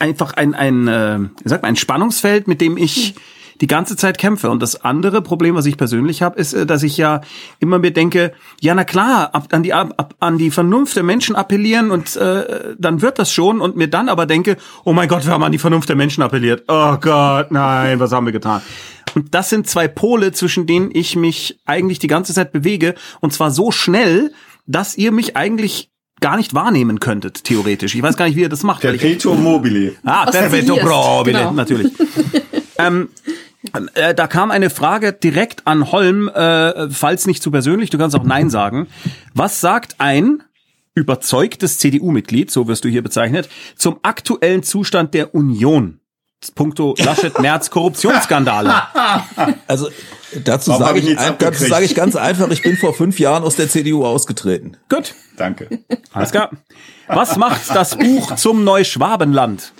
einfach 0.00 0.32
ein, 0.32 0.54
ein, 0.54 0.88
äh, 0.88 1.18
wie 1.20 1.48
sagt 1.48 1.64
ein 1.64 1.76
Spannungsfeld, 1.76 2.48
mit 2.48 2.60
dem 2.60 2.76
ich 2.76 3.14
die 3.60 3.66
ganze 3.66 3.96
Zeit 3.96 4.18
kämpfe. 4.18 4.50
Und 4.50 4.62
das 4.62 4.84
andere 4.84 5.22
Problem, 5.22 5.54
was 5.54 5.66
ich 5.66 5.76
persönlich 5.76 6.22
habe, 6.22 6.38
ist, 6.38 6.52
äh, 6.52 6.66
dass 6.66 6.82
ich 6.82 6.96
ja 6.96 7.20
immer 7.60 7.78
mir 7.78 7.92
denke, 7.92 8.32
ja 8.60 8.74
na 8.74 8.84
klar, 8.84 9.34
ab, 9.34 9.48
an 9.52 9.62
die 9.62 9.72
ab, 9.72 10.14
an 10.20 10.38
die 10.38 10.50
Vernunft 10.50 10.96
der 10.96 11.02
Menschen 11.02 11.36
appellieren 11.36 11.90
und 11.90 12.16
äh, 12.16 12.74
dann 12.78 13.02
wird 13.02 13.18
das 13.18 13.32
schon. 13.32 13.60
Und 13.60 13.76
mir 13.76 13.88
dann 13.88 14.08
aber 14.08 14.26
denke, 14.26 14.56
oh 14.84 14.92
mein 14.92 15.08
Gott, 15.08 15.24
wir 15.24 15.32
haben 15.32 15.42
an 15.42 15.52
die 15.52 15.58
Vernunft 15.58 15.88
der 15.88 15.96
Menschen 15.96 16.22
appelliert. 16.22 16.64
Oh 16.68 16.96
Gott, 17.00 17.50
nein, 17.50 18.00
was 18.00 18.12
haben 18.12 18.26
wir 18.26 18.32
getan? 18.32 18.62
Und 19.14 19.34
das 19.34 19.48
sind 19.48 19.68
zwei 19.68 19.86
Pole, 19.86 20.32
zwischen 20.32 20.66
denen 20.66 20.90
ich 20.92 21.14
mich 21.14 21.60
eigentlich 21.66 21.98
die 21.98 22.08
ganze 22.08 22.34
Zeit 22.34 22.52
bewege. 22.52 22.94
Und 23.20 23.32
zwar 23.32 23.50
so 23.50 23.70
schnell, 23.70 24.32
dass 24.66 24.96
ihr 24.96 25.12
mich 25.12 25.36
eigentlich 25.36 25.90
gar 26.20 26.36
nicht 26.36 26.54
wahrnehmen 26.54 27.00
könntet, 27.00 27.44
theoretisch. 27.44 27.94
Ich 27.94 28.02
weiß 28.02 28.16
gar 28.16 28.26
nicht, 28.26 28.36
wie 28.36 28.42
ihr 28.42 28.48
das 28.48 28.62
macht. 28.62 28.80
Perpetuum 28.80 29.42
mobile. 29.42 29.92
Ah, 30.04 30.30
Perpetuum 30.30 30.80
mobile, 30.82 31.38
genau. 31.38 31.52
natürlich. 31.52 31.92
ähm, 32.78 33.08
äh, 33.94 34.14
da 34.14 34.26
kam 34.26 34.50
eine 34.50 34.70
Frage 34.70 35.12
direkt 35.12 35.66
an 35.66 35.90
Holm, 35.90 36.28
äh, 36.28 36.90
falls 36.90 37.26
nicht 37.26 37.42
zu 37.42 37.50
persönlich, 37.50 37.90
du 37.90 37.98
kannst 37.98 38.16
auch 38.16 38.24
Nein 38.24 38.50
sagen. 38.50 38.88
Was 39.34 39.60
sagt 39.60 39.96
ein 39.98 40.42
überzeugtes 40.94 41.78
CDU-Mitglied, 41.78 42.50
so 42.50 42.68
wirst 42.68 42.84
du 42.84 42.88
hier 42.88 43.02
bezeichnet, 43.02 43.48
zum 43.76 43.98
aktuellen 44.02 44.62
Zustand 44.62 45.14
der 45.14 45.34
Union? 45.34 46.00
Punkto 46.54 46.94
Laschet 46.98 47.38
Merz 47.40 47.70
Korruptionsskandale. 47.70 48.74
Also 49.66 49.88
dazu 50.44 50.72
sage 50.76 50.98
ich, 50.98 51.16
dazu 51.38 51.64
sage 51.64 51.84
ich 51.84 51.94
ganz 51.94 52.16
einfach, 52.16 52.50
ich 52.50 52.62
bin 52.62 52.76
vor 52.76 52.94
fünf 52.94 53.18
Jahren 53.18 53.42
aus 53.42 53.56
der 53.56 53.68
CDU 53.68 54.04
ausgetreten. 54.04 54.76
Gut. 54.88 55.14
Danke. 55.36 55.80
Alles 56.12 56.30
klar. 56.30 56.50
Was 57.08 57.36
macht 57.36 57.62
das 57.74 57.96
Buch 57.96 58.36
zum 58.36 58.62
Neuschwabenland? 58.62 59.72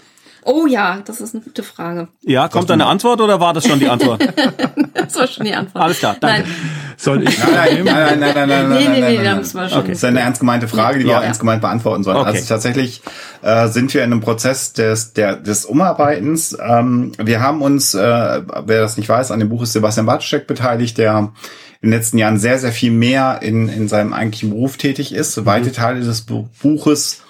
Oh 0.45 0.67
ja, 0.67 1.01
das 1.05 1.21
ist 1.21 1.35
eine 1.35 1.43
gute 1.43 1.63
Frage. 1.63 2.09
Ja, 2.23 2.49
kommt 2.49 2.69
da 2.69 2.75
eine 2.75 2.87
Antwort 2.87 3.21
oder 3.21 3.41
war 3.41 3.55
das 3.55 3.67
schon 3.67 3.79
die 3.79 3.89
Antwort? 3.89 4.21
das 4.95 5.17
war 5.17 5.27
schon 5.27 5.47
die 5.47 5.55
Antwort. 5.55 5.83
Alles 5.83 5.99
klar, 5.99 6.17
danke. 6.21 6.43
Nein. 6.43 6.55
Soll 6.97 7.23
ich? 7.23 7.39
Nein, 7.39 7.85
nein, 7.85 7.85
nein, 7.85 8.19
nein, 8.21 8.35
nein, 8.35 8.49
nein, 8.49 8.49
nein, 8.49 8.69
nee, 8.69 8.89
nee, 8.89 9.01
nee, 9.01 9.23
nein, 9.23 9.39
das 9.39 9.55
war 9.55 9.69
schon. 9.69 9.79
Okay. 9.79 9.89
Das 9.89 9.99
ist 9.99 10.05
eine 10.05 10.21
ernst 10.21 10.41
gemeinte 10.41 10.69
Frage, 10.69 10.99
die 10.99 11.05
wir 11.05 11.13
ja, 11.13 11.19
auch 11.19 11.25
ernst 11.25 11.41
gemeint 11.41 11.63
beantworten 11.63 12.05
sollen. 12.05 12.19
Okay. 12.19 12.29
Also 12.29 12.47
tatsächlich 12.47 13.03
äh, 13.43 13.69
sind 13.69 13.93
wir 13.95 14.05
in 14.05 14.13
einem 14.13 14.21
Prozess 14.21 14.73
des, 14.75 15.13
der, 15.15 15.37
des 15.37 15.65
Umarbeitens. 15.65 16.57
Ähm, 16.63 17.13
wir 17.19 17.41
haben 17.41 17.63
uns, 17.63 17.95
äh, 17.95 17.99
wer 18.01 18.81
das 18.81 18.97
nicht 18.97 19.09
weiß, 19.09 19.31
an 19.31 19.41
dem 19.41 19.49
Buch 19.49 19.63
ist 19.63 19.73
Sebastian 19.73 20.07
Bartoschek 20.07 20.47
beteiligt, 20.47 20.99
der 20.99 21.33
in 21.81 21.91
den 21.91 21.99
letzten 21.99 22.19
Jahren 22.19 22.39
sehr, 22.39 22.59
sehr 22.59 22.73
viel 22.73 22.93
mehr 22.93 23.41
in, 23.43 23.69
in 23.69 23.89
seinem 23.89 24.13
eigentlichen 24.13 24.51
Beruf 24.51 24.77
tätig 24.77 25.15
ist. 25.15 25.45
Weite 25.47 25.73
Teile 25.73 26.01
des 26.01 26.23
Buches 26.23 27.23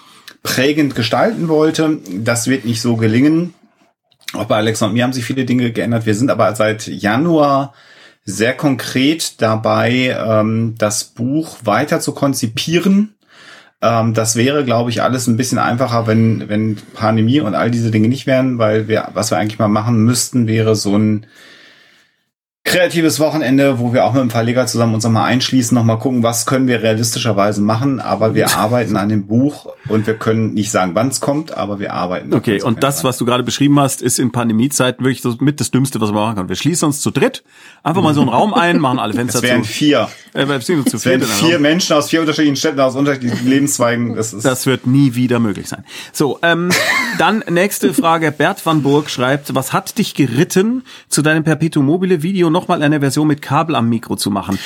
prägend 0.45 0.95
gestalten 0.95 1.49
wollte. 1.49 1.99
Das 2.13 2.47
wird 2.47 2.65
nicht 2.65 2.81
so 2.81 2.95
gelingen. 2.97 3.55
Auch 4.35 4.45
bei 4.45 4.57
Alex 4.57 4.81
und 4.83 4.93
mir 4.93 5.03
haben 5.03 5.13
sich 5.13 5.25
viele 5.25 5.45
Dinge 5.45 5.73
geändert. 5.73 6.07
Wir 6.07 6.15
sind 6.15 6.31
aber 6.31 6.55
seit 6.55 6.87
Januar 6.87 7.75
sehr 8.25 8.55
konkret 8.55 9.43
dabei, 9.43 10.17
ähm, 10.19 10.77
das 10.79 11.05
Buch 11.05 11.57
weiter 11.65 12.01
zu 12.01 12.13
konzipieren. 12.13 13.15
Ähm, 13.83 14.15
das 14.15 14.37
wäre, 14.37 14.65
glaube 14.65 14.91
ich, 14.91 15.03
alles 15.03 15.27
ein 15.27 15.37
bisschen 15.37 15.59
einfacher, 15.59 16.07
wenn, 16.07 16.49
wenn 16.49 16.77
Pandemie 16.95 17.41
und 17.41 17.55
all 17.55 17.71
diese 17.71 17.91
Dinge 17.91 18.09
nicht 18.09 18.27
wären, 18.27 18.59
weil 18.59 18.87
wir, 18.89 19.09
was 19.15 19.31
wir 19.31 19.39
eigentlich 19.39 19.59
mal 19.59 19.69
machen 19.69 20.05
müssten, 20.05 20.47
wäre 20.47 20.77
so 20.77 20.97
ein 20.97 21.27
kreatives 22.65 23.21
Wochenende, 23.21 23.79
wo 23.79 23.93
wir 23.93 24.07
auch 24.07 24.15
mit 24.15 24.23
dem 24.23 24.31
Verleger 24.31 24.67
zusammen 24.67 24.95
uns 24.95 25.05
nochmal 25.05 25.27
einschließen, 25.27 25.75
nochmal 25.75 25.99
gucken, 25.99 26.23
was 26.23 26.47
können 26.47 26.67
wir 26.67 26.83
realistischerweise 26.83 27.61
machen. 27.61 28.01
Aber 28.01 28.35
wir 28.35 28.51
arbeiten 28.57 28.97
an 28.97 29.11
dem 29.11 29.27
Buch 29.27 29.67
und 29.89 30.07
wir 30.07 30.15
können 30.15 30.55
nicht 30.55 30.71
sagen, 30.71 30.95
wann 30.95 31.09
es 31.09 31.21
kommt, 31.21 31.55
aber 31.57 31.79
wir 31.79 31.93
arbeiten. 31.93 32.33
Okay, 32.33 32.63
und 32.63 32.83
das, 32.83 33.05
was 33.05 33.19
du 33.19 33.27
gerade 33.27 33.43
beschrieben 33.43 33.79
hast, 33.79 34.01
ist 34.01 34.19
in 34.19 34.33
Pandemiezeiten 34.33 35.05
wirklich 35.05 35.21
so 35.21 35.37
mit 35.41 35.61
das 35.61 35.71
Dümmste, 35.71 36.01
was 36.01 36.11
man 36.11 36.23
machen 36.23 36.37
kann. 36.37 36.49
Wir 36.49 36.57
schließen 36.57 36.87
uns 36.87 37.03
zu 37.03 37.11
dritt, 37.11 37.45
einfach 37.83 38.03
mal 38.03 38.15
so 38.15 38.23
einen 38.23 38.31
Raum 38.31 38.55
ein, 38.55 38.81
machen 38.81 38.99
alle 38.99 39.13
Fenster 39.13 39.41
zu. 39.41 39.45
Es 39.45 39.51
wären 39.51 39.65
vier. 39.65 40.09
Äh, 40.33 40.49
wir 40.49 40.61
zu 40.61 40.73
es 40.97 41.05
wären 41.05 41.21
vier 41.21 41.59
Menschen 41.59 41.95
aus 41.95 42.09
vier 42.09 42.21
unterschiedlichen 42.21 42.57
Städten, 42.57 42.81
aus 42.81 42.97
unterschiedlichen 42.97 43.47
Lebenszweigen. 43.47 44.17
Das, 44.17 44.33
ist 44.33 44.45
das 44.45 44.65
wird 44.65 44.87
nie 44.87 45.15
wieder 45.15 45.39
möglich 45.39 45.69
sein. 45.69 45.85
So, 46.13 46.39
ähm, 46.43 46.71
dann 47.19 47.45
nächste 47.51 47.93
Frage. 47.93 48.33
Bert 48.33 48.65
van 48.65 48.83
Burg 48.83 49.11
schreibt, 49.11 49.55
was 49.55 49.75
hat 49.75 49.99
dich 49.99 50.15
geritten, 50.15 50.83
zu 51.09 51.21
deinem 51.21 51.45
Perpetuum 51.45 51.85
mobile 51.85 52.23
Video 52.23 52.54
nochmal 52.55 52.83
eine 52.83 53.01
Version 53.01 53.29
mit 53.29 53.43
Kabel 53.43 53.77
am 53.77 53.91
Mikro 53.91 54.17
zu 54.17 54.31
machen. 54.31 54.59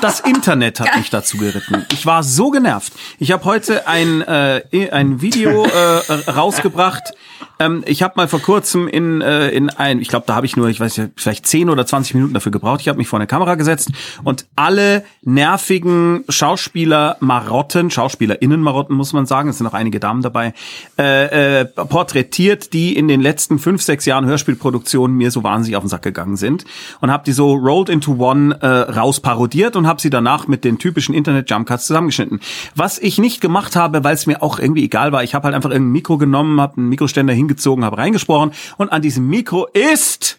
das 0.00 0.20
Internet 0.20 0.80
hat 0.80 0.96
mich 0.96 1.10
dazu 1.10 1.36
geritten. 1.36 1.84
Ich 1.92 2.06
war 2.06 2.22
so 2.22 2.50
genervt. 2.50 2.94
Ich 3.18 3.32
habe 3.32 3.44
heute 3.44 3.86
ein, 3.86 4.22
äh, 4.22 4.90
ein 4.90 5.20
Video 5.20 5.66
äh, 5.66 6.30
rausgebracht. 6.30 7.12
Ähm, 7.58 7.82
ich 7.86 8.02
habe 8.02 8.14
mal 8.16 8.28
vor 8.28 8.40
kurzem 8.40 8.88
in, 8.88 9.20
äh, 9.20 9.48
in 9.50 9.70
ein, 9.70 10.00
ich 10.00 10.08
glaube, 10.08 10.24
da 10.26 10.34
habe 10.34 10.46
ich 10.46 10.56
nur, 10.56 10.68
ich 10.68 10.80
weiß 10.80 10.98
nicht, 10.98 11.12
vielleicht 11.16 11.46
10 11.46 11.70
oder 11.70 11.86
20 11.86 12.14
Minuten 12.14 12.34
dafür 12.34 12.52
gebraucht. 12.52 12.80
Ich 12.80 12.88
habe 12.88 12.98
mich 12.98 13.08
vor 13.08 13.18
eine 13.18 13.26
Kamera 13.26 13.54
gesetzt 13.54 13.90
und 14.24 14.46
alle 14.56 15.04
nervigen 15.22 16.24
Schauspieler 16.28 17.16
Marotten, 17.20 17.90
SchauspielerInnen 17.90 18.60
Marotten 18.60 18.96
muss 18.96 19.12
man 19.12 19.26
sagen, 19.26 19.48
es 19.48 19.58
sind 19.58 19.64
noch 19.64 19.74
einige 19.74 20.00
Damen 20.00 20.22
dabei, 20.22 20.54
äh, 20.98 21.60
äh, 21.60 21.64
porträtiert, 21.64 22.72
die 22.72 22.96
in 22.96 23.08
den 23.08 23.20
letzten 23.20 23.58
fünf, 23.58 23.82
sechs 23.82 24.06
Jahren 24.06 24.26
Hörspielproduktionen 24.26 25.16
mir 25.16 25.30
so 25.30 25.42
wahnsinnig 25.42 25.76
auf 25.76 25.84
den 25.84 25.88
Sack 25.88 26.02
gegangen 26.02 26.36
sind 26.36 26.64
und 27.00 27.10
habe 27.10 27.24
die 27.24 27.31
so 27.32 27.54
rolled 27.54 27.88
into 27.88 28.12
one 28.12 28.56
äh, 28.60 28.66
raus 28.66 29.20
parodiert 29.20 29.76
und 29.76 29.86
habe 29.86 30.00
sie 30.00 30.10
danach 30.10 30.46
mit 30.46 30.64
den 30.64 30.78
typischen 30.78 31.14
Internet 31.14 31.50
Jump 31.50 31.68
Cuts 31.68 31.86
zusammengeschnitten. 31.86 32.40
Was 32.74 32.98
ich 32.98 33.18
nicht 33.18 33.40
gemacht 33.40 33.76
habe, 33.76 34.04
weil 34.04 34.14
es 34.14 34.26
mir 34.26 34.42
auch 34.42 34.58
irgendwie 34.58 34.84
egal 34.84 35.12
war, 35.12 35.22
ich 35.22 35.34
habe 35.34 35.44
halt 35.44 35.54
einfach 35.54 35.70
irgendein 35.70 35.92
Mikro 35.92 36.18
genommen, 36.18 36.60
habe 36.60 36.78
einen 36.78 36.88
Mikroständer 36.88 37.32
hingezogen, 37.32 37.84
habe 37.84 37.98
reingesprochen 37.98 38.52
und 38.76 38.90
an 38.90 39.02
diesem 39.02 39.28
Mikro 39.28 39.66
ist 39.72 40.38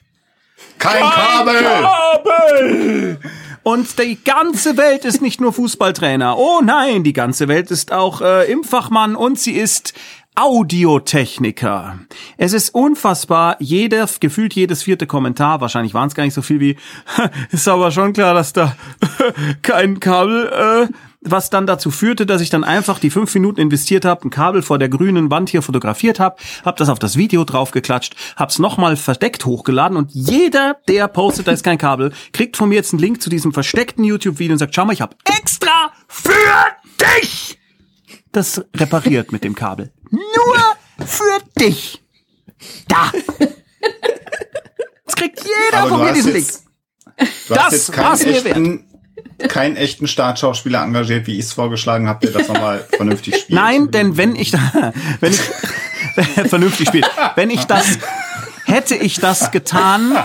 kein 0.80 1.04
Kabel. 1.04 1.64
Kabel! 1.64 3.20
Und 3.64 3.98
die 3.98 4.22
ganze 4.22 4.76
Welt 4.76 5.06
ist 5.06 5.22
nicht 5.22 5.40
nur 5.40 5.54
Fußballtrainer. 5.54 6.38
Oh 6.38 6.60
nein, 6.62 7.04
die 7.04 7.14
ganze 7.14 7.48
Welt 7.48 7.72
ist 7.72 7.94
auch 7.94 8.20
äh, 8.20 8.52
Impfachmann 8.52 9.16
und 9.16 9.40
sie 9.40 9.54
ist 9.54 9.94
Audiotechniker. 10.36 12.00
Es 12.38 12.54
ist 12.54 12.74
unfassbar, 12.74 13.56
jeder, 13.60 14.10
gefühlt 14.20 14.54
jedes 14.54 14.82
vierte 14.82 15.06
Kommentar, 15.06 15.62
wahrscheinlich 15.62 15.94
waren 15.94 16.08
es 16.08 16.16
gar 16.16 16.24
nicht 16.24 16.34
so 16.34 16.42
viel 16.42 16.60
wie, 16.60 16.78
ist 17.52 17.68
aber 17.68 17.92
schon 17.92 18.14
klar, 18.14 18.34
dass 18.34 18.52
da 18.52 18.76
kein 19.62 20.00
Kabel, 20.00 20.48
äh, 20.90 20.94
was 21.22 21.52
dann 21.52 21.68
dazu 21.68 21.92
führte, 21.92 22.26
dass 22.26 22.42
ich 22.42 22.50
dann 22.50 22.64
einfach 22.64 22.98
die 22.98 23.12
fünf 23.12 23.34
Minuten 23.36 23.62
investiert 23.62 24.06
habe, 24.06 24.28
ein 24.28 24.32
Kabel 24.32 24.64
vor 24.64 24.80
der 24.80 24.90
grünen 24.90 25.30
Wand 25.30 25.50
hier 25.50 25.62
fotografiert 25.62 26.20
habe, 26.20 26.38
habe 26.66 26.78
das 26.80 26.90
auf 26.90 27.00
das 27.00 27.16
Video 27.16 27.44
draufgeklatscht, 27.44 28.16
hab's 28.36 28.58
nochmal 28.58 28.98
verdeckt 28.98 29.46
hochgeladen 29.46 29.98
und 29.98 30.12
jeder, 30.12 30.78
der 30.88 31.08
postet, 31.10 31.48
da 31.48 31.52
ist 31.52 31.64
kein 31.64 31.78
Kabel, 31.78 32.12
kriegt 32.32 32.58
von 32.58 32.70
mir 32.70 32.76
jetzt 32.76 32.92
einen 32.92 33.02
Link 33.02 33.22
zu 33.22 33.30
diesem 33.30 33.54
versteckten 33.54 34.04
YouTube-Video 34.04 34.54
und 34.54 34.60
sagt, 34.60 34.74
schau 34.74 34.86
mal, 34.86 34.94
ich 34.94 35.02
habe 35.02 35.16
extra 35.26 35.94
für 36.08 36.34
dich 37.00 37.60
das 38.34 38.66
repariert 38.76 39.32
mit 39.32 39.44
dem 39.44 39.56
Kabel. 39.56 39.92
Nur 40.10 41.06
für 41.06 41.40
dich. 41.60 42.04
Da. 42.88 43.12
Das 45.06 45.16
kriegt 45.16 45.40
jeder 45.44 45.84
Aber 45.84 45.90
von 45.90 46.04
mir 46.04 46.14
diesen 46.14 46.34
Link. 46.34 46.48
Du 47.48 47.56
hast 47.56 47.74
das 47.74 47.88
jetzt 47.88 47.92
keinen 47.92 48.22
echten, 48.22 48.86
keinen 49.48 49.76
echten 49.76 50.08
Startschauspieler 50.08 50.82
engagiert, 50.82 51.28
wie 51.28 51.34
ich 51.34 51.46
es 51.46 51.54
vorgeschlagen 51.54 52.08
habe, 52.08 52.26
der 52.28 52.40
das 52.40 52.48
nochmal 52.48 52.88
vernünftig 52.90 53.36
spielt. 53.36 53.52
Nein, 53.52 53.92
denn 53.92 54.18
wenn 54.18 54.36
ich 54.36 54.52
da, 54.52 54.94
wenn 55.20 55.34
ich 55.34 55.40
vernünftig 56.50 56.88
spielt, 56.88 57.10
wenn 57.36 57.50
ich 57.50 57.66
das 57.66 58.00
hätte 58.66 58.96
ich 58.96 59.20
das 59.20 59.52
getan, 59.52 60.18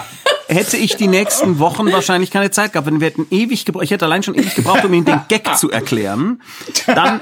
hätte 0.49 0.77
ich 0.77 0.97
die 0.97 1.09
nächsten 1.09 1.59
Wochen 1.59 1.93
wahrscheinlich 1.93 2.31
keine 2.31 2.51
Zeit 2.51 2.73
gehabt. 2.73 2.87
Wenn 2.87 3.01
wir 3.01 3.09
hätten 3.09 3.27
ewig 3.31 3.65
gebraucht, 3.65 3.85
ich 3.85 3.91
hätte 3.91 4.07
allein 4.07 4.23
schon 4.23 4.35
ewig 4.35 4.55
gebraucht, 4.55 4.85
um 4.85 4.95
Ihnen 4.95 5.05
den 5.05 5.21
Gag 5.29 5.57
zu 5.57 5.71
erklären, 5.71 6.43
dann 6.87 7.21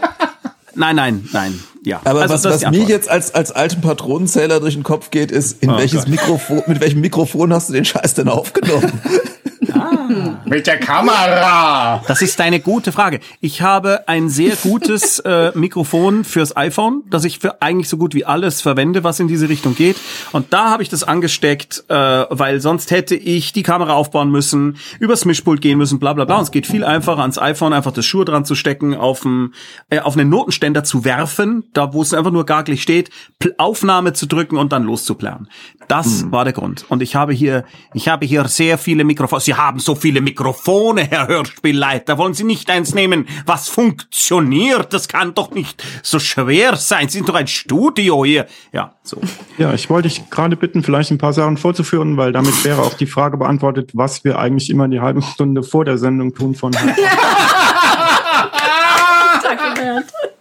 Nein, 0.77 0.97
nein, 0.97 1.29
nein. 1.33 1.59
Ja. 1.85 2.01
Aber 2.05 2.23
also 2.23 2.35
was, 2.35 2.45
was 2.45 2.71
mir 2.71 2.83
jetzt 2.85 3.09
als, 3.09 3.35
als 3.35 3.53
alten 3.53 3.81
Patronenzähler 3.81 4.61
durch 4.61 4.75
den 4.75 4.83
Kopf 4.83 5.11
geht, 5.11 5.31
ist, 5.31 5.63
in 5.63 5.71
oh 5.71 5.79
welches 5.79 6.01
Gott. 6.01 6.09
Mikrofon, 6.09 6.63
mit 6.67 6.81
welchem 6.81 7.01
Mikrofon 7.01 7.53
hast 7.53 7.69
du 7.69 7.73
den 7.73 7.85
Scheiß 7.85 8.15
denn 8.15 8.29
aufgenommen? 8.29 8.93
Ah. 9.73 10.41
Mit 10.45 10.67
der 10.67 10.79
Kamera. 10.79 12.03
Das 12.07 12.23
ist 12.23 12.41
eine 12.41 12.61
gute 12.61 12.93
Frage. 12.93 13.21
Ich 13.41 13.63
habe 13.63 14.09
ein 14.09 14.29
sehr 14.29 14.57
gutes 14.57 15.19
äh, 15.21 15.53
Mikrofon 15.55 16.25
fürs 16.25 16.57
iPhone, 16.57 17.03
das 17.11 17.25
ich 17.25 17.39
für 17.39 17.61
eigentlich 17.63 17.89
so 17.89 17.97
gut 17.97 18.15
wie 18.15 18.25
alles 18.25 18.61
verwende, 18.61 19.05
was 19.05 19.21
in 19.21 19.29
diese 19.29 19.49
Richtung 19.49 19.75
geht. 19.75 19.97
Und 20.33 20.53
da 20.53 20.71
habe 20.71 20.83
ich 20.83 20.89
das 20.89 21.05
angesteckt, 21.05 21.85
äh, 21.89 21.95
weil 21.95 22.61
sonst 22.61 22.91
hätte 22.91 23.15
ich 23.15 23.53
die 23.53 23.63
Kamera 23.63 23.95
aufbauen 23.95 24.31
müssen, 24.31 24.77
übers 25.01 25.25
Mischpult 25.25 25.61
gehen 25.61 25.79
müssen, 25.79 25.99
bla 25.99 26.13
bla 26.13 26.25
bla. 26.25 26.37
Und 26.37 26.45
es 26.45 26.51
geht 26.51 26.67
viel 26.67 26.85
einfacher, 26.85 27.21
ans 27.21 27.39
iPhone 27.39 27.73
einfach 27.73 27.93
das 27.93 28.05
Schuhe 28.07 28.25
dran 28.25 28.45
zu 28.45 28.55
stecken, 28.55 28.95
auf, 28.95 29.25
ein, 29.25 29.55
äh, 29.91 30.01
auf 30.01 30.17
einen 30.17 30.29
Notenständer 30.29 30.85
zu 30.85 31.05
werfen, 31.05 31.65
da 31.73 31.93
wo 31.93 32.03
es 32.03 32.15
einfach 32.15 32.31
nur 32.31 32.47
garglich 32.47 32.83
steht, 32.83 33.11
Aufnahme 33.59 34.13
zu 34.13 34.27
drücken 34.27 34.57
und 34.57 34.73
dann 34.73 34.85
loszuplären. 34.85 35.49
Das 35.89 36.23
hm. 36.23 36.33
war 36.33 36.45
der 36.45 36.53
Grund. 36.53 36.85
Und 36.89 37.03
ich 37.03 37.15
habe 37.15 37.33
hier, 37.33 37.65
ich 37.95 38.09
habe 38.09 38.27
hier 38.27 38.47
sehr 38.49 38.79
viele 38.79 39.05
Mikrofone. 39.05 39.41
Sie 39.41 39.55
haben 39.55 39.79
so 39.79 39.95
viele 39.95 40.21
Mikrofone, 40.21 41.05
Herr 41.05 41.29
Hörspielleiter. 41.29 42.19
Wollen 42.19 42.35
Sie 42.35 42.45
nicht 42.45 42.71
eins 42.71 42.95
nehmen, 42.95 43.27
was 43.45 43.69
funktioniert? 43.69 44.93
Das 44.93 45.09
kann 45.09 45.35
doch 45.35 45.53
nicht 45.53 45.83
so 46.03 46.19
schwer 46.19 46.77
sein. 46.77 47.09
Sie 47.09 47.19
sind 47.19 47.29
doch 47.29 47.35
ein 47.35 47.47
Studio 47.47 48.25
hier. 48.25 48.47
Ja, 48.73 48.95
so. 49.03 49.21
Ja, 49.59 49.73
ich 49.75 49.89
wollte 49.91 50.09
dich 50.09 50.29
gerade 50.31 50.57
bitten, 50.57 50.83
vielleicht 50.83 51.11
ein 51.11 51.19
paar 51.19 51.33
Sachen 51.33 51.57
vorzuführen, 51.57 52.17
weil 52.17 52.33
damit 52.33 52.65
wäre 52.65 52.83
auch 52.83 52.95
die 52.95 53.07
Frage 53.07 53.37
beantwortet, 53.37 53.91
was 53.95 54.25
wir 54.25 54.39
eigentlich 54.39 54.71
immer 54.71 54.89
die 54.89 55.01
halbe 55.01 55.23
Stunde 55.23 55.63
vor 55.63 55.85
der 55.85 55.99
Sendung 55.99 56.35
tun 56.35 56.55
von. 56.55 56.73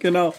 Genau. 0.06 0.36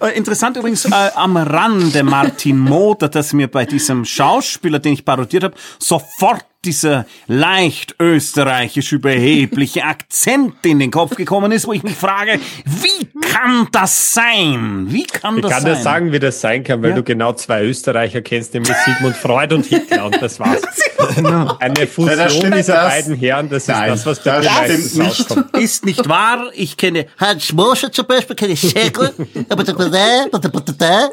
Äh, 0.00 0.16
interessant 0.16 0.56
übrigens 0.56 0.84
äh, 0.84 1.10
am 1.14 1.36
Rande 1.36 2.02
Martin 2.02 2.58
Moder, 2.58 3.08
dass 3.08 3.32
mir 3.32 3.48
bei 3.48 3.64
diesem 3.64 4.04
Schauspieler, 4.04 4.78
den 4.78 4.92
ich 4.92 5.04
parodiert 5.04 5.44
habe, 5.44 5.54
sofort 5.78 6.44
dieser 6.64 7.06
leicht 7.28 7.94
österreichisch 8.00 8.92
überhebliche 8.92 9.84
Akzent 9.84 10.54
in 10.64 10.80
den 10.80 10.90
Kopf 10.90 11.14
gekommen 11.14 11.52
ist, 11.52 11.66
wo 11.66 11.72
ich 11.72 11.84
mich 11.84 11.94
frage, 11.94 12.40
wie 12.64 13.06
kann 13.20 13.68
das 13.70 14.12
sein? 14.12 14.86
Wie 14.88 15.04
kann 15.04 15.36
ich 15.36 15.42
das 15.42 15.50
sein? 15.50 15.58
Ich 15.60 15.64
kann 15.64 15.74
dir 15.74 15.82
sagen, 15.82 16.12
wie 16.12 16.18
das 16.18 16.40
sein 16.40 16.64
kann, 16.64 16.82
weil 16.82 16.90
ja? 16.90 16.96
du 16.96 17.04
genau 17.04 17.32
zwei 17.32 17.62
Österreicher 17.62 18.22
kennst, 18.22 18.54
nämlich 18.54 18.76
Sigmund 18.84 19.14
Freud 19.14 19.54
und 19.54 19.66
Hitler 19.66 20.06
und 20.06 20.20
das 20.20 20.38
war's. 20.40 20.62
Genau. 21.14 21.56
Eine 21.58 21.86
Fusion 21.86 22.18
ja, 22.18 22.56
dieser 22.56 22.74
das. 22.74 22.92
beiden 22.92 23.16
Herren, 23.16 23.48
das 23.48 23.66
Nein, 23.66 23.94
ist 23.94 24.04
das, 24.04 24.06
was 24.06 24.22
da 24.22 24.40
das 24.40 24.94
nicht. 24.94 25.36
Ist 25.58 25.84
nicht 25.84 26.08
wahr. 26.08 26.50
Ich 26.54 26.76
kenne 26.76 27.06
Hans 27.18 27.52
Moscher 27.52 27.90
zum 27.90 28.06
Beispiel, 28.06 28.36
kenne 28.36 28.52
ich 28.52 28.60
Schäkel, 28.60 29.14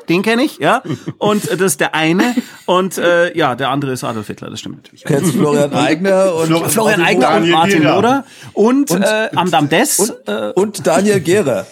den 0.09 0.21
kenne 0.21 0.43
ich, 0.43 0.57
ja. 0.59 0.83
Und 1.17 1.49
das 1.49 1.59
ist 1.61 1.79
der 1.79 1.95
eine 1.95 2.35
und 2.65 2.97
äh, 2.97 3.35
ja, 3.37 3.55
der 3.55 3.69
andere 3.69 3.91
ist 3.93 4.03
Adolf 4.03 4.27
Hitler, 4.27 4.49
das 4.49 4.59
stimmt 4.59 4.77
natürlich. 4.77 5.03
Kennst 5.03 5.33
Florian 5.33 5.73
Eigner 5.73 6.35
und 6.35 6.71
Florian 6.71 7.01
Eigner 7.01 7.35
und 7.35 7.49
Martin 7.49 7.83
Loder 7.83 8.25
und, 8.53 8.91
äh, 8.91 9.29
Amdam 9.35 9.69
Dess 9.69 10.11
und, 10.25 10.51
und 10.55 10.87
Daniel 10.87 11.19
Gehrer. 11.19 11.65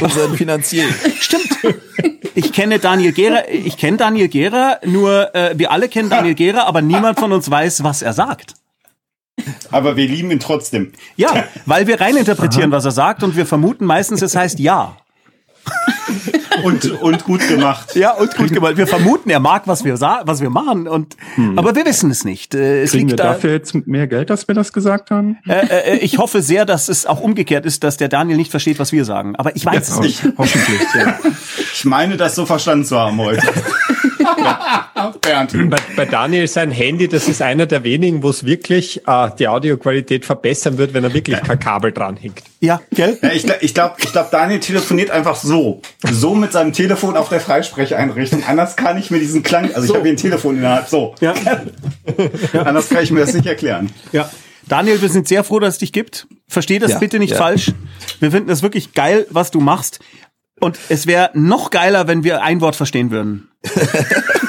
Unseren 0.00 0.36
Finanzier. 0.36 0.84
Stimmt. 1.18 1.48
Ich 2.34 2.52
kenne 2.52 2.78
Daniel 2.78 3.12
Gehrer, 3.12 3.48
ich 3.50 3.76
kenne 3.76 3.96
Daniel 3.96 4.28
Gehrer, 4.28 4.78
nur 4.84 5.34
äh, 5.34 5.58
wir 5.58 5.72
alle 5.72 5.88
kennen 5.88 6.10
Daniel 6.10 6.34
Gehrer, 6.34 6.66
aber 6.66 6.82
niemand 6.82 7.18
von 7.18 7.32
uns 7.32 7.50
weiß, 7.50 7.82
was 7.82 8.02
er 8.02 8.12
sagt. 8.12 8.54
Aber 9.70 9.96
wir 9.96 10.06
lieben 10.06 10.30
ihn 10.30 10.40
trotzdem. 10.40 10.92
Ja, 11.16 11.44
weil 11.66 11.86
wir 11.86 12.00
reininterpretieren, 12.00 12.70
was 12.70 12.84
er 12.84 12.90
sagt 12.90 13.22
und 13.22 13.36
wir 13.36 13.46
vermuten 13.46 13.84
meistens, 13.84 14.22
es 14.22 14.36
heißt 14.36 14.58
ja. 14.58 14.96
und, 16.64 16.90
und 17.02 17.24
gut 17.24 17.46
gemacht. 17.48 17.94
Ja, 17.94 18.12
und 18.12 18.34
gut 18.36 18.52
gemacht. 18.52 18.76
Wir 18.76 18.86
vermuten, 18.86 19.30
er 19.30 19.40
mag, 19.40 19.66
was 19.66 19.84
wir, 19.84 20.00
was 20.00 20.40
wir 20.40 20.50
machen, 20.50 20.88
und, 20.88 21.16
hm. 21.34 21.58
aber 21.58 21.74
wir 21.74 21.84
wissen 21.84 22.10
es 22.10 22.24
nicht. 22.24 22.54
Äh, 22.54 22.82
es 22.82 22.90
Kriegen 22.90 23.08
liegt 23.08 23.18
wir 23.18 23.24
da, 23.24 23.32
dafür 23.34 23.52
jetzt 23.52 23.74
mehr 23.86 24.06
Geld, 24.06 24.30
dass 24.30 24.48
wir 24.48 24.54
das 24.54 24.72
gesagt 24.72 25.10
haben? 25.10 25.38
Äh, 25.46 25.66
äh, 25.66 25.98
ich 25.98 26.18
hoffe 26.18 26.42
sehr, 26.42 26.64
dass 26.64 26.88
es 26.88 27.06
auch 27.06 27.20
umgekehrt 27.20 27.66
ist, 27.66 27.84
dass 27.84 27.96
der 27.96 28.08
Daniel 28.08 28.36
nicht 28.36 28.50
versteht, 28.50 28.78
was 28.78 28.92
wir 28.92 29.04
sagen. 29.04 29.36
Aber 29.36 29.54
ich 29.56 29.64
weiß 29.64 29.88
ja, 29.88 29.94
es 29.94 30.00
nicht. 30.00 30.22
Hoffentlich, 30.36 30.80
ja. 30.94 31.18
Ich 31.74 31.84
meine, 31.84 32.16
das 32.16 32.34
so 32.34 32.46
verstanden 32.46 32.84
zu 32.84 32.98
haben 32.98 33.18
heute. 33.18 33.46
Bernd. 35.20 35.70
Bei, 35.70 35.78
bei, 35.96 36.04
Daniel 36.04 36.46
sein 36.46 36.70
Handy, 36.70 37.08
das 37.08 37.28
ist 37.28 37.42
einer 37.42 37.66
der 37.66 37.84
wenigen, 37.84 38.22
wo 38.22 38.30
es 38.30 38.44
wirklich 38.44 39.06
äh, 39.06 39.30
die 39.38 39.48
Audioqualität 39.48 40.24
verbessern 40.24 40.78
wird, 40.78 40.94
wenn 40.94 41.04
er 41.04 41.14
wirklich 41.14 41.40
kein 41.42 41.58
Kabel 41.58 41.92
dranhängt. 41.92 42.42
Ja, 42.60 42.80
gell? 42.90 43.18
Ja, 43.22 43.30
ich 43.32 43.44
glaube, 43.44 43.60
ich 43.62 43.74
glaub, 43.74 43.96
ich 43.98 44.12
glaub, 44.12 44.30
Daniel 44.30 44.60
telefoniert 44.60 45.10
einfach 45.10 45.36
so. 45.36 45.80
So 46.10 46.34
mit 46.34 46.52
seinem 46.52 46.72
Telefon 46.72 47.16
auf 47.16 47.28
der 47.28 47.40
Freisprecheinrichtung. 47.40 48.44
Anders 48.46 48.76
kann 48.76 48.98
ich 48.98 49.10
mir 49.10 49.18
diesen 49.18 49.42
Klang, 49.42 49.72
also 49.74 49.80
so. 49.80 49.92
ich 49.92 49.94
habe 49.94 50.02
hier 50.08 50.14
ein 50.14 50.16
Telefon 50.16 50.56
in 50.56 50.62
der 50.62 50.76
Hand, 50.76 50.88
so. 50.88 51.14
Ja. 51.20 51.34
Anders 52.64 52.88
kann 52.88 53.02
ich 53.02 53.10
mir 53.10 53.20
das 53.20 53.34
nicht 53.34 53.46
erklären. 53.46 53.90
Ja. 54.12 54.30
Daniel, 54.66 55.00
wir 55.00 55.08
sind 55.08 55.28
sehr 55.28 55.44
froh, 55.44 55.58
dass 55.58 55.74
es 55.74 55.78
dich 55.78 55.92
gibt. 55.92 56.26
Versteh 56.46 56.78
das 56.78 56.92
ja, 56.92 56.98
bitte 56.98 57.18
nicht 57.18 57.32
ja. 57.32 57.36
falsch. 57.36 57.72
Wir 58.20 58.30
finden 58.30 58.48
das 58.48 58.62
wirklich 58.62 58.92
geil, 58.92 59.26
was 59.30 59.50
du 59.50 59.60
machst. 59.60 60.00
Und 60.60 60.78
es 60.88 61.06
wäre 61.06 61.30
noch 61.34 61.70
geiler, 61.70 62.08
wenn 62.08 62.24
wir 62.24 62.42
ein 62.42 62.60
Wort 62.60 62.76
verstehen 62.76 63.10
würden. 63.10 63.48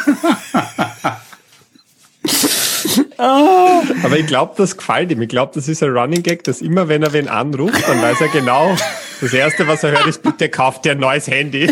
Aber 4.03 4.17
ich 4.17 4.28
glaube, 4.28 4.53
das 4.55 4.78
gefällt 4.78 5.11
ihm. 5.11 5.22
Ich 5.22 5.28
glaube, 5.28 5.51
das 5.53 5.67
ist 5.67 5.84
ein 5.84 5.89
Running 5.89 6.24
Gag, 6.24 6.45
dass 6.45 6.61
immer, 6.61 6.88
wenn 6.88 7.03
er 7.03 7.11
wen 7.11 7.28
anruft, 7.28 7.86
dann 7.88 8.01
weiß 8.01 8.22
er 8.22 8.30
genau, 8.30 8.78
das 9.20 9.34
Erste, 9.34 9.67
was 9.67 9.84
er 9.84 9.91
hört, 9.91 10.07
ist, 10.07 10.24
bitte 10.24 10.47
kauft 10.47 10.86
dir 10.86 10.91
ein 10.91 10.99
neues 10.99 11.28
Handy. 11.28 11.70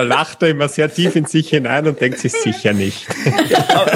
Da 0.00 0.06
lacht 0.06 0.42
er 0.42 0.48
immer 0.48 0.66
sehr 0.66 0.90
tief 0.90 1.14
in 1.14 1.26
sich 1.26 1.50
hinein 1.50 1.86
und 1.86 2.00
denkt 2.00 2.20
sich 2.20 2.32
sicher 2.32 2.72
nicht. 2.72 3.06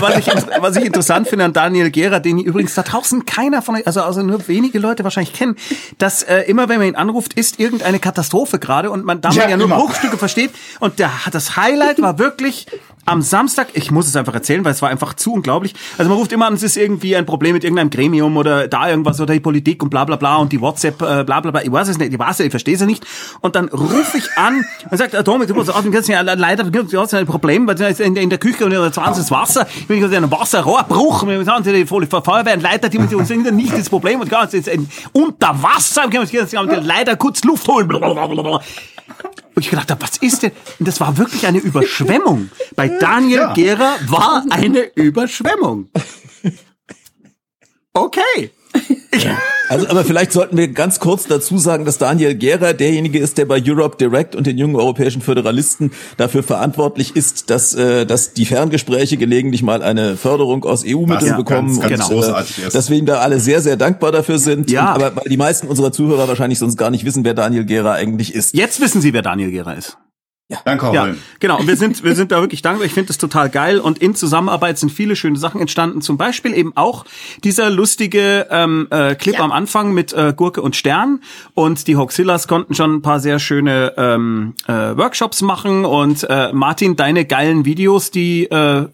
was, 0.01 0.19
ich, 0.19 0.27
was 0.61 0.77
ich 0.77 0.85
interessant 0.85 1.29
finde 1.29 1.47
an 1.47 1.55
Daniel 1.55 1.91
Gera, 1.91 2.21
den 2.21 2.39
übrigens 2.41 2.75
da 2.75 2.83
draußen 2.83 3.25
keiner 3.25 3.63
von 3.63 3.77
euch, 3.77 3.87
also, 3.87 4.03
also 4.03 4.23
nur 4.23 4.47
wenige 4.47 4.79
Leute 4.79 5.03
wahrscheinlich 5.03 5.33
kennen, 5.33 5.57
dass 5.97 6.23
äh, 6.23 6.41
immer 6.41 6.69
wenn 6.69 6.79
man 6.79 6.89
ihn 6.89 6.97
anruft, 6.97 7.33
ist 7.33 7.59
irgendeine 7.59 8.01
Katastrophe 8.01 8.59
gerade 8.59 8.91
und 8.91 9.07
man 9.07 9.23
da 9.23 9.31
man 9.31 9.39
ja, 9.39 9.49
ja 9.49 9.57
nur 9.57 9.69
Bruchstücke 9.69 10.19
versteht. 10.19 10.51
Und 10.79 10.99
der, 10.99 11.11
das 11.33 11.57
Highlight 11.57 12.03
war 12.03 12.19
wirklich 12.19 12.67
am 13.07 13.23
Samstag, 13.23 13.69
ich 13.75 13.91
muss 13.91 14.07
es 14.07 14.17
einfach 14.17 14.35
erzählen, 14.35 14.65
weil 14.65 14.73
es 14.73 14.83
war 14.83 14.89
einfach 14.89 15.15
zu 15.15 15.35
unglaublich. 15.35 15.75
Also 15.99 16.09
man 16.09 16.19
ruft 16.19 16.33
immer 16.33 16.47
an, 16.47 16.55
es 16.55 16.63
ist 16.63 16.77
irgendwie 16.77 17.17
ein 17.17 17.27
Problem 17.27 17.53
mit 17.53 17.65
irgendeinem 17.65 17.91
Gremium 17.91 18.37
oder 18.37 18.67
da 18.69 18.89
irgendwas 18.89 19.21
oder 19.21 19.35
die 19.35 19.41
Politik 19.41 19.83
und 19.83 19.91
bla 19.91 20.05
bla 20.05 20.17
bla 20.17 20.37
und 20.37 20.53
die 20.53 20.61
WhatsApp 20.61 21.03
äh, 21.03 21.25
bla 21.25 21.41
bla 21.41 21.51
bla. 21.51 21.63
Ich 21.63 21.71
weiß 21.71 21.89
es 21.89 21.99
nicht, 21.99 22.13
ich 22.13 22.19
weiß 22.19 22.41
es, 22.41 22.47
ich 22.47 22.51
verstehe 22.51 22.75
es 22.75 22.81
nicht. 22.83 23.05
Und 23.41 23.57
dann 23.57 23.69
rufe 23.69 24.17
ich 24.17 24.33
an 24.37 24.65
und 24.91 24.97
sagt, 24.97 25.15
Tommy, 25.25 25.47
du 25.47 25.55
musst 25.55 25.71
aus 25.71 25.83
dem 25.83 25.93
ja 26.09 26.21
leider 26.21 26.65
du 26.65 27.01
hast 27.01 27.15
ein 27.15 27.27
Problem, 27.27 27.67
weil 27.67 27.81
in, 28.01 28.17
in 28.17 28.31
der 28.31 28.39
Küche 28.39 28.65
und 28.65 28.73
jetzt 28.73 28.97
war 28.97 29.07
das 29.07 29.31
Wasser, 29.31 29.67
ich 29.75 29.87
bin 29.87 30.03
ein 30.15 30.31
Wasserrohrbruch, 30.31 31.27
wir 31.27 31.47
haben 31.47 31.65
die 31.65 31.87
Feuerwehr 31.87 32.57
Leiter, 32.57 32.89
die 32.89 32.99
uns 32.99 33.31
nicht 33.31 33.73
das 33.73 33.89
Problem 33.89 34.21
und 34.21 34.29
gar 34.29 34.53
jetzt 34.53 34.71
unter 35.13 35.63
Wasser, 35.63 36.09
leider 36.81 37.17
kurz 37.17 37.43
Luft 37.45 37.67
holen. 37.69 37.89
Blablabla. 37.89 38.61
Und 39.55 39.63
ich 39.63 39.71
gedacht 39.71 39.91
habe, 39.91 40.03
was 40.03 40.17
ist 40.17 40.43
denn? 40.43 40.53
Und 40.79 40.89
das 40.89 41.01
war 41.01 41.17
wirklich 41.17 41.47
eine 41.47 41.59
Überschwemmung. 41.59 42.51
Bei 42.75 42.89
Daniel 42.89 43.39
ja. 43.39 43.53
Gera 43.53 43.97
war 44.09 44.45
eine 44.51 44.81
Überschwemmung. 44.95 45.91
Okay. 47.93 48.51
Also, 49.69 49.89
aber 49.89 50.05
vielleicht 50.05 50.33
sollten 50.33 50.57
wir 50.59 50.69
ganz 50.69 51.01
kurz 51.01 51.25
dazu 51.25 51.57
sagen, 51.57 51.87
dass 51.87 51.97
Daniel 51.97 52.35
Gera 52.35 52.75
derjenige 52.75 53.19
ist, 53.19 53.39
der 53.39 53.47
bei 53.47 53.63
Europe 53.65 53.97
Direct 53.97 54.37
und 54.37 54.47
den 54.47 54.59
jungen 54.59 54.77
europäischen 54.77 55.23
Föderalisten 55.23 55.91
dafür 56.19 56.43
verantwortlich 56.43 57.17
ist, 57.17 57.49
dass, 57.49 57.75
äh, 57.75 58.05
dass 58.05 58.35
die 58.35 58.45
Ferngespräche 58.45 59.17
gelegentlich 59.17 59.63
mal 59.63 59.83
eine 59.83 60.17
Förderung 60.17 60.65
aus 60.65 60.85
EU-Mitteln 60.87 61.31
ja, 61.31 61.37
bekommen. 61.37 61.81
Ganz, 61.81 61.89
ganz 61.89 62.05
und, 62.05 62.11
äh, 62.11 62.15
großartig 62.15 62.59
ist. 62.67 62.75
Dass 62.75 62.91
wir 62.91 62.99
ihm 62.99 63.07
da 63.07 63.21
alle 63.21 63.41
sehr, 63.41 63.63
sehr 63.63 63.77
dankbar 63.77 64.13
dafür 64.13 64.39
sind. 64.39 64.71
Ja. 64.71 64.95
Und, 64.95 65.03
aber 65.03 65.17
weil 65.17 65.31
die 65.31 65.39
meisten 65.39 65.67
unserer 65.67 65.93
Zuhörer 65.93 66.29
wahrscheinlich 66.29 66.59
sonst 66.59 66.77
gar 66.77 66.91
nicht 66.91 67.07
wissen, 67.07 67.25
wer 67.25 67.35
Daniel 67.35 67.65
Gera 67.65 67.93
eigentlich 67.93 68.35
ist. 68.35 68.55
Jetzt 68.55 68.81
wissen 68.81 69.01
sie, 69.01 69.15
wer 69.15 69.23
Daniel 69.23 69.51
Gera 69.51 69.73
ist. 69.73 69.97
Ja. 70.49 70.59
Danke, 70.65 70.87
Holm. 70.87 70.95
Ja, 70.95 71.15
genau. 71.41 71.59
Und 71.59 71.67
wir 71.67 71.77
sind, 71.77 72.05
wir 72.05 72.15
sind 72.15 72.31
da 72.31 72.41
wirklich 72.41 72.61
dankbar. 72.61 72.85
Ich 72.85 72.93
finde 72.93 73.09
das 73.09 73.17
total 73.17 73.49
geil. 73.49 73.79
Und 73.81 73.99
in 73.99 74.15
Zusammenarbeit 74.15 74.79
sind 74.79 74.93
viele 74.93 75.17
schöne 75.17 75.39
Sachen 75.39 75.59
entstanden. 75.59 76.03
Zum 76.03 76.19
Beispiel 76.19 76.53
eben 76.53 76.77
auch 76.77 77.07
dieser 77.43 77.71
lustige 77.71 78.47
ähm, 78.51 78.87
äh, 78.91 79.15
Clip 79.15 79.37
ja. 79.37 79.41
am 79.41 79.53
Anfang 79.53 79.95
mit 79.95 80.13
äh, 80.13 80.35
Gurke 80.37 80.61
und 80.61 80.77
Stern. 80.77 81.21
Und 81.55 81.87
die 81.87 81.97
Hoxillas 81.97 82.47
konnten 82.47 82.75
schon 82.75 82.97
ein 82.97 83.03
paar 83.03 83.21
sehr 83.21 83.39
schöne 83.39 83.95
ähm, 83.97 84.55
äh, 84.67 84.73
Workshops 84.73 85.41
machen. 85.41 85.87
Und 85.87 86.27
äh, 86.29 86.53
Martin, 86.53 86.95
deine 86.95 87.25
geilen 87.25 87.65
Videos, 87.65 88.11
die 88.11 88.45
äh, 88.45 88.87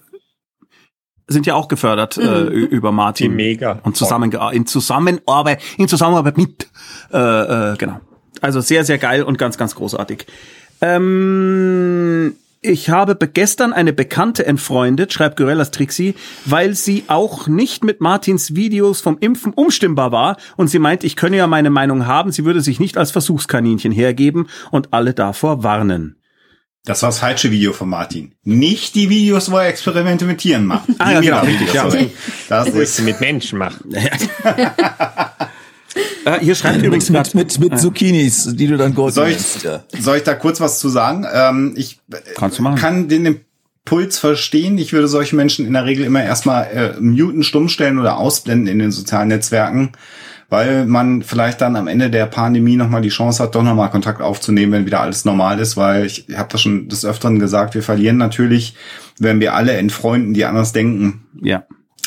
sind 1.26 1.46
ja 1.46 1.56
auch 1.56 1.66
gefördert 1.66 2.16
äh, 2.16 2.20
mhm. 2.20 2.26
äh, 2.26 2.40
über 2.52 2.92
Martin. 2.92 3.32
Die 3.32 3.36
mega. 3.36 3.80
Und 3.82 3.96
zusammen 3.96 4.30
in 4.52 4.66
Zusammenarbeit, 4.66 5.60
in 5.78 5.88
Zusammenarbeit 5.88 6.36
mit. 6.36 6.68
Äh, 7.12 7.72
äh, 7.72 7.76
genau. 7.76 8.00
Also 8.40 8.60
sehr, 8.60 8.84
sehr 8.84 8.98
geil 8.98 9.24
und 9.24 9.36
ganz, 9.36 9.58
ganz 9.58 9.74
großartig. 9.74 10.26
Ähm, 10.80 12.34
ich 12.62 12.90
habe 12.90 13.16
gestern 13.26 13.72
eine 13.72 13.94
Bekannte 13.94 14.44
entfreundet, 14.44 15.14
schreibt 15.14 15.38
Gorellas 15.38 15.70
Trixie, 15.70 16.14
weil 16.44 16.74
sie 16.74 17.04
auch 17.06 17.46
nicht 17.46 17.84
mit 17.84 18.02
Martins 18.02 18.54
Videos 18.54 19.00
vom 19.00 19.16
Impfen 19.18 19.54
umstimmbar 19.54 20.12
war 20.12 20.36
und 20.56 20.68
sie 20.68 20.78
meint, 20.78 21.02
ich 21.02 21.16
könne 21.16 21.38
ja 21.38 21.46
meine 21.46 21.70
Meinung 21.70 22.06
haben, 22.06 22.32
sie 22.32 22.44
würde 22.44 22.60
sich 22.60 22.78
nicht 22.78 22.98
als 22.98 23.12
Versuchskaninchen 23.12 23.92
hergeben 23.92 24.48
und 24.70 24.92
alle 24.92 25.14
davor 25.14 25.62
warnen. 25.62 26.16
Das 26.84 27.02
war 27.02 27.10
das 27.10 27.18
falsche 27.18 27.50
Video 27.50 27.72
von 27.72 27.88
Martin. 27.88 28.34
Nicht 28.42 28.94
die 28.94 29.10
Videos, 29.10 29.50
wo 29.50 29.58
er 29.58 29.68
Experimente 29.68 30.24
mit 30.24 30.38
Tieren 30.38 30.66
macht. 30.66 30.88
ah, 30.98 31.12
ja, 31.12 31.20
genau, 31.20 31.40
richtig, 31.40 31.72
ja. 31.72 31.88
Das 32.48 32.68
ist 32.74 33.00
mit 33.00 33.20
Menschen 33.20 33.58
machen. 33.58 33.94
Äh, 36.24 36.40
hier 36.40 36.54
schreibt 36.54 36.82
übrigens 36.82 37.10
mit, 37.10 37.34
mit, 37.34 37.58
mit, 37.58 37.70
mit 37.70 37.80
Zucchinis, 37.80 38.48
die 38.54 38.66
du 38.66 38.76
dann 38.76 38.94
Gott 38.94 39.14
soll 39.14 39.30
ich, 39.30 39.62
ja. 39.62 39.82
soll 39.98 40.18
ich 40.18 40.22
da 40.22 40.34
kurz 40.34 40.60
was 40.60 40.78
zu 40.78 40.88
sagen? 40.88 41.26
Ähm, 41.32 41.74
ich 41.76 41.98
kann 42.76 43.08
den 43.08 43.26
Impuls 43.26 44.18
verstehen. 44.18 44.78
Ich 44.78 44.92
würde 44.92 45.08
solche 45.08 45.34
Menschen 45.34 45.66
in 45.66 45.72
der 45.72 45.86
Regel 45.86 46.04
immer 46.04 46.22
erstmal 46.22 46.64
äh, 46.66 47.00
muten, 47.00 47.42
stumm 47.42 47.68
stellen 47.68 47.98
oder 47.98 48.18
ausblenden 48.18 48.68
in 48.68 48.78
den 48.78 48.92
sozialen 48.92 49.28
Netzwerken 49.28 49.92
weil 50.50 50.84
man 50.84 51.22
vielleicht 51.22 51.60
dann 51.60 51.76
am 51.76 51.86
Ende 51.86 52.10
der 52.10 52.26
Pandemie 52.26 52.76
nochmal 52.76 53.00
die 53.00 53.08
Chance 53.08 53.42
hat, 53.42 53.54
doch 53.54 53.62
nochmal 53.62 53.90
Kontakt 53.90 54.20
aufzunehmen, 54.20 54.72
wenn 54.72 54.86
wieder 54.86 55.00
alles 55.00 55.24
normal 55.24 55.60
ist, 55.60 55.76
weil 55.76 56.04
ich, 56.04 56.28
ich 56.28 56.36
habe 56.36 56.48
das 56.50 56.60
schon 56.60 56.88
des 56.88 57.04
Öfteren 57.04 57.38
gesagt, 57.38 57.74
wir 57.74 57.84
verlieren 57.84 58.16
natürlich, 58.16 58.74
wenn 59.18 59.40
wir 59.40 59.54
alle 59.54 59.72
entfreunden, 59.72 60.34
die 60.34 60.44
anders 60.44 60.72
denken. 60.72 61.24
Ja. 61.40 61.64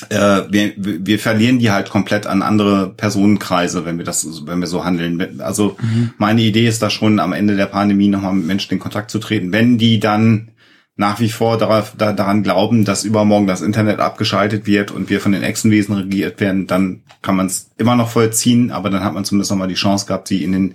Äh, 0.09 0.43
wir, 0.49 0.73
wir 0.77 1.19
verlieren 1.19 1.59
die 1.59 1.71
halt 1.71 1.89
komplett 1.89 2.27
an 2.27 2.41
andere 2.41 2.89
Personenkreise, 2.89 3.85
wenn 3.85 3.97
wir 3.97 4.05
das, 4.05 4.45
wenn 4.45 4.59
wir 4.59 4.67
so 4.67 4.83
handeln. 4.83 5.41
Also 5.41 5.77
mhm. 5.81 6.13
meine 6.17 6.41
Idee 6.41 6.67
ist 6.67 6.81
da 6.81 6.89
schon 6.89 7.19
am 7.19 7.33
Ende 7.33 7.55
der 7.55 7.65
Pandemie 7.65 8.07
nochmal 8.07 8.33
mit 8.33 8.45
Menschen 8.45 8.73
in 8.73 8.79
Kontakt 8.79 9.11
zu 9.11 9.19
treten, 9.19 9.51
wenn 9.51 9.77
die 9.77 9.99
dann 9.99 10.49
nach 10.95 11.19
wie 11.19 11.29
vor 11.29 11.57
darauf, 11.57 11.93
da, 11.97 12.13
daran 12.13 12.43
glauben, 12.43 12.85
dass 12.85 13.03
übermorgen 13.03 13.47
das 13.47 13.61
Internet 13.61 13.99
abgeschaltet 13.99 14.67
wird 14.67 14.91
und 14.91 15.09
wir 15.09 15.19
von 15.19 15.31
den 15.31 15.41
Echsenwesen 15.41 15.95
regiert 15.95 16.39
werden, 16.39 16.67
dann 16.67 17.01
kann 17.23 17.35
man 17.35 17.47
es 17.47 17.71
immer 17.77 17.95
noch 17.95 18.09
vollziehen, 18.09 18.71
aber 18.71 18.89
dann 18.89 19.03
hat 19.03 19.13
man 19.13 19.25
zumindest 19.25 19.49
nochmal 19.49 19.67
die 19.67 19.73
Chance 19.73 20.05
gehabt, 20.05 20.27
sie 20.27 20.43
in 20.43 20.51
den 20.51 20.73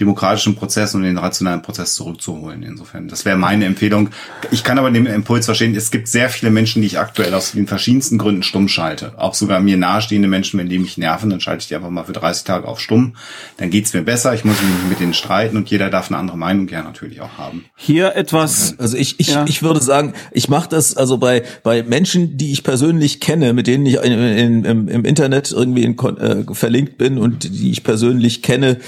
demokratischen 0.00 0.54
Prozess 0.54 0.94
und 0.94 1.02
den 1.02 1.18
rationalen 1.18 1.62
Prozess 1.62 1.94
zurückzuholen. 1.94 2.62
Insofern, 2.62 3.08
das 3.08 3.24
wäre 3.24 3.36
meine 3.36 3.64
Empfehlung. 3.64 4.10
Ich 4.50 4.62
kann 4.62 4.78
aber 4.78 4.90
den 4.90 5.06
Impuls 5.06 5.46
verstehen. 5.46 5.74
Es 5.74 5.90
gibt 5.90 6.06
sehr 6.08 6.30
viele 6.30 6.50
Menschen, 6.50 6.82
die 6.82 6.86
ich 6.86 6.98
aktuell 6.98 7.34
aus 7.34 7.52
den 7.52 7.66
verschiedensten 7.66 8.16
Gründen 8.16 8.42
stumm 8.42 8.68
schalte. 8.68 9.12
Auch 9.16 9.34
sogar 9.34 9.60
mir 9.60 9.76
nahestehende 9.76 10.28
Menschen, 10.28 10.58
wenn 10.60 10.68
die 10.68 10.78
mich 10.78 10.98
nerven, 10.98 11.30
dann 11.30 11.40
schalte 11.40 11.62
ich 11.62 11.68
die 11.68 11.74
einfach 11.74 11.90
mal 11.90 12.04
für 12.04 12.12
30 12.12 12.44
Tage 12.44 12.68
auf 12.68 12.80
stumm. 12.80 13.16
Dann 13.56 13.70
geht's 13.70 13.92
mir 13.92 14.02
besser. 14.02 14.34
Ich 14.34 14.44
muss 14.44 14.60
mich 14.62 14.70
nicht 14.70 14.88
mit 14.88 15.00
denen 15.00 15.14
streiten 15.14 15.56
und 15.56 15.68
jeder 15.68 15.90
darf 15.90 16.10
eine 16.10 16.18
andere 16.18 16.38
Meinung 16.38 16.68
ja 16.68 16.82
natürlich 16.82 17.20
auch 17.20 17.36
haben. 17.36 17.64
Hier 17.76 18.14
etwas. 18.14 18.78
Also 18.78 18.96
ich, 18.96 19.18
ich, 19.18 19.28
ja. 19.28 19.44
ich 19.48 19.62
würde 19.62 19.80
sagen, 19.80 20.12
ich 20.30 20.48
mache 20.48 20.68
das 20.68 20.96
also 20.96 21.18
bei, 21.18 21.42
bei 21.64 21.82
Menschen, 21.82 22.36
die 22.36 22.52
ich 22.52 22.62
persönlich 22.62 23.20
kenne, 23.20 23.52
mit 23.52 23.66
denen 23.66 23.84
ich 23.86 23.96
in, 23.96 24.12
in, 24.12 24.64
im, 24.64 24.88
im 24.88 25.04
Internet 25.04 25.50
irgendwie 25.50 25.82
in, 25.82 25.98
äh, 25.98 26.44
verlinkt 26.54 26.98
bin 26.98 27.18
und 27.18 27.44
die 27.44 27.70
ich 27.70 27.82
persönlich 27.82 28.42
kenne, 28.42 28.78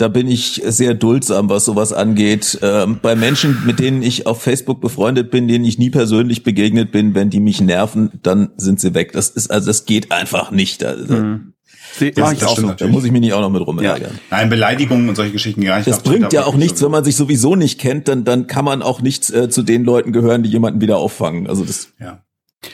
da 0.00 0.08
bin 0.08 0.28
ich 0.28 0.62
sehr 0.64 0.94
duldsam, 0.94 1.50
was 1.50 1.66
sowas 1.66 1.92
angeht. 1.92 2.58
Ähm, 2.62 2.98
bei 3.02 3.14
Menschen, 3.14 3.66
mit 3.66 3.78
denen 3.78 4.02
ich 4.02 4.26
auf 4.26 4.42
Facebook 4.42 4.80
befreundet 4.80 5.30
bin, 5.30 5.46
denen 5.46 5.64
ich 5.64 5.78
nie 5.78 5.90
persönlich 5.90 6.42
begegnet 6.42 6.90
bin, 6.90 7.14
wenn 7.14 7.28
die 7.28 7.40
mich 7.40 7.60
nerven, 7.60 8.10
dann 8.22 8.50
sind 8.56 8.80
sie 8.80 8.94
weg. 8.94 9.12
Das 9.12 9.28
ist 9.28 9.50
also, 9.50 9.66
das 9.66 9.84
geht 9.84 10.10
einfach 10.10 10.50
nicht. 10.50 10.84
Also, 10.84 11.14
mhm. 11.14 11.52
Das, 11.98 12.14
das 12.14 12.32
ich 12.32 12.44
auch 12.44 12.56
so. 12.56 12.72
Da 12.72 12.86
muss 12.86 13.04
ich 13.04 13.12
mich 13.12 13.20
nicht 13.20 13.32
auch 13.34 13.40
noch 13.40 13.50
mit 13.50 13.66
rumärgern. 13.66 14.12
Ja. 14.12 14.20
Nein, 14.30 14.48
Beleidigungen 14.48 15.08
und 15.08 15.16
solche 15.16 15.32
Geschichten 15.32 15.62
gar 15.62 15.76
nicht. 15.76 15.88
Das 15.88 16.02
bringt 16.02 16.32
ja 16.32 16.44
auch 16.44 16.54
nichts, 16.54 16.82
wenn 16.82 16.90
man 16.90 17.04
sich 17.04 17.16
sowieso 17.16 17.56
nicht 17.56 17.80
kennt, 17.80 18.08
dann, 18.08 18.24
dann 18.24 18.46
kann 18.46 18.64
man 18.64 18.80
auch 18.80 19.02
nicht 19.02 19.28
äh, 19.30 19.50
zu 19.50 19.62
den 19.62 19.84
Leuten 19.84 20.12
gehören, 20.12 20.42
die 20.42 20.50
jemanden 20.50 20.80
wieder 20.80 20.98
auffangen. 20.98 21.46
Also 21.46 21.64
das. 21.64 21.88
Ja. 22.00 22.22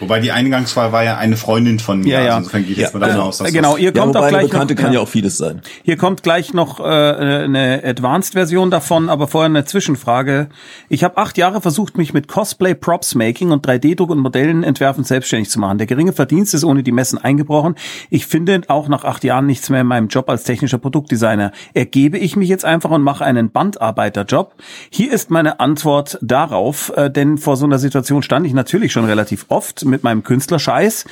Wobei 0.00 0.18
die 0.18 0.32
Eingangswahl 0.32 0.90
war 0.90 1.04
ja 1.04 1.16
eine 1.16 1.36
Freundin 1.36 1.78
von 1.78 2.00
mir. 2.00 2.14
Ja, 2.14 2.20
ja. 2.20 2.26
Also 2.26 2.38
insofern 2.38 2.62
gehe 2.64 2.72
ich 2.72 2.78
jetzt 2.78 2.92
ja, 2.92 2.98
mal 2.98 3.06
davon 3.06 3.22
aus, 3.22 3.38
dass 3.38 3.52
genau. 3.52 3.76
Ihr 3.76 3.92
kommt 3.92 4.16
ja, 4.16 4.20
auch 4.20 4.28
gleich 4.28 4.50
Bekannte 4.50 4.74
noch, 4.74 4.82
kann 4.82 4.92
ja. 4.92 4.98
auch 5.00 5.08
vieles 5.08 5.38
sein. 5.38 5.62
Hier 5.84 5.96
kommt 5.96 6.24
gleich 6.24 6.52
noch 6.52 6.80
äh, 6.80 6.82
eine 6.82 7.82
Advanced-Version 7.84 8.72
davon, 8.72 9.08
aber 9.08 9.28
vorher 9.28 9.46
eine 9.46 9.64
Zwischenfrage. 9.64 10.48
Ich 10.88 11.04
habe 11.04 11.16
acht 11.18 11.38
Jahre 11.38 11.60
versucht, 11.60 11.96
mich 11.98 12.12
mit 12.12 12.26
Cosplay, 12.26 12.74
Props 12.74 13.14
Making 13.14 13.52
und 13.52 13.64
3D-Druck 13.64 14.10
und 14.10 14.18
Modellen 14.18 14.64
entwerfen 14.64 15.04
selbstständig 15.04 15.50
zu 15.50 15.60
machen. 15.60 15.78
Der 15.78 15.86
geringe 15.86 16.12
Verdienst 16.12 16.52
ist 16.52 16.64
ohne 16.64 16.82
die 16.82 16.92
Messen 16.92 17.18
eingebrochen. 17.18 17.76
Ich 18.10 18.26
finde 18.26 18.62
auch 18.66 18.88
nach 18.88 19.04
acht 19.04 19.22
Jahren 19.22 19.46
nichts 19.46 19.70
mehr 19.70 19.82
in 19.82 19.86
meinem 19.86 20.08
Job 20.08 20.28
als 20.28 20.42
technischer 20.42 20.78
Produktdesigner. 20.78 21.52
Ergebe 21.74 22.18
ich 22.18 22.34
mich 22.34 22.48
jetzt 22.48 22.64
einfach 22.64 22.90
und 22.90 23.02
mache 23.02 23.24
einen 23.24 23.52
Bandarbeiterjob? 23.52 24.52
Hier 24.90 25.12
ist 25.12 25.30
meine 25.30 25.60
Antwort 25.60 26.18
darauf, 26.22 26.92
äh, 26.96 27.08
denn 27.08 27.38
vor 27.38 27.56
so 27.56 27.66
einer 27.66 27.78
Situation 27.78 28.24
stand 28.24 28.46
ich 28.46 28.52
natürlich 28.52 28.92
schon 28.92 29.04
relativ 29.04 29.46
oft 29.48 29.75
mit 29.84 30.04
meinem 30.04 30.22
Künstler 30.22 30.58
Scheiß. 30.58 31.04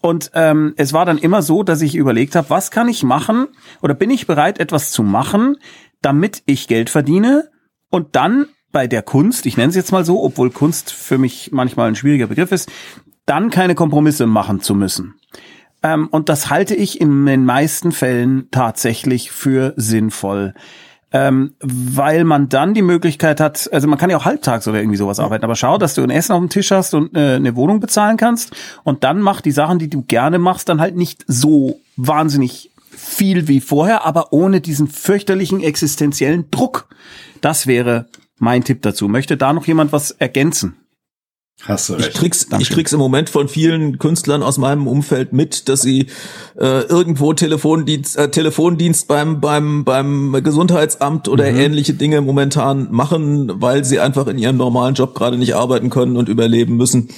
Und 0.00 0.30
ähm, 0.34 0.74
es 0.76 0.92
war 0.92 1.04
dann 1.04 1.18
immer 1.18 1.42
so, 1.42 1.62
dass 1.62 1.82
ich 1.82 1.94
überlegt 1.94 2.34
habe, 2.34 2.50
was 2.50 2.70
kann 2.70 2.88
ich 2.88 3.02
machen 3.02 3.48
oder 3.82 3.94
bin 3.94 4.10
ich 4.10 4.26
bereit, 4.26 4.58
etwas 4.58 4.92
zu 4.92 5.02
machen, 5.02 5.56
damit 6.00 6.42
ich 6.46 6.68
Geld 6.68 6.88
verdiene 6.88 7.50
und 7.90 8.16
dann 8.16 8.46
bei 8.72 8.86
der 8.86 9.02
Kunst, 9.02 9.46
ich 9.46 9.56
nenne 9.56 9.70
es 9.70 9.76
jetzt 9.76 9.92
mal 9.92 10.04
so, 10.04 10.22
obwohl 10.22 10.50
Kunst 10.50 10.92
für 10.92 11.18
mich 11.18 11.50
manchmal 11.52 11.88
ein 11.88 11.96
schwieriger 11.96 12.28
Begriff 12.28 12.52
ist, 12.52 12.70
dann 13.26 13.50
keine 13.50 13.74
Kompromisse 13.74 14.26
machen 14.26 14.60
zu 14.60 14.74
müssen. 14.74 15.14
Ähm, 15.82 16.08
und 16.08 16.28
das 16.28 16.50
halte 16.50 16.74
ich 16.74 17.00
in 17.00 17.26
den 17.26 17.44
meisten 17.44 17.92
Fällen 17.92 18.48
tatsächlich 18.50 19.30
für 19.32 19.74
sinnvoll 19.76 20.54
ähm, 21.12 21.54
weil 21.60 22.24
man 22.24 22.48
dann 22.48 22.74
die 22.74 22.82
Möglichkeit 22.82 23.40
hat, 23.40 23.68
also 23.72 23.88
man 23.88 23.98
kann 23.98 24.10
ja 24.10 24.16
auch 24.16 24.24
halbtags 24.24 24.68
oder 24.68 24.78
irgendwie 24.78 24.96
sowas 24.96 25.18
arbeiten, 25.18 25.44
aber 25.44 25.56
schau, 25.56 25.76
dass 25.78 25.94
du 25.94 26.02
ein 26.02 26.10
Essen 26.10 26.32
auf 26.32 26.38
dem 26.38 26.48
Tisch 26.48 26.70
hast 26.70 26.94
und 26.94 27.16
äh, 27.16 27.36
eine 27.36 27.56
Wohnung 27.56 27.80
bezahlen 27.80 28.16
kannst 28.16 28.54
und 28.84 29.02
dann 29.02 29.20
mach 29.20 29.40
die 29.40 29.50
Sachen, 29.50 29.78
die 29.78 29.90
du 29.90 30.02
gerne 30.02 30.38
machst, 30.38 30.68
dann 30.68 30.80
halt 30.80 30.96
nicht 30.96 31.24
so 31.26 31.80
wahnsinnig 31.96 32.70
viel 32.90 33.48
wie 33.48 33.60
vorher, 33.60 34.04
aber 34.04 34.32
ohne 34.32 34.60
diesen 34.60 34.88
fürchterlichen 34.88 35.60
existenziellen 35.60 36.50
Druck. 36.50 36.88
Das 37.40 37.66
wäre 37.66 38.06
mein 38.38 38.64
Tipp 38.64 38.82
dazu. 38.82 39.08
Möchte 39.08 39.36
da 39.36 39.52
noch 39.52 39.66
jemand 39.66 39.92
was 39.92 40.10
ergänzen? 40.10 40.76
Hast 41.62 41.88
du 41.88 41.92
recht. 41.94 42.08
Ich 42.08 42.14
krieg's, 42.14 42.46
ich 42.58 42.70
krieg's 42.70 42.92
im 42.92 42.98
Moment 42.98 43.28
von 43.28 43.48
vielen 43.48 43.98
Künstlern 43.98 44.42
aus 44.42 44.56
meinem 44.56 44.86
Umfeld 44.86 45.34
mit, 45.34 45.68
dass 45.68 45.82
sie 45.82 46.06
äh, 46.58 46.82
irgendwo 46.84 47.34
Telefondienst, 47.34 48.16
äh, 48.16 48.30
Telefondienst 48.30 49.08
beim 49.08 49.40
beim 49.40 49.84
beim 49.84 50.40
Gesundheitsamt 50.42 51.28
oder 51.28 51.50
mhm. 51.50 51.58
ähnliche 51.58 51.92
Dinge 51.92 52.22
momentan 52.22 52.88
machen, 52.90 53.60
weil 53.60 53.84
sie 53.84 54.00
einfach 54.00 54.26
in 54.26 54.38
ihrem 54.38 54.56
normalen 54.56 54.94
Job 54.94 55.14
gerade 55.14 55.36
nicht 55.36 55.54
arbeiten 55.54 55.90
können 55.90 56.16
und 56.16 56.30
überleben 56.30 56.76
müssen. 56.76 57.08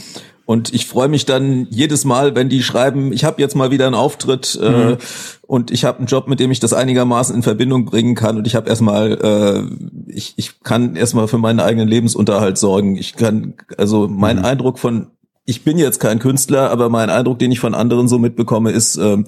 Und 0.44 0.74
ich 0.74 0.86
freue 0.86 1.08
mich 1.08 1.24
dann 1.24 1.66
jedes 1.70 2.04
Mal, 2.04 2.34
wenn 2.34 2.48
die 2.48 2.62
schreiben, 2.62 3.12
ich 3.12 3.24
habe 3.24 3.40
jetzt 3.40 3.54
mal 3.54 3.70
wieder 3.70 3.86
einen 3.86 3.94
Auftritt 3.94 4.58
äh, 4.60 4.70
mhm. 4.70 4.96
und 5.42 5.70
ich 5.70 5.84
habe 5.84 5.98
einen 5.98 6.06
Job, 6.06 6.28
mit 6.28 6.40
dem 6.40 6.50
ich 6.50 6.60
das 6.60 6.72
einigermaßen 6.72 7.34
in 7.34 7.42
Verbindung 7.42 7.84
bringen 7.84 8.14
kann 8.14 8.36
und 8.36 8.46
ich 8.46 8.54
habe 8.54 8.68
erstmal, 8.68 9.12
äh, 9.22 10.12
ich, 10.12 10.34
ich 10.36 10.60
kann 10.60 10.96
erstmal 10.96 11.28
für 11.28 11.38
meinen 11.38 11.60
eigenen 11.60 11.88
Lebensunterhalt 11.88 12.58
sorgen. 12.58 12.96
Ich 12.96 13.14
kann, 13.14 13.54
also 13.78 14.08
mein 14.08 14.38
mhm. 14.38 14.44
Eindruck 14.44 14.78
von 14.78 15.08
ich 15.44 15.64
bin 15.64 15.76
jetzt 15.76 15.98
kein 15.98 16.18
Künstler, 16.20 16.70
aber 16.70 16.88
mein 16.88 17.10
Eindruck, 17.10 17.38
den 17.38 17.50
ich 17.50 17.58
von 17.58 17.74
anderen 17.74 18.06
so 18.06 18.18
mitbekomme, 18.18 18.70
ist, 18.70 18.96
äh, 18.96 19.18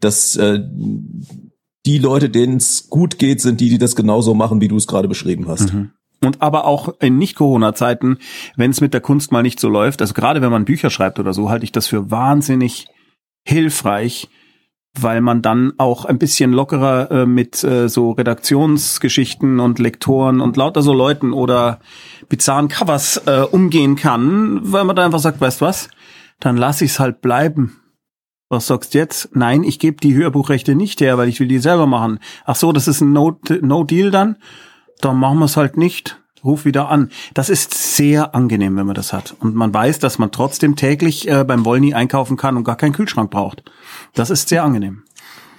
dass 0.00 0.36
äh, 0.36 0.60
die 1.86 1.98
Leute, 1.98 2.28
denen 2.28 2.56
es 2.56 2.88
gut 2.90 3.18
geht, 3.18 3.40
sind 3.40 3.60
die, 3.60 3.70
die 3.70 3.78
das 3.78 3.96
genauso 3.96 4.34
machen, 4.34 4.60
wie 4.60 4.68
du 4.68 4.76
es 4.76 4.86
gerade 4.86 5.08
beschrieben 5.08 5.48
hast. 5.48 5.72
Mhm. 5.72 5.92
Und 6.26 6.42
aber 6.42 6.64
auch 6.64 6.94
in 7.00 7.18
Nicht-Corona-Zeiten, 7.18 8.18
wenn 8.56 8.70
es 8.70 8.80
mit 8.80 8.92
der 8.92 9.00
Kunst 9.00 9.32
mal 9.32 9.42
nicht 9.42 9.60
so 9.60 9.68
läuft, 9.68 10.00
also 10.00 10.14
gerade 10.14 10.42
wenn 10.42 10.50
man 10.50 10.64
Bücher 10.64 10.90
schreibt 10.90 11.18
oder 11.18 11.32
so, 11.32 11.48
halte 11.48 11.64
ich 11.64 11.72
das 11.72 11.86
für 11.86 12.10
wahnsinnig 12.10 12.88
hilfreich, 13.44 14.28
weil 15.00 15.20
man 15.20 15.42
dann 15.42 15.74
auch 15.78 16.04
ein 16.04 16.18
bisschen 16.18 16.52
lockerer 16.52 17.10
äh, 17.10 17.26
mit 17.26 17.62
äh, 17.62 17.88
so 17.88 18.12
Redaktionsgeschichten 18.12 19.60
und 19.60 19.78
Lektoren 19.78 20.40
und 20.40 20.56
lauter 20.56 20.82
so 20.82 20.92
Leuten 20.92 21.32
oder 21.32 21.80
bizarren 22.28 22.68
Covers 22.68 23.22
äh, 23.26 23.42
umgehen 23.42 23.96
kann, 23.96 24.60
weil 24.62 24.84
man 24.84 24.96
da 24.96 25.04
einfach 25.04 25.18
sagt, 25.18 25.40
weißt 25.40 25.60
was, 25.60 25.90
dann 26.40 26.56
lass 26.56 26.80
ich's 26.80 26.98
halt 26.98 27.20
bleiben. 27.20 27.80
Was 28.48 28.68
sagst 28.68 28.94
jetzt? 28.94 29.34
Nein, 29.34 29.64
ich 29.64 29.78
gebe 29.80 29.96
die 30.00 30.14
Hörbuchrechte 30.14 30.76
nicht 30.76 31.00
her, 31.00 31.18
weil 31.18 31.28
ich 31.28 31.40
will 31.40 31.48
die 31.48 31.58
selber 31.58 31.86
machen. 31.86 32.20
Ach 32.44 32.54
so, 32.54 32.72
das 32.72 32.86
ist 32.86 33.00
ein 33.00 33.12
No-Deal 33.12 33.60
no 33.62 34.10
dann? 34.10 34.36
Dann 35.00 35.18
machen 35.18 35.38
wir 35.38 35.46
es 35.46 35.56
halt 35.56 35.76
nicht. 35.76 36.20
Ruf 36.44 36.64
wieder 36.64 36.88
an. 36.90 37.10
Das 37.34 37.50
ist 37.50 37.74
sehr 37.74 38.34
angenehm, 38.34 38.76
wenn 38.76 38.86
man 38.86 38.94
das 38.94 39.12
hat. 39.12 39.34
Und 39.40 39.56
man 39.56 39.74
weiß, 39.74 39.98
dass 39.98 40.18
man 40.18 40.30
trotzdem 40.30 40.76
täglich 40.76 41.28
äh, 41.28 41.44
beim 41.44 41.64
Wollny 41.64 41.94
einkaufen 41.94 42.36
kann 42.36 42.56
und 42.56 42.64
gar 42.64 42.76
keinen 42.76 42.92
Kühlschrank 42.92 43.30
braucht. 43.30 43.64
Das 44.14 44.30
ist 44.30 44.48
sehr 44.48 44.62
angenehm. 44.62 45.02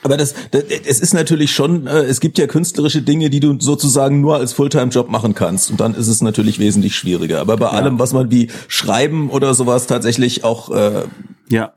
Aber 0.04 0.16
das, 0.16 0.34
das, 0.52 0.64
es 0.64 1.00
ist 1.02 1.14
natürlich 1.14 1.52
schon, 1.52 1.88
äh, 1.88 2.04
es 2.04 2.22
gibt 2.22 2.38
ja 2.38 2.48
künstlerische 2.48 3.02
Dinge, 3.02 3.30
die 3.30 3.42
du 3.42 3.60
sozusagen 3.60 4.22
nur 4.22 4.38
als 4.38 4.54
Fulltime-Job 4.54 5.10
machen 5.10 5.34
kannst. 5.36 5.72
Und 5.72 5.82
dann 5.82 5.94
ist 5.94 6.08
es 6.08 6.22
natürlich 6.22 6.60
wesentlich 6.60 6.96
schwieriger. 6.96 7.42
Aber 7.42 7.58
bei 7.58 7.66
ja. 7.66 7.72
allem, 7.72 8.00
was 8.00 8.14
man 8.14 8.32
wie 8.32 8.50
Schreiben 8.70 9.30
oder 9.30 9.54
sowas 9.54 9.88
tatsächlich 9.88 10.46
auch 10.46 10.70
äh, 10.70 11.04
ja, 11.50 11.74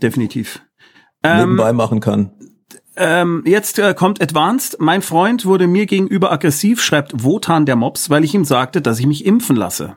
definitiv 0.00 0.62
nebenbei 1.24 1.70
ähm, 1.70 1.76
machen 1.76 2.00
kann. 2.00 2.30
Ähm, 2.96 3.42
jetzt 3.46 3.78
äh, 3.78 3.94
kommt 3.94 4.22
Advanced. 4.22 4.80
Mein 4.80 5.02
Freund 5.02 5.44
wurde 5.44 5.66
mir 5.66 5.86
gegenüber 5.86 6.32
aggressiv, 6.32 6.82
schreibt 6.82 7.22
Wotan 7.22 7.66
der 7.66 7.76
Mops, 7.76 8.08
weil 8.08 8.24
ich 8.24 8.34
ihm 8.34 8.44
sagte, 8.44 8.80
dass 8.80 8.98
ich 8.98 9.06
mich 9.06 9.26
impfen 9.26 9.56
lasse. 9.56 9.96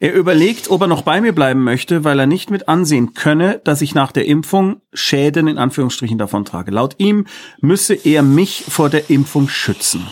Er 0.00 0.14
überlegt, 0.14 0.70
ob 0.70 0.82
er 0.82 0.86
noch 0.86 1.02
bei 1.02 1.20
mir 1.20 1.32
bleiben 1.32 1.64
möchte, 1.64 2.04
weil 2.04 2.20
er 2.20 2.26
nicht 2.26 2.52
mit 2.52 2.68
ansehen 2.68 3.14
könne, 3.14 3.60
dass 3.64 3.82
ich 3.82 3.96
nach 3.96 4.12
der 4.12 4.26
Impfung 4.26 4.80
Schäden 4.92 5.48
in 5.48 5.58
Anführungsstrichen 5.58 6.18
davon 6.18 6.44
trage. 6.44 6.70
Laut 6.70 6.94
ihm 6.98 7.26
müsse 7.60 7.94
er 7.94 8.22
mich 8.22 8.64
vor 8.68 8.90
der 8.90 9.10
Impfung 9.10 9.48
schützen. 9.48 10.06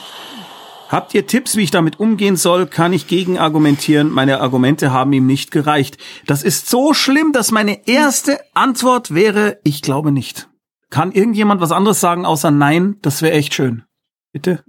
Habt 0.88 1.14
ihr 1.14 1.28
Tipps, 1.28 1.54
wie 1.56 1.62
ich 1.62 1.70
damit 1.70 2.00
umgehen 2.00 2.36
soll? 2.36 2.66
Kann 2.66 2.92
ich 2.92 3.06
gegen 3.06 3.38
argumentieren? 3.38 4.10
Meine 4.10 4.40
Argumente 4.40 4.90
haben 4.90 5.12
ihm 5.12 5.26
nicht 5.26 5.52
gereicht. 5.52 5.98
Das 6.26 6.42
ist 6.42 6.68
so 6.68 6.92
schlimm, 6.92 7.30
dass 7.32 7.52
meine 7.52 7.86
erste 7.86 8.40
Antwort 8.54 9.14
wäre, 9.14 9.58
ich 9.62 9.82
glaube 9.82 10.10
nicht. 10.10 10.48
Kann 10.90 11.12
irgendjemand 11.12 11.60
was 11.60 11.72
anderes 11.72 12.00
sagen 12.00 12.26
außer 12.26 12.50
Nein? 12.50 12.96
Das 13.02 13.22
wäre 13.22 13.34
echt 13.34 13.54
schön. 13.54 13.84
Bitte? 14.32 14.64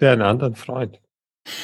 Der 0.00 0.12
einen 0.12 0.22
anderen 0.22 0.54
Freund. 0.54 1.00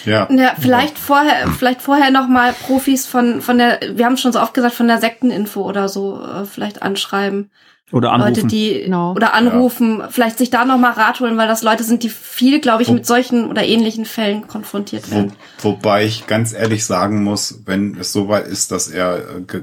Ja. 0.04 0.28
ja 0.32 0.54
vielleicht 0.58 0.98
vorher, 0.98 1.48
vielleicht 1.48 1.82
vorher 1.82 2.10
noch 2.10 2.28
mal 2.28 2.52
Profis 2.52 3.06
von 3.06 3.40
von 3.40 3.58
der, 3.58 3.80
wir 3.94 4.04
haben 4.04 4.16
schon 4.16 4.32
so 4.32 4.40
oft 4.40 4.54
gesagt 4.54 4.74
von 4.74 4.88
der 4.88 4.98
Sekteninfo 4.98 5.62
oder 5.62 5.88
so, 5.88 6.20
äh, 6.20 6.44
vielleicht 6.44 6.82
anschreiben. 6.82 7.52
Oder 7.90 8.12
anrufen. 8.12 8.34
Leute, 8.34 8.46
die 8.46 8.82
genau. 8.84 9.12
oder 9.12 9.32
anrufen, 9.32 10.00
ja. 10.00 10.08
vielleicht 10.08 10.38
sich 10.38 10.50
da 10.50 10.64
noch 10.64 10.76
mal 10.76 10.92
Rat 10.92 11.20
holen, 11.20 11.36
weil 11.38 11.48
das 11.48 11.62
Leute 11.62 11.84
sind, 11.84 12.02
die 12.02 12.10
viel, 12.10 12.60
glaube 12.60 12.82
ich, 12.82 12.88
Wo, 12.88 12.92
mit 12.92 13.06
solchen 13.06 13.48
oder 13.48 13.64
ähnlichen 13.64 14.04
Fällen 14.04 14.46
konfrontiert 14.46 15.10
werden. 15.10 15.32
Wo, 15.60 15.70
wobei 15.70 16.04
ich 16.04 16.26
ganz 16.26 16.52
ehrlich 16.52 16.84
sagen 16.84 17.24
muss, 17.24 17.62
wenn 17.64 17.96
es 17.98 18.12
soweit 18.12 18.46
ist, 18.46 18.72
dass 18.72 18.88
er 18.88 19.16
äh, 19.16 19.62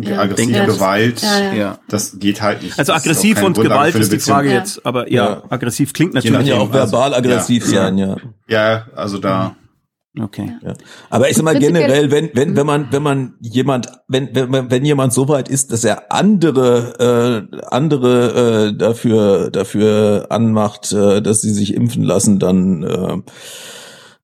ja. 0.00 0.18
aggressive 0.20 0.52
ja, 0.52 0.66
Gewalt, 0.66 1.22
ja, 1.22 1.78
das 1.88 2.18
geht 2.18 2.42
halt 2.42 2.62
nicht. 2.62 2.78
Also 2.78 2.92
aggressiv 2.92 3.42
und 3.42 3.58
Gewalt 3.58 3.94
ist 3.94 4.12
die 4.12 4.18
Frage 4.18 4.52
jetzt, 4.52 4.84
aber 4.84 5.10
ja, 5.10 5.42
aggressiv 5.48 5.94
klingt 5.94 6.12
natürlich. 6.12 6.36
Kann 6.36 6.46
ja 6.46 6.58
auch 6.58 6.72
verbal 6.72 7.14
aggressiv 7.14 7.64
sein, 7.64 7.96
ja. 7.96 8.16
Ja, 8.48 8.86
also 8.94 9.18
da 9.18 9.56
Okay. 10.20 10.52
Ja. 10.62 10.74
Aber 11.08 11.30
ich 11.30 11.36
sag 11.36 11.44
mal 11.44 11.58
generell, 11.58 12.10
wenn 12.10 12.30
wenn 12.34 12.54
wenn 12.54 12.66
man 12.66 12.88
wenn 12.90 13.02
man 13.02 13.34
jemand 13.40 13.86
wenn 14.08 14.28
wenn 14.34 14.70
wenn 14.70 14.84
jemand 14.84 15.14
so 15.14 15.28
weit 15.28 15.48
ist, 15.48 15.72
dass 15.72 15.84
er 15.84 16.12
andere 16.12 17.48
äh, 17.50 17.56
andere 17.70 18.68
äh, 18.68 18.76
dafür 18.76 19.50
dafür 19.50 20.26
anmacht, 20.28 20.92
äh, 20.92 21.22
dass 21.22 21.40
sie 21.40 21.52
sich 21.52 21.72
impfen 21.72 22.02
lassen, 22.02 22.38
dann 22.38 22.82
äh, 22.82 23.16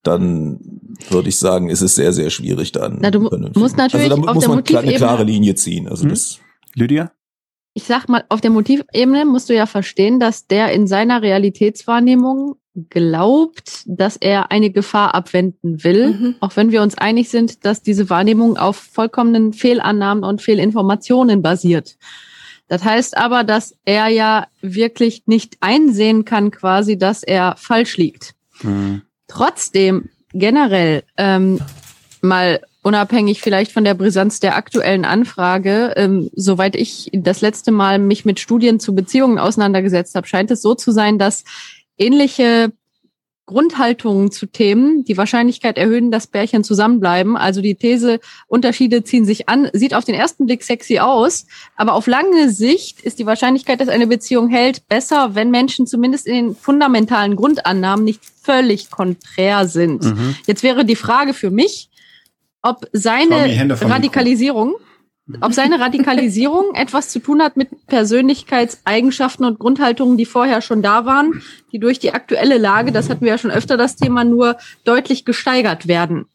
dann 0.03 0.61
würde 1.09 1.31
ich 1.31 1.39
sagen, 1.39 1.71
ist 1.71 1.81
es 1.81 1.95
sehr 1.95 2.13
sehr 2.13 2.29
schwierig 2.29 2.73
dann. 2.73 2.99
Na, 3.01 3.11
du 3.11 3.21
musst 3.21 3.79
natürlich 3.79 4.11
also 4.11 4.23
da 4.23 4.35
muss 4.35 4.47
man 4.47 4.63
eine 4.63 4.95
klare 4.95 5.25
Linie 5.25 5.55
ziehen. 5.55 5.89
Also 5.89 6.03
hm? 6.03 6.11
das. 6.11 6.39
Lydia? 6.75 7.13
Ich 7.73 7.85
sag 7.85 8.09
mal, 8.09 8.25
auf 8.29 8.41
der 8.41 8.51
Motivebene 8.51 9.25
musst 9.25 9.49
du 9.49 9.55
ja 9.55 9.67
verstehen, 9.67 10.21
dass 10.21 10.47
der 10.47 10.73
in 10.73 10.87
seiner 10.87 11.23
Realitätswahrnehmung 11.23 12.57
glaubt, 12.91 13.83
dass 13.87 14.17
er 14.17 14.51
eine 14.51 14.71
Gefahr 14.71 15.15
abwenden 15.15 15.85
will, 15.85 16.09
mhm. 16.09 16.35
auch 16.41 16.57
wenn 16.57 16.71
wir 16.71 16.83
uns 16.83 16.97
einig 16.97 17.29
sind, 17.29 17.65
dass 17.65 17.83
diese 17.83 18.11
Wahrnehmung 18.11 18.57
auf 18.57 18.77
vollkommenen 18.77 19.53
Fehlannahmen 19.53 20.25
und 20.25 20.43
Fehlinformationen 20.43 21.43
basiert. 21.43 21.97
Das 22.69 22.85
heißt 22.85 23.17
aber, 23.17 23.45
dass 23.45 23.75
er 23.85 24.09
ja 24.09 24.47
wirklich 24.61 25.23
nicht 25.27 25.57
einsehen 25.61 26.25
kann, 26.25 26.51
quasi, 26.51 26.99
dass 26.99 27.23
er 27.23 27.57
falsch 27.57 27.97
liegt. 27.97 28.35
Mhm. 28.63 29.03
Trotzdem 29.27 30.11
generell 30.33 31.03
ähm, 31.17 31.61
mal 32.21 32.61
unabhängig 32.83 33.41
vielleicht 33.41 33.73
von 33.73 33.85
der 33.85 33.95
Brisanz 33.95 34.41
der 34.41 34.57
aktuellen 34.57 35.05
Anfrage, 35.05 35.93
ähm, 35.97 36.31
soweit 36.35 36.77
ich 36.77 37.11
das 37.13 37.41
letzte 37.41 37.71
Mal 37.71 37.99
mich 37.99 38.25
mit 38.25 38.41
Studien 38.41 38.81
zu 38.81 38.95
Beziehungen 38.95 39.39
auseinandergesetzt 39.39 40.15
habe, 40.15 40.27
scheint 40.27 40.51
es 40.51 40.63
so 40.63 40.75
zu 40.75 40.93
sein, 40.93 41.19
dass 41.19 41.45
ähnliche 41.99 42.73
Grundhaltungen 43.49 44.31
zu 44.31 44.47
Themen 44.47 45.05
die 45.05 45.17
Wahrscheinlichkeit 45.17 45.79
erhöhen, 45.79 46.11
dass 46.11 46.27
Bärchen 46.27 46.65
zusammenbleiben. 46.65 47.37
Also 47.37 47.63
die 47.63 47.75
These, 47.75 48.21
Unterschiede 48.47 49.03
ziehen 49.05 49.25
sich 49.25 49.49
an, 49.49 49.71
sieht 49.73 49.95
auf 49.95 50.05
den 50.05 50.15
ersten 50.15 50.47
Blick 50.47 50.63
sexy 50.63 50.99
aus, 50.99 51.47
aber 51.75 51.95
auf 51.95 52.07
lange 52.07 52.51
Sicht 52.51 53.01
ist 53.01 53.19
die 53.19 53.27
Wahrscheinlichkeit, 53.27 53.81
dass 53.81 53.89
eine 53.89 54.07
Beziehung 54.07 54.49
hält, 54.49 54.87
besser, 54.89 55.35
wenn 55.35 55.51
Menschen 55.51 55.87
zumindest 55.87 56.27
in 56.27 56.35
den 56.35 56.55
fundamentalen 56.55 57.37
Grundannahmen 57.37 58.05
nicht 58.05 58.21
völlig 58.43 58.91
konträr 58.91 59.67
sind. 59.67 60.05
Mhm. 60.05 60.37
Jetzt 60.47 60.63
wäre 60.63 60.85
die 60.85 60.97
Frage 60.97 61.33
für 61.33 61.51
mich, 61.51 61.89
ob 62.61 62.87
seine 62.93 63.71
Radikalisierung 63.81 64.75
ob 65.41 65.53
seine 65.53 65.81
Radikalisierung 65.81 66.75
etwas 66.75 67.11
zu 67.11 67.19
tun 67.19 67.43
hat 67.43 67.57
mit 67.57 67.87
Persönlichkeitseigenschaften 67.87 69.45
und 69.45 69.59
Grundhaltungen, 69.59 70.17
die 70.17 70.27
vorher 70.27 70.61
schon 70.63 70.83
da 70.83 71.05
waren, 71.05 71.43
die 71.73 71.79
durch 71.79 71.99
die 71.99 72.13
aktuelle 72.13 72.59
Lage, 72.59 72.93
das 72.93 73.11
hatten 73.11 73.25
wir 73.25 73.33
ja 73.33 73.39
schon 73.39 73.51
öfter 73.51 73.77
das 73.77 73.97
Thema, 73.97 74.25
nur 74.25 74.57
deutlich 74.85 75.25
gesteigert 75.25 75.89
werden. 75.89 76.27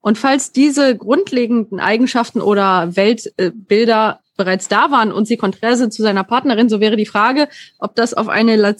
Und 0.00 0.18
falls 0.18 0.52
diese 0.52 0.96
grundlegenden 0.96 1.80
Eigenschaften 1.80 2.40
oder 2.40 2.94
Weltbilder 2.94 4.20
bereits 4.36 4.68
da 4.68 4.90
waren 4.90 5.10
und 5.10 5.26
sie 5.26 5.36
konträr 5.36 5.76
sind 5.76 5.92
zu 5.92 6.02
seiner 6.02 6.22
Partnerin, 6.22 6.68
so 6.68 6.80
wäre 6.80 6.96
die 6.96 7.06
Frage, 7.06 7.48
ob 7.78 7.96
das 7.96 8.14
auf 8.14 8.28
eine 8.28 8.76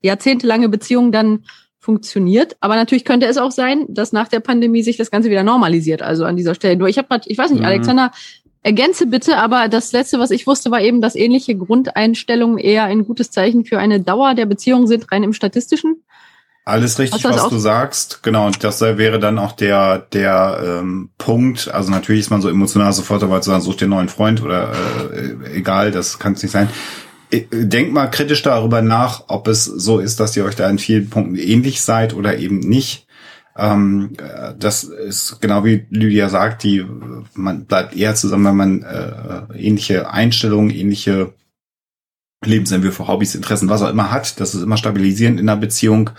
jahrzehntelange 0.00 0.68
Beziehung 0.70 1.12
dann 1.12 1.44
funktioniert. 1.80 2.56
Aber 2.60 2.76
natürlich 2.76 3.04
könnte 3.04 3.26
es 3.26 3.38
auch 3.38 3.50
sein, 3.50 3.86
dass 3.88 4.12
nach 4.12 4.28
der 4.28 4.40
Pandemie 4.40 4.82
sich 4.82 4.98
das 4.98 5.10
Ganze 5.10 5.30
wieder 5.30 5.42
normalisiert. 5.42 6.02
Also 6.02 6.24
an 6.24 6.36
dieser 6.36 6.54
Stelle. 6.54 6.76
Nur 6.76 6.88
ich 6.88 6.98
habe 6.98 7.08
gerade, 7.08 7.28
ich 7.28 7.38
weiß 7.38 7.50
nicht, 7.50 7.60
mhm. 7.60 7.66
Alexander, 7.66 8.12
Ergänze 8.62 9.06
bitte, 9.06 9.38
aber 9.38 9.68
das 9.68 9.92
letzte, 9.92 10.18
was 10.18 10.30
ich 10.30 10.46
wusste, 10.46 10.70
war 10.70 10.82
eben, 10.82 11.00
dass 11.00 11.14
ähnliche 11.14 11.56
Grundeinstellungen 11.56 12.58
eher 12.58 12.84
ein 12.84 13.06
gutes 13.06 13.30
Zeichen 13.30 13.64
für 13.64 13.78
eine 13.78 14.00
Dauer 14.00 14.34
der 14.34 14.46
Beziehung 14.46 14.86
sind, 14.86 15.10
rein 15.10 15.22
im 15.22 15.32
statistischen. 15.32 16.02
Alles 16.66 16.98
richtig, 16.98 17.24
was 17.24 17.48
du 17.48 17.58
sagst. 17.58 18.22
Genau, 18.22 18.46
und 18.46 18.62
das 18.62 18.82
wäre 18.82 19.18
dann 19.18 19.38
auch 19.38 19.52
der 19.52 19.98
der 20.12 20.80
ähm, 20.80 21.08
Punkt. 21.16 21.72
Also 21.72 21.90
natürlich 21.90 22.20
ist 22.20 22.30
man 22.30 22.42
so 22.42 22.50
emotional 22.50 22.92
sofort 22.92 23.22
dabei 23.22 23.40
zu 23.40 23.50
sagen, 23.50 23.62
such 23.62 23.76
dir 23.76 23.86
einen 23.86 23.94
neuen 23.94 24.08
Freund 24.08 24.42
oder 24.42 24.72
äh, 25.12 25.56
egal, 25.56 25.90
das 25.90 26.18
kann 26.18 26.34
es 26.34 26.42
nicht 26.42 26.52
sein. 26.52 26.68
Äh, 27.30 27.46
denk 27.50 27.92
mal 27.92 28.08
kritisch 28.08 28.42
darüber 28.42 28.82
nach, 28.82 29.24
ob 29.28 29.48
es 29.48 29.64
so 29.64 29.98
ist, 29.98 30.20
dass 30.20 30.36
ihr 30.36 30.44
euch 30.44 30.54
da 30.54 30.68
in 30.68 30.78
vielen 30.78 31.08
Punkten 31.08 31.36
ähnlich 31.36 31.80
seid 31.80 32.14
oder 32.14 32.38
eben 32.38 32.60
nicht. 32.60 33.06
Ähm, 33.60 34.16
das 34.58 34.84
ist 34.84 35.40
genau 35.40 35.64
wie 35.64 35.86
Lydia 35.90 36.28
sagt, 36.28 36.62
die 36.62 36.84
man 37.34 37.66
bleibt 37.66 37.94
eher 37.94 38.14
zusammen, 38.14 38.46
wenn 38.46 38.56
man 38.56 38.82
äh, 38.82 39.58
ähnliche 39.58 40.10
Einstellungen, 40.10 40.70
ähnliche 40.70 41.34
Lebensentwürfe, 42.44 43.06
Hobbys, 43.06 43.34
Interessen, 43.34 43.68
was 43.68 43.82
auch 43.82 43.90
immer 43.90 44.10
hat. 44.10 44.40
Das 44.40 44.54
ist 44.54 44.62
immer 44.62 44.78
stabilisierend 44.78 45.38
in 45.38 45.48
einer 45.48 45.60
Beziehung. 45.60 46.10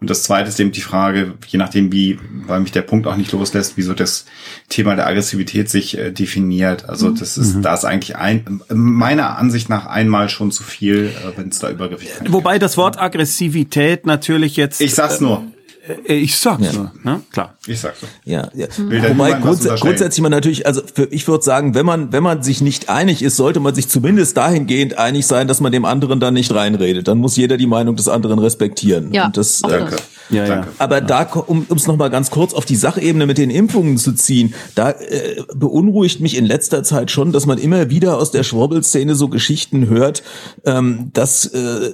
Und 0.00 0.08
das 0.08 0.22
zweite 0.22 0.48
ist 0.48 0.60
eben 0.60 0.70
die 0.70 0.80
Frage, 0.80 1.34
je 1.48 1.58
nachdem 1.58 1.90
wie, 1.90 2.20
weil 2.46 2.60
mich 2.60 2.70
der 2.70 2.82
Punkt 2.82 3.08
auch 3.08 3.16
nicht 3.16 3.32
loslässt, 3.32 3.76
wieso 3.76 3.94
das 3.94 4.26
Thema 4.68 4.94
der 4.94 5.08
Aggressivität 5.08 5.68
sich 5.68 5.98
äh, 5.98 6.12
definiert. 6.12 6.88
Also 6.88 7.10
mhm. 7.10 7.16
das 7.16 7.36
ist, 7.36 7.56
mhm. 7.56 7.62
da 7.62 7.74
ist 7.74 7.84
eigentlich 7.84 8.16
ein, 8.16 8.62
meiner 8.72 9.36
Ansicht 9.36 9.68
nach 9.68 9.86
einmal 9.86 10.28
schon 10.28 10.52
zu 10.52 10.62
viel, 10.62 11.06
äh, 11.06 11.36
wenn 11.36 11.48
es 11.48 11.58
da 11.58 11.68
Übergriffigkeit 11.68 12.20
gibt. 12.20 12.32
Wobei 12.32 12.60
das 12.60 12.76
Wort 12.76 12.98
Aggressivität 12.98 14.06
natürlich 14.06 14.56
jetzt. 14.56 14.80
Ich 14.80 14.94
sag's 14.94 15.20
nur. 15.20 15.38
Äh, 15.38 15.57
ich 16.04 16.36
sag's 16.36 16.64
ja. 16.64 16.72
nur, 16.72 16.92
ne? 17.02 17.20
klar. 17.32 17.56
Ich 17.66 17.80
sag's 17.80 18.02
nur. 18.02 18.10
Ja, 18.24 18.48
ja. 18.54 18.66
Wobei 18.76 19.32
grunds 19.32 19.64
grundsätzlich 19.64 20.22
man 20.22 20.30
natürlich, 20.30 20.66
also 20.66 20.82
für, 20.92 21.04
ich 21.10 21.26
würde 21.28 21.44
sagen, 21.44 21.74
wenn 21.74 21.86
man 21.86 22.12
wenn 22.12 22.22
man 22.22 22.42
sich 22.42 22.60
nicht 22.60 22.88
einig 22.88 23.22
ist, 23.22 23.36
sollte 23.36 23.60
man 23.60 23.74
sich 23.74 23.88
zumindest 23.88 24.36
dahingehend 24.36 24.98
einig 24.98 25.26
sein, 25.26 25.48
dass 25.48 25.60
man 25.60 25.72
dem 25.72 25.84
anderen 25.84 26.20
dann 26.20 26.34
nicht 26.34 26.54
reinredet. 26.54 27.08
Dann 27.08 27.18
muss 27.18 27.36
jeder 27.36 27.56
die 27.56 27.66
Meinung 27.66 27.96
des 27.96 28.08
anderen 28.08 28.38
respektieren. 28.38 29.12
Ja. 29.12 29.26
Und 29.26 29.36
das, 29.36 29.62
äh, 29.62 29.68
Danke. 29.68 29.96
Ja, 30.30 30.46
ja. 30.46 30.66
Aber 30.78 31.00
da, 31.00 31.22
um 31.22 31.66
es 31.74 31.86
noch 31.86 31.96
mal 31.96 32.10
ganz 32.10 32.30
kurz 32.30 32.52
auf 32.52 32.64
die 32.64 32.76
Sachebene 32.76 33.26
mit 33.26 33.38
den 33.38 33.50
Impfungen 33.50 33.96
zu 33.96 34.12
ziehen, 34.12 34.54
da 34.74 34.90
äh, 34.90 35.42
beunruhigt 35.54 36.20
mich 36.20 36.36
in 36.36 36.44
letzter 36.44 36.82
Zeit 36.82 37.10
schon, 37.10 37.32
dass 37.32 37.46
man 37.46 37.58
immer 37.58 37.90
wieder 37.90 38.18
aus 38.18 38.30
der 38.30 38.42
Schwurbelszene 38.42 39.14
so 39.14 39.28
Geschichten 39.28 39.88
hört, 39.88 40.22
ähm, 40.64 41.10
dass 41.14 41.46
äh, 41.46 41.92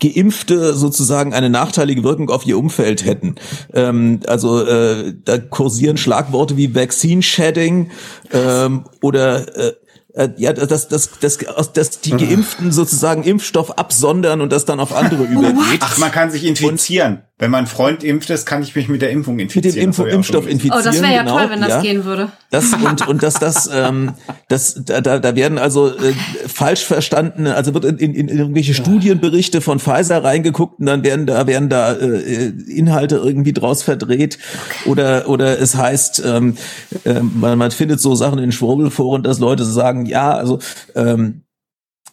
Geimpfte 0.00 0.74
sozusagen 0.74 1.34
eine 1.34 1.50
nachteilige 1.50 2.04
Wirkung 2.04 2.30
auf 2.30 2.46
ihr 2.46 2.58
Umfeld 2.58 3.04
hätten. 3.04 3.36
Ähm, 3.72 4.20
also 4.26 4.64
äh, 4.64 5.14
da 5.24 5.38
kursieren 5.38 5.96
Schlagworte 5.96 6.56
wie 6.56 6.74
Vaccine 6.74 7.22
Shedding 7.22 7.90
ähm, 8.32 8.84
oder 9.00 9.56
äh, 9.56 9.72
äh, 10.14 10.28
ja, 10.36 10.52
dass, 10.52 10.88
dass, 10.88 11.10
dass, 11.18 11.38
dass 11.72 12.00
die 12.00 12.12
Geimpften 12.12 12.70
sozusagen 12.70 13.24
Impfstoff 13.24 13.78
absondern 13.78 14.40
und 14.40 14.52
das 14.52 14.64
dann 14.64 14.78
auf 14.78 14.94
andere 14.94 15.24
übergeht. 15.24 15.80
Ach, 15.80 15.98
man 15.98 16.12
kann 16.12 16.30
sich 16.30 16.44
infizieren. 16.44 17.14
Und 17.14 17.22
wenn 17.36 17.50
mein 17.50 17.66
Freund 17.66 18.04
impft 18.04 18.30
ist, 18.30 18.46
kann 18.46 18.62
ich 18.62 18.76
mich 18.76 18.88
mit 18.88 19.02
der 19.02 19.10
Impfung 19.10 19.40
infizieren. 19.40 19.74
Mit 19.74 19.98
dem 19.98 20.04
Impf 20.04 20.14
Impfstoff 20.14 20.46
infizieren. 20.46 20.78
Oh, 20.80 20.84
das 20.84 21.02
wäre 21.02 21.12
ja 21.12 21.22
genau, 21.24 21.38
toll, 21.38 21.50
wenn 21.50 21.60
das 21.60 21.70
ja. 21.70 21.80
gehen 21.80 22.04
würde. 22.04 22.30
Das 22.52 22.72
und 22.72 23.08
und 23.08 23.24
dass 23.24 23.34
das 23.34 23.68
ähm, 23.74 24.12
das 24.48 24.80
da, 24.84 25.00
da 25.00 25.34
werden 25.34 25.58
also 25.58 25.88
äh, 25.88 26.12
falsch 26.46 26.84
verstandene, 26.84 27.56
also 27.56 27.74
wird 27.74 27.84
in, 27.84 27.98
in, 27.98 28.14
in 28.14 28.38
irgendwelche. 28.38 28.72
Studienberichte 28.72 29.60
von 29.60 29.80
Pfizer 29.80 30.22
reingeguckt 30.22 30.78
und 30.78 30.86
dann 30.86 31.02
werden 31.02 31.26
da 31.26 31.48
werden 31.48 31.68
da 31.68 31.92
äh, 31.92 32.52
Inhalte 32.68 33.16
irgendwie 33.16 33.52
draus 33.52 33.82
verdreht 33.82 34.38
oder 34.86 35.28
oder 35.28 35.58
es 35.58 35.74
heißt 35.74 36.22
ähm, 36.24 36.56
äh, 37.04 37.20
man, 37.20 37.58
man 37.58 37.72
findet 37.72 38.00
so 38.00 38.14
Sachen 38.14 38.38
in 38.38 38.52
Schwurbelforen, 38.52 39.24
dass 39.24 39.40
Leute 39.40 39.64
sagen, 39.64 40.03
ja, 40.06 40.32
also 40.32 40.58
ähm, 40.94 41.44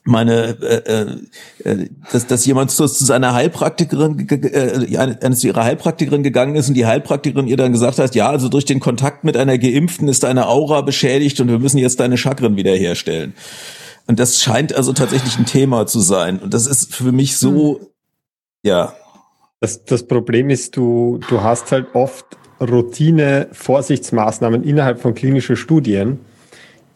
meine, 0.03 0.57
äh, 0.61 1.03
äh, 1.65 1.71
äh, 1.71 1.89
dass, 2.11 2.25
dass 2.25 2.45
jemand 2.45 2.71
zu, 2.71 2.87
zu 2.87 3.05
seiner 3.05 3.33
Heilpraktikerin, 3.33 4.27
äh, 4.29 4.97
eine 4.97 5.35
zu 5.35 5.47
ihrer 5.47 5.63
Heilpraktikerin 5.63 6.23
gegangen 6.23 6.55
ist 6.55 6.69
und 6.69 6.73
die 6.73 6.87
Heilpraktikerin 6.87 7.47
ihr 7.47 7.57
dann 7.57 7.71
gesagt 7.71 7.99
hat, 7.99 8.15
ja, 8.15 8.29
also 8.29 8.49
durch 8.49 8.65
den 8.65 8.79
Kontakt 8.79 9.23
mit 9.23 9.37
einer 9.37 9.57
Geimpften 9.57 10.07
ist 10.07 10.23
deine 10.23 10.47
Aura 10.47 10.81
beschädigt 10.81 11.39
und 11.39 11.49
wir 11.49 11.59
müssen 11.59 11.77
jetzt 11.77 11.99
deine 11.99 12.17
Chakren 12.17 12.55
wiederherstellen. 12.55 13.33
Und 14.07 14.19
das 14.19 14.41
scheint 14.41 14.73
also 14.73 14.93
tatsächlich 14.93 15.37
ein 15.37 15.45
Thema 15.45 15.85
zu 15.85 15.99
sein. 15.99 16.39
Und 16.39 16.53
das 16.53 16.65
ist 16.65 16.93
für 16.93 17.11
mich 17.11 17.37
so, 17.37 17.79
hm. 17.79 17.87
ja. 18.63 18.93
Das, 19.59 19.85
das 19.85 20.07
Problem 20.07 20.49
ist, 20.49 20.75
du, 20.75 21.19
du 21.29 21.41
hast 21.41 21.71
halt 21.71 21.93
oft 21.93 22.25
Routine, 22.59 23.47
Vorsichtsmaßnahmen 23.51 24.63
innerhalb 24.63 24.99
von 24.99 25.13
klinischen 25.13 25.55
Studien 25.55 26.19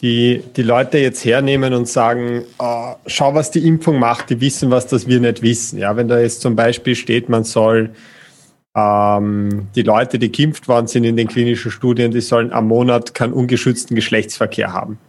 die, 0.01 0.43
die 0.55 0.61
Leute 0.61 0.97
jetzt 0.97 1.23
hernehmen 1.23 1.73
und 1.73 1.87
sagen, 1.87 2.43
oh, 2.59 2.95
schau, 3.07 3.33
was 3.33 3.51
die 3.51 3.67
Impfung 3.67 3.99
macht, 3.99 4.29
die 4.29 4.41
wissen 4.41 4.69
was, 4.71 4.87
das 4.87 5.07
wir 5.07 5.19
nicht 5.19 5.41
wissen. 5.41 5.79
Ja, 5.79 5.95
wenn 5.95 6.07
da 6.07 6.19
jetzt 6.19 6.41
zum 6.41 6.55
Beispiel 6.55 6.95
steht, 6.95 7.29
man 7.29 7.43
soll 7.43 7.91
ähm, 8.75 9.67
die 9.75 9.83
Leute, 9.83 10.19
die 10.19 10.31
geimpft 10.31 10.67
worden 10.67 10.87
sind 10.87 11.05
in 11.05 11.15
den 11.15 11.27
klinischen 11.27 11.71
Studien, 11.71 12.11
die 12.11 12.21
sollen 12.21 12.51
am 12.51 12.67
Monat 12.67 13.13
keinen 13.13 13.33
ungeschützten 13.33 13.95
Geschlechtsverkehr 13.95 14.73
haben. 14.73 14.99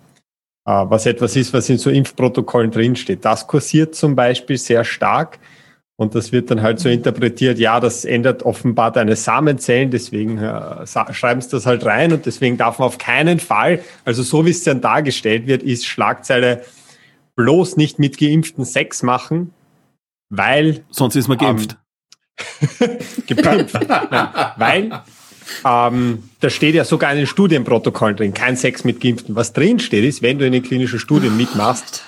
was 0.65 1.07
etwas 1.07 1.37
ist, 1.37 1.53
was 1.53 1.69
in 1.69 1.79
so 1.79 1.91
Impfprotokollen 1.91 2.71
drinsteht. 2.71 3.25
Das 3.25 3.47
kursiert 3.47 3.95
zum 3.95 4.17
Beispiel 4.17 4.59
sehr 4.59 4.85
stark. 4.85 5.39
Und 5.99 6.15
das 6.15 6.31
wird 6.31 6.51
dann 6.51 6.61
halt 6.61 6.79
so 6.79 6.91
interpretiert, 6.91 7.59
ja, 7.59 7.81
das 7.81 8.05
ändert 8.05 8.43
offenbar 8.43 8.93
deine 8.93 9.17
Samenzellen, 9.17 9.91
deswegen 9.91 10.37
äh, 10.37 10.87
schreiben 10.87 11.41
sie 11.41 11.49
das 11.49 11.65
halt 11.65 11.87
rein 11.87 12.13
und 12.13 12.27
deswegen 12.27 12.59
darf 12.59 12.79
man 12.79 12.87
auf 12.87 12.99
keinen 12.99 13.41
Fall, 13.41 13.81
also 14.05 14.23
so 14.23 14.45
wie 14.45 14.51
es 14.51 14.63
dann 14.63 14.83
dargestellt 14.83 15.47
wird, 15.47 15.63
ist 15.63 15.87
Schlagzeile 15.87 16.63
bloß 17.35 17.79
nicht 17.79 17.99
mit 17.99 18.19
Geimpften 18.19 18.67
Sex 18.67 19.03
machen, 19.03 19.53
weil... 20.29 20.85
Sonst 20.91 21.17
ist 21.17 21.29
man 21.29 21.39
geimpft. 21.39 21.79
Ähm, 22.81 22.99
geimpft. 23.37 23.75
weil 24.59 25.03
ähm, 25.65 26.25
da 26.41 26.51
steht 26.51 26.75
ja 26.75 26.85
sogar 26.85 27.13
in 27.13 27.19
den 27.19 27.27
Studienprotokollen 27.27 28.17
drin, 28.17 28.35
kein 28.35 28.57
Sex 28.57 28.85
mit 28.85 29.01
Geimpften. 29.01 29.35
Was 29.35 29.53
drin 29.53 29.79
steht 29.79 30.05
ist, 30.05 30.21
wenn 30.21 30.39
du 30.39 30.47
in 30.47 30.53
den 30.53 30.63
klinischen 30.63 30.99
Studien 30.99 31.37
mitmachst, 31.37 32.05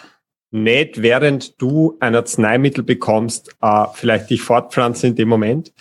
nicht 0.51 1.03
während 1.03 1.61
du 1.61 1.97
ein 2.01 2.15
Arzneimittel 2.15 2.85
bekommst, 2.85 3.55
äh, 3.61 3.85
vielleicht 3.95 4.31
dich 4.31 4.43
fortpflanzen 4.43 5.11
in 5.11 5.17
dem 5.17 5.29
Moment, 5.29 5.73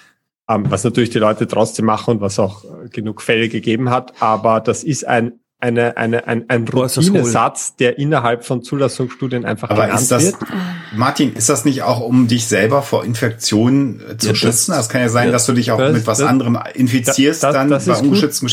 ähm, 0.49 0.65
was 0.69 0.83
natürlich 0.83 1.09
die 1.09 1.19
Leute 1.19 1.47
trotzdem 1.47 1.85
machen 1.85 2.15
und 2.15 2.21
was 2.21 2.39
auch 2.39 2.63
äh, 2.63 2.89
genug 2.89 3.21
Fälle 3.21 3.49
gegeben 3.49 3.89
hat, 3.89 4.21
aber 4.21 4.59
das 4.59 4.83
ist 4.83 5.07
ein 5.07 5.39
eine, 5.59 5.97
eine, 5.97 6.27
ein, 6.27 6.47
ein 6.49 6.67
Routinesatz, 6.67 7.75
der 7.77 7.97
innerhalb 7.97 8.45
von 8.45 8.61
Zulassungsstudien 8.61 9.43
einfach 9.43 9.71
Aber 9.71 9.89
ist 9.91 10.11
das, 10.11 10.25
wird. 10.25 10.35
Martin, 10.95 11.33
ist 11.33 11.49
das 11.49 11.65
nicht 11.65 11.81
auch, 11.81 11.99
um 11.99 12.27
dich 12.27 12.45
selber 12.45 12.83
vor 12.83 13.03
Infektionen 13.03 13.99
äh, 14.07 14.17
zu 14.17 14.29
ja, 14.29 14.35
schützen? 14.35 14.71
Das, 14.71 14.81
das 14.81 14.89
kann 14.89 15.01
ja 15.01 15.09
sein, 15.09 15.27
ja, 15.27 15.31
dass 15.31 15.47
du 15.47 15.53
dich 15.53 15.71
auch 15.71 15.79
das, 15.79 15.93
mit 15.93 16.05
was 16.05 16.21
anderem 16.21 16.59
infizierst, 16.75 17.41
das, 17.41 17.53
dann 17.53 17.69
bei 17.69 17.97
ungeschütztem 17.99 18.49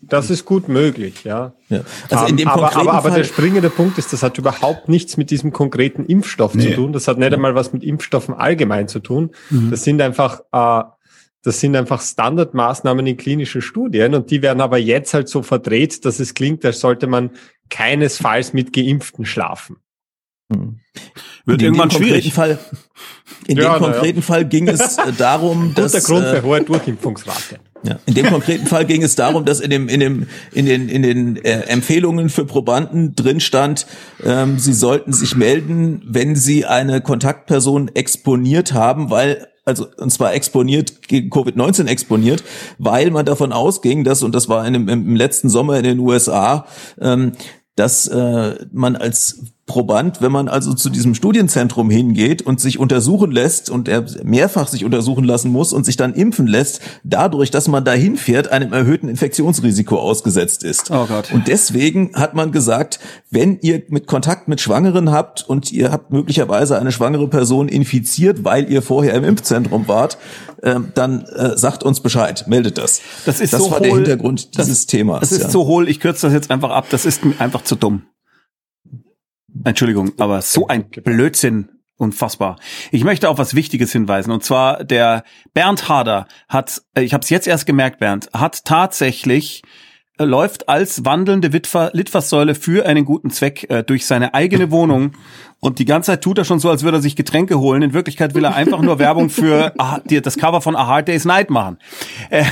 das 0.00 0.30
ist 0.30 0.44
gut 0.44 0.68
möglich, 0.68 1.24
ja. 1.24 1.54
ja. 1.68 1.80
Also 2.08 2.26
in 2.26 2.36
dem 2.36 2.46
aber, 2.46 2.76
aber, 2.76 2.92
aber 2.92 3.10
der 3.10 3.24
springende 3.24 3.68
Punkt 3.68 3.98
ist, 3.98 4.12
das 4.12 4.22
hat 4.22 4.38
überhaupt 4.38 4.88
nichts 4.88 5.16
mit 5.16 5.30
diesem 5.30 5.52
konkreten 5.52 6.04
Impfstoff 6.06 6.54
nee. 6.54 6.68
zu 6.68 6.74
tun. 6.74 6.92
Das 6.92 7.08
hat 7.08 7.18
nicht 7.18 7.32
einmal 7.32 7.56
was 7.56 7.72
mit 7.72 7.82
Impfstoffen 7.82 8.34
allgemein 8.34 8.86
zu 8.86 9.00
tun. 9.00 9.30
Mhm. 9.50 9.70
Das 9.70 9.82
sind 9.82 10.00
einfach, 10.00 10.40
äh, 10.52 10.84
das 11.42 11.60
sind 11.60 11.74
einfach 11.74 12.00
Standardmaßnahmen 12.00 13.06
in 13.06 13.16
klinischen 13.16 13.60
Studien 13.60 14.14
und 14.14 14.30
die 14.30 14.40
werden 14.40 14.60
aber 14.60 14.78
jetzt 14.78 15.14
halt 15.14 15.28
so 15.28 15.42
verdreht, 15.42 16.04
dass 16.04 16.20
es 16.20 16.34
klingt, 16.34 16.64
als 16.64 16.78
sollte 16.78 17.08
man 17.08 17.30
keinesfalls 17.68 18.52
mit 18.52 18.72
Geimpften 18.72 19.24
schlafen. 19.24 19.78
Hm. 20.52 20.80
Wird 21.44 21.62
irgendwann 21.62 21.90
schwierig. 21.90 22.32
Fall, 22.32 22.58
in 23.46 23.58
ja, 23.58 23.74
dem 23.74 23.82
konkreten 23.82 24.18
ja. 24.18 24.22
Fall 24.22 24.44
ging 24.44 24.68
es 24.68 24.98
äh, 24.98 25.12
darum, 25.16 25.72
dass 25.76 25.92
der 25.92 26.00
Grund 26.02 26.26
für 26.26 26.36
äh, 26.36 26.42
hohe 26.42 26.62
Durchimpfungsrate. 26.62 27.60
Ja, 27.84 27.98
in 28.06 28.14
dem 28.14 28.26
konkreten 28.26 28.66
Fall 28.66 28.84
ging 28.86 29.02
es 29.02 29.14
darum, 29.14 29.44
dass 29.44 29.60
in 29.60 29.70
dem 29.70 29.88
in 29.88 30.00
dem 30.00 30.26
in 30.52 30.66
den 30.66 30.88
in 30.88 31.02
den 31.02 31.36
äh, 31.36 31.60
Empfehlungen 31.68 32.28
für 32.28 32.44
Probanden 32.44 33.14
drin 33.14 33.38
stand, 33.38 33.86
ähm, 34.24 34.58
sie 34.58 34.72
sollten 34.72 35.12
sich 35.12 35.36
melden, 35.36 36.02
wenn 36.04 36.34
sie 36.34 36.64
eine 36.64 37.00
Kontaktperson 37.00 37.88
exponiert 37.94 38.72
haben, 38.72 39.10
weil 39.10 39.46
also 39.64 39.86
und 39.98 40.10
zwar 40.10 40.34
exponiert 40.34 41.06
gegen 41.06 41.30
Covid-19 41.30 41.86
exponiert, 41.86 42.42
weil 42.78 43.10
man 43.10 43.26
davon 43.26 43.52
ausging, 43.52 44.02
dass 44.02 44.22
und 44.22 44.34
das 44.34 44.48
war 44.48 44.66
in 44.66 44.72
dem, 44.72 44.88
im 44.88 45.14
letzten 45.14 45.48
Sommer 45.48 45.76
in 45.76 45.84
den 45.84 45.98
USA, 46.00 46.66
ähm, 47.00 47.32
dass 47.76 48.08
äh, 48.08 48.56
man 48.72 48.96
als 48.96 49.42
Proband, 49.68 50.20
wenn 50.20 50.32
man 50.32 50.48
also 50.48 50.74
zu 50.74 50.90
diesem 50.90 51.14
Studienzentrum 51.14 51.90
hingeht 51.90 52.42
und 52.42 52.58
sich 52.58 52.80
untersuchen 52.80 53.30
lässt 53.30 53.70
und 53.70 53.86
er 53.86 54.04
mehrfach 54.24 54.66
sich 54.66 54.84
untersuchen 54.84 55.22
lassen 55.22 55.52
muss 55.52 55.72
und 55.72 55.84
sich 55.84 55.96
dann 55.96 56.14
impfen 56.14 56.48
lässt, 56.48 56.80
dadurch, 57.04 57.52
dass 57.52 57.68
man 57.68 57.84
dahin 57.84 58.16
fährt, 58.16 58.50
einem 58.50 58.72
erhöhten 58.72 59.08
Infektionsrisiko 59.08 59.96
ausgesetzt 59.96 60.64
ist. 60.64 60.90
Oh 60.90 61.06
Gott. 61.06 61.30
Und 61.32 61.46
deswegen 61.46 62.14
hat 62.14 62.34
man 62.34 62.50
gesagt, 62.50 62.98
wenn 63.30 63.58
ihr 63.60 63.82
mit 63.88 64.08
Kontakt 64.08 64.48
mit 64.48 64.60
Schwangeren 64.60 65.12
habt 65.12 65.48
und 65.48 65.70
ihr 65.70 65.92
habt 65.92 66.10
möglicherweise 66.10 66.78
eine 66.78 66.90
schwangere 66.90 67.28
Person 67.28 67.68
infiziert, 67.68 68.44
weil 68.44 68.68
ihr 68.70 68.82
vorher 68.82 69.14
im 69.14 69.22
Impfzentrum 69.22 69.86
wart, 69.86 70.18
äh, 70.62 70.76
dann 70.94 71.22
äh, 71.26 71.56
sagt 71.56 71.82
uns 71.82 72.00
Bescheid, 72.00 72.46
meldet 72.48 72.78
das. 72.78 73.00
Das 73.26 73.40
ist 73.40 73.52
das 73.52 73.60
so 73.60 73.70
war 73.70 73.78
hohl, 73.78 73.86
der 73.86 73.94
Hintergrund 73.94 74.56
dieses 74.56 74.80
das, 74.80 74.86
Themas. 74.86 75.20
Das 75.20 75.32
ist 75.32 75.42
ja. 75.42 75.50
so 75.50 75.66
hohl, 75.66 75.88
ich 75.88 76.00
kürze 76.00 76.26
das 76.26 76.32
jetzt 76.32 76.50
einfach 76.50 76.70
ab, 76.70 76.86
das 76.90 77.04
ist 77.04 77.20
einfach 77.38 77.62
zu 77.62 77.76
dumm. 77.76 78.02
Entschuldigung, 79.64 80.12
aber 80.18 80.42
so 80.42 80.66
ein 80.68 80.88
Blödsinn. 80.90 81.70
Unfassbar. 82.00 82.60
Ich 82.92 83.02
möchte 83.02 83.28
auf 83.28 83.38
was 83.38 83.56
Wichtiges 83.56 83.90
hinweisen. 83.90 84.30
Und 84.30 84.44
zwar 84.44 84.84
der 84.84 85.24
Bernd 85.52 85.88
Harder 85.88 86.28
hat, 86.48 86.82
äh, 86.94 87.02
ich 87.02 87.12
habe 87.12 87.22
es 87.24 87.30
jetzt 87.30 87.48
erst 87.48 87.66
gemerkt, 87.66 87.98
Bernd, 87.98 88.30
hat 88.32 88.64
tatsächlich 88.64 89.64
äh, 90.18 90.24
läuft 90.24 90.68
als 90.68 91.04
wandelnde 91.04 91.48
Litfaßsäule 91.48 92.54
für 92.54 92.86
einen 92.86 93.04
guten 93.04 93.30
Zweck 93.30 93.68
äh, 93.68 93.82
durch 93.82 94.06
seine 94.06 94.32
eigene 94.32 94.70
Wohnung 94.70 95.12
und 95.60 95.80
die 95.80 95.84
ganze 95.84 96.12
Zeit 96.12 96.22
tut 96.22 96.38
er 96.38 96.44
schon 96.44 96.60
so, 96.60 96.70
als 96.70 96.84
würde 96.84 96.98
er 96.98 97.02
sich 97.02 97.16
Getränke 97.16 97.58
holen. 97.58 97.82
In 97.82 97.92
Wirklichkeit 97.92 98.34
will 98.34 98.44
er 98.44 98.54
einfach 98.54 98.80
nur 98.80 99.00
Werbung 99.00 99.28
für 99.28 99.72
das 100.22 100.36
Cover 100.36 100.60
von 100.60 100.76
A 100.76 100.86
Hard 100.86 101.08
Day's 101.08 101.24
Night 101.24 101.50
machen. 101.50 101.78
Äh, 102.30 102.44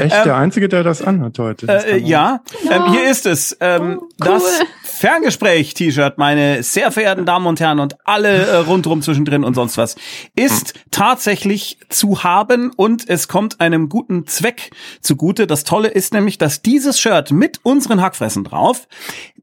Echt 0.00 0.24
der 0.24 0.36
Einzige, 0.36 0.68
der 0.68 0.82
das 0.82 1.02
anhat 1.02 1.38
heute. 1.38 1.66
Das 1.66 1.84
äh, 1.84 1.98
ja, 1.98 2.40
ähm, 2.70 2.90
hier 2.92 3.10
ist 3.10 3.26
es. 3.26 3.56
Ähm, 3.60 3.98
oh, 4.00 4.04
cool. 4.04 4.08
Das 4.18 4.60
Ferngespräch-T-Shirt, 4.82 6.16
meine 6.16 6.62
sehr 6.62 6.90
verehrten 6.90 7.26
Damen 7.26 7.46
und 7.46 7.60
Herren 7.60 7.80
und 7.80 7.96
alle 8.04 8.46
äh, 8.46 8.56
rundrum 8.56 9.02
zwischendrin 9.02 9.44
und 9.44 9.54
sonst 9.54 9.76
was, 9.76 9.96
ist 10.34 10.74
tatsächlich 10.90 11.78
zu 11.90 12.24
haben 12.24 12.72
und 12.74 13.08
es 13.08 13.28
kommt 13.28 13.60
einem 13.60 13.90
guten 13.90 14.26
Zweck 14.26 14.70
zugute. 15.00 15.46
Das 15.46 15.64
Tolle 15.64 15.88
ist 15.88 16.14
nämlich, 16.14 16.38
dass 16.38 16.62
dieses 16.62 16.98
Shirt 16.98 17.30
mit 17.30 17.60
unseren 17.62 18.00
Hackfressen 18.00 18.44
drauf 18.44 18.88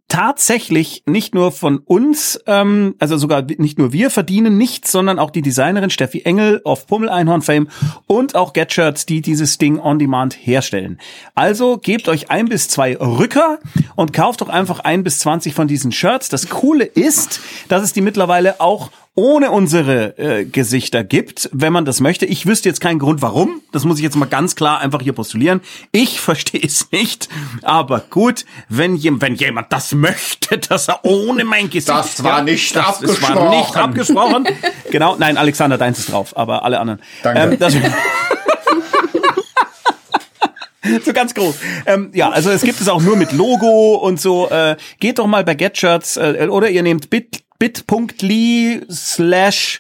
tatsächlich 0.08 1.04
nicht 1.06 1.34
nur 1.34 1.52
von 1.52 1.80
uns, 1.80 2.15
ähm, 2.48 2.96
also 3.00 3.18
sogar 3.18 3.42
nicht 3.42 3.78
nur 3.78 3.94
wir 3.94 4.10
verdienen 4.10 4.58
nichts, 4.58 4.92
sondern 4.92 5.20
auch 5.20 5.32
die 5.32 5.42
Designerin 5.42 5.90
Steffi 5.90 6.22
Engel 6.22 6.62
auf 6.64 6.88
Pummel 6.88 7.10
Einhorn 7.10 7.42
Fame 7.42 7.68
und 8.08 8.36
auch 8.36 8.54
Getshirts, 8.54 9.06
die 9.06 9.22
dieses 9.22 9.58
Ding 9.58 9.80
on 9.80 10.00
Demand 10.00 10.34
herstellen. 10.34 11.00
Also 11.36 11.78
gebt 11.78 12.08
euch 12.08 12.32
ein 12.32 12.48
bis 12.48 12.68
zwei 12.68 12.96
Rücker 12.96 13.60
und 13.96 14.14
kauft 14.14 14.42
doch 14.42 14.50
einfach 14.50 14.80
ein 14.80 15.04
bis 15.04 15.20
zwanzig 15.20 15.54
von 15.54 15.68
diesen 15.68 15.92
Shirts. 15.92 16.30
Das 16.30 16.50
Coole 16.50 16.86
ist, 16.86 17.40
dass 17.68 17.84
es 17.84 17.94
die 17.94 18.02
mittlerweile 18.02 18.60
auch 18.62 18.92
ohne 19.16 19.52
unsere 19.52 20.18
äh, 20.18 20.46
Gesichter 20.46 21.06
gibt, 21.06 21.50
wenn 21.54 21.72
man 21.72 21.86
das 21.86 22.02
möchte. 22.02 22.26
Ich 22.26 22.46
wüsste 22.46 22.68
jetzt 22.68 22.82
keinen 22.82 23.00
Grund, 23.00 23.22
warum. 23.22 23.62
Das 23.72 23.86
muss 23.86 23.98
ich 23.98 24.04
jetzt 24.04 24.18
mal 24.18 24.26
ganz 24.26 24.56
klar 24.56 24.80
einfach 24.80 25.02
hier 25.02 25.14
postulieren. 25.14 25.62
Ich 25.92 26.20
verstehe 26.26 26.62
es 26.62 26.92
nicht. 26.92 27.30
Aber 27.62 28.02
gut, 28.02 28.46
wenn, 28.68 28.96
je, 28.96 29.12
wenn 29.16 29.36
jemand 29.36 29.72
das 29.72 29.94
möchte, 29.94 30.58
dass 30.70 30.90
er 30.90 31.00
ohne 31.04 31.46
mein 31.46 31.70
Gesicht... 31.70 31.90
Das 31.90 32.24
war 32.24 32.44
nicht 32.44 32.76
das, 32.76 32.86
abgesprochen. 32.86 33.36
Das 33.36 33.44
war 33.44 33.58
nicht 33.58 33.76
abgesprochen. 33.78 34.48
genau, 34.92 35.16
nein, 35.18 35.38
Alexander, 35.38 35.78
deins 35.78 36.00
ist 36.00 36.12
drauf, 36.12 36.36
aber 36.38 36.64
alle 36.64 36.80
anderen. 36.80 37.02
Danke. 37.24 37.58
Ähm, 37.62 37.94
so 41.04 41.14
ganz 41.14 41.34
groß. 41.34 41.56
Ähm, 41.86 42.12
ja, 42.14 42.30
also 42.30 42.50
es 42.52 42.62
gibt 42.62 42.80
es 42.82 42.90
auch 42.90 43.02
nur 43.02 43.16
mit 43.16 43.32
Logo 43.32 43.96
und 43.96 44.20
so. 44.20 44.50
Äh, 44.50 44.76
geht 45.00 45.20
doch 45.20 45.28
mal 45.28 45.44
bei 45.44 45.56
GetShirts 45.56 46.18
äh, 46.18 46.48
oder 46.50 46.70
ihr 46.70 46.84
nehmt 46.84 47.10
Bit 47.10 47.45
bit.ly 47.60 48.82
slash 48.92 49.80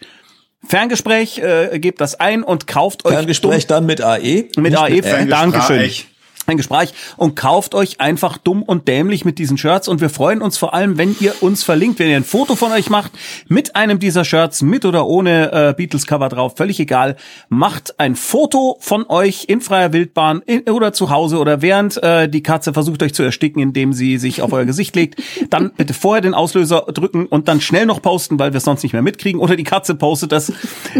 Ferngespräch, 0.67 1.39
äh, 1.39 1.79
gebt 1.79 2.01
das 2.01 2.19
ein 2.19 2.43
und 2.43 2.65
kauft 2.67 3.05
euch. 3.05 3.13
Ferngespräch 3.13 3.67
dann 3.67 3.85
mit 3.85 4.01
AE? 4.01 4.49
Mit 4.57 4.75
AE, 4.75 5.03
Ferngespräch. 5.03 5.29
Dankeschön 5.29 6.14
ein 6.47 6.57
Gespräch 6.57 6.93
und 7.17 7.35
kauft 7.35 7.75
euch 7.75 8.01
einfach 8.01 8.37
dumm 8.37 8.63
und 8.63 8.87
dämlich 8.87 9.25
mit 9.25 9.39
diesen 9.39 9.57
Shirts 9.57 9.87
und 9.87 10.01
wir 10.01 10.09
freuen 10.09 10.41
uns 10.41 10.57
vor 10.57 10.73
allem, 10.73 10.97
wenn 10.97 11.15
ihr 11.19 11.33
uns 11.41 11.63
verlinkt, 11.63 11.99
wenn 11.99 12.09
ihr 12.09 12.17
ein 12.17 12.23
Foto 12.23 12.55
von 12.55 12.71
euch 12.71 12.89
macht 12.89 13.11
mit 13.47 13.75
einem 13.75 13.99
dieser 13.99 14.25
Shirts, 14.25 14.61
mit 14.61 14.85
oder 14.85 15.07
ohne 15.07 15.51
äh, 15.51 15.73
Beatles 15.75 16.05
Cover 16.05 16.29
drauf, 16.29 16.53
völlig 16.55 16.79
egal. 16.79 17.15
Macht 17.49 17.99
ein 17.99 18.15
Foto 18.15 18.77
von 18.79 19.05
euch 19.07 19.45
in 19.47 19.61
freier 19.61 19.93
Wildbahn 19.93 20.41
in, 20.45 20.69
oder 20.69 20.93
zu 20.93 21.09
Hause 21.09 21.37
oder 21.37 21.61
während 21.61 22.01
äh, 22.01 22.29
die 22.29 22.43
Katze 22.43 22.73
versucht 22.73 23.01
euch 23.03 23.13
zu 23.13 23.23
ersticken, 23.23 23.61
indem 23.61 23.93
sie 23.93 24.17
sich 24.17 24.41
auf 24.41 24.53
euer 24.53 24.65
Gesicht 24.65 24.95
legt. 24.95 25.21
Dann 25.49 25.71
bitte 25.75 25.93
vorher 25.93 26.21
den 26.21 26.33
Auslöser 26.33 26.81
drücken 26.81 27.25
und 27.25 27.47
dann 27.47 27.61
schnell 27.61 27.85
noch 27.85 28.01
posten, 28.01 28.39
weil 28.39 28.53
wir 28.53 28.57
es 28.57 28.63
sonst 28.63 28.83
nicht 28.83 28.93
mehr 28.93 29.01
mitkriegen 29.01 29.39
oder 29.41 29.55
die 29.55 29.63
Katze 29.63 29.95
postet 29.95 30.31
das. 30.31 30.51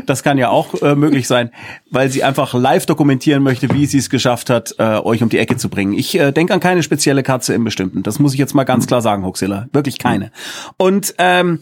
Das 0.05 0.23
kann 0.23 0.37
ja 0.37 0.49
auch 0.49 0.81
äh, 0.81 0.95
möglich 0.95 1.27
sein, 1.27 1.51
weil 1.89 2.09
sie 2.09 2.23
einfach 2.23 2.53
live 2.53 2.85
dokumentieren 2.85 3.43
möchte, 3.43 3.73
wie 3.73 3.85
sie 3.85 3.97
es 3.97 4.09
geschafft 4.09 4.49
hat, 4.49 4.75
äh, 4.77 4.99
euch 4.99 5.21
um 5.23 5.29
die 5.29 5.34
die 5.35 5.41
Ecke 5.41 5.57
zu 5.57 5.69
bringen. 5.69 5.93
Ich 5.93 6.17
äh, 6.17 6.31
denke 6.31 6.53
an 6.53 6.59
keine 6.59 6.81
spezielle 6.81 7.23
Katze 7.23 7.53
im 7.53 7.63
Bestimmten. 7.63 8.03
Das 8.03 8.19
muss 8.19 8.33
ich 8.33 8.39
jetzt 8.39 8.55
mal 8.55 8.63
ganz 8.63 8.87
klar 8.87 9.01
sagen, 9.01 9.25
Hoxilla. 9.25 9.67
Wirklich 9.71 9.99
keine. 9.99 10.31
Und 10.77 11.13
ähm, 11.17 11.59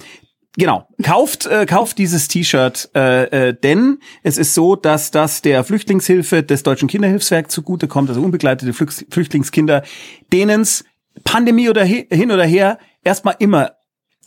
Genau, 0.55 0.87
kauft 1.01 1.47
äh, 1.47 1.65
kauft 1.65 1.97
dieses 1.97 2.27
T-Shirt, 2.27 2.91
äh, 2.93 3.47
äh, 3.47 3.53
denn 3.55 3.97
es 4.21 4.37
ist 4.37 4.53
so, 4.53 4.75
dass 4.75 5.09
das 5.09 5.41
der 5.41 5.63
Flüchtlingshilfe 5.63 6.43
des 6.43 6.61
Deutschen 6.61 6.87
Kinderhilfswerk 6.87 7.49
zugutekommt, 7.49 8.09
also 8.09 8.21
unbegleitete 8.21 8.71
Flüchtlingskinder, 8.71 9.81
denen's 10.31 10.85
Pandemie 11.23 11.69
oder 11.69 11.83
hin 11.83 12.31
oder 12.31 12.45
her 12.45 12.77
erstmal 13.03 13.35
immer 13.39 13.71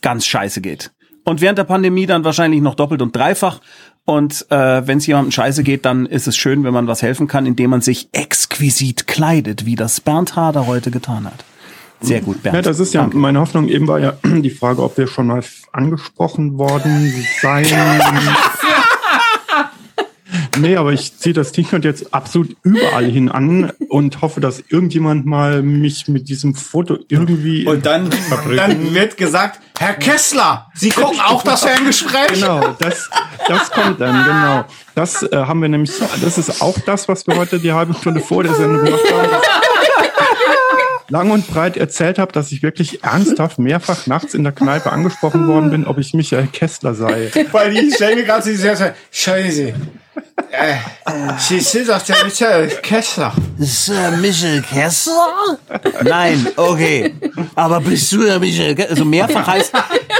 ganz 0.01 0.25
scheiße 0.25 0.59
geht. 0.59 0.91
Und 1.27 1.41
während 1.41 1.57
der 1.57 1.65
Pandemie 1.65 2.05
dann 2.05 2.23
wahrscheinlich 2.23 2.61
noch 2.61 2.75
doppelt 2.75 3.01
und 3.01 3.13
dreifach. 3.13 3.59
Und 4.05 4.45
äh, 4.49 4.87
wenn 4.87 4.99
es 4.99 5.07
jemandem 5.07 5.31
scheiße 5.31 5.61
geht, 5.61 5.83
dann 5.83 6.05
ist 6.05 6.25
es 6.25 6.37
schön, 6.37 6.63
wenn 6.63 6.73
man 6.73 6.87
was 6.87 7.01
helfen 7.01 7.27
kann, 7.27 7.45
indem 7.45 7.71
man 7.71 7.81
sich 7.81 8.07
exquisit 8.13 9.07
kleidet, 9.07 9.65
wie 9.65 9.75
das 9.75 9.99
Bernd 9.99 10.37
Hader 10.37 10.67
heute 10.67 10.89
getan 10.89 11.25
hat. 11.25 11.43
Sehr 11.99 12.21
gut, 12.21 12.43
Bernd. 12.43 12.55
Ja, 12.55 12.61
das 12.61 12.79
ist 12.79 12.93
ja 12.93 13.01
Danke. 13.01 13.17
meine 13.17 13.41
Hoffnung. 13.41 13.67
Eben 13.67 13.89
war 13.89 13.99
ja 13.99 14.13
die 14.23 14.49
Frage, 14.49 14.81
ob 14.81 14.97
wir 14.97 15.07
schon 15.07 15.27
mal 15.27 15.43
angesprochen 15.73 16.57
worden 16.57 17.13
seien. 17.41 17.65
Nee, 20.59 20.75
aber 20.77 20.93
ich 20.93 21.17
ziehe 21.17 21.33
das 21.33 21.51
T-Shirt 21.51 21.83
jetzt 21.83 22.13
absolut 22.13 22.55
überall 22.63 23.05
hin 23.05 23.29
an 23.29 23.71
und 23.89 24.21
hoffe, 24.21 24.41
dass 24.41 24.63
irgendjemand 24.69 25.25
mal 25.25 25.61
mich 25.61 26.07
mit 26.07 26.29
diesem 26.29 26.55
Foto 26.55 26.97
irgendwie. 27.07 27.65
Und 27.65 27.85
dann, 27.85 28.09
dann 28.55 28.93
wird 28.93 29.17
gesagt, 29.17 29.59
Herr 29.77 29.93
Kessler, 29.93 30.67
Sie 30.73 30.89
gucken 30.89 31.19
auch 31.19 31.43
das 31.43 31.63
Ferngespräch? 31.63 32.33
Genau, 32.33 32.75
das, 32.79 33.09
das 33.47 33.71
kommt 33.71 34.01
dann, 34.01 34.23
genau. 34.23 34.65
Das 34.95 35.23
äh, 35.23 35.35
haben 35.35 35.61
wir 35.61 35.69
nämlich, 35.69 35.91
das 36.21 36.37
ist 36.37 36.61
auch 36.61 36.77
das, 36.85 37.07
was 37.07 37.27
wir 37.27 37.35
heute 37.35 37.59
die 37.59 37.71
halbe 37.71 37.93
Stunde 37.93 38.21
vor 38.21 38.43
der 38.43 38.55
Sendung 38.55 38.85
gemacht 38.85 39.01
haben. 39.11 39.29
Lang 41.09 41.31
und 41.31 41.47
breit 41.47 41.77
erzählt 41.77 42.19
habe, 42.19 42.33
dass 42.33 42.51
ich 42.51 42.63
wirklich 42.63 43.03
ernsthaft 43.03 43.59
mehrfach 43.59 44.07
nachts 44.07 44.33
in 44.33 44.43
der 44.43 44.51
Kneipe 44.51 44.91
angesprochen 44.91 45.47
worden 45.47 45.71
bin, 45.71 45.85
ob 45.85 45.97
ich 45.97 46.13
Michael 46.13 46.47
Kessler 46.47 46.93
sei. 46.93 47.31
Weil 47.51 47.73
die 47.73 47.91
stellen 47.91 48.17
mir 48.19 48.25
gerade 48.25 48.49
diese 48.49 48.93
Scheiße. 49.11 49.73
Äh, 50.51 50.75
Sie 51.39 51.59
sind 51.59 51.89
doch 51.89 52.01
der 52.01 52.23
Michael 52.23 52.69
Kessler. 52.81 53.33
Ist 53.57 53.89
äh, 53.89 54.11
Michel 54.17 54.61
Kessler? 54.61 55.57
Nein, 56.03 56.47
okay. 56.55 57.13
Aber 57.55 57.79
bist 57.81 58.11
du 58.11 58.23
der 58.23 58.39
Michel 58.39 58.75
Kessler? 58.75 58.91
Also 58.91 59.05
mehrfach 59.05 59.47
heißt, 59.47 59.73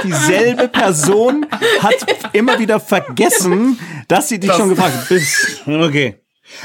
dieselbe 0.04 0.68
Person 0.68 1.46
hat 1.82 1.96
immer 2.32 2.58
wieder 2.58 2.80
vergessen, 2.80 3.78
dass 4.06 4.28
sie 4.28 4.38
dich 4.38 4.52
schon 4.52 4.70
gefragt 4.70 4.94
hat. 4.94 5.08
Bist, 5.08 5.62
okay. 5.66 6.16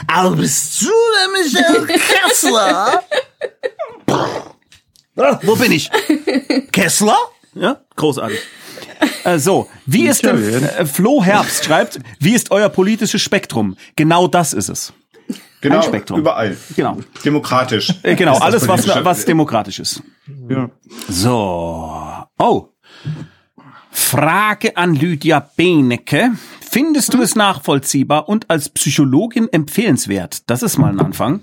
Aber 0.07 0.35
bist 0.35 0.81
du 0.81 0.88
der 0.88 1.30
Michel 1.43 1.99
Kessler? 1.99 3.03
Ah, 5.15 5.39
wo 5.43 5.55
bin 5.55 5.72
ich? 5.72 5.89
Kessler? 6.72 7.18
Ja, 7.53 7.81
großartig. 7.95 8.39
Äh, 9.23 9.38
so, 9.38 9.69
wie 9.85 10.07
ist 10.07 10.23
denn, 10.23 10.64
äh, 10.64 10.85
Flo 10.85 11.23
Herbst 11.23 11.65
schreibt, 11.65 11.99
wie 12.19 12.34
ist 12.34 12.51
euer 12.51 12.69
politisches 12.69 13.22
Spektrum? 13.22 13.76
Genau 13.95 14.27
das 14.27 14.53
ist 14.53 14.69
es. 14.69 14.93
Genau, 15.61 15.77
Ein 15.77 15.84
Spektrum. 15.84 16.19
überall. 16.19 16.57
Genau. 16.76 16.97
Demokratisch. 17.23 17.93
Äh, 18.03 18.15
Genau, 18.15 18.38
alles, 18.39 18.68
was, 18.68 18.85
was 18.88 19.23
demokratisch 19.26 19.80
ist. 19.80 20.01
Ja. 20.49 20.69
So. 21.07 22.26
Oh. 22.38 22.69
Frage 23.93 24.75
an 24.75 24.95
Lydia 24.95 25.47
Benecke. 25.55 26.31
Findest 26.59 27.13
du 27.13 27.21
es 27.21 27.35
nachvollziehbar 27.35 28.27
und 28.27 28.49
als 28.49 28.69
Psychologin 28.69 29.47
empfehlenswert? 29.51 30.49
Das 30.49 30.63
ist 30.63 30.79
mal 30.79 30.91
ein 30.91 30.99
Anfang. 30.99 31.41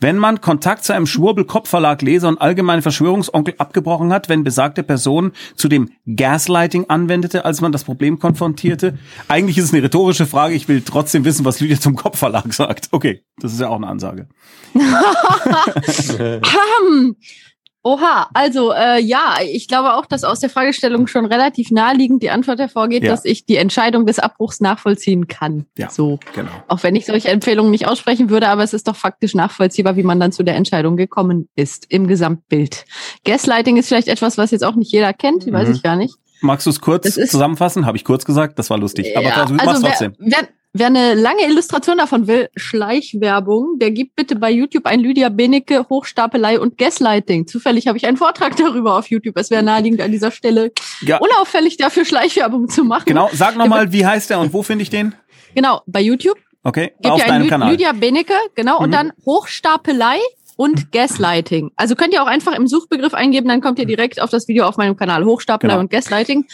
Wenn 0.00 0.18
man 0.18 0.40
Kontakt 0.40 0.82
zu 0.82 0.92
einem 0.92 1.06
Schwurbel-Kopfverlag, 1.06 2.02
Leser 2.02 2.26
und 2.26 2.40
allgemeinen 2.40 2.82
Verschwörungsonkel 2.82 3.54
abgebrochen 3.58 4.12
hat, 4.12 4.28
wenn 4.28 4.42
besagte 4.42 4.82
Person 4.82 5.30
zudem 5.54 5.90
Gaslighting 6.16 6.86
anwendete, 6.88 7.44
als 7.44 7.60
man 7.60 7.70
das 7.70 7.84
Problem 7.84 8.18
konfrontierte. 8.18 8.98
Eigentlich 9.28 9.58
ist 9.58 9.66
es 9.66 9.72
eine 9.72 9.84
rhetorische 9.84 10.26
Frage. 10.26 10.54
Ich 10.54 10.66
will 10.66 10.82
trotzdem 10.82 11.24
wissen, 11.24 11.44
was 11.44 11.60
Lydia 11.60 11.78
zum 11.78 11.94
Kopfverlag 11.94 12.52
sagt. 12.52 12.88
Okay, 12.90 13.22
das 13.38 13.52
ist 13.52 13.60
ja 13.60 13.68
auch 13.68 13.76
eine 13.76 13.86
Ansage. 13.86 14.26
Oha, 17.84 18.28
also 18.32 18.72
äh, 18.72 19.00
ja, 19.00 19.36
ich 19.44 19.66
glaube 19.66 19.94
auch, 19.94 20.06
dass 20.06 20.22
aus 20.22 20.38
der 20.38 20.50
Fragestellung 20.50 21.08
schon 21.08 21.24
relativ 21.26 21.72
naheliegend 21.72 22.22
die 22.22 22.30
Antwort 22.30 22.60
hervorgeht, 22.60 23.02
Ja. 23.02 23.10
dass 23.10 23.24
ich 23.24 23.44
die 23.44 23.56
Entscheidung 23.56 24.06
des 24.06 24.20
Abbruchs 24.20 24.60
nachvollziehen 24.60 25.26
kann. 25.26 25.66
Ja. 25.76 25.90
So. 25.90 26.20
Genau. 26.34 26.50
Auch 26.68 26.82
wenn 26.84 26.94
ich 26.94 27.06
solche 27.06 27.28
Empfehlungen 27.30 27.72
nicht 27.72 27.88
aussprechen 27.88 28.30
würde, 28.30 28.48
aber 28.48 28.62
es 28.62 28.72
ist 28.72 28.86
doch 28.86 28.94
faktisch 28.94 29.34
nachvollziehbar, 29.34 29.96
wie 29.96 30.04
man 30.04 30.20
dann 30.20 30.30
zu 30.30 30.44
der 30.44 30.54
Entscheidung 30.54 30.96
gekommen 30.96 31.48
ist 31.56 31.86
im 31.88 32.06
Gesamtbild. 32.06 32.84
Gaslighting 33.24 33.76
ist 33.76 33.88
vielleicht 33.88 34.08
etwas, 34.08 34.38
was 34.38 34.52
jetzt 34.52 34.64
auch 34.64 34.76
nicht 34.76 34.92
jeder 34.92 35.12
kennt, 35.12 35.50
weiß 35.52 35.68
Mhm. 35.68 35.74
ich 35.74 35.82
gar 35.82 35.96
nicht. 35.96 36.14
Magst 36.40 36.66
du 36.66 36.70
es 36.70 36.80
kurz 36.80 37.06
ist- 37.16 37.30
zusammenfassen? 37.30 37.84
Habe 37.86 37.96
ich 37.96 38.04
kurz 38.04 38.24
gesagt, 38.24 38.58
das 38.58 38.70
war 38.70 38.78
lustig. 38.78 39.16
Aber 39.16 39.26
Ja, 39.26 39.44
du 39.44 39.54
machst 39.54 39.82
wer, 39.82 39.90
trotzdem. 39.90 40.14
wer, 40.18 40.38
wer 40.74 40.86
eine 40.86 41.14
lange 41.14 41.44
Illustration 41.48 41.98
davon 41.98 42.26
will, 42.26 42.48
Schleichwerbung, 42.56 43.78
der 43.78 43.90
gibt 43.90 44.16
bitte 44.16 44.36
bei 44.36 44.50
YouTube 44.50 44.86
ein 44.86 45.00
Lydia 45.00 45.28
Benecke, 45.28 45.86
Hochstapelei 45.88 46.58
und 46.60 46.78
Gaslighting. 46.78 47.46
Zufällig 47.46 47.86
habe 47.88 47.98
ich 47.98 48.06
einen 48.06 48.16
Vortrag 48.16 48.56
darüber 48.56 48.96
auf 48.98 49.08
YouTube. 49.10 49.36
Es 49.36 49.50
wäre 49.50 49.62
naheliegend 49.62 50.00
an 50.00 50.12
dieser 50.12 50.30
Stelle 50.30 50.72
Ja. 51.02 51.18
unauffällig 51.18 51.76
dafür 51.76 52.04
Schleichwerbung 52.04 52.68
zu 52.68 52.84
machen. 52.84 53.04
Genau, 53.06 53.28
sag 53.32 53.56
nochmal, 53.56 53.92
wie 53.92 54.06
heißt 54.06 54.30
der 54.30 54.40
und 54.40 54.52
wo 54.52 54.62
finde 54.62 54.82
ich 54.82 54.90
den? 54.90 55.14
Genau, 55.54 55.82
bei 55.86 56.00
YouTube 56.00 56.38
Okay, 56.64 56.92
gibt 57.00 57.06
auf 57.06 57.24
deinem 57.24 57.42
Lü 57.42 57.48
Kanal. 57.48 57.70
Lydia 57.72 57.92
Benecke, 57.92 58.34
genau, 58.54 58.78
Mhm. 58.78 58.84
und 58.84 58.90
dann 58.92 59.12
Hochstapelei 59.26 60.18
und 60.56 60.92
Gaslighting. 60.92 61.72
Also 61.76 61.96
könnt 61.96 62.12
ihr 62.14 62.22
auch 62.22 62.26
einfach 62.28 62.54
im 62.54 62.66
Suchbegriff 62.68 63.14
eingeben, 63.14 63.48
dann 63.48 63.60
kommt 63.60 63.78
ihr 63.80 63.86
direkt 63.86 64.20
auf 64.22 64.30
das 64.30 64.46
Video 64.48 64.64
auf 64.66 64.76
meinem 64.76 64.96
Kanal 64.96 65.24
Hochstapelei 65.24 65.72
Genau. 65.72 65.80
und 65.80 65.90
Gaslighting. 65.90 66.46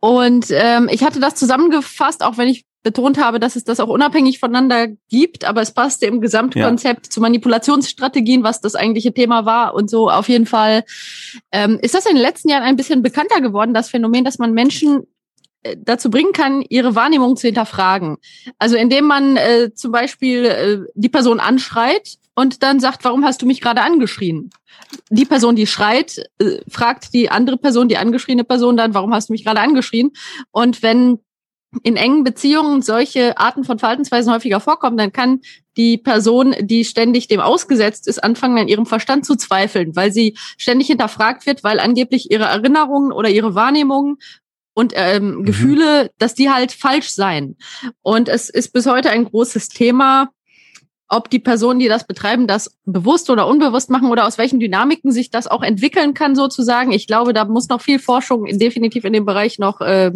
Und 0.00 0.46
ähm, 0.50 0.88
ich 0.90 1.02
hatte 1.04 1.20
das 1.20 1.34
zusammengefasst, 1.34 2.22
auch 2.24 2.38
wenn 2.38 2.48
ich 2.48 2.64
betont 2.84 3.18
habe, 3.18 3.40
dass 3.40 3.56
es 3.56 3.64
das 3.64 3.80
auch 3.80 3.88
unabhängig 3.88 4.38
voneinander 4.38 4.88
gibt, 5.08 5.44
aber 5.44 5.62
es 5.62 5.72
passte 5.72 6.06
im 6.06 6.20
Gesamtkonzept 6.20 7.12
zu 7.12 7.20
Manipulationsstrategien, 7.20 8.44
was 8.44 8.60
das 8.60 8.76
eigentliche 8.76 9.12
Thema 9.12 9.46
war 9.46 9.74
und 9.74 9.90
so. 9.90 10.10
Auf 10.10 10.28
jeden 10.28 10.46
Fall 10.46 10.84
ähm, 11.50 11.80
ist 11.82 11.94
das 11.94 12.06
in 12.06 12.14
den 12.14 12.22
letzten 12.22 12.50
Jahren 12.50 12.62
ein 12.62 12.76
bisschen 12.76 13.02
bekannter 13.02 13.40
geworden, 13.40 13.74
das 13.74 13.88
Phänomen, 13.88 14.24
dass 14.24 14.38
man 14.38 14.52
Menschen 14.52 15.06
äh, 15.62 15.76
dazu 15.82 16.10
bringen 16.10 16.32
kann, 16.32 16.62
ihre 16.68 16.94
Wahrnehmung 16.94 17.36
zu 17.36 17.48
hinterfragen. 17.48 18.18
Also 18.58 18.76
indem 18.76 19.06
man 19.06 19.38
äh, 19.38 19.72
zum 19.74 19.90
Beispiel 19.90 20.44
äh, 20.44 20.78
die 20.94 21.08
Person 21.08 21.40
anschreit 21.40 22.18
und 22.34 22.62
dann 22.62 22.80
sagt, 22.80 23.02
warum 23.04 23.24
hast 23.24 23.40
du 23.40 23.46
mich 23.46 23.62
gerade 23.62 23.80
angeschrien? 23.80 24.50
Die 25.08 25.24
Person, 25.24 25.56
die 25.56 25.66
schreit, 25.66 26.22
äh, 26.38 26.58
fragt 26.68 27.14
die 27.14 27.30
andere 27.30 27.56
Person, 27.56 27.88
die 27.88 27.96
angeschriene 27.96 28.44
Person 28.44 28.76
dann, 28.76 28.92
warum 28.92 29.14
hast 29.14 29.30
du 29.30 29.32
mich 29.32 29.44
gerade 29.44 29.60
angeschrien? 29.60 30.12
Und 30.50 30.82
wenn 30.82 31.20
in 31.82 31.96
engen 31.96 32.24
Beziehungen 32.24 32.82
solche 32.82 33.38
Arten 33.38 33.64
von 33.64 33.78
Verhaltensweisen 33.78 34.32
häufiger 34.32 34.60
vorkommen, 34.60 34.96
dann 34.96 35.12
kann 35.12 35.40
die 35.76 35.98
Person, 35.98 36.54
die 36.60 36.84
ständig 36.84 37.26
dem 37.28 37.40
ausgesetzt 37.40 38.06
ist, 38.06 38.22
anfangen, 38.22 38.58
an 38.58 38.68
ihrem 38.68 38.86
Verstand 38.86 39.26
zu 39.26 39.36
zweifeln, 39.36 39.96
weil 39.96 40.12
sie 40.12 40.36
ständig 40.56 40.86
hinterfragt 40.86 41.46
wird, 41.46 41.64
weil 41.64 41.80
angeblich 41.80 42.30
ihre 42.30 42.44
Erinnerungen 42.44 43.12
oder 43.12 43.28
ihre 43.28 43.54
Wahrnehmungen 43.54 44.18
und 44.74 44.92
ähm, 44.96 45.44
Gefühle, 45.44 46.10
dass 46.18 46.34
die 46.34 46.50
halt 46.50 46.72
falsch 46.72 47.10
seien. 47.10 47.56
Und 48.02 48.28
es 48.28 48.50
ist 48.50 48.72
bis 48.72 48.86
heute 48.86 49.10
ein 49.10 49.24
großes 49.24 49.68
Thema, 49.68 50.30
ob 51.08 51.28
die 51.28 51.38
Personen, 51.38 51.80
die 51.80 51.88
das 51.88 52.06
betreiben, 52.06 52.46
das 52.46 52.76
bewusst 52.86 53.28
oder 53.28 53.46
unbewusst 53.46 53.90
machen 53.90 54.10
oder 54.10 54.26
aus 54.26 54.38
welchen 54.38 54.58
Dynamiken 54.58 55.12
sich 55.12 55.30
das 55.30 55.46
auch 55.46 55.62
entwickeln 55.62 56.14
kann, 56.14 56.34
sozusagen. 56.34 56.92
Ich 56.92 57.06
glaube, 57.06 57.32
da 57.34 57.44
muss 57.44 57.68
noch 57.68 57.82
viel 57.82 57.98
Forschung 57.98 58.46
in, 58.46 58.58
definitiv 58.58 59.04
in 59.04 59.12
dem 59.12 59.26
Bereich 59.26 59.58
noch 59.58 59.80
äh, 59.80 60.12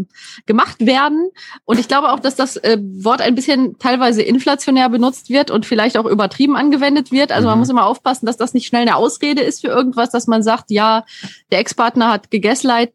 gemacht 0.47 0.85
werden. 0.85 1.31
Und 1.65 1.79
ich 1.79 1.89
glaube 1.89 2.11
auch, 2.11 2.21
dass 2.21 2.37
das 2.37 2.57
äh, 2.57 2.79
Wort 2.81 3.21
ein 3.21 3.35
bisschen 3.35 3.79
teilweise 3.79 4.23
inflationär 4.23 4.89
benutzt 4.89 5.29
wird 5.29 5.51
und 5.51 5.67
vielleicht 5.67 5.99
auch 5.99 6.07
übertrieben 6.07 6.57
angewendet 6.57 7.13
wird. 7.13 7.33
Also 7.33 7.49
man 7.49 7.59
muss 7.59 7.69
immer 7.69 7.87
aufpassen, 7.87 8.27
dass 8.27 8.39
das 8.39 8.55
nicht 8.55 8.67
schnell 8.67 8.83
eine 8.83 8.97
Ausrede 8.97 9.43
ist 9.43 9.61
für 9.61 9.69
irgendwas, 9.69 10.11
dass 10.11 10.27
man 10.27 10.43
sagt, 10.43 10.71
ja, 10.71 11.05
der 11.53 11.59
Ex-Partner 11.61 12.11
hat 12.11 12.31
gegaslight 12.31 12.93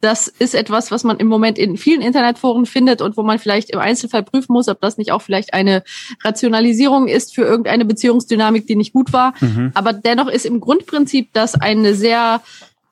das 0.00 0.28
ist 0.28 0.54
etwas, 0.54 0.90
was 0.90 1.04
man 1.04 1.18
im 1.18 1.26
Moment 1.26 1.58
in 1.58 1.76
vielen 1.76 2.02
Internetforen 2.02 2.66
findet 2.66 3.02
und 3.02 3.16
wo 3.16 3.22
man 3.22 3.38
vielleicht 3.38 3.70
im 3.70 3.78
Einzelfall 3.78 4.22
prüfen 4.22 4.52
muss, 4.52 4.68
ob 4.68 4.80
das 4.80 4.98
nicht 4.98 5.12
auch 5.12 5.22
vielleicht 5.22 5.54
eine 5.54 5.82
Rationalisierung 6.22 7.08
ist 7.08 7.34
für 7.34 7.42
irgendeine 7.42 7.84
Beziehungsdynamik, 7.84 8.66
die 8.66 8.76
nicht 8.76 8.92
gut 8.92 9.12
war. 9.12 9.34
Mhm. 9.40 9.72
Aber 9.74 9.92
dennoch 9.92 10.28
ist 10.28 10.46
im 10.46 10.60
Grundprinzip 10.60 11.32
das 11.32 11.54
eine 11.54 11.94
sehr 11.94 12.40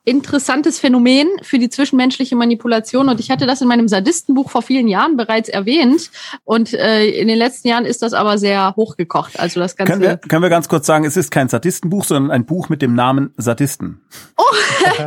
interessantes 0.07 0.79
Phänomen 0.79 1.27
für 1.41 1.59
die 1.59 1.69
zwischenmenschliche 1.69 2.37
Manipulation. 2.37 3.09
Und 3.09 3.19
ich 3.19 3.29
hatte 3.29 3.45
das 3.45 3.61
in 3.61 3.67
meinem 3.67 3.89
Sadistenbuch 3.89 4.49
vor 4.49 4.61
vielen 4.61 4.87
Jahren 4.87 5.17
bereits 5.17 5.49
erwähnt. 5.49 6.11
Und 6.45 6.73
äh, 6.73 7.07
in 7.07 7.27
den 7.27 7.37
letzten 7.37 7.67
Jahren 7.67 7.83
ist 7.83 8.01
das 8.01 8.13
aber 8.13 8.37
sehr 8.37 8.73
hochgekocht. 8.77 9.37
Also 9.37 9.59
das 9.59 9.75
Ganze. 9.75 9.91
Können 9.91 10.01
wir, 10.01 10.15
können 10.15 10.41
wir 10.41 10.49
ganz 10.49 10.69
kurz 10.69 10.85
sagen, 10.85 11.03
es 11.03 11.17
ist 11.17 11.29
kein 11.29 11.49
Sadistenbuch, 11.49 12.05
sondern 12.05 12.31
ein 12.31 12.45
Buch 12.45 12.69
mit 12.69 12.81
dem 12.81 12.95
Namen 12.95 13.33
Sadisten. 13.35 13.99
Oh, 14.37 14.43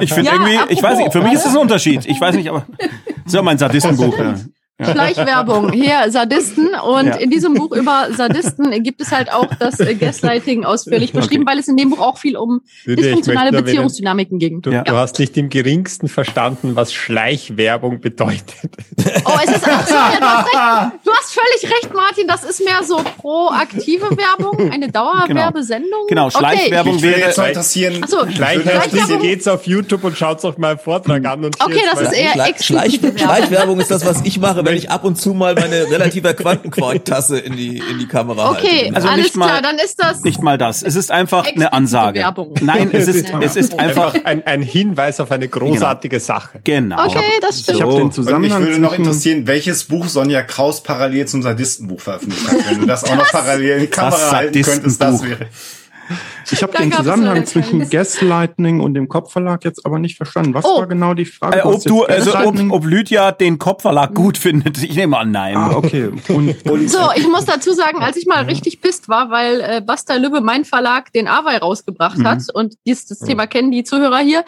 Ich 0.00 0.12
finde 0.12 0.32
Ja, 0.32 0.46
irgendwie, 0.46 0.74
ich 0.74 0.82
weiß 0.82 0.98
nicht, 0.98 1.12
für 1.12 1.22
mich 1.22 1.32
ist 1.32 1.46
das 1.46 1.54
ein 1.54 1.62
Unterschied. 1.62 2.04
Ich 2.04 2.20
weiß 2.20 2.34
nicht, 2.34 2.50
aber 2.50 2.66
ist 3.24 3.34
ja 3.34 3.40
mein 3.40 3.56
Sadistenbuch. 3.56 4.14
Ja. 4.80 4.92
Schleichwerbung. 4.92 5.72
Hier, 5.72 6.04
Sadisten. 6.10 6.68
Und 6.74 7.06
Ja. 7.06 7.14
in 7.16 7.30
diesem 7.30 7.54
Buch 7.54 7.72
über 7.72 8.08
Sadisten 8.16 8.82
gibt 8.82 9.00
es 9.00 9.12
halt 9.12 9.32
auch 9.32 9.46
das 9.58 9.78
äh, 9.80 9.94
Gaslighting 9.94 10.64
ausführlich 10.64 11.12
beschrieben, 11.12 11.44
weil 11.46 11.58
es 11.58 11.68
in 11.68 11.76
dem 11.76 11.90
Buch 11.90 12.00
auch 12.00 12.18
viel 12.18 12.36
um 12.36 12.60
dysfunktionale 12.86 13.52
Beziehungsdynamiken 13.52 14.38
ging. 14.38 14.62
Du, 14.62 14.70
du 14.70 14.92
hast 14.96 15.18
nicht 15.18 15.36
im 15.36 15.48
geringsten 15.48 16.08
verstanden, 16.08 16.76
was 16.76 16.92
Schleichwerbung 16.92 18.00
bedeutet. 18.00 18.54
Oh, 19.24 19.32
es 19.44 19.50
ist 19.56 19.66
ja, 19.66 19.82
du, 20.18 20.24
hast 20.24 20.46
recht. 20.46 20.92
du 21.04 21.10
hast 21.12 21.32
völlig 21.34 21.74
recht, 21.74 21.94
Martin. 21.94 22.26
Das 22.26 22.44
ist 22.44 22.64
mehr 22.64 22.82
so 22.84 22.96
proaktive 23.18 24.06
Werbung, 24.16 24.70
eine 24.72 24.90
Dauerwerbesendung. 24.90 26.06
Genau, 26.08 26.30
Schleichwerbung 26.30 26.96
Ich 26.96 27.02
würde 27.02 27.16
wäre. 27.16 27.28
jetzt 27.28 27.38
interessieren, 27.38 28.02
Achso, 28.02 28.18
Schleichwerbung, 28.30 28.90
Schleichwerbung. 28.90 29.22
geht's 29.22 29.48
auf 29.48 29.66
YouTube 29.66 30.04
und 30.04 30.16
schaut 30.16 30.44
euch 30.44 30.58
meinen 30.58 30.78
Vortrag 30.78 31.24
an. 31.26 31.44
Und 31.44 31.56
Okay, 31.62 31.80
das 31.92 32.00
ist 32.02 32.12
eher 32.12 32.32
Schleich. 32.60 33.00
Schleichwerbung 33.16 33.80
ist 33.80 33.90
das, 33.90 34.04
was 34.06 34.22
ich 34.24 34.38
mache, 34.38 34.64
wenn 34.70 34.78
ich 34.78 34.90
ab 34.90 35.04
und 35.04 35.16
zu 35.16 35.34
mal 35.34 35.54
meine 35.54 35.84
relativer 35.90 36.34
Quantenquark-Tasse 36.34 37.38
in 37.38 37.56
die, 37.56 37.78
in 37.78 37.98
die 37.98 38.06
Kamera 38.06 38.50
Okay, 38.50 38.84
halte. 38.84 38.96
Also 38.96 39.08
alles 39.08 39.24
nicht 39.24 39.36
mal- 39.36 39.46
klar, 39.48 39.62
dann 39.62 39.78
ist 39.78 40.02
das 40.02 40.22
Nicht 40.22 40.42
mal 40.42 40.58
das. 40.58 40.82
Es 40.82 40.96
ist 40.96 41.10
einfach 41.10 41.46
eine 41.46 41.72
Ansage. 41.72 42.20
Werbung. 42.20 42.54
Nein, 42.60 42.90
es 42.92 43.08
ist, 43.08 43.32
es 43.40 43.56
ist 43.56 43.78
einfach, 43.78 44.14
ein, 44.24 44.46
ein 44.46 44.62
Hinweis 44.62 45.20
auf 45.20 45.30
eine 45.30 45.48
großartige 45.48 46.20
Sache. 46.20 46.60
genau. 46.64 47.06
Okay, 47.06 47.20
das 47.40 47.60
stimmt. 47.60 47.76
Ich 47.76 47.82
habe 47.82 47.92
den 47.92 48.00
Und 48.02 48.06
mich 48.08 48.14
Zusammenhang 48.14 48.62
würde 48.66 48.78
noch 48.78 48.92
interessieren, 48.96 49.46
welches 49.46 49.84
Buch 49.84 50.08
Sonja 50.08 50.42
Kraus 50.42 50.82
parallel 50.82 51.26
zum 51.26 51.42
Sadistenbuch 51.42 52.00
veröffentlicht 52.00 52.48
hat. 52.48 52.70
Wenn 52.70 52.80
du 52.80 52.86
das 52.86 53.04
auch 53.04 53.16
noch 53.16 53.30
parallel 53.30 53.74
in 53.76 53.80
die 53.82 53.86
Kamera 53.88 54.30
halten 54.32 54.62
könntest, 54.62 55.00
das 55.00 55.20
Sadistenbuch. 55.20 55.40
wäre. 55.40 55.50
Ich 56.50 56.62
habe 56.62 56.76
den 56.76 56.92
Zusammenhang 56.92 57.44
zwischen. 57.46 57.88
Gaslighting 57.88 58.80
und 58.80 58.94
dem 58.94 59.08
Kopfverlag 59.08 59.64
jetzt 59.64 59.84
aber 59.86 59.98
nicht 59.98 60.16
verstanden. 60.16 60.54
Was 60.54 60.64
Oh. 60.64 60.78
war 60.80 60.86
genau 60.86 61.14
die 61.14 61.24
Frage? 61.24 61.58
Äh, 61.58 61.62
ob 61.62 61.82
du, 61.84 62.04
also 62.04 62.34
ob, 62.36 62.56
ob 62.70 62.84
Lydia 62.86 63.32
den 63.32 63.58
Kopfverlag 63.58 64.14
gut 64.14 64.38
findet, 64.38 64.82
ich 64.82 64.94
nehme 64.96 65.16
an, 65.18 65.30
nein. 65.30 65.56
Ah, 65.56 65.72
okay. 65.76 66.10
Und, 66.28 66.70
und 66.70 66.90
So, 66.90 66.98
ich 67.14 67.26
muss 67.28 67.44
dazu 67.44 67.72
sagen, 67.72 67.98
als 68.02 68.16
ich 68.16 68.26
mal 68.26 68.44
richtig 68.44 68.80
pisst 68.80 69.08
war, 69.08 69.30
weil 69.30 69.60
äh, 69.60 69.80
Basta 69.84 70.14
Lübbe, 70.14 70.40
mein 70.40 70.64
Verlag, 70.64 71.12
den 71.12 71.28
Awei 71.28 71.58
rausgebracht 71.58 72.18
Mhm. 72.18 72.26
hat 72.26 72.42
und 72.52 72.74
dies, 72.86 73.06
das 73.06 73.18
Thema 73.20 73.46
kennen 73.46 73.70
die 73.70 73.84
Zuhörer 73.84 74.18
hier, 74.18 74.44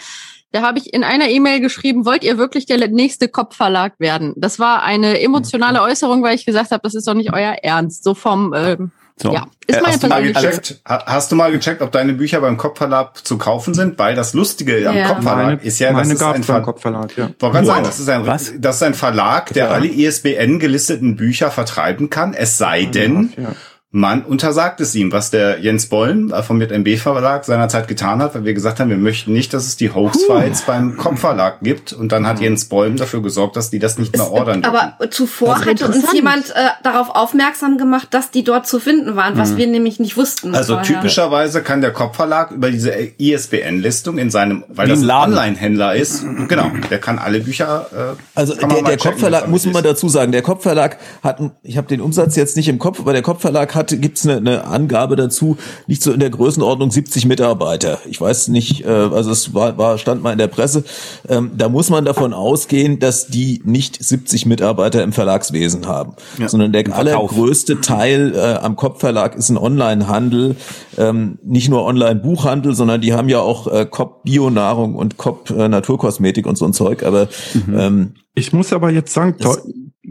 da 0.51 0.61
habe 0.63 0.79
ich 0.79 0.93
in 0.93 1.03
einer 1.05 1.29
E-Mail 1.31 1.61
geschrieben, 1.61 2.05
wollt 2.05 2.25
ihr 2.25 2.37
wirklich 2.37 2.67
der 2.67 2.77
nächste 2.89 3.29
Kopfverlag 3.29 3.95
werden? 3.99 4.35
Das 4.37 4.59
war 4.59 4.83
eine 4.83 5.21
emotionale 5.23 5.81
Äußerung, 5.81 6.23
weil 6.23 6.35
ich 6.35 6.45
gesagt 6.45 6.73
habe, 6.73 6.83
das 6.83 6.95
ist 6.95 7.09
doch 7.09 7.15
nicht 7.15 7.33
euer 7.33 7.53
Ernst. 7.63 8.05
So 8.05 8.13
vom, 8.15 8.53
ähm, 8.55 8.91
So. 9.17 9.33
ja, 9.33 9.47
ist 9.67 9.77
Äh, 9.77 9.81
meine 9.83 9.93
Hast 9.93 10.03
du, 10.03 10.09
mal 10.09 10.23
gecheckt, 10.23 10.81
ha- 10.89 11.05
hast 11.07 11.31
du 11.33 11.37
mal 11.37 11.53
gecheckt, 11.53 11.83
ob 11.83 11.93
deine 11.93 12.15
Bücher 12.15 12.41
beim 12.41 12.57
Kopfverlag 12.57 13.25
zu 13.25 13.37
kaufen 13.39 13.75
sind? 13.75 13.99
Weil 13.99 14.15
das 14.15 14.33
Lustige 14.35 14.89
am 14.89 14.97
Ja. 14.97 15.09
Kopfverlag 15.09 15.45
meine, 15.47 15.61
ist 15.63 15.79
ja, 15.79 15.93
das 15.93 16.09
ist 16.09 16.23
ein 16.23 16.43
Ver 16.43 16.61
Kopfverlag, 16.63 17.17
ja. 17.17 17.31
gerade 17.39 17.67
sagen, 17.67 17.85
das 17.85 18.01
ist 18.01 18.09
ein, 18.09 18.27
Was? 18.27 18.53
das 18.59 18.77
ist 18.77 18.83
ein 18.83 18.95
Verlag, 18.95 19.53
der 19.53 19.67
Ja. 19.67 19.71
alle 19.73 19.87
ISBN 19.87 20.59
gelisteten 20.59 21.17
Bücher 21.17 21.51
vertreiben 21.51 22.11
kann, 22.11 22.33
es 22.35 22.59
sei 22.59 22.87
denn, 22.87 23.33
Ja. 23.37 23.53
Man 23.95 24.25
untersagt 24.25 24.81
es 24.81 24.95
ihm, 24.95 25.13
was 25.13 25.31
der 25.31 25.61
Jens 25.61 25.87
Bollen 25.87 26.33
äh, 26.33 26.43
vom 26.43 26.59
MB 26.63 26.97
Verlag 26.97 27.45
seinerzeit 27.45 27.89
getan 27.89 28.23
hat, 28.23 28.35
weil 28.35 28.45
wir 28.45 28.55
gesagt 28.55 28.81
haben, 28.81 28.89
wir 28.89 28.97
möchten 28.97 29.35
nicht, 29.35 29.53
dass 29.53 29.67
es 29.67 29.77
die 29.77 29.91
Hoax-Files 29.91 30.63
beim 30.63 30.97
Kopfverlag 30.97 31.61
gibt. 31.61 31.93
Und 31.93 32.11
dann 32.11 32.27
hat 32.27 32.41
Jens 32.41 32.65
Bollen 32.65 32.97
dafür 32.97 33.21
gesorgt, 33.21 33.55
dass 33.55 33.69
die 33.69 33.79
das 33.79 33.99
nicht 33.99 34.17
mehr 34.17 34.33
ordern 34.33 34.63
dürfen. 34.63 34.77
Aber 34.77 35.11
zuvor 35.11 35.57
ist 35.57 35.67
hatte 35.67 35.87
uns 35.89 36.11
jemand 36.15 36.51
äh, 36.51 36.69
darauf 36.83 37.11
aufmerksam 37.11 37.77
gemacht, 37.77 38.09
dass 38.13 38.31
die 38.31 38.45
dort 38.45 38.67
zu 38.67 38.81
finden 38.81 39.15
waren, 39.15 39.37
was 39.37 39.59
wir 39.59 39.67
nämlich 39.67 40.01
nicht 40.01 40.17
wussten. 40.17 40.55
Also 40.55 40.75
vorher. 40.75 40.95
typischerweise 40.95 41.63
kann 41.63 41.83
der 41.83 41.93
Kopfverlag 41.93 42.51
über 42.51 42.71
diese 42.71 42.93
ISBN-Listung 42.93 44.17
in 44.17 44.31
seinem, 44.31 44.65
weil 44.69 44.87
Wie 44.87 44.93
das 44.93 45.03
ein. 45.03 45.11
Online-Händler 45.11 45.97
ist, 45.97 46.25
genau, 46.49 46.71
der 46.91 46.99
kann 46.99 47.19
alle 47.19 47.41
Bücher. 47.41 47.87
Äh, 47.93 48.17
Also 48.35 48.55
der, 48.55 48.83
der 48.83 48.97
Kopfverlag 48.97 49.49
muss 49.49 49.67
man 49.67 49.85
dazu 49.85 50.09
sagen, 50.09 50.33
der 50.33 50.41
Kopfverlag 50.41 50.97
hat, 51.23 51.41
ich 51.63 51.77
habe 51.77 51.89
den 51.89 52.01
Umsatz 52.01 52.37
jetzt 52.37 52.57
nicht 52.57 52.71
im 52.71 52.79
Kopf, 52.79 52.99
aber 52.99 53.13
der 53.13 53.21
Kopfverlag 53.21 53.75
hat, 53.75 53.82
gibt's 53.89 54.27
eine, 54.27 54.37
eine 54.39 54.65
Angabe 54.65 55.17
dazu, 55.17 55.57
nicht 55.87 56.03
so 56.03 56.13
in 56.13 56.21
der 56.21 56.31
Größenordnung 56.31 56.91
70 56.91 57.27
Mitarbeiter. 57.27 57.99
Ich 58.09 58.21
weiß 58.21 58.49
nicht, 58.49 58.85
äh, 58.85 58.89
also 58.89 59.31
es 59.31 59.55
war, 59.55 59.79
war 59.79 59.99
stand 59.99 60.23
mal 60.23 60.33
in 60.33 60.39
der 60.39 60.49
Presse. 60.49 60.85
Ähm, 61.29 61.53
da 61.57 61.69
muss 61.69 61.91
man 61.91 62.05
davon 62.05 62.33
ausgehen, 62.33 62.99
dass 62.99 63.27
die 63.27 63.61
nicht 63.65 64.03
70 64.03 64.47
Mitarbeiter 64.47 65.03
im 65.03 65.13
Verlagswesen 65.13 65.87
haben, 65.87 66.15
sondern 66.49 66.73
der 66.73 66.85
allergrößte 66.95 67.81
Teil 67.81 68.33
äh, 68.35 68.55
am 68.65 68.77
Kopfverlag 68.77 69.35
ist 69.37 69.49
ein 69.49 69.59
Online-Handel, 69.59 70.57
ähm, 70.99 71.39
nicht 71.45 71.69
nur 71.69 71.85
Online-Buchhandel, 71.85 72.75
sondern 72.75 73.01
die 73.01 73.13
haben 73.13 73.29
ja 73.29 73.41
auch 73.41 73.67
äh, 73.67 73.87
Cop 73.87 74.23
Bionahrung 74.25 74.95
und 74.95 75.17
äh, 75.57 75.69
Naturkosmetik 75.69 76.47
und 76.47 76.57
so 76.57 76.65
ein 76.65 76.73
Zeug, 76.73 77.03
aber 77.03 77.29
ähm, 77.75 78.15
Ich 78.35 78.53
muss 78.53 78.73
aber 78.73 78.91
jetzt 78.91 79.13
sagen, 79.13 79.35
Das- 79.39 79.63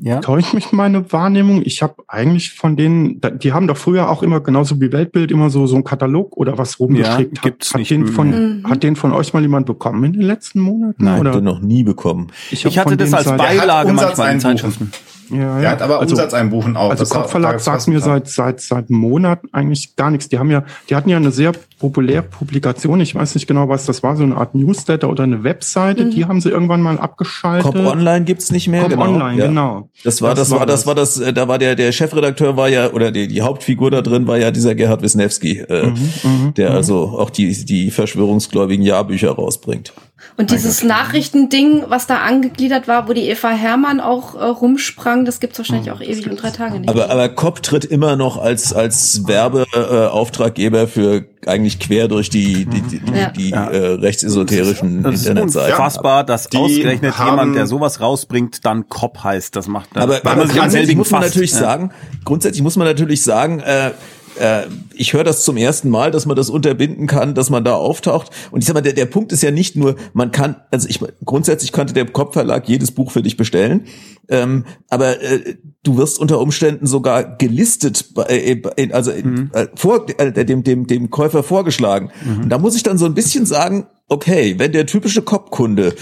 Ja. 0.03 0.19
täuscht 0.19 0.55
mich 0.55 0.71
meine 0.71 1.11
Wahrnehmung. 1.11 1.61
Ich 1.63 1.83
habe 1.83 1.95
eigentlich 2.07 2.53
von 2.53 2.75
denen, 2.75 3.21
die 3.39 3.53
haben 3.53 3.67
doch 3.67 3.77
früher 3.77 4.09
auch 4.09 4.23
immer 4.23 4.39
genauso 4.39 4.81
wie 4.81 4.91
Weltbild 4.91 5.29
immer 5.31 5.51
so 5.51 5.67
so 5.67 5.75
einen 5.75 5.83
Katalog 5.83 6.35
oder 6.37 6.57
was 6.57 6.79
rumgeschickt. 6.79 7.37
Ja, 7.37 7.41
gibt's 7.43 7.71
hat, 7.73 7.79
nicht. 7.79 7.91
hat 7.91 7.97
den 7.97 8.07
von 8.07 8.29
Mhm. 8.61 8.69
hat 8.69 8.81
den 8.81 8.95
von 8.95 9.13
euch 9.13 9.33
mal 9.33 9.41
jemand 9.43 9.67
bekommen 9.67 10.03
in 10.05 10.13
den 10.13 10.21
letzten 10.23 10.59
Monaten? 10.59 11.03
Nein, 11.05 11.19
oder? 11.21 11.31
den 11.33 11.43
noch 11.43 11.59
nie 11.59 11.83
bekommen. 11.83 12.27
Ich 12.49 12.65
hab 12.65 12.85
hatte 12.85 12.97
das 12.97 13.13
als 13.13 13.25
seit- 13.25 13.37
Beilage 13.37 13.93
manchmal 13.93 14.33
in. 14.33 14.39
Zeitschriften. 14.39 14.91
Ja, 15.29 15.59
Er 15.61 15.71
hat 15.71 15.81
aber 15.81 15.99
also, 15.99 16.13
Umsatzeinbuchen 16.15 16.75
auch. 16.75 16.89
Also 16.89 17.05
Kopfverlag 17.05 17.59
sagt 17.61 17.87
mir 17.87 18.01
seit 18.01 18.27
seit 18.27 18.59
seit 18.59 18.89
Monaten 18.89 19.47
eigentlich 19.53 19.95
gar 19.95 20.09
nichts. 20.11 20.27
Die 20.27 20.37
haben 20.39 20.51
ja, 20.51 20.63
die 20.89 20.95
hatten 20.95 21.09
ja 21.09 21.15
eine 21.17 21.31
sehr 21.31 21.53
populäre 21.81 22.23
Publikation. 22.23 23.01
Ich 23.01 23.13
weiß 23.15 23.35
nicht 23.35 23.47
genau, 23.47 23.67
was 23.67 23.85
das 23.85 24.03
war, 24.03 24.15
so 24.15 24.23
eine 24.23 24.37
Art 24.37 24.55
Newsletter 24.55 25.09
oder 25.09 25.23
eine 25.23 25.43
Webseite. 25.43 26.05
Die 26.05 26.25
haben 26.25 26.39
sie 26.39 26.49
irgendwann 26.49 26.81
mal 26.81 26.99
abgeschaltet. 26.99 27.73
Cop 27.73 27.85
Online 27.85 28.23
gibt's 28.23 28.51
nicht 28.51 28.67
mehr. 28.67 28.83
Cop 28.83 28.91
genau. 28.91 29.03
Online, 29.03 29.39
ja. 29.39 29.47
genau. 29.47 29.89
Das 30.03 30.21
war, 30.21 30.33
das, 30.35 30.51
war, 30.51 30.65
das 30.65 30.87
war 30.87 30.95
das, 30.95 31.19
äh, 31.19 31.33
da 31.33 31.47
war 31.47 31.57
der, 31.57 31.75
der 31.75 31.91
Chefredakteur 31.91 32.55
war 32.55 32.69
ja, 32.69 32.91
oder 32.91 33.11
die, 33.11 33.27
die 33.27 33.41
Hauptfigur 33.41 33.91
da 33.91 34.01
drin 34.01 34.27
war 34.27 34.37
ja 34.37 34.51
dieser 34.51 34.75
Gerhard 34.75 35.01
Wisniewski, 35.01 35.59
äh, 35.59 35.91
Mhm, 36.23 36.53
der 36.55 36.71
also 36.71 37.17
auch 37.17 37.29
die, 37.29 37.65
die 37.65 37.91
verschwörungsgläubigen 37.91 38.85
Jahrbücher 38.85 39.31
rausbringt. 39.31 39.93
Und 40.37 40.51
dieses 40.51 40.83
Nachrichtending, 40.83 41.83
was 41.87 42.07
da 42.07 42.17
angegliedert 42.17 42.87
war, 42.87 43.07
wo 43.07 43.13
die 43.13 43.27
Eva 43.27 43.49
Hermann 43.49 43.99
auch 43.99 44.35
äh, 44.35 44.43
rumsprang, 44.43 45.25
das 45.25 45.39
gibt's 45.39 45.57
wahrscheinlich 45.57 45.91
auch 45.91 46.01
ewig 46.01 46.29
und 46.29 46.41
drei 46.41 46.51
Tage 46.51 46.79
nicht. 46.79 46.89
Aber, 46.89 47.09
aber 47.09 47.29
Cop 47.29 47.63
tritt 47.63 47.85
immer 47.85 48.15
noch 48.15 48.37
als, 48.37 48.71
als 48.71 49.27
Werbeauftraggeber 49.27 50.05
äh, 50.05 50.09
Auftraggeber 50.09 50.87
für 50.87 51.25
eigentlich 51.47 51.79
quer 51.79 52.07
durch 52.07 52.29
die, 52.29 52.65
die, 52.65 52.81
die, 52.81 52.99
die, 52.99 53.11
Ja. 53.17 53.29
die 53.29 53.51
äh, 53.51 53.93
rechtsesoterischen 53.95 55.03
Das 55.03 55.15
ist 55.15 55.27
Internetseiten. 55.27 55.71
unfassbar, 55.71 56.23
dass 56.23 56.47
Die 56.49 56.57
ausgerechnet 56.57 57.15
jemand, 57.17 57.55
der 57.55 57.67
sowas 57.67 57.99
rausbringt, 57.99 58.65
dann 58.65 58.87
Cop 58.89 59.23
heißt. 59.23 59.55
Das 59.55 59.67
macht 59.67 59.89
Aber, 59.95 60.17
aber 60.17 60.35
man 60.35 60.47
grundsätzlich 60.49 60.95
muss 60.95 61.11
man 61.11 61.21
natürlich 61.21 61.51
Ja. 61.51 61.59
sagen, 61.59 61.91
grundsätzlich 62.25 62.61
muss 62.63 62.75
man 62.75 62.87
natürlich 62.87 63.23
sagen, 63.23 63.59
äh, 63.59 63.91
äh, 64.39 64.63
ich 64.93 65.13
höre 65.13 65.23
das 65.23 65.43
zum 65.43 65.57
ersten 65.57 65.89
Mal, 65.89 66.11
dass 66.11 66.25
man 66.25 66.35
das 66.35 66.49
unterbinden 66.49 67.07
kann, 67.07 67.33
dass 67.35 67.49
man 67.49 67.63
da 67.63 67.73
auftaucht. 67.75 68.29
Und 68.51 68.59
ich 68.61 68.65
sag 68.67 68.73
mal, 68.73 68.81
der, 68.81 68.93
der 68.93 69.05
Punkt 69.05 69.31
ist 69.31 69.43
ja 69.43 69.51
nicht 69.51 69.75
nur, 69.75 69.95
man 70.13 70.31
kann, 70.31 70.55
also 70.71 70.87
ich 70.87 70.99
grundsätzlich 71.25 71.71
könnte 71.71 71.93
der 71.93 72.05
Kopfverlag 72.05 72.67
jedes 72.69 72.91
Buch 72.91 73.11
für 73.11 73.21
dich 73.21 73.37
bestellen, 73.37 73.85
ähm, 74.29 74.65
aber 74.89 75.21
äh, 75.21 75.55
du 75.83 75.97
wirst 75.97 76.19
unter 76.19 76.39
Umständen 76.39 76.87
sogar 76.87 77.37
gelistet, 77.37 78.13
bei, 78.13 78.23
äh, 78.27 78.55
bei- 78.55 78.93
also 78.93 79.11
äh, 79.11 79.23
äh, 79.53 79.67
vor, 79.75 80.05
äh, 80.19 80.31
dem, 80.45 80.63
dem, 80.63 80.87
dem 80.87 81.09
Käufer 81.09 81.43
vorgeschlagen. 81.43 82.11
Und 82.43 82.49
da 82.49 82.57
muss 82.57 82.75
ich 82.75 82.83
dann 82.83 82.97
so 82.97 83.05
ein 83.05 83.13
bisschen 83.13 83.45
sagen, 83.45 83.87
okay, 84.07 84.55
wenn 84.57 84.71
der 84.71 84.85
typische 84.85 85.21
Kopfkunde 85.21 85.95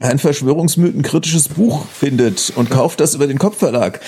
ein 0.00 0.20
Verschwörungsmythen-kritisches 0.20 1.48
Buch 1.48 1.84
findet 1.86 2.52
und 2.54 2.70
kauft 2.70 3.00
das 3.00 3.14
über 3.14 3.26
den 3.26 3.36
Kopfverlag. 3.38 3.98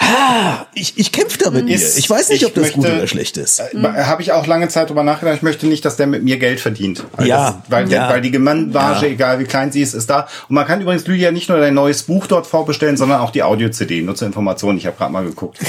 Ha, 0.00 0.66
ich, 0.72 0.94
ich 0.96 1.12
kämpfe 1.12 1.36
da 1.36 1.50
mit 1.50 1.66
mir. 1.66 1.74
Ist- 1.74 1.98
Ich 1.98 2.08
weiß 2.08 2.30
nicht, 2.30 2.40
ich 2.40 2.46
ob 2.48 2.54
das 2.54 2.72
gut 2.72 2.84
möchte- 2.84 2.96
oder 2.96 3.06
schlecht 3.06 3.36
ist. 3.36 3.60
Äh, 3.60 3.82
Habe 3.84 4.22
ich 4.22 4.32
auch 4.32 4.46
lange 4.46 4.68
Zeit 4.68 4.88
drüber 4.88 5.02
nachgedacht. 5.02 5.36
Ich 5.36 5.42
möchte 5.42 5.66
nicht, 5.66 5.84
dass 5.84 5.96
der 5.96 6.06
mit 6.06 6.22
mir 6.24 6.38
Geld 6.38 6.58
verdient. 6.58 7.04
Weil 7.16 7.26
Ja, 7.26 7.50
das, 7.50 7.70
weil, 7.70 7.92
ja. 7.92 8.08
weil 8.08 8.22
die 8.22 8.30
Gewinnmarge, 8.30 9.06
Ja. 9.08 9.12
egal 9.12 9.38
wie 9.40 9.44
klein 9.44 9.70
sie 9.72 9.82
ist, 9.82 9.92
ist 9.92 10.08
da. 10.08 10.26
Und 10.48 10.54
man 10.54 10.66
kann 10.66 10.80
übrigens 10.80 11.06
Lydia 11.06 11.32
nicht 11.32 11.50
nur 11.50 11.58
dein 11.58 11.74
neues 11.74 12.04
Buch 12.04 12.26
dort 12.26 12.46
vorbestellen, 12.46 12.96
sondern 12.96 13.20
auch 13.20 13.30
die 13.30 13.42
Audio-CD. 13.42 14.00
Nur 14.00 14.14
zur 14.14 14.26
Information. 14.26 14.78
Ich 14.78 14.86
habe 14.86 14.96
gerade 14.96 15.12
mal 15.12 15.24
geguckt. 15.24 15.58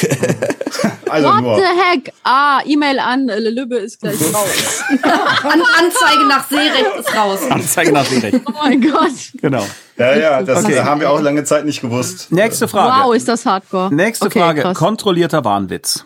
also 1.09 1.27
What 1.29 1.41
nur. 1.41 1.55
the 1.57 1.63
heck? 1.63 2.13
Ah, 2.23 2.61
E-Mail 2.65 2.99
an 2.99 3.29
äh, 3.29 3.39
Lübbe 3.39 3.75
ist 3.77 3.99
gleich 3.99 4.15
raus. 4.33 4.83
An 5.43 5.61
Anzeige 5.79 6.25
nach 6.27 6.47
Seerecht 6.47 6.95
ist 6.99 7.15
raus. 7.15 7.39
Anzeige 7.49 7.91
nach 7.91 8.05
Seerecht. 8.05 8.41
Oh 8.45 8.51
mein 8.63 8.81
Gott. 8.81 9.11
Genau. 9.41 9.65
Ja, 9.97 10.15
ja, 10.17 10.41
das 10.43 10.63
Okay. 10.65 10.79
haben 10.79 11.01
wir 11.01 11.09
auch 11.11 11.19
lange 11.21 11.43
Zeit 11.43 11.65
nicht 11.65 11.81
gewusst. 11.81 12.31
Nächste 12.31 12.67
Frage. 12.67 13.07
Wow, 13.07 13.15
ist 13.15 13.27
das 13.27 13.45
hardcore. 13.45 13.93
Nächste 13.93 14.25
Okay, 14.27 14.39
Frage. 14.39 14.61
krass. 14.61 14.77
Kontrollierter 14.77 15.43
Wahnwitz. 15.45 16.05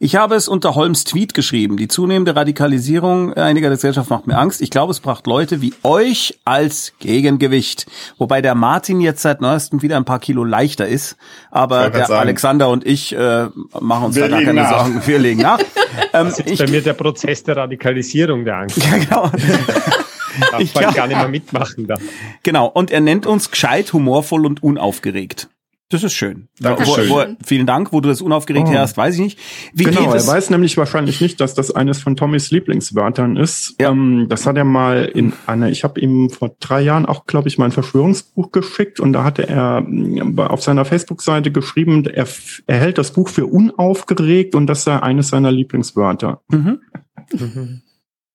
Ich 0.00 0.14
habe 0.14 0.36
es 0.36 0.46
unter 0.46 0.76
Holmes 0.76 1.02
Tweet 1.02 1.34
geschrieben. 1.34 1.76
Die 1.76 1.88
zunehmende 1.88 2.36
Radikalisierung 2.36 3.32
einiger 3.34 3.68
der 3.68 3.76
Gesellschaft 3.76 4.10
macht 4.10 4.28
mir 4.28 4.38
Angst. 4.38 4.60
Ich 4.60 4.70
glaube, 4.70 4.92
es 4.92 5.00
braucht 5.00 5.26
Leute 5.26 5.60
wie 5.60 5.74
euch 5.82 6.38
als 6.44 6.92
Gegengewicht. 7.00 7.86
Wobei 8.16 8.40
der 8.40 8.54
Martin 8.54 9.00
jetzt 9.00 9.22
seit 9.22 9.40
neuestem 9.40 9.82
wieder 9.82 9.96
ein 9.96 10.04
paar 10.04 10.20
Kilo 10.20 10.44
leichter 10.44 10.86
ist. 10.86 11.16
Aber 11.50 11.90
der 11.90 12.06
sagen. 12.06 12.20
Alexander 12.20 12.68
und 12.68 12.86
ich 12.86 13.12
äh, 13.12 13.46
machen 13.80 14.04
uns 14.06 14.14
Wir 14.14 14.28
da 14.28 14.36
gar 14.36 14.42
keine 14.42 14.62
nach. 14.62 14.84
Sorgen. 14.84 15.02
Wir 15.04 15.18
legen 15.18 15.40
nach. 15.42 15.58
ähm, 16.12 16.26
Das 16.28 16.38
ist 16.38 16.48
ich, 16.50 16.58
bei 16.60 16.68
mir 16.68 16.80
der 16.82 16.92
Prozess 16.92 17.42
der 17.42 17.56
Radikalisierung 17.56 18.44
der 18.44 18.56
Angst. 18.58 18.76
ja, 18.78 18.98
genau. 18.98 19.22
Darf 20.52 20.60
Ich 20.60 20.74
man 20.74 20.82
glaub- 20.84 20.94
gar 20.94 21.06
nicht 21.08 21.16
mehr 21.16 21.28
mitmachen 21.28 21.88
da. 21.88 21.96
Genau, 22.44 22.66
und 22.66 22.92
er 22.92 23.00
nennt 23.00 23.26
uns 23.26 23.50
gescheit, 23.50 23.92
humorvoll 23.92 24.46
und 24.46 24.62
unaufgeregt. 24.62 25.48
Das 25.90 26.04
ist 26.04 26.12
schön. 26.12 26.48
Dankeschön. 26.60 27.08
Wo, 27.08 27.14
wo, 27.14 27.24
vielen 27.42 27.66
Dank, 27.66 27.92
wo 27.94 28.02
du 28.02 28.10
das 28.10 28.20
unaufgeregt 28.20 28.68
Oh. 28.68 28.74
hast, 28.74 28.98
weiß 28.98 29.14
ich 29.14 29.20
nicht. 29.20 29.38
Wie 29.72 29.84
genau, 29.84 30.12
geht 30.12 30.20
er 30.20 30.26
weiß 30.26 30.50
nämlich 30.50 30.76
wahrscheinlich 30.76 31.22
nicht, 31.22 31.40
dass 31.40 31.54
das 31.54 31.70
eines 31.70 31.98
von 31.98 32.14
Tommys 32.14 32.50
Lieblingswörtern 32.50 33.36
ist. 33.38 33.74
Ja. 33.80 33.90
Ähm, 33.90 34.26
das 34.28 34.44
hat 34.44 34.58
er 34.58 34.64
mal 34.64 35.06
in 35.06 35.32
einer, 35.46 35.70
ich 35.70 35.84
habe 35.84 35.98
ihm 35.98 36.28
vor 36.28 36.54
drei 36.60 36.82
Jahren 36.82 37.06
auch, 37.06 37.24
glaube 37.24 37.48
ich, 37.48 37.56
mein 37.56 37.72
Verschwörungsbuch 37.72 38.52
geschickt 38.52 39.00
und 39.00 39.14
da 39.14 39.24
hatte 39.24 39.48
er 39.48 39.78
ähm, 39.78 40.38
auf 40.38 40.62
seiner 40.62 40.84
Facebook-Seite 40.84 41.52
geschrieben, 41.52 42.04
er, 42.04 42.26
er 42.66 42.76
hält 42.76 42.98
das 42.98 43.12
Buch 43.12 43.30
für 43.30 43.46
unaufgeregt 43.46 44.54
und 44.54 44.66
das 44.66 44.84
sei 44.84 45.00
eines 45.00 45.28
seiner 45.28 45.50
Lieblingswörter. 45.52 46.42
Mhm. 46.50 46.80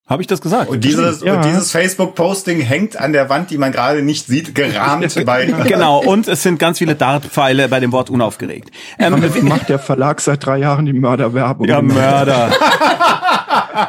Habe 0.06 0.22
ich 0.22 0.28
das 0.28 0.42
gesagt? 0.42 0.70
Und 0.70 0.84
dieses, 0.84 1.22
ja. 1.22 1.42
dieses 1.42 1.72
Facebook-Posting 1.72 2.60
hängt 2.60 3.00
an 3.00 3.14
der 3.14 3.30
Wand, 3.30 3.52
die 3.52 3.58
man 3.58 3.72
gerade 3.72 4.02
nicht 4.02 4.28
sieht, 4.28 4.54
gerahmt 4.54 5.16
bei. 5.26 5.46
Genau, 5.46 6.00
und 6.04 6.28
es 6.28 6.44
sind 6.44 6.60
ganz 6.60 6.80
viele 6.80 6.96
Dartpfeile 6.96 7.70
bei 7.70 7.80
dem 7.80 7.94
Wort 7.94 8.10
unaufgeregt. 8.10 8.70
Ähm, 9.00 9.24
macht 9.44 9.70
der 9.70 9.80
Verlag 9.80 10.20
seit 10.20 10.46
drei 10.46 10.58
Jahren 10.58 10.86
die 10.86 10.94
Mörderwerbung. 10.94 11.70
Ja, 11.70 11.82
Mörder. 11.82 12.52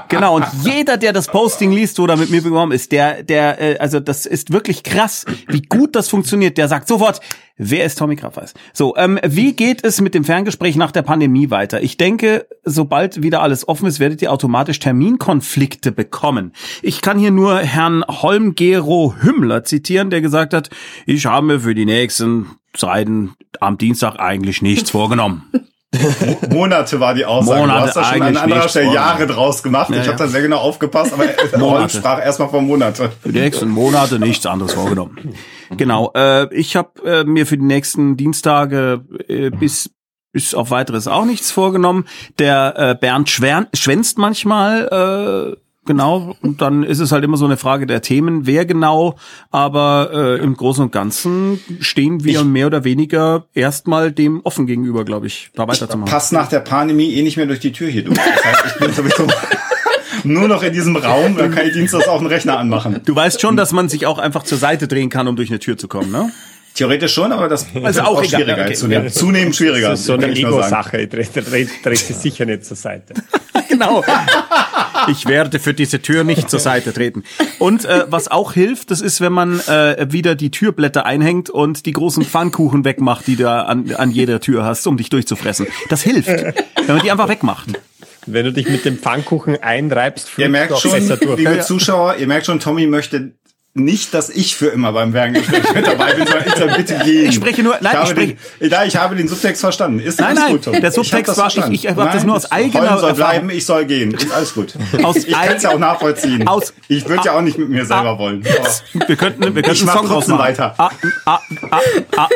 genau, 0.08 0.36
und 0.36 0.46
jeder, 0.62 0.96
der 0.96 1.12
das 1.12 1.28
Posting 1.28 1.72
liest 1.72 1.98
oder 2.00 2.16
mit 2.16 2.30
mir 2.30 2.42
bekommen 2.42 2.72
ist, 2.72 2.92
der, 2.92 3.22
der, 3.22 3.60
äh, 3.60 3.78
also 3.78 4.00
das 4.00 4.26
ist 4.26 4.52
wirklich 4.52 4.82
krass, 4.82 5.24
wie 5.48 5.62
gut 5.62 5.94
das 5.96 6.08
funktioniert. 6.08 6.58
Der 6.58 6.68
sagt 6.68 6.88
sofort, 6.88 7.20
wer 7.56 7.84
ist 7.84 7.98
Tommy 7.98 8.16
Kraftweiß? 8.16 8.54
So, 8.72 8.96
ähm, 8.96 9.18
wie 9.24 9.54
geht 9.54 9.84
es 9.84 10.00
mit 10.00 10.14
dem 10.14 10.24
Ferngespräch 10.24 10.76
nach 10.76 10.92
der 10.92 11.02
Pandemie 11.02 11.50
weiter? 11.50 11.82
Ich 11.82 11.96
denke, 11.96 12.46
sobald 12.64 13.22
wieder 13.22 13.42
alles 13.42 13.68
offen 13.68 13.86
ist, 13.86 14.00
werdet 14.00 14.22
ihr 14.22 14.32
automatisch 14.32 14.78
Terminkonflikte 14.78 15.92
bekommen. 15.92 16.52
Ich 16.82 17.00
kann 17.00 17.18
hier 17.18 17.30
nur 17.30 17.58
Herrn 17.60 18.04
Holmgero 18.06 19.14
Hümmler 19.20 19.64
zitieren, 19.64 20.10
der 20.10 20.20
gesagt 20.20 20.54
hat, 20.54 20.70
ich 21.06 21.26
habe 21.26 21.46
mir 21.46 21.60
für 21.60 21.74
die 21.74 21.86
nächsten 21.86 22.46
Zeiten 22.72 23.34
am 23.60 23.78
Dienstag 23.78 24.18
eigentlich 24.18 24.62
nichts 24.62 24.90
vorgenommen. 24.90 25.50
Monate 26.50 27.00
war 27.00 27.14
die 27.14 27.24
Aussage. 27.24 27.60
Monate 27.60 27.80
du 27.80 27.86
hast 27.86 27.96
da 27.96 28.04
schon 28.04 28.22
an 28.22 28.36
anderer 28.36 28.68
Stelle 28.68 28.92
Jahre 28.92 29.26
draus 29.26 29.62
gemacht. 29.62 29.90
Ja, 29.90 30.02
ich 30.02 30.08
habe 30.08 30.18
da 30.18 30.28
sehr 30.28 30.42
genau 30.42 30.58
aufgepasst, 30.58 31.12
aber 31.12 31.24
Ron 31.60 31.88
sprach 31.88 32.24
erstmal 32.24 32.48
von 32.48 32.66
Monate. 32.66 33.10
Für 33.22 33.32
die 33.32 33.40
nächsten 33.40 33.68
Monate 33.68 34.18
nichts 34.18 34.46
anderes 34.46 34.74
vorgenommen. 34.74 35.34
Genau. 35.76 36.12
Äh, 36.14 36.54
ich 36.54 36.76
habe 36.76 36.90
äh, 37.04 37.24
mir 37.24 37.46
für 37.46 37.56
die 37.56 37.64
nächsten 37.64 38.16
Dienstage 38.16 39.04
äh, 39.28 39.50
bis 39.50 39.90
bis 40.32 40.52
auf 40.52 40.70
weiteres 40.70 41.06
auch 41.06 41.24
nichts 41.24 41.52
vorgenommen. 41.52 42.06
Der 42.40 42.74
äh, 42.76 42.94
Bernd 43.00 43.30
schwänzt 43.30 44.18
manchmal 44.18 45.54
äh, 45.56 45.63
genau. 45.84 46.36
Und 46.42 46.60
dann 46.60 46.82
ist 46.82 47.00
es 47.00 47.12
halt 47.12 47.24
immer 47.24 47.36
so 47.36 47.44
eine 47.44 47.56
Frage 47.56 47.86
der 47.86 48.02
Themen, 48.02 48.46
wer 48.46 48.66
genau. 48.66 49.16
Aber 49.50 50.10
äh, 50.12 50.42
im 50.42 50.56
Großen 50.56 50.84
und 50.84 50.92
Ganzen 50.92 51.60
stehen 51.80 52.24
wir 52.24 52.40
ich 52.40 52.44
mehr 52.44 52.66
oder 52.66 52.84
weniger 52.84 53.44
erstmal 53.54 54.12
dem 54.12 54.40
offen 54.44 54.66
gegenüber, 54.66 55.04
glaube 55.04 55.26
ich, 55.26 55.50
da 55.54 55.66
weiterzumachen. 55.68 56.10
Pass 56.10 56.32
nach 56.32 56.48
der 56.48 56.60
Pandemie 56.60 57.14
eh 57.14 57.22
nicht 57.22 57.36
mehr 57.36 57.46
durch 57.46 57.60
die 57.60 57.72
Tür 57.72 57.88
hier 57.88 58.04
durch. 58.04 58.18
Das 58.18 58.44
heißt, 58.44 58.64
ich 58.66 58.86
bin 58.86 58.92
sowieso 58.92 59.26
nur 60.24 60.48
noch 60.48 60.62
in 60.62 60.72
diesem 60.72 60.96
Raum, 60.96 61.36
dann 61.36 61.50
kann 61.50 61.66
ich 61.66 61.72
Dienstag 61.72 62.08
auch 62.08 62.18
einen 62.18 62.26
Rechner 62.26 62.58
anmachen. 62.58 63.00
Du 63.04 63.14
weißt 63.14 63.40
schon, 63.40 63.56
dass 63.56 63.72
man 63.72 63.88
sich 63.88 64.06
auch 64.06 64.18
einfach 64.18 64.42
zur 64.42 64.58
Seite 64.58 64.88
drehen 64.88 65.10
kann, 65.10 65.28
um 65.28 65.36
durch 65.36 65.50
eine 65.50 65.58
Tür 65.58 65.76
zu 65.76 65.88
kommen, 65.88 66.10
ne? 66.10 66.30
Theoretisch 66.74 67.14
schon, 67.14 67.30
aber 67.30 67.48
das 67.48 67.66
also 67.82 68.00
auch, 68.02 68.18
auch 68.18 68.24
schwieriger 68.24 68.64
okay. 68.64 68.74
zunehmend, 68.74 69.14
zunehmend 69.14 69.54
schwieriger. 69.54 69.90
Das 69.90 70.00
ist 70.00 70.06
so 70.06 70.14
eine 70.14 70.28
Ego-Sache. 70.28 71.06
Dreht, 71.06 71.98
sie 71.98 72.12
sicher 72.12 72.44
nicht 72.46 72.64
zur 72.64 72.76
Seite. 72.76 73.14
genau. 73.68 74.04
Ich 75.08 75.26
werde 75.26 75.60
für 75.60 75.72
diese 75.72 76.02
Tür 76.02 76.24
nicht 76.24 76.50
zur 76.50 76.58
Seite 76.58 76.92
treten. 76.92 77.22
Und 77.60 77.84
äh, 77.84 78.06
was 78.08 78.28
auch 78.28 78.52
hilft, 78.52 78.90
das 78.90 79.00
ist, 79.00 79.20
wenn 79.20 79.32
man 79.32 79.60
äh, 79.60 80.06
wieder 80.10 80.34
die 80.34 80.50
Türblätter 80.50 81.06
einhängt 81.06 81.48
und 81.48 81.86
die 81.86 81.92
großen 81.92 82.24
Pfannkuchen 82.24 82.84
wegmacht, 82.84 83.26
die 83.28 83.36
du 83.36 83.48
an, 83.48 83.94
an 83.94 84.10
jeder 84.10 84.40
Tür 84.40 84.64
hast, 84.64 84.86
um 84.88 84.96
dich 84.96 85.10
durchzufressen. 85.10 85.68
Das 85.90 86.02
hilft, 86.02 86.28
wenn 86.28 86.54
man 86.88 87.02
die 87.02 87.10
einfach 87.10 87.28
wegmacht. 87.28 87.68
Wenn 88.26 88.46
du 88.46 88.52
dich 88.52 88.68
mit 88.68 88.84
dem 88.84 88.98
Pfannkuchen 88.98 89.62
einreibst, 89.62 90.30
ihr 90.38 90.48
merkt 90.48 90.78
schon, 90.78 90.98
liebe 91.36 91.60
Zuschauer, 91.60 92.16
ihr 92.16 92.26
merkt 92.26 92.46
schon, 92.46 92.58
Tommy 92.58 92.86
möchte 92.86 93.32
nicht, 93.76 94.14
dass 94.14 94.30
ich 94.30 94.54
für 94.54 94.68
immer 94.68 94.92
beim 94.92 95.12
Werngespräch 95.12 95.74
mit 95.74 95.84
dabei 95.84 96.14
bin, 96.14 96.26
sondern 96.28 96.46
ich 96.46 96.54
soll 96.54 96.68
bitte 96.76 96.98
gehen. 97.04 97.28
Ich 97.28 97.34
spreche 97.34 97.62
nur, 97.64 97.76
nein, 97.80 97.96
ich, 97.96 98.02
ich 98.02 98.10
spreche, 98.10 98.36
den, 98.60 98.70
ja, 98.70 98.84
ich 98.84 98.96
habe 98.96 99.16
den 99.16 99.26
Subtext 99.26 99.60
verstanden. 99.60 99.98
Ist 99.98 100.20
nein, 100.20 100.36
nein, 100.36 100.52
gut, 100.52 100.66
der 100.66 100.92
Subtext 100.92 101.32
ich 101.32 101.38
war, 101.38 101.48
ich, 101.72 101.84
ich 101.84 101.90
habe 101.90 102.04
das 102.04 102.24
nur 102.24 102.36
aus 102.36 102.52
eigener 102.52 102.90
Holm 102.90 103.00
soll 103.00 103.14
bleiben, 103.14 103.50
ich 103.50 103.66
soll 103.66 103.84
gehen. 103.84 104.14
Ist 104.14 104.32
alles 104.32 104.54
gut. 104.54 104.74
Aus 105.02 105.16
ich 105.16 105.32
kann 105.32 105.56
es 105.56 105.64
ja 105.64 105.70
auch 105.70 105.78
nachvollziehen. 105.78 106.46
Aus, 106.46 106.72
ich 106.86 107.08
würde 107.08 107.24
ja 107.24 107.32
auch 107.32 107.40
nicht 107.40 107.58
mit 107.58 107.68
mir 107.68 107.84
selber 107.84 108.10
ah, 108.10 108.18
wollen. 108.18 108.44
Aber 108.94 109.08
wir 109.08 109.16
könnten, 109.16 109.54
wir 109.54 109.62
könnten 109.62 109.88
einen 109.88 109.98
Song 109.98 110.06
trotzdem 110.06 110.38
weiter. 110.38 110.74
Ah, 110.78 110.90
ah, 111.24 111.40
ah, 111.70 111.80
ah, 112.16 112.28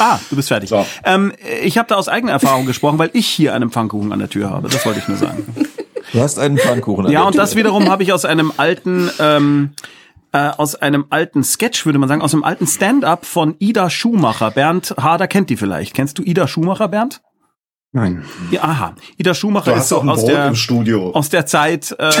ah, 0.00 0.20
du 0.28 0.36
bist 0.36 0.48
fertig. 0.48 0.68
So. 0.70 0.84
Ähm, 1.04 1.32
ich 1.62 1.78
habe 1.78 1.88
da 1.88 1.94
aus 1.94 2.08
eigener 2.08 2.32
Erfahrung 2.32 2.66
gesprochen, 2.66 2.98
weil 2.98 3.10
ich 3.12 3.28
hier 3.28 3.54
einen 3.54 3.70
Pfannkuchen 3.70 4.12
an 4.12 4.18
der 4.18 4.28
Tür 4.28 4.50
habe. 4.50 4.68
Das 4.68 4.84
wollte 4.84 4.98
ich 4.98 5.08
nur 5.08 5.18
sagen. 5.18 5.44
Du 6.12 6.20
hast 6.20 6.38
einen 6.38 6.58
Pfannkuchen. 6.58 7.06
An 7.06 7.12
ja, 7.12 7.22
und 7.22 7.36
das 7.36 7.56
wiederum 7.56 7.88
habe 7.88 8.02
ich 8.02 8.12
aus 8.12 8.24
einem 8.24 8.52
alten 8.56 9.10
ähm, 9.18 9.70
äh, 10.32 10.50
aus 10.56 10.76
einem 10.76 11.06
alten 11.10 11.42
Sketch, 11.42 11.86
würde 11.86 11.98
man 11.98 12.08
sagen, 12.08 12.22
aus 12.22 12.34
einem 12.34 12.44
alten 12.44 12.66
Stand-up 12.66 13.26
von 13.26 13.56
Ida 13.58 13.90
Schumacher. 13.90 14.50
Bernd 14.50 14.94
Harder 14.96 15.26
kennt 15.26 15.50
die 15.50 15.56
vielleicht. 15.56 15.94
Kennst 15.94 16.18
du 16.18 16.22
Ida 16.22 16.46
Schumacher, 16.46 16.88
Bernd? 16.88 17.20
Nein. 17.92 18.24
Ja, 18.52 18.62
aha. 18.62 18.94
Ida 19.16 19.34
Schumacher 19.34 19.74
ist 19.76 19.88
so 19.88 20.02
aus 20.02 20.24
der, 20.24 20.52
aus 21.12 21.28
der 21.28 21.46
Zeit, 21.46 21.96
äh, 21.98 22.12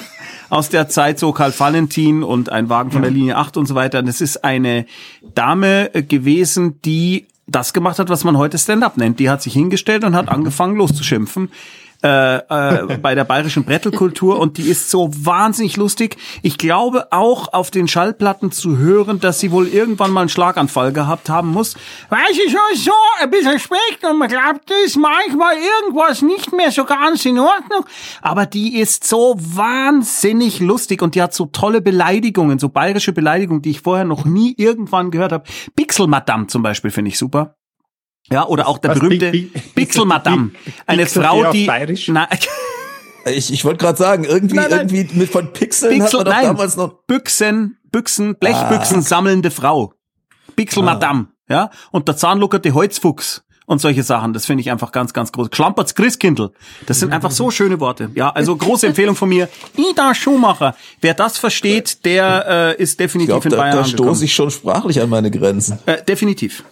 aus 0.50 0.68
der 0.68 0.88
Zeit 0.88 1.18
so 1.18 1.32
Karl 1.32 1.52
Valentin 1.58 2.22
und 2.22 2.50
ein 2.50 2.68
Wagen 2.68 2.92
von 2.92 3.02
der 3.02 3.10
Linie 3.10 3.36
8 3.36 3.56
und 3.56 3.66
so 3.66 3.74
weiter. 3.74 4.04
Das 4.04 4.20
ist 4.20 4.44
eine 4.44 4.86
Dame 5.34 5.90
gewesen, 5.90 6.80
die 6.82 7.26
das 7.48 7.72
gemacht 7.72 7.98
hat, 7.98 8.08
was 8.08 8.22
man 8.22 8.38
heute 8.38 8.58
Stand-up 8.58 8.96
nennt. 8.96 9.18
Die 9.18 9.28
hat 9.28 9.42
sich 9.42 9.52
hingestellt 9.52 10.04
und 10.04 10.14
hat 10.14 10.28
angefangen 10.28 10.76
loszuschimpfen 10.76 11.50
äh, 12.06 12.36
äh, 12.92 12.98
bei 12.98 13.14
der 13.16 13.24
bayerischen 13.24 13.64
Brettelkultur 13.64 14.38
und 14.38 14.58
die 14.58 14.68
ist 14.68 14.90
so 14.90 15.10
wahnsinnig 15.12 15.76
lustig. 15.76 16.16
Ich 16.42 16.56
glaube 16.56 17.08
auch 17.10 17.52
auf 17.52 17.72
den 17.72 17.88
Schallplatten 17.88 18.52
zu 18.52 18.78
hören, 18.78 19.18
dass 19.18 19.40
sie 19.40 19.50
wohl 19.50 19.66
irgendwann 19.66 20.12
mal 20.12 20.20
einen 20.20 20.28
Schlaganfall 20.28 20.92
gehabt 20.92 21.28
haben 21.28 21.50
muss. 21.50 21.74
Weiß 22.08 22.30
ich 22.30 22.52
schon 22.52 22.76
so, 22.76 22.92
ein 23.20 23.30
bisschen 23.30 23.58
spät 23.58 23.98
und 24.08 24.18
man 24.18 24.28
glaubt, 24.28 24.70
ist 24.84 24.96
manchmal 24.96 25.56
irgendwas 25.56 26.22
nicht 26.22 26.52
mehr 26.52 26.70
so 26.70 26.84
ganz 26.84 27.24
in 27.24 27.38
Ordnung. 27.38 27.84
Aber 28.22 28.46
die 28.46 28.78
ist 28.78 29.04
so 29.04 29.34
wahnsinnig 29.38 30.60
lustig 30.60 31.02
und 31.02 31.16
die 31.16 31.22
hat 31.22 31.34
so 31.34 31.46
tolle 31.46 31.80
Beleidigungen, 31.80 32.60
so 32.60 32.68
bayerische 32.68 33.12
Beleidigungen, 33.12 33.62
die 33.62 33.70
ich 33.70 33.80
vorher 33.80 34.04
noch 34.04 34.24
nie 34.24 34.54
irgendwann 34.56 35.10
gehört 35.10 35.32
habe. 35.32 35.44
Pixel 35.74 36.06
Madame 36.06 36.46
zum 36.46 36.62
Beispiel 36.62 36.92
finde 36.92 37.08
ich 37.08 37.18
super. 37.18 37.56
Ja, 38.30 38.46
oder 38.46 38.66
auch 38.66 38.78
der 38.78 38.90
Was, 38.92 38.98
berühmte 38.98 39.30
Pixel 39.74 40.04
Madame. 40.04 40.50
Eine 40.86 41.02
Pixel 41.02 41.22
Frau, 41.22 41.52
die. 41.52 41.68
Na, 42.08 42.28
ich, 43.26 43.52
ich 43.52 43.64
wollte 43.64 43.78
gerade 43.78 43.98
sagen, 43.98 44.24
irgendwie, 44.24 44.56
nein, 44.56 44.66
nein. 44.70 44.88
irgendwie 44.88 45.18
mit 45.18 45.30
von 45.30 45.52
Pixeln 45.52 45.98
Pixel, 45.98 46.20
hat 46.20 46.26
man 46.26 46.34
nein, 46.34 46.46
damals 46.46 46.76
noch. 46.76 47.04
Büchsen, 47.06 47.78
Büchsen, 47.92 48.36
Blechbüchsen 48.36 48.98
ah. 48.98 49.02
sammelnde 49.02 49.50
Frau. 49.50 49.92
Pixel 50.56 50.82
ah. 50.82 50.94
Madame, 50.94 51.28
ja. 51.48 51.70
Und 51.92 52.08
der 52.08 52.16
zahnluckerte 52.16 52.74
Holzfuchs 52.74 53.44
und 53.66 53.80
solche 53.80 54.02
Sachen. 54.02 54.32
Das 54.32 54.46
finde 54.46 54.62
ich 54.62 54.70
einfach 54.70 54.92
ganz, 54.92 55.12
ganz 55.12 55.32
groß. 55.32 55.50
Klampert's 55.50 55.94
Christkindl. 55.94 56.50
Das 56.86 57.00
sind 57.00 57.12
einfach 57.12 57.30
so 57.30 57.50
schöne 57.52 57.78
Worte. 57.80 58.10
Ja, 58.14 58.30
also 58.30 58.56
große 58.56 58.86
Empfehlung 58.86 59.16
von 59.16 59.28
mir. 59.28 59.48
Ida 59.76 60.14
Schumacher. 60.14 60.74
Wer 61.00 61.14
das 61.14 61.36
versteht, 61.36 62.04
der 62.04 62.76
äh, 62.78 62.82
ist 62.82 62.98
definitiv 62.98 63.34
ich 63.34 63.42
glaub, 63.42 63.52
in 63.52 63.58
Bayern 63.58 63.76
da, 63.76 63.82
da 63.82 63.88
stoße 63.88 64.24
ich 64.24 64.34
schon 64.34 64.50
sprachlich 64.50 65.00
an 65.00 65.10
meine 65.10 65.30
Grenzen. 65.30 65.78
Äh, 65.86 66.02
definitiv. 66.02 66.64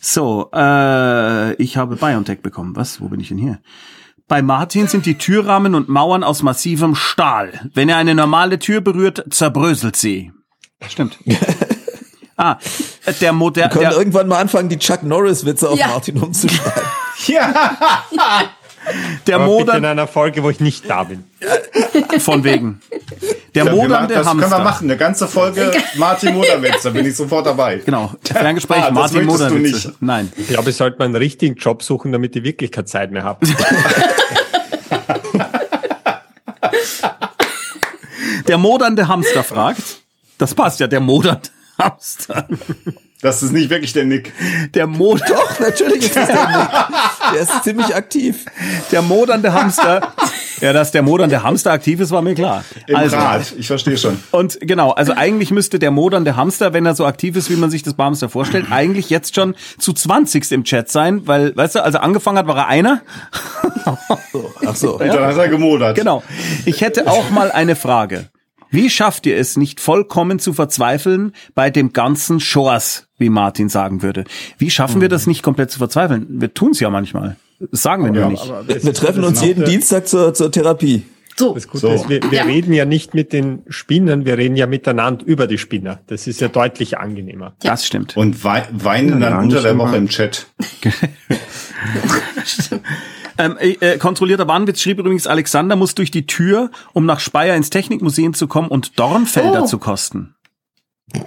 So, 0.00 0.50
äh, 0.54 1.54
ich 1.54 1.76
habe 1.76 1.96
BioNTech 1.96 2.40
bekommen. 2.40 2.76
Was? 2.76 3.00
Wo 3.00 3.08
bin 3.08 3.20
ich 3.20 3.28
denn 3.28 3.38
hier? 3.38 3.58
Bei 4.28 4.42
Martin 4.42 4.88
sind 4.88 5.06
die 5.06 5.16
Türrahmen 5.16 5.74
und 5.74 5.88
Mauern 5.88 6.22
aus 6.22 6.42
massivem 6.42 6.94
Stahl. 6.94 7.70
Wenn 7.72 7.88
er 7.88 7.96
eine 7.96 8.14
normale 8.14 8.58
Tür 8.58 8.82
berührt, 8.82 9.24
zerbröselt 9.30 9.96
sie. 9.96 10.32
Stimmt. 10.86 11.18
ah, 12.36 12.58
der 13.20 13.32
Modell. 13.32 13.64
Wir 13.64 13.70
können 13.70 13.90
der, 13.90 13.98
irgendwann 13.98 14.28
mal 14.28 14.38
anfangen, 14.38 14.68
die 14.68 14.78
Chuck 14.78 15.02
Norris 15.02 15.46
Witze 15.46 15.70
auf 15.70 15.78
ja. 15.78 15.88
Martin 15.88 16.18
umzuschreiben. 16.18 16.82
ja. 17.26 17.72
Der 19.26 19.36
Aber 19.36 19.46
Modern 19.46 19.78
in 19.78 19.84
einer 19.86 20.06
Folge, 20.06 20.42
wo 20.42 20.50
ich 20.50 20.60
nicht 20.60 20.88
da 20.88 21.04
bin. 21.04 21.24
Von 22.20 22.44
wegen. 22.44 22.80
Der 23.54 23.64
ja, 23.64 23.72
modernde 23.74 24.14
Das 24.14 24.26
Hamster. 24.26 24.48
können 24.48 24.60
wir 24.60 24.64
machen. 24.64 24.84
Eine 24.84 24.96
ganze 24.96 25.26
Folge 25.26 25.70
Martin 25.96 26.34
Moderwitz, 26.34 26.82
da 26.82 26.90
bin 26.94 27.06
ich 27.06 27.16
sofort 27.16 27.46
dabei. 27.46 27.76
Genau. 27.84 28.12
Ferngespräch 28.22 28.82
ah, 28.82 28.90
Martin 28.90 29.24
Moderwitz. 29.24 29.88
Nein. 30.00 30.30
Ich 30.36 30.48
glaube, 30.48 30.70
ich 30.70 30.76
sollte 30.76 30.98
mal 30.98 31.06
einen 31.06 31.16
richtigen 31.16 31.54
Job 31.56 31.82
suchen, 31.82 32.12
damit 32.12 32.36
ich 32.36 32.44
wirklich 32.44 32.70
keine 32.70 32.84
Zeit 32.84 33.10
mehr 33.10 33.24
habe. 33.24 33.46
der 38.46 38.58
modernde 38.58 39.08
Hamster 39.08 39.42
fragt. 39.42 39.82
Das 40.36 40.54
passt 40.54 40.80
ja, 40.80 40.86
der 40.86 41.00
modernde 41.00 41.48
Hamster. 41.78 42.46
Das 43.20 43.42
ist 43.42 43.52
nicht 43.52 43.68
wirklich 43.68 43.92
der 43.92 44.04
Nick. 44.04 44.32
Der 44.74 44.86
Mod 44.86 45.20
Doch, 45.28 45.58
natürlich 45.58 46.04
ist 46.04 46.16
das 46.16 46.28
der 46.28 46.48
Nick. 46.48 46.68
Der 47.34 47.40
ist 47.42 47.64
ziemlich 47.64 47.94
aktiv. 47.94 48.44
Der 48.92 49.02
modernde 49.02 49.52
Hamster. 49.52 50.12
Ja, 50.60 50.72
dass 50.72 50.92
der 50.92 51.02
modernde 51.02 51.42
Hamster 51.42 51.72
aktiv 51.72 52.00
ist, 52.00 52.10
war 52.10 52.22
mir 52.22 52.34
klar. 52.34 52.64
Im 52.86 52.96
also, 52.96 53.16
Rad, 53.16 53.54
ich 53.56 53.66
verstehe 53.66 53.96
schon. 53.98 54.18
Und 54.30 54.58
genau, 54.60 54.92
also 54.92 55.12
eigentlich 55.16 55.50
müsste 55.50 55.78
der 55.78 55.90
modernde 55.90 56.36
Hamster, 56.36 56.72
wenn 56.72 56.86
er 56.86 56.94
so 56.94 57.06
aktiv 57.06 57.36
ist, 57.36 57.50
wie 57.50 57.56
man 57.56 57.70
sich 57.70 57.82
das 57.82 57.94
bei 57.94 58.04
Hamster 58.04 58.28
vorstellt, 58.28 58.66
eigentlich 58.70 59.10
jetzt 59.10 59.34
schon 59.34 59.54
zu 59.78 59.92
20 59.92 60.50
im 60.52 60.64
Chat 60.64 60.88
sein, 60.88 61.26
weil, 61.26 61.56
weißt 61.56 61.76
du, 61.76 61.84
also 61.84 61.98
angefangen 61.98 62.38
hat, 62.38 62.46
war 62.46 62.56
er 62.56 62.66
einer. 62.68 63.02
Ach 63.84 64.76
so. 64.76 64.98
Und 64.98 65.08
dann 65.08 65.26
hat 65.26 65.36
er 65.36 65.48
gemodert. 65.48 65.96
Genau. 65.96 66.22
Ich 66.66 66.80
hätte 66.80 67.10
auch 67.10 67.30
mal 67.30 67.50
eine 67.50 67.74
Frage. 67.74 68.30
Wie 68.70 68.90
schafft 68.90 69.26
ihr 69.26 69.36
es 69.38 69.56
nicht 69.56 69.80
vollkommen 69.80 70.38
zu 70.38 70.52
verzweifeln 70.52 71.32
bei 71.54 71.70
dem 71.70 71.92
ganzen 71.92 72.38
Chors, 72.38 73.07
wie 73.18 73.28
Martin 73.28 73.68
sagen 73.68 74.02
würde? 74.02 74.24
Wie 74.56 74.70
schaffen 74.70 75.00
wir 75.00 75.08
das 75.08 75.26
nicht 75.26 75.42
komplett 75.42 75.70
zu 75.70 75.78
verzweifeln? 75.78 76.26
Wir 76.28 76.54
tun 76.54 76.70
es 76.70 76.80
ja 76.80 76.90
manchmal. 76.90 77.36
Das 77.60 77.82
sagen 77.82 78.04
wir 78.04 78.12
ja, 78.14 78.20
nur 78.20 78.30
nicht. 78.30 78.52
Wir, 78.66 78.84
wir 78.84 78.94
treffen 78.94 79.24
uns 79.24 79.42
jeden 79.42 79.64
Dienstag 79.64 80.06
zur, 80.06 80.32
zur 80.32 80.50
Therapie. 80.50 81.04
So. 81.38 81.54
Das 81.54 81.68
Gute 81.68 81.80
so. 81.80 81.88
ist, 81.90 82.08
wir, 82.08 82.20
wir 82.22 82.38
ja. 82.38 82.42
reden 82.44 82.72
ja 82.72 82.84
nicht 82.84 83.14
mit 83.14 83.32
den 83.32 83.62
Spinnern, 83.68 84.24
wir 84.24 84.38
reden 84.38 84.56
ja 84.56 84.66
miteinander 84.66 85.24
über 85.24 85.46
die 85.46 85.58
Spinner. 85.58 86.00
Das 86.08 86.26
ist 86.26 86.40
ja 86.40 86.48
deutlich 86.48 86.98
angenehmer. 86.98 87.54
Ja. 87.62 87.70
Das 87.70 87.86
stimmt. 87.86 88.16
Und 88.16 88.42
wei 88.42 88.66
weinen 88.72 89.20
dann 89.20 89.44
unter 89.44 89.62
der 89.62 89.78
Woche 89.78 89.96
im 89.96 90.08
Chat. 90.08 90.48
ähm, 93.38 93.56
äh, 93.60 93.76
äh, 93.80 93.98
kontrollierter 93.98 94.48
Wahnwitz 94.48 94.80
schrieb 94.80 94.98
übrigens, 94.98 95.28
Alexander 95.28 95.76
muss 95.76 95.94
durch 95.94 96.10
die 96.10 96.26
Tür, 96.26 96.72
um 96.92 97.06
nach 97.06 97.20
Speyer 97.20 97.54
ins 97.54 97.70
Technikmuseum 97.70 98.34
zu 98.34 98.48
kommen 98.48 98.68
und 98.68 98.98
Dornfelder 98.98 99.62
oh. 99.62 99.66
zu 99.66 99.78
kosten. 99.78 100.34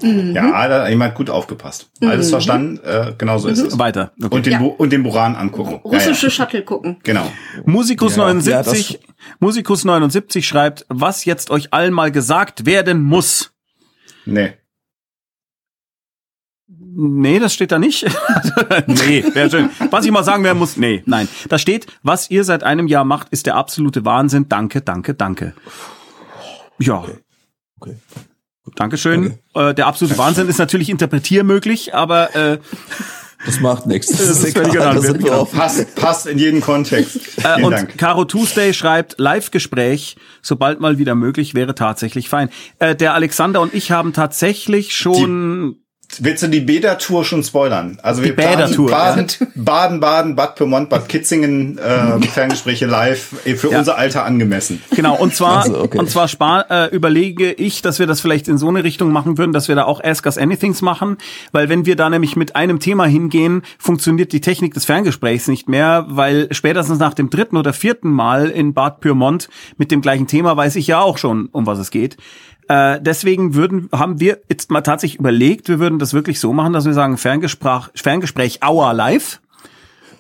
Mhm. 0.02 0.36
Ja, 0.36 0.68
da 0.68 0.84
hat 0.84 0.90
jemand 0.90 1.16
gut 1.16 1.30
aufgepasst. 1.30 1.90
Alles 2.02 2.28
mhm. 2.28 2.32
verstanden, 2.32 2.80
äh, 2.86 3.14
genau 3.18 3.38
so 3.38 3.48
mhm. 3.48 3.54
ist 3.54 3.60
es. 3.60 3.80
Weiter. 3.80 4.12
Okay. 4.22 4.36
Und, 4.36 4.46
den 4.46 4.54
ja. 4.54 4.60
und 4.60 4.92
den 4.92 5.04
Buran 5.04 5.36
angucken. 5.36 5.76
Russische 5.84 6.28
ja, 6.28 6.28
ja. 6.28 6.30
Shuttle 6.30 6.62
gucken. 6.64 6.98
Genau. 7.04 7.32
Musikus 7.66 8.16
79, 8.16 9.00
Musikus 9.40 9.84
79 9.84 10.48
schreibt, 10.48 10.86
was 10.90 11.26
jetzt 11.26 11.50
euch 11.50 11.74
allen 11.74 11.94
mal 11.94 12.12
gesagt 12.12 12.66
werden 12.66 13.02
muss. 13.02 13.54
Nee. 14.26 14.54
Nee, 16.94 17.40
das 17.40 17.54
steht 17.54 17.72
da 17.72 17.80
nicht. 17.80 18.04
nee, 18.88 19.24
wäre 19.34 19.50
schön. 19.50 19.70
Was 19.90 20.06
ich 20.06 20.12
mal 20.12 20.24
sagen 20.24 20.44
werden 20.44 20.60
muss, 20.60 20.76
nee, 20.76 21.02
nein. 21.06 21.28
Da 21.48 21.58
steht, 21.58 21.88
was 22.04 22.30
ihr 22.30 22.44
seit 22.44 22.64
einem 22.64 22.88
Jahr 22.88 23.06
macht, 23.06 23.30
ist 23.30 23.46
der 23.46 23.56
absolute 23.56 24.04
Wahnsinn. 24.04 24.50
Danke, 24.50 24.82
danke, 24.82 25.14
danke. 25.14 25.54
Ja. 26.80 27.00
Okay. 27.00 27.18
okay. 27.80 27.96
Dankeschön. 28.76 29.38
Okay. 29.54 29.70
Äh, 29.70 29.74
der 29.74 29.88
absolute 29.88 30.18
Wahnsinn 30.18 30.48
ist 30.48 30.60
natürlich 30.60 30.90
interpretiermöglich, 30.90 31.96
aber 31.96 32.36
äh, 32.36 32.60
das 33.46 33.60
macht 33.60 33.88
nichts. 33.88 34.08
Das, 34.10 34.20
das 34.28 34.44
ist 34.44 34.54
völlig 34.54 34.74
egal. 34.74 34.96
Das 34.96 35.14
genau. 35.14 35.46
passt, 35.46 35.96
passt 35.96 36.28
in 36.28 36.38
jeden 36.38 36.62
Kontext. 36.62 37.44
Äh, 37.44 37.64
und 37.64 37.72
Dank. 37.72 37.98
Caro 37.98 38.26
Tuesday 38.26 38.74
schreibt, 38.74 39.20
Live-Gespräch, 39.20 40.16
sobald 40.42 40.80
mal 40.80 40.98
wieder 40.98 41.16
möglich, 41.16 41.56
wäre 41.56 41.76
tatsächlich 41.76 42.30
fein. 42.30 42.50
Äh, 42.80 42.96
der 42.96 43.14
Alexander 43.14 43.62
und 43.62 43.74
ich 43.74 43.92
haben 43.92 44.14
tatsächlich 44.14 44.96
schon 44.96 45.78
Willst 46.20 46.44
du 46.44 46.48
die 46.48 46.60
Bäder-Tour 46.60 47.24
schon 47.24 47.44
spoilern? 47.44 47.98
Also 48.04 48.24
wir 48.24 48.36
planen 48.36 48.76
Baden, 48.86 49.28
Baden, 49.56 50.00
Baden, 50.00 50.36
Bad 50.36 50.56
Pyrmont, 50.56 50.90
Bad 50.90 51.08
Kitzingen, 51.08 51.78
äh, 51.78 52.22
Ferngespräche 52.28 52.86
live 52.86 53.46
äh, 53.46 53.56
für 53.56 53.72
ja. 53.72 53.80
unser 53.80 53.98
Alter 53.98 54.26
angemessen. 54.26 54.82
Genau, 54.96 55.16
und 55.16 55.36
zwar, 55.36 55.64
also, 55.64 55.80
okay. 55.82 55.98
und 55.98 56.10
zwar 56.10 56.28
spar, 56.28 56.70
äh, 56.70 56.88
überlege 56.88 57.54
ich, 57.54 57.82
dass 57.82 58.00
wir 58.00 58.08
das 58.08 58.22
vielleicht 58.22 58.48
in 58.48 58.58
so 58.58 58.68
eine 58.68 58.84
Richtung 58.84 59.12
machen 59.12 59.38
würden, 59.38 59.54
dass 59.54 59.68
wir 59.68 59.76
da 59.76 59.86
auch 59.86 60.04
Ask 60.04 60.26
Us 60.26 60.38
Anythings 60.38 60.82
machen, 60.82 61.18
weil 61.52 61.70
wenn 61.70 61.86
wir 61.86 61.96
da 61.96 62.10
nämlich 62.10 62.36
mit 62.36 62.56
einem 62.56 62.80
Thema 62.80 63.06
hingehen, 63.06 63.62
funktioniert 63.78 64.34
die 64.34 64.42
Technik 64.42 64.74
des 64.74 64.86
Ferngesprächs 64.86 65.48
nicht 65.48 65.70
mehr, 65.70 66.06
weil 66.10 66.48
spätestens 66.52 67.00
nach 67.00 67.14
dem 67.14 67.30
dritten 67.30 67.58
oder 67.58 67.74
vierten 67.74 68.12
Mal 68.12 68.50
in 68.50 68.74
Bad 68.74 69.00
Pyrmont 69.00 69.50
mit 69.78 69.92
dem 69.92 70.02
gleichen 70.02 70.28
Thema 70.28 70.58
weiß 70.58 70.76
ich 70.76 70.88
ja 70.88 71.00
auch 71.00 71.18
schon, 71.18 71.48
um 71.52 71.66
was 71.66 71.80
es 71.80 71.92
geht. 71.92 72.18
Äh, 72.72 73.02
deswegen 73.02 73.54
würden, 73.54 73.90
haben 73.92 74.22
wir 74.22 74.40
jetzt 74.48 74.72
mal 74.72 74.80
tatsächlich 74.80 75.20
überlegt, 75.20 75.68
wir 75.68 75.80
würden 75.80 76.00
das 76.00 76.14
wirklich 76.14 76.40
so 76.40 76.54
machen, 76.54 76.72
dass 76.72 76.86
wir 76.86 76.94
sagen, 76.94 77.18
Ferngespräch, 77.18 77.90
Ferngespräch 77.96 78.62
Hour 78.66 78.94
live. 78.94 79.42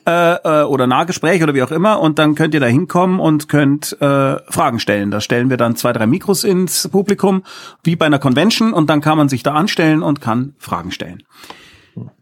Äh, 0.05 0.33
äh, 0.33 0.63
oder 0.63 0.87
Nahgespräch 0.87 1.43
oder 1.43 1.53
wie 1.53 1.61
auch 1.61 1.69
immer 1.69 1.99
und 1.99 2.17
dann 2.17 2.33
könnt 2.33 2.55
ihr 2.55 2.59
da 2.59 2.65
hinkommen 2.65 3.19
und 3.19 3.47
könnt 3.47 3.95
äh, 4.01 4.37
Fragen 4.51 4.79
stellen. 4.79 5.11
Da 5.11 5.21
stellen 5.21 5.51
wir 5.51 5.57
dann 5.57 5.75
zwei, 5.75 5.93
drei 5.93 6.07
Mikros 6.07 6.43
ins 6.43 6.87
Publikum, 6.87 7.43
wie 7.83 7.95
bei 7.95 8.07
einer 8.07 8.17
Convention 8.17 8.73
und 8.73 8.89
dann 8.89 8.99
kann 8.99 9.15
man 9.15 9.29
sich 9.29 9.43
da 9.43 9.53
anstellen 9.53 10.01
und 10.01 10.19
kann 10.19 10.55
Fragen 10.57 10.89
stellen. 10.89 11.21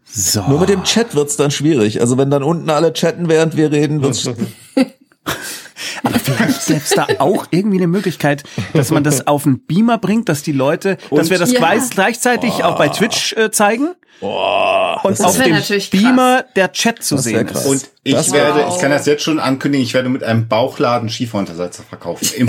So. 0.04 0.42
Nur 0.46 0.60
mit 0.60 0.68
dem 0.68 0.84
Chat 0.84 1.14
wird's 1.14 1.38
dann 1.38 1.50
schwierig. 1.50 2.02
Also 2.02 2.18
wenn 2.18 2.28
dann 2.28 2.42
unten 2.42 2.68
alle 2.68 2.92
chatten, 2.92 3.30
während 3.30 3.56
wir 3.56 3.72
reden, 3.72 4.02
wird's 4.02 4.28
Aber 6.02 6.18
vielleicht 6.18 6.62
selbst 6.62 6.96
da 6.96 7.06
auch 7.18 7.46
irgendwie 7.50 7.78
eine 7.78 7.86
Möglichkeit, 7.86 8.44
dass 8.72 8.90
man 8.90 9.04
das 9.04 9.26
auf 9.26 9.46
einen 9.46 9.60
Beamer 9.60 9.98
bringt, 9.98 10.28
dass 10.28 10.42
die 10.42 10.52
Leute, 10.52 10.98
Und? 11.10 11.18
dass 11.18 11.30
wir 11.30 11.38
das 11.38 11.52
ja. 11.52 11.60
gleichzeitig 11.94 12.54
oh. 12.58 12.62
auch 12.62 12.78
bei 12.78 12.88
Twitch 12.88 13.32
äh, 13.34 13.50
zeigen. 13.50 13.94
Oh, 14.22 14.96
und 15.02 15.18
auf 15.24 15.38
dem 15.38 15.56
Beamer 15.90 16.44
der 16.54 16.72
Chat 16.72 17.02
zu 17.02 17.16
sehen 17.16 17.48
ist. 17.48 17.64
Und 17.64 17.88
ich 18.02 18.12
das 18.12 18.32
werde, 18.32 18.64
wow. 18.66 18.74
ich 18.74 18.80
kann 18.80 18.90
das 18.90 19.06
jetzt 19.06 19.22
schon 19.22 19.38
ankündigen, 19.38 19.82
ich 19.82 19.94
werde 19.94 20.10
mit 20.10 20.22
einem 20.22 20.46
Bauchladen 20.46 21.08
Schieferuntersetzer 21.08 21.82
verkaufen. 21.84 22.28
Im 22.36 22.48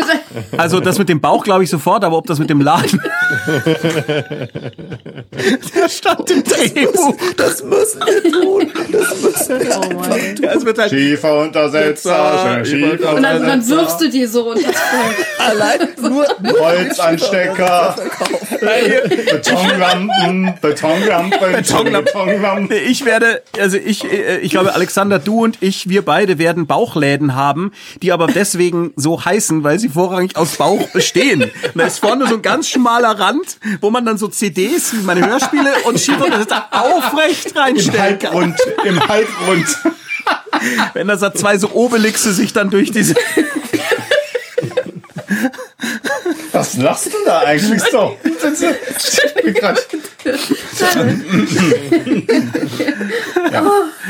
also 0.58 0.80
das 0.80 0.98
mit 0.98 1.08
dem 1.08 1.22
Bauch 1.22 1.42
glaube 1.42 1.64
ich 1.64 1.70
sofort, 1.70 2.04
aber 2.04 2.18
ob 2.18 2.26
das 2.26 2.38
mit 2.38 2.50
dem 2.50 2.60
Laden. 2.60 3.00
Der 5.74 5.88
stand 5.88 6.30
im 6.30 6.44
Drehbuch. 6.44 7.16
Das 7.36 7.62
müssen 7.62 8.00
wir 8.00 8.22
tun. 8.32 8.72
Das 8.92 9.22
müssen 9.22 9.60
wir 9.60 9.76
oh 9.76 9.80
tun. 9.80 10.42
Ja, 10.42 10.52
es 10.52 10.64
wird 10.64 10.78
halt 10.78 10.90
Schieferuntersetzer. 10.90 12.64
Schiefer 12.64 13.14
und 13.14 13.22
dann, 13.22 13.46
dann 13.46 13.68
wirfst 13.68 14.00
du 14.00 14.08
die 14.08 14.26
so 14.26 14.50
unter 14.50 14.70
das 14.70 14.80
Allein 15.38 15.88
nur, 16.00 16.26
nur 16.42 16.60
Holzanstecker. 16.60 17.96
Betonlampen, 19.30 20.54
Betonlampen, 20.60 21.52
Betonlampen. 21.52 22.70
Ich 22.86 23.04
werde, 23.04 23.42
also 23.58 23.76
ich, 23.76 24.04
äh, 24.04 24.38
ich 24.38 24.50
glaube, 24.50 24.74
Alexander, 24.74 25.18
du 25.18 25.44
und 25.44 25.58
ich, 25.60 25.88
wir 25.88 26.02
beide 26.02 26.38
werden 26.38 26.66
Bauchläden 26.66 27.34
haben, 27.34 27.72
die 28.02 28.12
aber 28.12 28.26
deswegen 28.26 28.92
so 28.96 29.24
heißen, 29.24 29.64
weil 29.64 29.78
sie 29.78 29.88
vorrangig 29.88 30.36
aus 30.36 30.56
Bauch 30.56 30.88
bestehen. 30.92 31.50
Da 31.74 31.86
ist 31.86 31.98
vorne 31.98 32.26
so 32.26 32.36
ein 32.36 32.42
ganz 32.42 32.68
schmaler 32.68 33.18
Rand, 33.24 33.58
wo 33.80 33.90
man 33.90 34.04
dann 34.04 34.18
so 34.18 34.28
CDs, 34.28 34.92
wie 34.94 35.02
meine 35.02 35.26
Hörspiele 35.26 35.72
und 35.84 35.98
Schiefer 35.98 36.26
aufrecht 36.70 37.56
reinstellen 37.56 38.18
kann. 38.18 38.32
Im 38.32 38.38
Halbrund, 38.38 38.60
im 38.84 39.08
Halbrund. 39.08 39.66
Wenn 40.92 41.08
da 41.08 41.16
so 41.16 41.30
zwei 41.30 41.58
so 41.58 41.70
Obelixe 41.72 42.32
sich 42.32 42.52
dann 42.52 42.70
durch 42.70 42.90
diese 42.90 43.14
Was 46.52 46.76
lachst 46.76 47.06
du 47.06 47.18
da 47.26 47.40
eigentlich 47.40 47.82
so? 47.90 48.16
ja. 53.52 53.64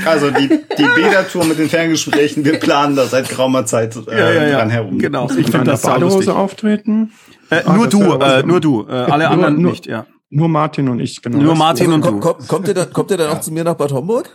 Also 0.04 0.30
die, 0.30 0.48
die 0.48 0.84
Bäder-Tour 0.94 1.44
mit 1.46 1.58
den 1.58 1.70
Ferngesprächen, 1.70 2.44
wir 2.44 2.58
planen 2.60 2.96
da 2.96 3.06
seit 3.06 3.28
geraumer 3.28 3.64
Zeit 3.64 3.96
äh, 3.96 4.00
ja, 4.10 4.30
ja, 4.30 4.44
ja. 4.44 4.58
dran 4.58 4.70
herum. 4.70 4.98
Genau. 4.98 5.30
Ich 5.30 5.50
finde 5.50 5.70
das 5.70 5.82
Badehose 5.82 6.34
auftreten. 6.34 7.12
Äh, 7.50 7.62
ah, 7.64 7.72
nur, 7.74 7.88
du, 7.88 8.12
äh, 8.14 8.42
nur 8.42 8.60
du, 8.60 8.86
äh, 8.88 8.92
alle 8.92 9.28
anderen 9.28 9.60
nur, 9.60 9.70
nicht, 9.72 9.86
ja. 9.86 10.06
Nur 10.30 10.48
Martin 10.48 10.88
und 10.88 10.98
ich, 10.98 11.22
genau. 11.22 11.38
Nur 11.38 11.54
Martin 11.54 11.92
und 11.92 12.04
du. 12.04 12.18
Kommt, 12.18 12.48
kommt, 12.48 12.68
ihr 12.68 12.74
dann, 12.74 12.92
kommt 12.92 13.10
ihr 13.10 13.16
dann 13.16 13.30
auch 13.30 13.40
zu 13.40 13.52
mir 13.52 13.62
nach 13.62 13.74
Bad 13.74 13.92
Homburg? 13.92 14.28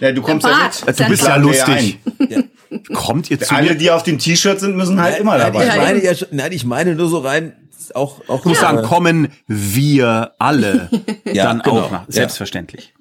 Ja, 0.00 0.12
du 0.12 0.20
kommst 0.20 0.46
ja, 0.46 0.52
ja 0.52 0.70
mit. 0.86 1.00
Du 1.00 1.04
bist 1.08 1.26
ja 1.26 1.36
lustig. 1.36 1.98
Ja. 2.28 2.42
Kommt 2.94 3.30
ihr 3.30 3.40
zu 3.40 3.54
Alle, 3.54 3.70
mir? 3.70 3.76
die 3.76 3.90
auf 3.90 4.02
dem 4.02 4.18
T-Shirt 4.18 4.60
sind, 4.60 4.76
müssen 4.76 5.00
halt 5.00 5.14
nein, 5.14 5.22
immer 5.22 5.38
dabei 5.38 5.66
sein. 5.66 5.78
Ich 5.78 5.82
meine, 5.82 6.04
ja, 6.04 6.12
nein, 6.32 6.52
ich 6.52 6.64
meine 6.64 6.94
nur 6.94 7.08
so 7.08 7.18
rein, 7.18 7.54
auch, 7.94 8.20
auch. 8.28 8.40
Ich 8.40 8.44
muss 8.44 8.60
sagen, 8.60 8.82
kommen 8.82 9.28
wir 9.46 10.32
alle 10.38 10.90
dann 11.24 11.62
genau. 11.62 11.80
auch 11.80 11.90
nach. 11.90 12.04
Selbstverständlich. 12.08 12.92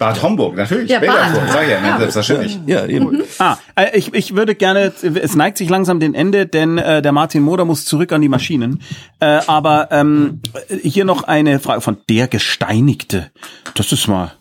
Bad 0.00 0.22
Homburg, 0.22 0.56
natürlich. 0.56 0.88
Ja, 0.90 0.98
Bad. 0.98 1.34
Sag 1.52 1.68
ja, 1.68 1.78
ja, 1.78 1.98
selbstverständlich. 1.98 2.58
Ja, 2.64 2.86
eben. 2.86 3.18
Mhm. 3.18 3.22
Ah, 3.38 3.58
äh, 3.76 3.98
ich, 3.98 4.14
ich 4.14 4.34
würde 4.34 4.54
gerne, 4.54 4.94
es 5.02 5.36
neigt 5.36 5.58
sich 5.58 5.68
langsam 5.68 6.00
den 6.00 6.14
Ende, 6.14 6.46
denn 6.46 6.78
äh, 6.78 7.02
der 7.02 7.12
Martin 7.12 7.42
Moder 7.42 7.66
muss 7.66 7.84
zurück 7.84 8.10
an 8.12 8.22
die 8.22 8.30
Maschinen. 8.30 8.80
Äh, 9.20 9.42
aber 9.46 9.88
ähm, 9.90 10.40
hier 10.82 11.04
noch 11.04 11.24
eine 11.24 11.60
Frage 11.60 11.82
von 11.82 11.98
der 12.08 12.28
Gesteinigte. 12.28 13.30
Das 13.74 13.92
ist 13.92 14.08
mal 14.08 14.32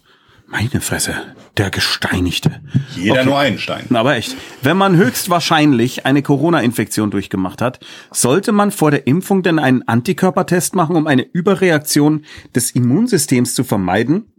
meine 0.47 0.79
Fresse, 0.79 1.13
der 1.57 1.71
Gesteinigte. 1.71 2.61
Jeder 2.95 3.15
okay. 3.15 3.25
nur 3.25 3.39
einen 3.39 3.59
Stein. 3.59 3.85
Aber 3.93 4.15
echt. 4.15 4.37
Wenn 4.61 4.77
man 4.77 4.95
höchstwahrscheinlich 4.95 6.05
eine 6.05 6.21
Corona-Infektion 6.21 7.11
durchgemacht 7.11 7.61
hat, 7.61 7.81
sollte 8.11 8.53
man 8.53 8.71
vor 8.71 8.91
der 8.91 9.07
Impfung 9.07 9.43
denn 9.43 9.59
einen 9.59 9.85
Antikörpertest 9.85 10.73
machen, 10.73 10.95
um 10.95 11.05
eine 11.05 11.23
Überreaktion 11.23 12.23
des 12.55 12.71
Immunsystems 12.71 13.55
zu 13.55 13.65
vermeiden? 13.65 14.31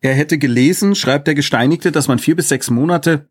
Er 0.00 0.14
hätte 0.14 0.38
gelesen, 0.38 0.94
schreibt 0.94 1.26
der 1.26 1.34
Gesteinigte, 1.34 1.92
dass 1.92 2.08
man 2.08 2.18
vier 2.18 2.36
bis 2.36 2.48
sechs 2.48 2.70
Monate 2.70 3.28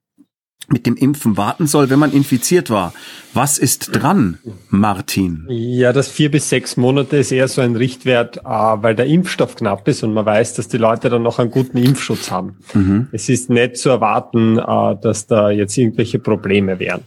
mit 0.68 0.86
dem 0.86 0.96
Impfen 0.96 1.38
warten 1.38 1.68
soll, 1.68 1.90
wenn 1.90 2.00
man 2.00 2.12
infiziert 2.12 2.70
war. 2.70 2.94
Was 3.34 3.60
ist 3.60 3.90
dran, 3.94 4.40
Martin? 4.70 5.46
Ja, 5.50 5.94
das 5.94 6.08
vier 6.08 6.32
bis 6.32 6.50
sechs 6.50 6.76
Monate 6.76 7.18
ist 7.18 7.32
eher 7.32 7.48
so 7.48 7.62
ein 7.62 7.76
Richtwert, 7.76 8.38
äh, 8.38 8.42
weil 8.44 8.96
der 8.96 9.06
Impfstoff 9.06 9.56
knapp 9.56 9.88
ist 9.88 10.04
und 10.04 10.14
man 10.14 10.26
weiß, 10.26 10.56
dass 10.56 10.68
die 10.68 10.78
Leute 10.78 11.10
dann 11.10 11.22
noch 11.22 11.38
einen 11.38 11.52
guten 11.52 11.78
Impfschutz 11.78 12.32
haben. 12.32 12.58
Mhm. 12.74 13.10
Es 13.12 13.30
ist 13.30 13.50
nicht 13.50 13.78
zu 13.78 13.90
erwarten, 13.90 14.58
äh, 14.58 14.96
dass 15.02 15.28
da 15.28 15.52
jetzt 15.52 15.78
irgendwelche 15.78 16.20
Probleme 16.20 16.80
wären 16.80 17.04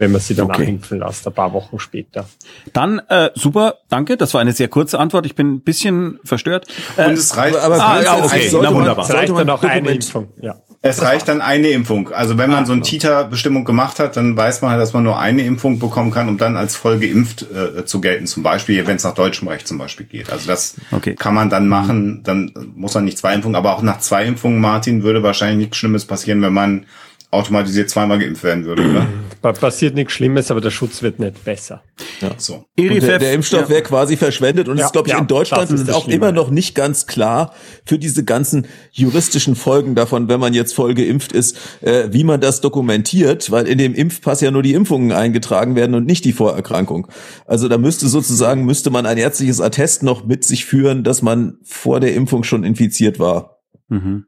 wenn 0.00 0.12
man 0.12 0.20
sie 0.22 0.34
dann 0.34 0.46
okay. 0.46 0.64
impfen 0.64 0.98
lässt, 0.98 1.26
ein 1.26 1.34
paar 1.34 1.52
Wochen 1.52 1.78
später. 1.78 2.26
Dann 2.72 3.00
äh, 3.10 3.30
super, 3.34 3.76
danke. 3.90 4.16
Das 4.16 4.32
war 4.32 4.40
eine 4.40 4.52
sehr 4.52 4.68
kurze 4.68 4.98
Antwort. 4.98 5.26
Ich 5.26 5.34
bin 5.34 5.56
ein 5.56 5.60
bisschen 5.60 6.18
verstört. 6.24 6.66
Äh, 6.96 7.08
Und 7.08 7.12
es 7.12 7.36
reicht. 7.36 7.56
Aber, 7.58 7.74
aber 7.74 7.86
ah, 7.86 8.02
ja, 8.02 8.24
okay, 8.24 8.50
na 8.50 8.74
wunderbar. 8.74 9.04
Es 9.04 9.12
reicht 9.14 9.36
dann 9.36 9.46
noch 9.46 9.62
eine 9.62 9.90
Impfung. 9.90 10.28
Ja. 10.40 10.56
Es 10.80 11.02
reicht 11.02 11.28
dann 11.28 11.42
eine 11.42 11.68
Impfung. 11.68 12.10
Also 12.12 12.38
wenn 12.38 12.48
man 12.48 12.62
ah, 12.62 12.66
so 12.66 12.72
eine 12.72 12.80
Titer-Bestimmung 12.80 13.66
gemacht 13.66 13.98
hat, 13.98 14.16
dann 14.16 14.34
weiß 14.34 14.62
man 14.62 14.70
halt, 14.70 14.80
dass 14.80 14.94
man 14.94 15.02
nur 15.02 15.18
eine 15.18 15.42
Impfung 15.42 15.78
bekommen 15.78 16.10
kann, 16.10 16.30
um 16.30 16.38
dann 16.38 16.56
als 16.56 16.76
voll 16.76 16.98
geimpft 16.98 17.44
äh, 17.52 17.84
zu 17.84 18.00
gelten. 18.00 18.26
Zum 18.26 18.42
Beispiel, 18.42 18.86
wenn 18.86 18.96
es 18.96 19.04
nach 19.04 19.12
deutschem 19.12 19.48
Recht 19.48 19.68
zum 19.68 19.76
Beispiel 19.76 20.06
geht. 20.06 20.32
Also 20.32 20.46
das 20.46 20.76
okay. 20.92 21.14
kann 21.14 21.34
man 21.34 21.50
dann 21.50 21.68
machen. 21.68 22.22
Dann 22.22 22.54
muss 22.74 22.94
man 22.94 23.04
nicht 23.04 23.18
zwei 23.18 23.34
Impfungen, 23.34 23.56
aber 23.56 23.76
auch 23.76 23.82
nach 23.82 23.98
zwei 23.98 24.24
Impfungen, 24.24 24.62
Martin, 24.62 25.02
würde 25.02 25.22
wahrscheinlich 25.22 25.58
nichts 25.58 25.76
Schlimmes 25.76 26.06
passieren, 26.06 26.40
wenn 26.40 26.54
man 26.54 26.86
automatisiert 27.30 27.88
zweimal 27.88 28.18
geimpft 28.18 28.42
werden 28.42 28.64
würde, 28.64 28.82
oder? 28.88 29.06
Passiert 29.60 29.94
nichts 29.94 30.12
Schlimmes, 30.12 30.50
aber 30.50 30.60
der 30.60 30.70
Schutz 30.70 31.02
wird 31.02 31.18
nicht 31.18 31.44
besser. 31.44 31.82
Ja. 32.20 32.32
So. 32.36 32.66
Der, 32.78 33.18
der 33.18 33.32
Impfstoff 33.32 33.62
ja. 33.62 33.68
wäre 33.68 33.82
quasi 33.82 34.16
verschwendet 34.16 34.68
und 34.68 34.76
ja, 34.76 34.86
ist, 34.86 34.92
glaube 34.92 35.08
ich, 35.08 35.14
ja, 35.14 35.20
in 35.20 35.26
Deutschland 35.26 35.70
ist, 35.70 35.82
ist 35.82 35.94
auch 35.94 36.08
immer 36.08 36.32
noch 36.32 36.50
nicht 36.50 36.74
ganz 36.74 37.06
klar 37.06 37.54
für 37.86 37.98
diese 37.98 38.24
ganzen 38.24 38.66
juristischen 38.90 39.54
Folgen 39.54 39.94
davon, 39.94 40.28
wenn 40.28 40.40
man 40.40 40.52
jetzt 40.52 40.74
voll 40.74 40.94
geimpft 40.94 41.32
ist, 41.32 41.56
äh, 41.80 42.08
wie 42.10 42.24
man 42.24 42.40
das 42.40 42.60
dokumentiert, 42.60 43.50
weil 43.50 43.66
in 43.66 43.78
dem 43.78 43.94
Impfpass 43.94 44.40
ja 44.40 44.50
nur 44.50 44.62
die 44.62 44.74
Impfungen 44.74 45.12
eingetragen 45.12 45.74
werden 45.74 45.94
und 45.94 46.04
nicht 46.04 46.24
die 46.24 46.32
Vorerkrankung. 46.32 47.06
Also 47.46 47.68
da 47.68 47.78
müsste 47.78 48.08
sozusagen, 48.08 48.64
müsste 48.64 48.90
man 48.90 49.06
ein 49.06 49.16
ärztliches 49.16 49.60
Attest 49.60 50.02
noch 50.02 50.26
mit 50.26 50.44
sich 50.44 50.64
führen, 50.66 51.04
dass 51.04 51.22
man 51.22 51.58
vor 51.62 52.00
der 52.00 52.14
Impfung 52.14 52.42
schon 52.42 52.64
infiziert 52.64 53.18
war. 53.18 53.60
Mhm. 53.88 54.26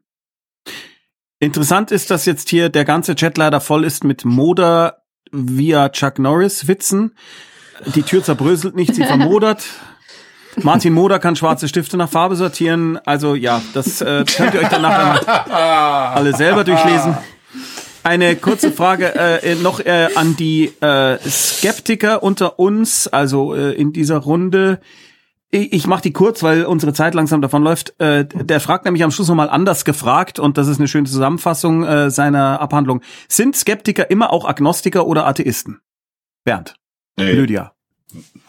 Interessant 1.43 1.91
ist, 1.91 2.09
dass 2.09 2.25
jetzt 2.25 2.47
hier 2.47 2.69
der 2.69 2.85
ganze 2.85 3.15
Chat 3.15 3.37
leider 3.37 3.59
voll 3.59 3.83
ist 3.83 4.05
mit 4.05 4.23
Moda 4.23 4.99
via 5.33 5.89
Chuck 5.89 6.17
Norris 6.17 6.69
Witzen. 6.69 7.15
Die 7.95 8.03
Tür 8.03 8.23
zerbröselt 8.23 8.77
nicht, 8.77 8.95
sie 8.95 9.03
vermodert. 9.03 9.65
Martin 10.61 10.93
Moder 10.93 11.19
kann 11.19 11.35
schwarze 11.35 11.67
Stifte 11.67 11.97
nach 11.97 12.09
Farbe 12.09 12.37
sortieren. 12.37 12.97
Also 13.05 13.35
ja, 13.35 13.61
das 13.73 13.99
äh, 13.99 14.23
könnt 14.23 14.53
ihr 14.53 14.61
euch 14.61 14.69
dann 14.69 14.83
nachher 14.83 16.15
alle 16.15 16.33
selber 16.33 16.63
durchlesen. 16.63 17.17
Eine 18.03 18.37
kurze 18.37 18.71
Frage 18.71 19.13
äh, 19.13 19.55
noch 19.55 19.81
äh, 19.81 20.07
an 20.15 20.37
die 20.37 20.71
äh, 20.79 21.17
Skeptiker 21.29 22.23
unter 22.23 22.57
uns, 22.57 23.09
also 23.09 23.53
äh, 23.53 23.73
in 23.73 23.91
dieser 23.91 24.19
Runde 24.19 24.79
ich 25.53 25.85
mache 25.85 26.01
die 26.01 26.13
kurz, 26.13 26.41
weil 26.41 26.65
unsere 26.65 26.93
Zeit 26.93 27.13
langsam 27.13 27.41
davonläuft. 27.41 27.99
Äh, 27.99 28.25
der 28.25 28.59
fragt 28.59 28.85
nämlich 28.85 29.03
am 29.03 29.11
Schluss 29.11 29.27
nochmal 29.27 29.49
anders 29.49 29.85
gefragt 29.85 30.39
und 30.39 30.57
das 30.57 30.67
ist 30.67 30.79
eine 30.79 30.87
schöne 30.87 31.07
Zusammenfassung 31.07 31.83
äh, 31.83 32.09
seiner 32.09 32.59
Abhandlung. 32.59 33.01
Sind 33.27 33.55
Skeptiker 33.55 34.09
immer 34.09 34.33
auch 34.33 34.45
Agnostiker 34.45 35.05
oder 35.05 35.27
Atheisten? 35.27 35.79
Bernd. 36.43 36.75
Nee. 37.17 37.33
Lydia. 37.33 37.73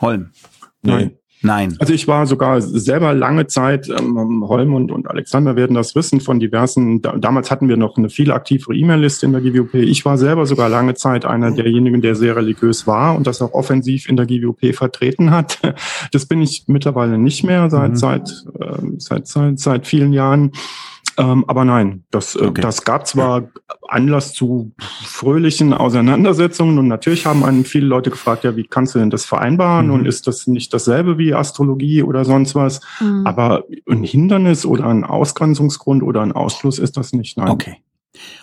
Holm. 0.00 0.32
Nein. 0.80 1.18
Nein. 1.44 1.76
Also 1.78 1.92
ich 1.92 2.08
war 2.08 2.26
sogar 2.26 2.62
selber 2.62 3.12
lange 3.12 3.46
Zeit, 3.46 3.90
ähm, 3.90 4.44
Holm 4.48 4.74
und, 4.74 4.90
und 4.90 5.08
Alexander 5.08 5.56
werden 5.56 5.74
das 5.74 5.94
wissen, 5.94 6.20
von 6.20 6.40
diversen, 6.40 7.02
da, 7.02 7.16
damals 7.18 7.50
hatten 7.50 7.68
wir 7.68 7.76
noch 7.76 7.98
eine 7.98 8.08
viel 8.08 8.32
aktivere 8.32 8.74
E-Mail-Liste 8.74 9.26
in 9.26 9.32
der 9.32 9.42
GWP. 9.42 9.74
Ich 9.74 10.06
war 10.06 10.16
selber 10.16 10.46
sogar 10.46 10.70
lange 10.70 10.94
Zeit 10.94 11.26
einer 11.26 11.50
derjenigen, 11.50 12.00
der 12.00 12.14
sehr 12.14 12.34
religiös 12.34 12.86
war 12.86 13.14
und 13.14 13.26
das 13.26 13.42
auch 13.42 13.52
offensiv 13.52 14.08
in 14.08 14.16
der 14.16 14.24
GWP 14.24 14.74
vertreten 14.74 15.30
hat. 15.30 15.58
Das 16.12 16.26
bin 16.26 16.40
ich 16.40 16.64
mittlerweile 16.66 17.18
nicht 17.18 17.44
mehr 17.44 17.68
seit, 17.68 17.90
mhm. 17.90 17.96
seit, 17.96 18.44
äh, 18.58 18.78
seit, 18.98 19.26
seit, 19.26 19.58
seit 19.58 19.86
vielen 19.86 20.12
Jahren. 20.12 20.52
Ähm, 21.16 21.44
aber 21.46 21.64
nein, 21.64 22.04
das, 22.10 22.34
äh, 22.34 22.46
okay. 22.46 22.60
das 22.60 22.84
gab 22.84 23.06
zwar 23.06 23.48
Anlass 23.88 24.32
zu 24.32 24.72
fröhlichen 24.78 25.72
Auseinandersetzungen 25.72 26.78
und 26.78 26.88
natürlich 26.88 27.26
haben 27.26 27.44
einen 27.44 27.64
viele 27.64 27.86
Leute 27.86 28.10
gefragt, 28.10 28.44
ja, 28.44 28.56
wie 28.56 28.64
kannst 28.64 28.94
du 28.94 28.98
denn 28.98 29.10
das 29.10 29.24
vereinbaren 29.24 29.88
mhm. 29.88 29.92
und 29.92 30.06
ist 30.06 30.26
das 30.26 30.46
nicht 30.46 30.74
dasselbe 30.74 31.18
wie 31.18 31.34
Astrologie 31.34 32.02
oder 32.02 32.24
sonst 32.24 32.54
was? 32.54 32.80
Mhm. 33.00 33.26
Aber 33.26 33.64
ein 33.88 34.02
Hindernis 34.02 34.66
oder 34.66 34.86
ein 34.86 35.04
Ausgrenzungsgrund 35.04 36.02
oder 36.02 36.22
ein 36.22 36.32
Ausschluss 36.32 36.78
ist 36.78 36.96
das 36.96 37.12
nicht, 37.12 37.36
nein. 37.36 37.48
Okay. 37.48 37.76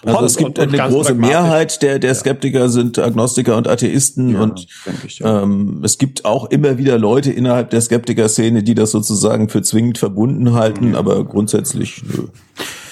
Also 0.04 0.26
es 0.26 0.38
gibt 0.38 0.60
eine 0.60 0.78
große 0.78 1.14
Mehrheit 1.14 1.82
der, 1.82 2.00
der 2.00 2.14
Skeptiker 2.16 2.70
sind 2.70 3.00
Agnostiker 3.00 3.56
und 3.56 3.68
Atheisten 3.68 4.34
ja, 4.34 4.42
und 4.42 4.68
ich, 5.06 5.20
ja. 5.20 5.44
ähm, 5.44 5.82
es 5.84 5.98
gibt 5.98 6.26
auch 6.26 6.50
immer 6.50 6.78
wieder 6.78 6.98
Leute 6.98 7.32
innerhalb 7.32 7.70
der 7.70 7.82
Skeptiker-Szene, 7.82 8.64
die 8.64 8.76
das 8.76 8.92
sozusagen 8.92 9.50
für 9.50 9.62
zwingend 9.62 9.98
verbunden 9.98 10.54
halten, 10.54 10.94
ja. 10.94 11.00
aber 11.00 11.24
grundsätzlich 11.26 12.04
nö. 12.04 12.28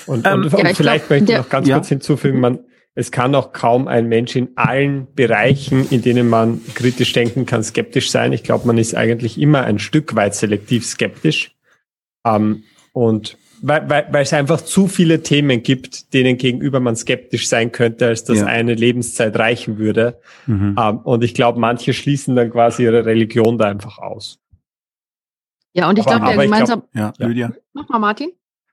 Und, 0.05 0.25
ähm, 0.25 0.33
und, 0.33 0.53
und 0.53 0.75
vielleicht 0.75 1.07
glaub, 1.07 1.09
möchte 1.09 1.31
ich 1.33 1.37
noch 1.37 1.49
ganz 1.49 1.69
kurz 1.69 1.87
hinzufügen, 1.89 2.39
man, 2.39 2.59
es 2.95 3.11
kann 3.11 3.35
auch 3.35 3.53
kaum 3.53 3.87
ein 3.87 4.07
Mensch 4.07 4.35
in 4.35 4.49
allen 4.55 5.07
Bereichen, 5.13 5.87
in 5.89 6.01
denen 6.01 6.29
man 6.29 6.61
kritisch 6.73 7.13
denken 7.13 7.45
kann, 7.45 7.63
skeptisch 7.63 8.09
sein. 8.09 8.33
Ich 8.33 8.43
glaube, 8.43 8.67
man 8.67 8.77
ist 8.77 8.95
eigentlich 8.95 9.39
immer 9.39 9.61
ein 9.61 9.79
Stück 9.79 10.15
weit 10.15 10.35
selektiv 10.35 10.85
skeptisch. 10.85 11.55
Ähm, 12.25 12.63
und 12.91 13.37
weil, 13.61 13.89
weil, 13.89 14.07
weil 14.11 14.23
es 14.23 14.33
einfach 14.33 14.61
zu 14.61 14.87
viele 14.87 15.23
Themen 15.23 15.63
gibt, 15.63 16.13
denen 16.13 16.37
gegenüber 16.37 16.79
man 16.79 16.95
skeptisch 16.95 17.47
sein 17.47 17.71
könnte, 17.71 18.07
als 18.07 18.23
dass 18.23 18.39
ja. 18.39 18.45
eine 18.45 18.73
Lebenszeit 18.73 19.37
reichen 19.37 19.77
würde. 19.77 20.19
Mhm. 20.45 20.75
Ähm, 20.79 20.97
und 20.99 21.23
ich 21.23 21.33
glaube, 21.33 21.59
manche 21.59 21.93
schließen 21.93 22.35
dann 22.35 22.49
quasi 22.51 22.83
ihre 22.83 23.05
Religion 23.05 23.57
da 23.57 23.65
einfach 23.65 23.99
aus. 23.99 24.39
Ja, 25.73 25.89
und 25.89 25.99
ich 25.99 26.05
glaube, 26.05 26.25
der 26.25 26.37
gemeinsam. 26.37 26.83
Glaub, 26.93 27.19
ja, 27.19 27.27
Lydia. 27.27 27.51
Mach 27.73 27.87
mal, 27.89 27.99
Martin. 27.99 28.31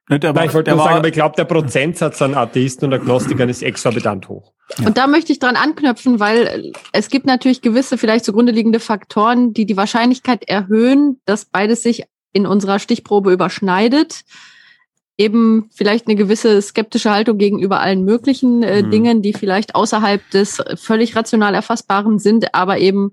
Nicht, 0.08 0.22
der 0.22 0.32
Nein, 0.32 0.48
ich 0.48 0.54
wollte 0.54 0.70
nur 0.70 0.84
sagen, 0.84 0.98
aber 0.98 1.08
ich 1.08 1.14
glaube, 1.14 1.34
der 1.36 1.44
Prozentsatz 1.44 2.22
an 2.22 2.34
Atheisten 2.34 2.86
und 2.86 2.94
Agnostikern 2.94 3.48
ist 3.48 3.62
exorbitant 3.62 4.28
hoch. 4.28 4.52
Ja. 4.78 4.86
Und 4.86 4.96
da 4.96 5.08
möchte 5.08 5.32
ich 5.32 5.40
dran 5.40 5.56
anknüpfen, 5.56 6.20
weil 6.20 6.72
es 6.92 7.08
gibt 7.08 7.26
natürlich 7.26 7.60
gewisse, 7.60 7.98
vielleicht 7.98 8.24
zugrunde 8.24 8.52
liegende 8.52 8.78
Faktoren, 8.78 9.52
die 9.52 9.66
die 9.66 9.76
Wahrscheinlichkeit 9.76 10.48
erhöhen, 10.48 11.20
dass 11.24 11.44
beides 11.44 11.82
sich 11.82 12.04
in 12.32 12.46
unserer 12.46 12.78
Stichprobe 12.78 13.32
überschneidet 13.32 14.24
eben 15.18 15.70
vielleicht 15.72 16.06
eine 16.06 16.16
gewisse 16.16 16.60
skeptische 16.60 17.10
Haltung 17.10 17.38
gegenüber 17.38 17.80
allen 17.80 18.04
möglichen 18.04 18.62
äh, 18.62 18.82
mhm. 18.82 18.90
Dingen, 18.90 19.22
die 19.22 19.32
vielleicht 19.32 19.74
außerhalb 19.74 20.28
des 20.30 20.62
völlig 20.74 21.16
rational 21.16 21.54
erfassbaren 21.54 22.18
sind, 22.18 22.54
aber 22.54 22.78
eben 22.78 23.12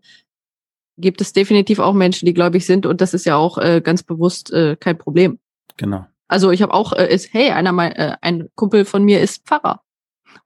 gibt 0.97 1.21
es 1.21 1.33
definitiv 1.33 1.79
auch 1.79 1.93
Menschen, 1.93 2.25
die 2.25 2.33
gläubig 2.33 2.65
sind 2.65 2.85
und 2.85 3.01
das 3.01 3.13
ist 3.13 3.25
ja 3.25 3.35
auch 3.35 3.57
äh, 3.57 3.81
ganz 3.81 4.03
bewusst 4.03 4.51
äh, 4.51 4.75
kein 4.75 4.97
Problem. 4.97 5.39
Genau. 5.77 6.05
Also 6.27 6.51
ich 6.51 6.61
habe 6.61 6.73
auch, 6.73 6.93
äh, 6.93 7.13
ist, 7.13 7.33
hey, 7.33 7.51
einer 7.51 7.71
mein, 7.71 7.91
äh, 7.93 8.15
ein 8.21 8.49
Kumpel 8.55 8.85
von 8.85 9.03
mir 9.03 9.21
ist 9.21 9.45
Pfarrer. 9.45 9.82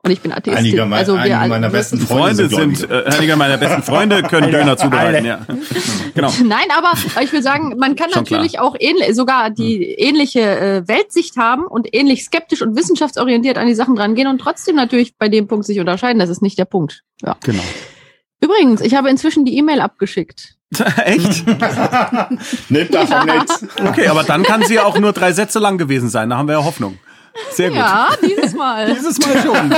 Und 0.03 0.11
ich 0.11 0.21
bin 0.21 0.31
Atheist. 0.31 0.57
Einige, 0.57 0.85
mein, 0.85 0.99
also 0.99 1.15
einige 1.15 1.49
meiner 1.49 1.69
besten 1.69 1.99
Freunde, 1.99 2.49
Freunde 2.49 2.77
sind, 2.77 2.89
äh, 2.89 3.03
einige 3.05 3.35
meiner 3.35 3.57
besten 3.57 3.83
Freunde 3.83 4.21
können 4.23 4.51
Döner 4.51 4.77
zubereiten, 4.77 5.25
ja. 5.25 5.39
genau. 6.13 6.31
Nein, 6.45 6.67
aber 6.77 6.93
ich 7.21 7.33
will 7.33 7.41
sagen, 7.41 7.75
man 7.77 7.95
kann 7.95 8.11
Schon 8.11 8.23
natürlich 8.23 8.53
klar. 8.53 8.63
auch 8.63 8.75
ähnlich, 8.79 9.15
sogar 9.15 9.49
die 9.49 9.75
hm. 9.75 9.95
ähnliche 9.97 10.41
äh, 10.41 10.87
Weltsicht 10.87 11.35
haben 11.37 11.65
und 11.65 11.87
ähnlich 11.93 12.23
skeptisch 12.23 12.61
und 12.61 12.77
wissenschaftsorientiert 12.77 13.57
an 13.57 13.67
die 13.67 13.75
Sachen 13.75 13.95
drangehen 13.95 14.27
und 14.27 14.39
trotzdem 14.39 14.75
natürlich 14.75 15.17
bei 15.17 15.29
dem 15.29 15.47
Punkt 15.47 15.65
sich 15.65 15.79
unterscheiden. 15.79 16.19
Das 16.19 16.29
ist 16.29 16.41
nicht 16.41 16.59
der 16.59 16.65
Punkt. 16.65 17.03
Ja. 17.23 17.35
Genau. 17.43 17.63
Übrigens, 18.39 18.81
ich 18.81 18.93
habe 18.93 19.09
inzwischen 19.09 19.45
die 19.45 19.57
E-Mail 19.57 19.81
abgeschickt. 19.81 20.57
Echt? 21.05 21.47
Nehmt 22.69 22.93
davon 22.93 23.27
ja. 23.27 23.35
nichts. 23.35 23.65
Okay, 23.83 24.07
aber 24.07 24.23
dann 24.23 24.43
kann 24.43 24.63
sie 24.63 24.75
ja 24.75 24.83
auch 24.83 24.99
nur 24.99 25.13
drei 25.13 25.31
Sätze 25.31 25.59
lang 25.59 25.77
gewesen 25.77 26.09
sein. 26.09 26.29
Da 26.29 26.37
haben 26.37 26.47
wir 26.47 26.53
ja 26.53 26.63
Hoffnung. 26.63 26.99
Sehr 27.51 27.69
gut. 27.69 27.77
Ja, 27.77 28.09
dieses 28.21 28.53
Mal. 28.53 28.93
dieses 28.93 29.19
Mal 29.19 29.41
schon. 29.41 29.75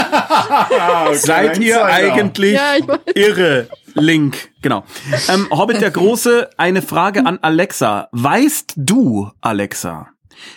Seid 1.16 1.58
ihr 1.60 1.84
eigentlich 1.84 2.54
ja, 2.54 2.76
irre? 3.16 3.68
Link, 3.96 4.52
genau. 4.62 4.84
Ähm, 5.30 5.48
Hobbit 5.52 5.82
der 5.82 5.92
Große, 5.92 6.50
eine 6.58 6.82
Frage 6.82 7.26
an 7.26 7.40
Alexa. 7.42 8.08
Weißt 8.12 8.74
du, 8.76 9.32
Alexa, 9.42 10.10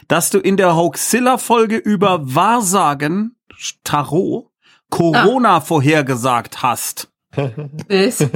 dass 0.08 0.30
du 0.30 0.38
in 0.38 0.56
der 0.56 0.76
Hoaxilla-Folge 0.76 1.76
über 1.76 2.20
Wahrsagen, 2.22 3.36
Tarot, 3.84 4.50
Corona 4.90 5.56
ah. 5.56 5.60
vorhergesagt 5.60 6.62
hast? 6.62 7.11
Was? 7.34 8.18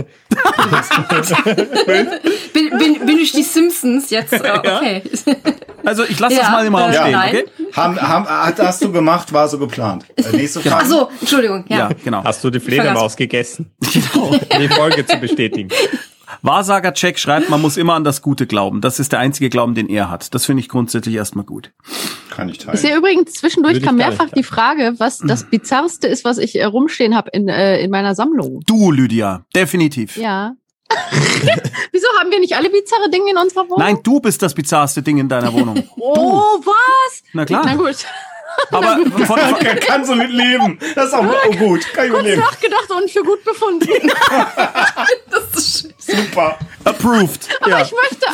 bin, 2.52 2.70
bin, 2.78 3.06
bin 3.06 3.18
ich 3.18 3.32
die 3.32 3.42
Simpsons 3.42 4.10
jetzt? 4.10 4.32
Okay. 4.56 5.02
Also 5.84 6.02
ich 6.02 6.18
lasse 6.18 6.34
ja, 6.34 6.40
das 6.40 6.50
mal 6.50 6.66
im 6.66 6.74
Raum 6.74 6.90
äh, 6.90 6.94
stehen, 6.94 7.12
nein. 7.12 7.28
okay? 7.28 7.44
Haben, 7.72 8.02
haben, 8.02 8.26
hast 8.28 8.82
du 8.82 8.90
gemacht, 8.90 9.32
war 9.32 9.46
so 9.46 9.56
geplant. 9.56 10.04
Äh, 10.16 10.36
nächste 10.36 10.60
Frage. 10.60 10.82
Ach 10.82 10.84
so, 10.84 11.08
Entschuldigung. 11.20 11.64
Ja. 11.68 11.76
ja, 11.76 11.90
genau. 12.02 12.24
Hast 12.24 12.42
du 12.42 12.50
die 12.50 12.58
Fledermaus 12.58 13.14
gegessen? 13.14 13.70
Genau. 13.92 14.32
die 14.58 14.66
Folge 14.66 15.06
zu 15.06 15.16
bestätigen. 15.18 15.68
Wahrsager-Check 16.42 17.18
schreibt, 17.18 17.50
man 17.50 17.60
muss 17.60 17.76
immer 17.76 17.94
an 17.94 18.04
das 18.04 18.22
Gute 18.22 18.46
glauben. 18.46 18.80
Das 18.80 18.98
ist 18.98 19.12
der 19.12 19.18
einzige 19.18 19.50
Glauben, 19.50 19.74
den 19.74 19.88
er 19.88 20.10
hat. 20.10 20.34
Das 20.34 20.46
finde 20.46 20.60
ich 20.60 20.68
grundsätzlich 20.68 21.14
erstmal 21.14 21.44
gut. 21.44 21.72
Kann 22.30 22.48
ich 22.48 22.58
teilen. 22.58 22.74
Ich 22.74 22.80
sehe 22.80 22.96
übrigens 22.96 23.32
zwischendurch 23.32 23.82
kam 23.82 23.96
mehrfach 23.96 24.30
die 24.30 24.42
Frage, 24.42 24.94
was 24.98 25.18
das 25.18 25.44
Bizarrste 25.50 26.06
ist, 26.06 26.24
was 26.24 26.38
ich 26.38 26.58
äh, 26.58 26.64
rumstehen 26.64 27.14
habe 27.14 27.30
in, 27.30 27.48
äh, 27.48 27.80
in 27.80 27.90
meiner 27.90 28.14
Sammlung. 28.14 28.60
Du, 28.66 28.90
Lydia, 28.90 29.44
definitiv. 29.54 30.16
Ja. 30.16 30.54
Wieso 31.92 32.06
haben 32.18 32.30
wir 32.30 32.40
nicht 32.40 32.54
alle 32.54 32.70
bizarre 32.70 33.10
Dinge 33.10 33.30
in 33.30 33.36
unserer 33.36 33.64
Wohnung? 33.64 33.78
Nein, 33.78 33.98
du 34.02 34.20
bist 34.20 34.40
das 34.42 34.54
bizarrste 34.54 35.02
Ding 35.02 35.18
in 35.18 35.28
deiner 35.28 35.52
Wohnung. 35.52 35.82
oh, 35.96 36.60
was? 36.64 37.22
Na 37.32 37.44
klar. 37.44 37.62
Na 37.64 37.74
gut. 37.74 38.06
Aber 38.70 38.98
von, 38.98 39.26
von, 39.26 39.38
kann 39.80 40.04
so 40.04 40.14
mit 40.14 40.30
leben. 40.30 40.78
Das 40.94 41.06
ist 41.06 41.14
auch 41.14 41.24
oh, 41.24 41.50
gut. 41.52 41.86
Kann 41.92 42.06
ich 42.06 42.12
mit 42.12 42.22
leben. 42.22 42.40
nachgedacht 42.40 42.90
und 42.90 43.10
für 43.10 43.22
gut 43.22 43.44
befunden. 43.44 43.88
das 45.30 45.54
ist 45.54 45.94
super. 45.98 46.58
Approved. 46.84 47.48
Aber 47.60 47.70
ja. 47.70 47.82
ich 47.82 47.92
möchte 47.92 48.26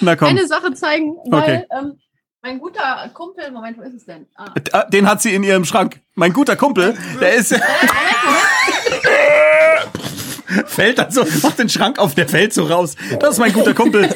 eine, 0.00 0.20
eine 0.22 0.46
Sache 0.46 0.72
zeigen, 0.74 1.16
weil 1.26 1.66
okay. 1.70 1.78
ähm, 1.78 1.98
mein 2.42 2.58
guter 2.60 3.10
Kumpel, 3.14 3.50
Moment, 3.50 3.78
wo 3.78 3.82
ist 3.82 3.94
es 3.94 4.04
denn? 4.06 4.26
Ah. 4.36 4.46
Äh, 4.54 4.90
den 4.90 5.08
hat 5.08 5.20
sie 5.20 5.34
in 5.34 5.42
ihrem 5.42 5.64
Schrank. 5.64 6.00
Mein 6.14 6.32
guter 6.32 6.56
Kumpel, 6.56 6.96
der 7.20 7.34
ist. 7.34 7.54
fällt 10.66 10.98
dann 10.98 11.10
so, 11.10 11.24
macht 11.42 11.58
den 11.58 11.68
Schrank 11.68 11.98
auf, 11.98 12.14
der 12.14 12.28
fällt 12.28 12.54
so 12.54 12.64
raus. 12.64 12.94
Das 13.20 13.32
ist 13.34 13.38
mein 13.38 13.52
guter 13.52 13.74
Kumpel. 13.74 14.08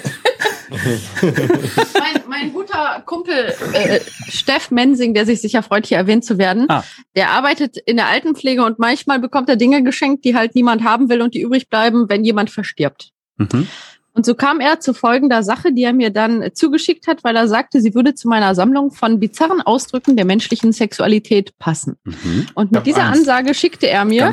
Mein, 0.73 2.23
mein 2.29 2.53
guter 2.53 3.03
Kumpel 3.05 3.55
äh, 3.73 4.01
Steff 4.29 4.71
Mensing, 4.71 5.15
der 5.15 5.27
sich 5.27 5.41
sicher 5.41 5.63
freut, 5.63 5.87
hier 5.87 5.99
erwähnt 5.99 6.25
zu 6.25 6.39
werden, 6.39 6.67
ah. 6.69 6.85
der 7.17 7.31
arbeitet 7.31 7.77
in 7.77 7.97
der 7.97 8.09
Altenpflege 8.09 8.65
und 8.65 8.79
manchmal 8.79 9.19
bekommt 9.19 9.49
er 9.49 9.57
Dinge 9.57 9.83
geschenkt, 9.83 10.25
die 10.25 10.35
halt 10.35 10.55
niemand 10.55 10.85
haben 10.85 11.09
will 11.09 11.23
und 11.23 11.35
die 11.35 11.43
übrig 11.43 11.69
bleiben, 11.69 12.09
wenn 12.09 12.25
jemand 12.25 12.51
verstirbt. 12.51 13.11
Mhm. 13.37 13.69
Und 14.15 14.27
so 14.27 14.35
kam 14.35 14.61
er 14.61 14.79
zu 14.79 14.93
folgender 14.93 15.43
Sache, 15.43 15.73
die 15.73 15.85
er 15.85 15.95
mir 15.95 16.11
dann 16.11 16.51
zugeschickt 16.53 17.07
hat, 17.07 17.25
weil 17.25 17.35
er 17.35 17.49
sagte, 17.49 17.81
sie 17.81 17.95
würde 17.95 18.15
zu 18.15 18.29
meiner 18.29 18.55
Sammlung 18.55 18.91
von 18.91 19.19
bizarren 19.19 19.63
Ausdrücken 19.63 20.17
der 20.17 20.27
menschlichen 20.27 20.73
Sexualität 20.73 21.57
passen. 21.59 21.97
Mhm. 22.05 22.47
Und 22.55 22.73
mit 22.73 22.87
dieser 22.87 23.05
Angst. 23.05 23.21
Ansage 23.21 23.55
schickte 23.55 23.89
er 23.89 24.05
mir 24.05 24.31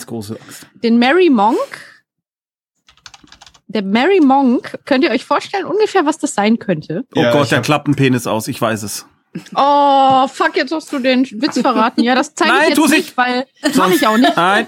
den 0.84 0.99
Mary 0.99 1.30
Monk. 1.30 1.57
Der 3.71 3.83
Mary 3.83 4.19
Monk, 4.19 4.79
könnt 4.85 5.03
ihr 5.03 5.11
euch 5.11 5.23
vorstellen 5.25 5.65
ungefähr, 5.65 6.03
was 6.03 6.17
das 6.17 6.33
sein 6.33 6.57
könnte? 6.57 7.05
Oh 7.15 7.21
ja, 7.21 7.31
Gott, 7.31 7.51
der 7.51 7.61
klappt 7.61 7.85
einen 7.85 7.95
Penis 7.95 8.25
aus, 8.25 8.47
ich 8.47 8.59
weiß 8.59 8.81
es. 8.81 9.05
Oh, 9.55 10.27
fuck, 10.27 10.55
jetzt 10.55 10.71
hast 10.71 10.91
du 10.91 10.97
den 10.97 11.23
Witz 11.23 11.61
verraten. 11.61 12.01
Ja, 12.01 12.15
das 12.15 12.33
zeige 12.33 12.51
ich 12.63 12.69
jetzt 12.75 12.89
nicht, 12.89 13.15
weil 13.15 13.45
das 13.61 13.75
mache 13.75 13.93
ich 13.93 14.07
auch 14.07 14.17
nicht. 14.17 14.35
Nein. 14.35 14.67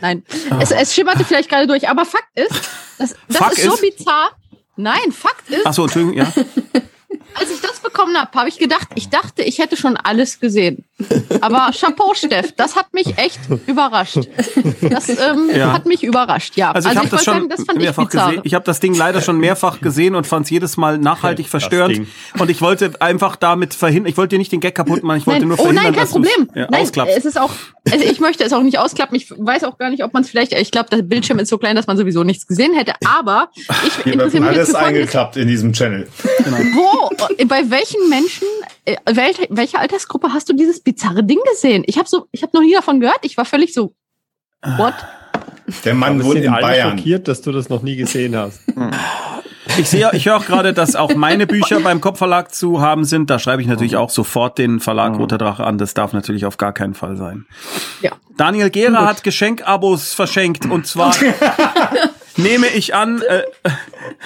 Nein. 0.00 0.22
Es, 0.60 0.70
es 0.70 0.94
schimmerte 0.94 1.24
vielleicht 1.24 1.50
gerade 1.50 1.66
durch, 1.66 1.90
aber 1.90 2.06
Fakt 2.06 2.28
ist, 2.34 2.70
das, 2.98 3.14
das 3.28 3.52
ist 3.52 3.64
so 3.64 3.76
bizarr. 3.76 4.30
Nein, 4.76 5.12
Fakt 5.12 5.50
ist. 5.50 5.66
Ach 5.66 5.74
so, 5.74 5.82
Entschuldigung, 5.82 6.16
ja. 6.16 6.32
Als 7.38 7.50
ich 7.50 7.60
das 7.60 7.80
bekommen 7.80 8.16
habe, 8.16 8.30
habe 8.34 8.48
ich 8.48 8.58
gedacht, 8.58 8.88
ich 8.94 9.08
dachte, 9.08 9.42
ich 9.42 9.58
hätte 9.58 9.76
schon 9.76 9.96
alles 9.96 10.40
gesehen. 10.40 10.84
Aber 11.40 11.70
Chapeau, 11.78 12.14
Steff, 12.14 12.52
das 12.52 12.76
hat 12.76 12.94
mich 12.94 13.18
echt 13.18 13.38
überrascht. 13.66 14.20
Das 14.80 15.08
ähm, 15.08 15.50
ja. 15.54 15.72
hat 15.72 15.84
mich 15.86 16.02
überrascht, 16.02 16.56
ja. 16.56 16.72
Also, 16.72 16.88
ich 16.88 16.96
also 16.96 17.00
habe 17.00 17.10
das 17.10 17.24
schon 17.24 17.34
sagen, 17.34 17.48
das 17.66 17.76
mehrfach 17.76 18.02
ich 18.04 18.08
gesehen. 18.08 18.40
Ich 18.44 18.54
habe 18.54 18.64
das 18.64 18.80
Ding 18.80 18.94
leider 18.94 19.20
schon 19.20 19.38
mehrfach 19.38 19.80
gesehen 19.80 20.14
und 20.14 20.26
fand 20.26 20.46
es 20.46 20.50
jedes 20.50 20.76
Mal 20.76 20.98
nachhaltig 20.98 21.48
verstörend. 21.48 22.06
Und 22.38 22.50
ich 22.50 22.62
wollte 22.62 22.92
einfach 23.00 23.36
damit 23.36 23.74
verhindern, 23.74 24.10
ich 24.10 24.16
wollte 24.16 24.36
dir 24.36 24.38
nicht 24.38 24.52
den 24.52 24.60
Gag 24.60 24.74
kaputt 24.74 25.02
machen, 25.02 25.18
ich 25.18 25.26
wollte 25.26 25.40
nein. 25.40 25.48
nur 25.48 25.56
verhindern, 25.56 25.84
oh 25.84 25.88
nein, 25.88 25.96
kein 25.96 26.08
Problem. 26.08 26.50
Ja, 26.54 26.68
nein, 26.70 26.82
ausklappst. 26.82 27.16
Es 27.16 27.24
ist 27.24 27.38
auch, 27.38 27.50
also 27.90 28.04
ich 28.04 28.20
möchte 28.20 28.44
es 28.44 28.52
auch 28.52 28.62
nicht 28.62 28.78
ausklappen. 28.78 29.16
Ich 29.16 29.30
weiß 29.30 29.64
auch 29.64 29.76
gar 29.76 29.90
nicht, 29.90 30.02
ob 30.02 30.14
man 30.14 30.22
es 30.22 30.30
vielleicht, 30.30 30.52
ich 30.52 30.70
glaube, 30.70 30.88
der 30.90 31.02
Bildschirm 31.02 31.38
ist 31.38 31.50
so 31.50 31.58
klein, 31.58 31.76
dass 31.76 31.86
man 31.86 31.96
sowieso 31.96 32.24
nichts 32.24 32.46
gesehen 32.46 32.74
hätte. 32.74 32.94
Aber 33.04 33.50
ich 33.86 34.12
interessiere 34.12 34.44
mich 34.44 34.56
alles 34.56 34.74
eingeklappt 34.74 35.36
in 35.36 35.48
diesem 35.48 35.72
Channel. 35.72 36.08
Genau. 36.44 36.56
Wo, 36.56 37.10
bei 37.46 37.70
welchen 37.70 38.08
Menschen, 38.08 38.46
äh, 38.84 38.96
welche, 39.06 39.46
welche 39.50 39.78
Altersgruppe 39.78 40.32
hast 40.32 40.48
du 40.48 40.52
dieses 40.54 40.80
bizarre 40.80 41.24
Ding 41.24 41.38
gesehen? 41.50 41.84
Ich 41.86 41.98
habe 41.98 42.08
so, 42.08 42.26
ich 42.32 42.42
habe 42.42 42.52
noch 42.54 42.62
nie 42.62 42.72
davon 42.72 43.00
gehört. 43.00 43.20
Ich 43.22 43.36
war 43.36 43.44
völlig 43.44 43.74
so, 43.74 43.94
what? 44.76 44.94
Der 45.84 45.94
Mann 45.94 46.22
wohnt 46.24 46.36
in 46.36 46.50
Bayern. 46.50 46.96
schockiert, 46.96 47.28
dass 47.28 47.42
du 47.42 47.52
das 47.52 47.68
noch 47.68 47.82
nie 47.82 47.96
gesehen 47.96 48.36
hast. 48.36 48.60
Ich 49.78 49.90
sehe, 49.90 50.08
ich 50.12 50.26
höre 50.26 50.36
auch 50.36 50.46
gerade, 50.46 50.72
dass 50.72 50.96
auch 50.96 51.14
meine 51.14 51.46
Bücher 51.46 51.80
beim 51.80 52.00
Kopfverlag 52.00 52.54
zu 52.54 52.80
haben 52.80 53.04
sind. 53.04 53.28
Da 53.28 53.38
schreibe 53.38 53.60
ich 53.60 53.68
natürlich 53.68 53.96
auch 53.96 54.10
sofort 54.10 54.58
den 54.58 54.80
Verlag 54.80 55.12
mhm. 55.12 55.18
Roter 55.18 55.38
Drache 55.38 55.64
an. 55.64 55.76
Das 55.76 55.92
darf 55.92 56.12
natürlich 56.12 56.46
auf 56.46 56.56
gar 56.56 56.72
keinen 56.72 56.94
Fall 56.94 57.16
sein. 57.16 57.46
Ja. 58.00 58.12
Daniel 58.36 58.70
Gera 58.70 59.06
hat 59.06 59.22
Geschenkabos 59.22 60.14
verschenkt 60.14 60.66
und 60.66 60.86
zwar 60.86 61.14
nehme 62.36 62.68
ich 62.68 62.94
an. 62.94 63.22
Äh, 63.22 63.42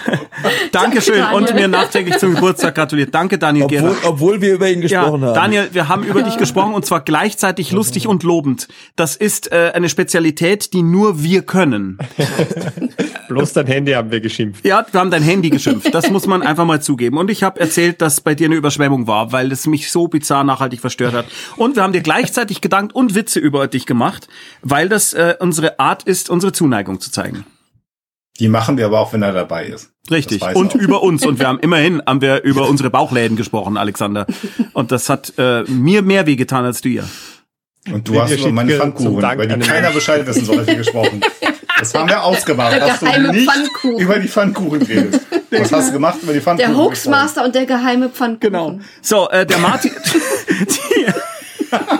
Dankeschön 0.72 1.24
und 1.34 1.54
mir 1.54 1.68
nachträglich 1.68 2.18
zum 2.18 2.34
Geburtstag 2.34 2.74
gratuliert. 2.74 3.14
Danke, 3.14 3.38
Daniel 3.38 3.64
obwohl. 3.64 3.96
Obwohl 4.04 4.40
wir 4.40 4.54
über 4.54 4.70
ihn 4.70 4.80
gesprochen 4.80 5.22
ja, 5.22 5.28
haben. 5.28 5.34
Daniel, 5.34 5.68
wir 5.72 5.88
haben 5.88 6.04
über 6.04 6.22
dich 6.22 6.36
gesprochen 6.36 6.74
und 6.74 6.84
zwar 6.86 7.00
gleichzeitig 7.00 7.72
lustig 7.72 8.06
und 8.06 8.22
lobend. 8.22 8.68
Das 8.96 9.16
ist 9.16 9.52
äh, 9.52 9.72
eine 9.74 9.88
Spezialität, 9.88 10.72
die 10.72 10.82
nur 10.82 11.22
wir 11.22 11.42
können. 11.42 11.98
Bloß 13.28 13.52
dein 13.52 13.66
Handy 13.66 13.92
haben 13.92 14.10
wir 14.10 14.20
geschimpft. 14.20 14.64
Ja, 14.64 14.84
wir 14.90 15.00
haben 15.00 15.10
dein 15.10 15.22
Handy 15.22 15.50
geschimpft. 15.50 15.94
Das 15.94 16.10
muss 16.10 16.26
man 16.26 16.42
einfach 16.42 16.64
mal 16.64 16.82
zugeben. 16.82 17.16
Und 17.16 17.30
ich 17.30 17.42
habe 17.42 17.60
erzählt, 17.60 18.00
dass 18.00 18.20
bei 18.20 18.34
dir 18.34 18.46
eine 18.46 18.56
Überschwemmung 18.56 19.06
war, 19.06 19.32
weil 19.32 19.52
es 19.52 19.66
mich 19.66 19.90
so 19.90 20.08
bizarr 20.08 20.42
nachhaltig 20.42 20.80
verstört 20.80 21.14
hat. 21.14 21.26
Und 21.56 21.76
wir 21.76 21.82
haben 21.82 21.92
dir 21.92 22.02
gleichzeitig 22.02 22.60
gedankt 22.60 22.94
und 22.94 23.14
Witze 23.14 23.38
über 23.38 23.68
dich 23.68 23.86
gemacht, 23.86 24.28
weil 24.62 24.88
das 24.88 25.12
äh, 25.12 25.36
unsere 25.38 25.78
Art 25.78 26.02
ist, 26.02 26.28
unsere 26.28 26.52
Zuneigung 26.52 27.00
zu 27.00 27.10
zeigen. 27.10 27.44
Die 28.38 28.48
machen 28.48 28.78
wir 28.78 28.86
aber 28.86 29.00
auch, 29.00 29.12
wenn 29.12 29.22
er 29.22 29.32
dabei 29.32 29.66
ist. 29.66 29.90
Richtig. 30.10 30.42
Und 30.54 30.74
über 30.74 31.02
uns. 31.02 31.26
Und 31.26 31.38
wir 31.38 31.46
haben 31.46 31.58
immerhin 31.60 32.02
haben 32.06 32.20
wir 32.20 32.42
über 32.42 32.68
unsere 32.68 32.88
Bauchläden 32.90 33.36
gesprochen, 33.36 33.76
Alexander. 33.76 34.26
Und 34.72 34.92
das 34.92 35.08
hat 35.08 35.34
äh, 35.36 35.64
mir 35.64 36.02
mehr 36.02 36.26
wehgetan 36.26 36.64
als 36.64 36.80
dir. 36.80 37.04
Und 37.90 38.08
du 38.08 38.20
hast 38.20 38.32
über 38.32 38.50
meine 38.52 38.76
Pfannkuchen, 38.76 39.22
weil 39.22 39.48
die 39.48 39.58
keiner 39.58 39.90
Bescheid 39.90 40.26
wissen 40.26 40.44
sollte, 40.44 40.76
gesprochen. 40.76 41.20
Das 41.78 41.94
haben 41.94 42.08
wir 42.08 42.22
ausgemacht, 42.22 42.72
der 42.72 42.80
dass 42.80 43.00
du 43.00 43.32
nicht 43.32 43.50
Pfannkuchen. 43.50 43.98
über 43.98 44.18
die 44.18 44.28
Pfannkuchen 44.28 44.82
redest. 44.82 45.20
Was 45.50 45.72
hast 45.72 45.88
du 45.88 45.92
gemacht 45.94 46.18
über 46.22 46.34
die 46.34 46.40
Pfannkuchen? 46.40 46.70
Der 46.70 46.78
Hoaxmaster 46.78 47.44
und 47.44 47.54
der 47.54 47.64
geheime 47.64 48.10
Pfannkuchen. 48.10 48.52
Genau. 48.52 48.78
So, 49.00 49.28
äh, 49.30 49.46
der 49.46 49.58
Martin... 49.58 49.92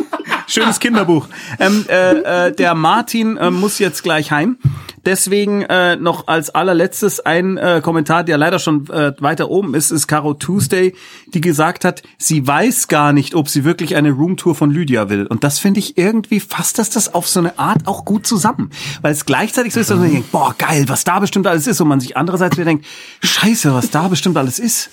Schönes 0.50 0.80
Kinderbuch. 0.80 1.28
Ähm, 1.60 1.84
äh, 1.88 2.48
äh, 2.48 2.52
der 2.52 2.74
Martin 2.74 3.36
äh, 3.36 3.52
muss 3.52 3.78
jetzt 3.78 4.02
gleich 4.02 4.32
heim. 4.32 4.58
Deswegen 5.04 5.62
äh, 5.62 5.94
noch 5.94 6.26
als 6.26 6.50
allerletztes 6.50 7.20
ein 7.20 7.56
äh, 7.56 7.80
Kommentar, 7.82 8.24
der 8.24 8.36
leider 8.36 8.58
schon 8.58 8.88
äh, 8.90 9.12
weiter 9.20 9.48
oben 9.48 9.74
ist, 9.74 9.92
ist 9.92 10.08
Caro 10.08 10.34
Tuesday, 10.34 10.94
die 11.28 11.40
gesagt 11.40 11.84
hat, 11.84 12.02
sie 12.18 12.44
weiß 12.46 12.88
gar 12.88 13.12
nicht, 13.12 13.36
ob 13.36 13.48
sie 13.48 13.64
wirklich 13.64 13.94
eine 13.94 14.10
Roomtour 14.10 14.56
von 14.56 14.72
Lydia 14.72 15.08
will. 15.08 15.26
Und 15.26 15.44
das 15.44 15.60
finde 15.60 15.78
ich 15.78 15.96
irgendwie 15.96 16.40
fasst 16.40 16.78
das 16.80 16.90
das 16.90 17.14
auf 17.14 17.28
so 17.28 17.38
eine 17.38 17.58
Art 17.58 17.86
auch 17.86 18.04
gut 18.04 18.26
zusammen. 18.26 18.70
Weil 19.02 19.12
es 19.12 19.24
gleichzeitig 19.26 19.72
so 19.72 19.80
ist, 19.80 19.90
dass 19.90 19.98
man 19.98 20.10
denkt, 20.10 20.32
boah, 20.32 20.54
geil, 20.58 20.84
was 20.88 21.04
da 21.04 21.20
bestimmt 21.20 21.46
alles 21.46 21.68
ist. 21.68 21.80
Und 21.80 21.86
man 21.86 22.00
sich 22.00 22.16
andererseits 22.16 22.56
wieder 22.56 22.66
denkt, 22.66 22.84
scheiße, 23.22 23.72
was 23.72 23.90
da 23.90 24.08
bestimmt 24.08 24.36
alles 24.36 24.58
ist. 24.58 24.90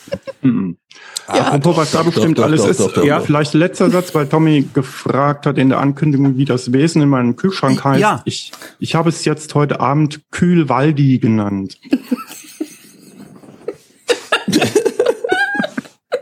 Ja, 1.27 1.47
Apropos, 1.47 1.75
was 1.77 1.91
da 1.91 2.03
bestimmt 2.03 2.37
doch, 2.37 2.45
alles 2.45 2.61
doch, 2.61 2.69
ist. 2.69 2.79
Doch, 2.79 3.03
ja, 3.03 3.19
vielleicht 3.19 3.53
letzter 3.53 3.89
Satz, 3.89 4.15
weil 4.15 4.27
Tommy 4.27 4.65
gefragt 4.73 5.45
hat 5.45 5.57
in 5.57 5.67
der 5.67 5.79
Ankündigung, 5.79 6.37
wie 6.37 6.45
das 6.45 6.71
Wesen 6.71 7.01
in 7.01 7.09
meinem 7.09 7.35
Kühlschrank 7.35 7.83
heißt. 7.83 7.99
Ja. 7.99 8.21
Ich, 8.23 8.53
ich 8.79 8.95
habe 8.95 9.09
es 9.09 9.25
jetzt 9.25 9.53
heute 9.53 9.81
Abend 9.81 10.21
Kühlwaldi 10.31 11.19
genannt. 11.19 11.77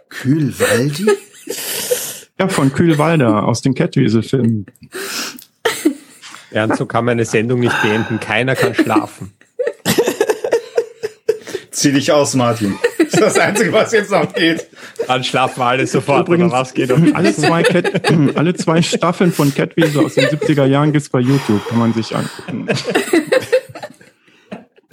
Kühlwaldi? 0.10 1.06
Ja, 2.40 2.48
von 2.48 2.74
Kühlwalder 2.74 3.44
aus 3.44 3.62
den 3.62 3.76
Catwiesel-Filmen. 3.76 4.66
Ernst, 6.50 6.78
so 6.78 6.88
kann 6.88 7.06
man 7.06 7.12
eine 7.12 7.26
Sendung 7.26 7.60
nicht 7.60 7.80
beenden. 7.84 8.20
Keiner 8.20 8.56
kann 8.56 8.74
schlafen. 8.74 9.34
Zieh 11.70 11.92
dich 11.92 12.12
aus, 12.12 12.34
Martin. 12.34 12.76
Das 13.20 13.28
ist 13.28 13.38
das 13.38 13.40
Einzige, 13.40 13.74
was 13.74 13.92
jetzt 13.92 14.12
noch 14.12 14.34
geht. 14.34 14.68
Dann 15.08 15.24
schlafen 15.24 15.60
wir 15.60 15.66
alle 15.66 15.88
sofort. 15.88 16.28
Übrigens, 16.28 16.52
was 16.52 16.74
geht 16.74 16.92
um? 16.92 17.16
alle, 17.16 17.36
zwei 17.36 17.64
Cat, 17.64 18.12
alle 18.36 18.54
zwei 18.56 18.82
Staffeln 18.82 19.32
von 19.32 19.54
Catweasel 19.54 20.06
aus 20.06 20.16
den 20.16 20.26
70er 20.26 20.66
Jahren 20.66 20.92
gibt's 20.92 21.10
bei 21.10 21.20
YouTube. 21.20 21.68
Kann 21.68 21.80
man 21.80 21.94
sich 21.94 22.16
angucken. 22.16 22.68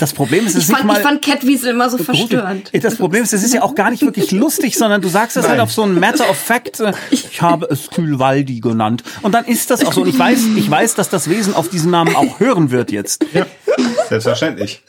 Das 0.03 0.15
Problem 0.15 0.45
ist, 0.47 0.57
es 0.57 0.69
ich, 0.69 0.75
fand, 0.75 0.85
mal, 0.85 0.97
ich 0.97 1.03
fand 1.03 1.23
Catweasel 1.23 1.71
immer 1.71 1.89
so 1.89 1.97
verstörend. 1.97 2.73
Das 2.83 2.97
Problem 2.97 3.23
ist, 3.23 3.33
es 3.33 3.45
ist 3.45 3.55
ja 3.55 3.63
auch 3.63 3.77
gar 3.77 3.89
nicht 3.89 4.03
wirklich 4.03 4.33
lustig, 4.33 4.77
sondern 4.77 5.01
du 5.01 5.07
sagst 5.07 5.37
es 5.37 5.49
halt 5.49 5.61
auf 5.61 5.71
so 5.71 5.85
ein 5.85 5.95
Matter 5.95 6.29
of 6.29 6.37
Fact. 6.37 6.81
Äh, 6.81 6.93
ich 7.11 7.41
habe 7.41 7.67
es 7.67 7.89
Kühlwaldi 7.89 8.59
genannt. 8.61 9.05
Und 9.23 9.33
dann 9.33 9.45
ist 9.45 9.71
das 9.71 9.85
auch 9.87 9.93
so. 9.93 10.03
Und 10.03 10.09
ich 10.09 10.19
weiß, 10.19 10.41
ich 10.57 10.69
weiß, 10.69 10.97
dass 10.97 11.09
das 11.09 11.31
Wesen 11.31 11.55
auf 11.55 11.69
diesen 11.69 11.93
Namen 11.93 12.17
auch 12.17 12.41
hören 12.41 12.73
wird 12.73 12.91
jetzt. 12.91 13.25
Ja, 13.33 13.47
selbstverständlich. 14.09 14.83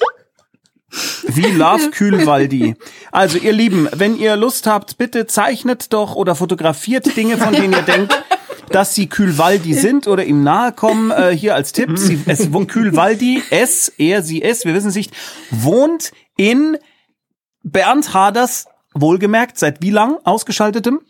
Wie 1.27 1.47
Love 1.51 1.91
Kühlwaldi. 1.91 2.75
Also 3.11 3.37
ihr 3.37 3.53
Lieben, 3.53 3.87
wenn 3.95 4.17
ihr 4.17 4.35
Lust 4.35 4.67
habt, 4.67 4.97
bitte 4.97 5.27
zeichnet 5.27 5.93
doch 5.93 6.15
oder 6.15 6.35
fotografiert 6.35 7.15
Dinge, 7.15 7.37
von 7.37 7.53
denen 7.53 7.73
ihr 7.73 7.81
denkt, 7.81 8.13
dass 8.69 8.95
sie 8.95 9.07
Kühlwaldi 9.07 9.73
sind 9.73 10.07
oder 10.07 10.25
ihm 10.25 10.43
nahe 10.43 10.71
kommen. 10.71 11.11
Äh, 11.11 11.35
hier 11.35 11.55
als 11.55 11.71
Tipp, 11.73 11.97
sie, 11.97 12.19
es, 12.25 12.49
Kühlwaldi, 12.67 13.43
es, 13.49 13.89
er, 13.97 14.21
sie, 14.21 14.41
es, 14.41 14.65
wir 14.65 14.73
wissen 14.73 14.89
es 14.89 14.95
nicht, 14.95 15.13
wohnt 15.51 16.11
in 16.37 16.77
Bernd 17.63 18.13
Haders, 18.13 18.65
wohlgemerkt, 18.93 19.57
seit 19.57 19.81
wie 19.81 19.91
lang 19.91 20.17
ausgeschaltetem? 20.23 21.01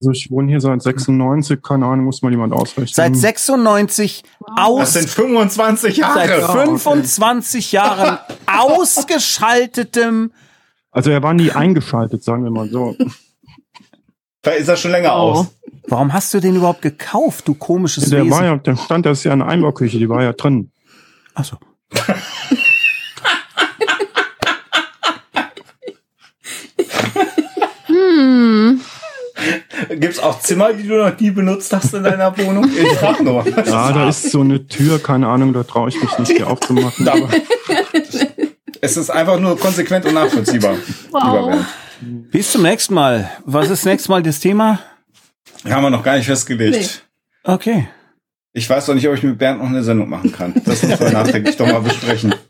Also 0.00 0.10
ich 0.10 0.30
wohne 0.30 0.50
hier 0.50 0.60
seit 0.60 0.82
96, 0.82 1.62
keine 1.62 1.86
Ahnung, 1.86 2.04
muss 2.04 2.20
mal 2.20 2.30
jemand 2.30 2.52
ausrechnen. 2.52 2.92
Seit 2.92 3.16
96 3.16 4.24
aus. 4.56 4.80
Das 4.80 4.92
sind 4.92 5.08
25 5.08 5.96
Jahre. 5.96 6.28
Seit 6.28 6.50
25 6.50 7.72
Jahren 7.72 8.18
ausgeschaltetem. 8.46 10.32
Also 10.90 11.10
er 11.10 11.22
war 11.22 11.32
nie 11.32 11.50
eingeschaltet, 11.50 12.22
sagen 12.22 12.44
wir 12.44 12.50
mal 12.50 12.68
so. 12.68 12.94
Da 14.42 14.50
ist 14.50 14.68
er 14.68 14.76
schon 14.76 14.90
länger 14.90 15.14
oh. 15.14 15.32
aus. 15.32 15.46
Warum 15.88 16.12
hast 16.12 16.34
du 16.34 16.40
den 16.40 16.56
überhaupt 16.56 16.82
gekauft, 16.82 17.48
du 17.48 17.54
komisches 17.54 18.10
der 18.10 18.20
Wesen? 18.20 18.32
War 18.32 18.44
ja, 18.44 18.56
der 18.56 18.76
stand, 18.76 19.06
das 19.06 19.18
ist 19.18 19.24
ja 19.24 19.32
eine 19.32 19.46
Einbauküche, 19.46 19.98
die 19.98 20.10
war 20.10 20.22
ja 20.22 20.34
drin. 20.34 20.72
Ach 21.34 21.44
so. 21.44 21.56
hm. 27.86 28.80
Gibt's 29.88 30.18
auch 30.18 30.40
Zimmer, 30.40 30.72
die 30.72 30.86
du 30.86 30.96
noch 30.96 31.18
nie 31.18 31.30
benutzt 31.30 31.72
hast 31.72 31.94
in 31.94 32.04
deiner 32.04 32.36
Wohnung? 32.38 32.70
Ich 32.70 32.98
frag 32.98 33.22
nur. 33.22 33.44
Ja, 33.66 33.92
da 33.92 34.08
ist 34.08 34.30
so 34.30 34.40
eine 34.40 34.66
Tür, 34.66 35.02
keine 35.02 35.28
Ahnung, 35.28 35.52
da 35.52 35.62
traue 35.62 35.88
ich 35.88 36.00
mich 36.00 36.18
nicht, 36.18 36.38
die 36.38 36.44
aufzumachen. 36.44 37.08
Aber 37.08 37.28
es 38.80 38.96
ist 38.96 39.10
einfach 39.10 39.40
nur 39.40 39.58
konsequent 39.58 40.04
und 40.06 40.14
nachvollziehbar. 40.14 40.76
Auch. 41.12 41.54
Bis 42.00 42.52
zum 42.52 42.62
nächsten 42.62 42.94
Mal. 42.94 43.30
Was 43.44 43.70
ist 43.70 43.84
nächstes 43.84 44.08
Mal 44.08 44.22
das 44.22 44.40
Thema? 44.40 44.80
Haben 45.64 45.82
wir 45.82 45.90
noch 45.90 46.02
gar 46.02 46.16
nicht 46.16 46.26
festgelegt. 46.26 47.02
Nee. 47.44 47.52
Okay. 47.52 47.88
Ich 48.52 48.68
weiß 48.68 48.86
doch 48.86 48.94
nicht, 48.94 49.06
ob 49.08 49.14
ich 49.14 49.22
mit 49.22 49.38
Bernd 49.38 49.60
noch 49.60 49.68
eine 49.68 49.82
Sendung 49.82 50.08
machen 50.08 50.32
kann. 50.32 50.54
Das 50.64 50.82
muss 50.82 51.00
man 51.00 51.12
nachträglich 51.12 51.56
doch 51.56 51.66
mal 51.66 51.80
besprechen. 51.80 52.34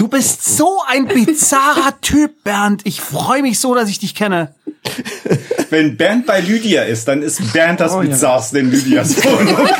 Du 0.00 0.08
bist 0.08 0.56
so 0.56 0.80
ein 0.88 1.08
bizarrer 1.08 1.92
Typ, 2.00 2.42
Bernd. 2.42 2.80
Ich 2.84 3.02
freue 3.02 3.42
mich 3.42 3.60
so, 3.60 3.74
dass 3.74 3.90
ich 3.90 3.98
dich 3.98 4.14
kenne. 4.14 4.54
Wenn 5.68 5.98
Bernd 5.98 6.24
bei 6.24 6.40
Lydia 6.40 6.84
ist, 6.84 7.06
dann 7.06 7.20
ist 7.20 7.52
Bernd 7.52 7.80
das 7.80 7.92
oh, 7.92 8.00
Bizarrste 8.00 8.56
ja. 8.56 8.64
in 8.64 8.70
Lydias 8.70 9.22
Wohnung. 9.22 9.68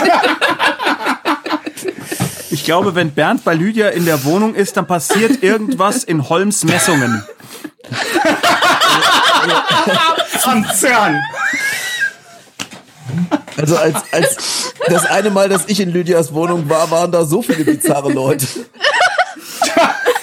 Ich 2.53 2.65
glaube, 2.65 2.95
wenn 2.95 3.13
Bernd 3.13 3.43
bei 3.43 3.55
Lydia 3.55 3.89
in 3.89 4.05
der 4.05 4.25
Wohnung 4.25 4.55
ist, 4.55 4.77
dann 4.77 4.87
passiert 4.87 5.43
irgendwas 5.43 6.05
in 6.05 6.29
Holms 6.29 6.65
Messungen. 6.65 7.25
Am 10.45 10.67
CERN. 10.71 11.19
Also 13.57 13.77
als, 13.77 13.97
als 14.13 14.75
das 14.87 15.07
eine 15.07 15.31
Mal, 15.31 15.49
dass 15.49 15.65
ich 15.69 15.81
in 15.81 15.91
Lydias 15.91 16.35
Wohnung 16.35 16.69
war, 16.69 16.91
waren 16.91 17.11
da 17.11 17.25
so 17.25 17.41
viele 17.41 17.65
bizarre 17.65 18.13
Leute. 18.13 18.47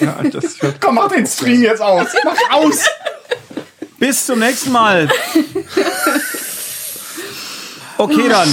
Ja, 0.00 0.16
Komm, 0.80 0.94
mach 0.94 1.10
den 1.10 1.26
Stream 1.26 1.62
jetzt 1.62 1.82
aus. 1.82 2.06
Mach 2.24 2.36
aus. 2.52 2.86
Bis 3.98 4.26
zum 4.26 4.38
nächsten 4.38 4.70
Mal. 4.70 5.08
Okay, 7.96 8.28
dann. 8.28 8.48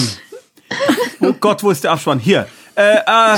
Oh 1.22 1.34
Gott, 1.34 1.62
wo 1.62 1.70
ist 1.70 1.84
der 1.84 1.92
Abspann? 1.92 2.18
Hier. 2.18 2.48
Äh, 2.76 2.98
äh. 3.06 3.38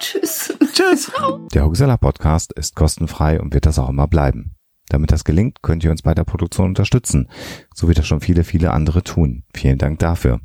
Tschüss. 0.00 0.52
Tschüss. 0.72 1.12
Der 1.54 1.64
Huxella 1.64 1.96
Podcast 1.96 2.52
ist 2.52 2.74
kostenfrei 2.74 3.40
und 3.40 3.54
wird 3.54 3.66
das 3.66 3.78
auch 3.78 3.88
immer 3.88 4.08
bleiben. 4.08 4.56
Damit 4.88 5.12
das 5.12 5.22
gelingt, 5.22 5.62
könnt 5.62 5.84
ihr 5.84 5.90
uns 5.90 6.02
bei 6.02 6.14
der 6.14 6.24
Produktion 6.24 6.68
unterstützen, 6.68 7.28
so 7.74 7.88
wie 7.88 7.94
das 7.94 8.06
schon 8.06 8.20
viele, 8.20 8.42
viele 8.42 8.72
andere 8.72 9.04
tun. 9.04 9.44
Vielen 9.54 9.78
Dank 9.78 9.98
dafür. 10.00 10.40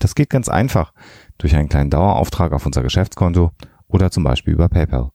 Das 0.00 0.14
geht 0.14 0.30
ganz 0.30 0.48
einfach 0.48 0.92
durch 1.38 1.54
einen 1.54 1.68
kleinen 1.68 1.90
Dauerauftrag 1.90 2.52
auf 2.52 2.66
unser 2.66 2.82
Geschäftskonto 2.82 3.52
oder 3.92 4.10
zum 4.10 4.24
Beispiel 4.24 4.54
über 4.54 4.68
PayPal. 4.68 5.10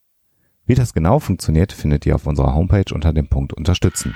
Wie 0.66 0.76
das 0.76 0.94
genau 0.94 1.20
funktioniert, 1.20 1.72
findet 1.72 2.06
ihr 2.06 2.16
auf 2.16 2.28
unserer 2.28 2.54
Homepage 2.54 2.94
unter 2.94 3.14
dem 3.14 3.28
Punkt 3.28 3.54
Unterstützen. 3.54 4.16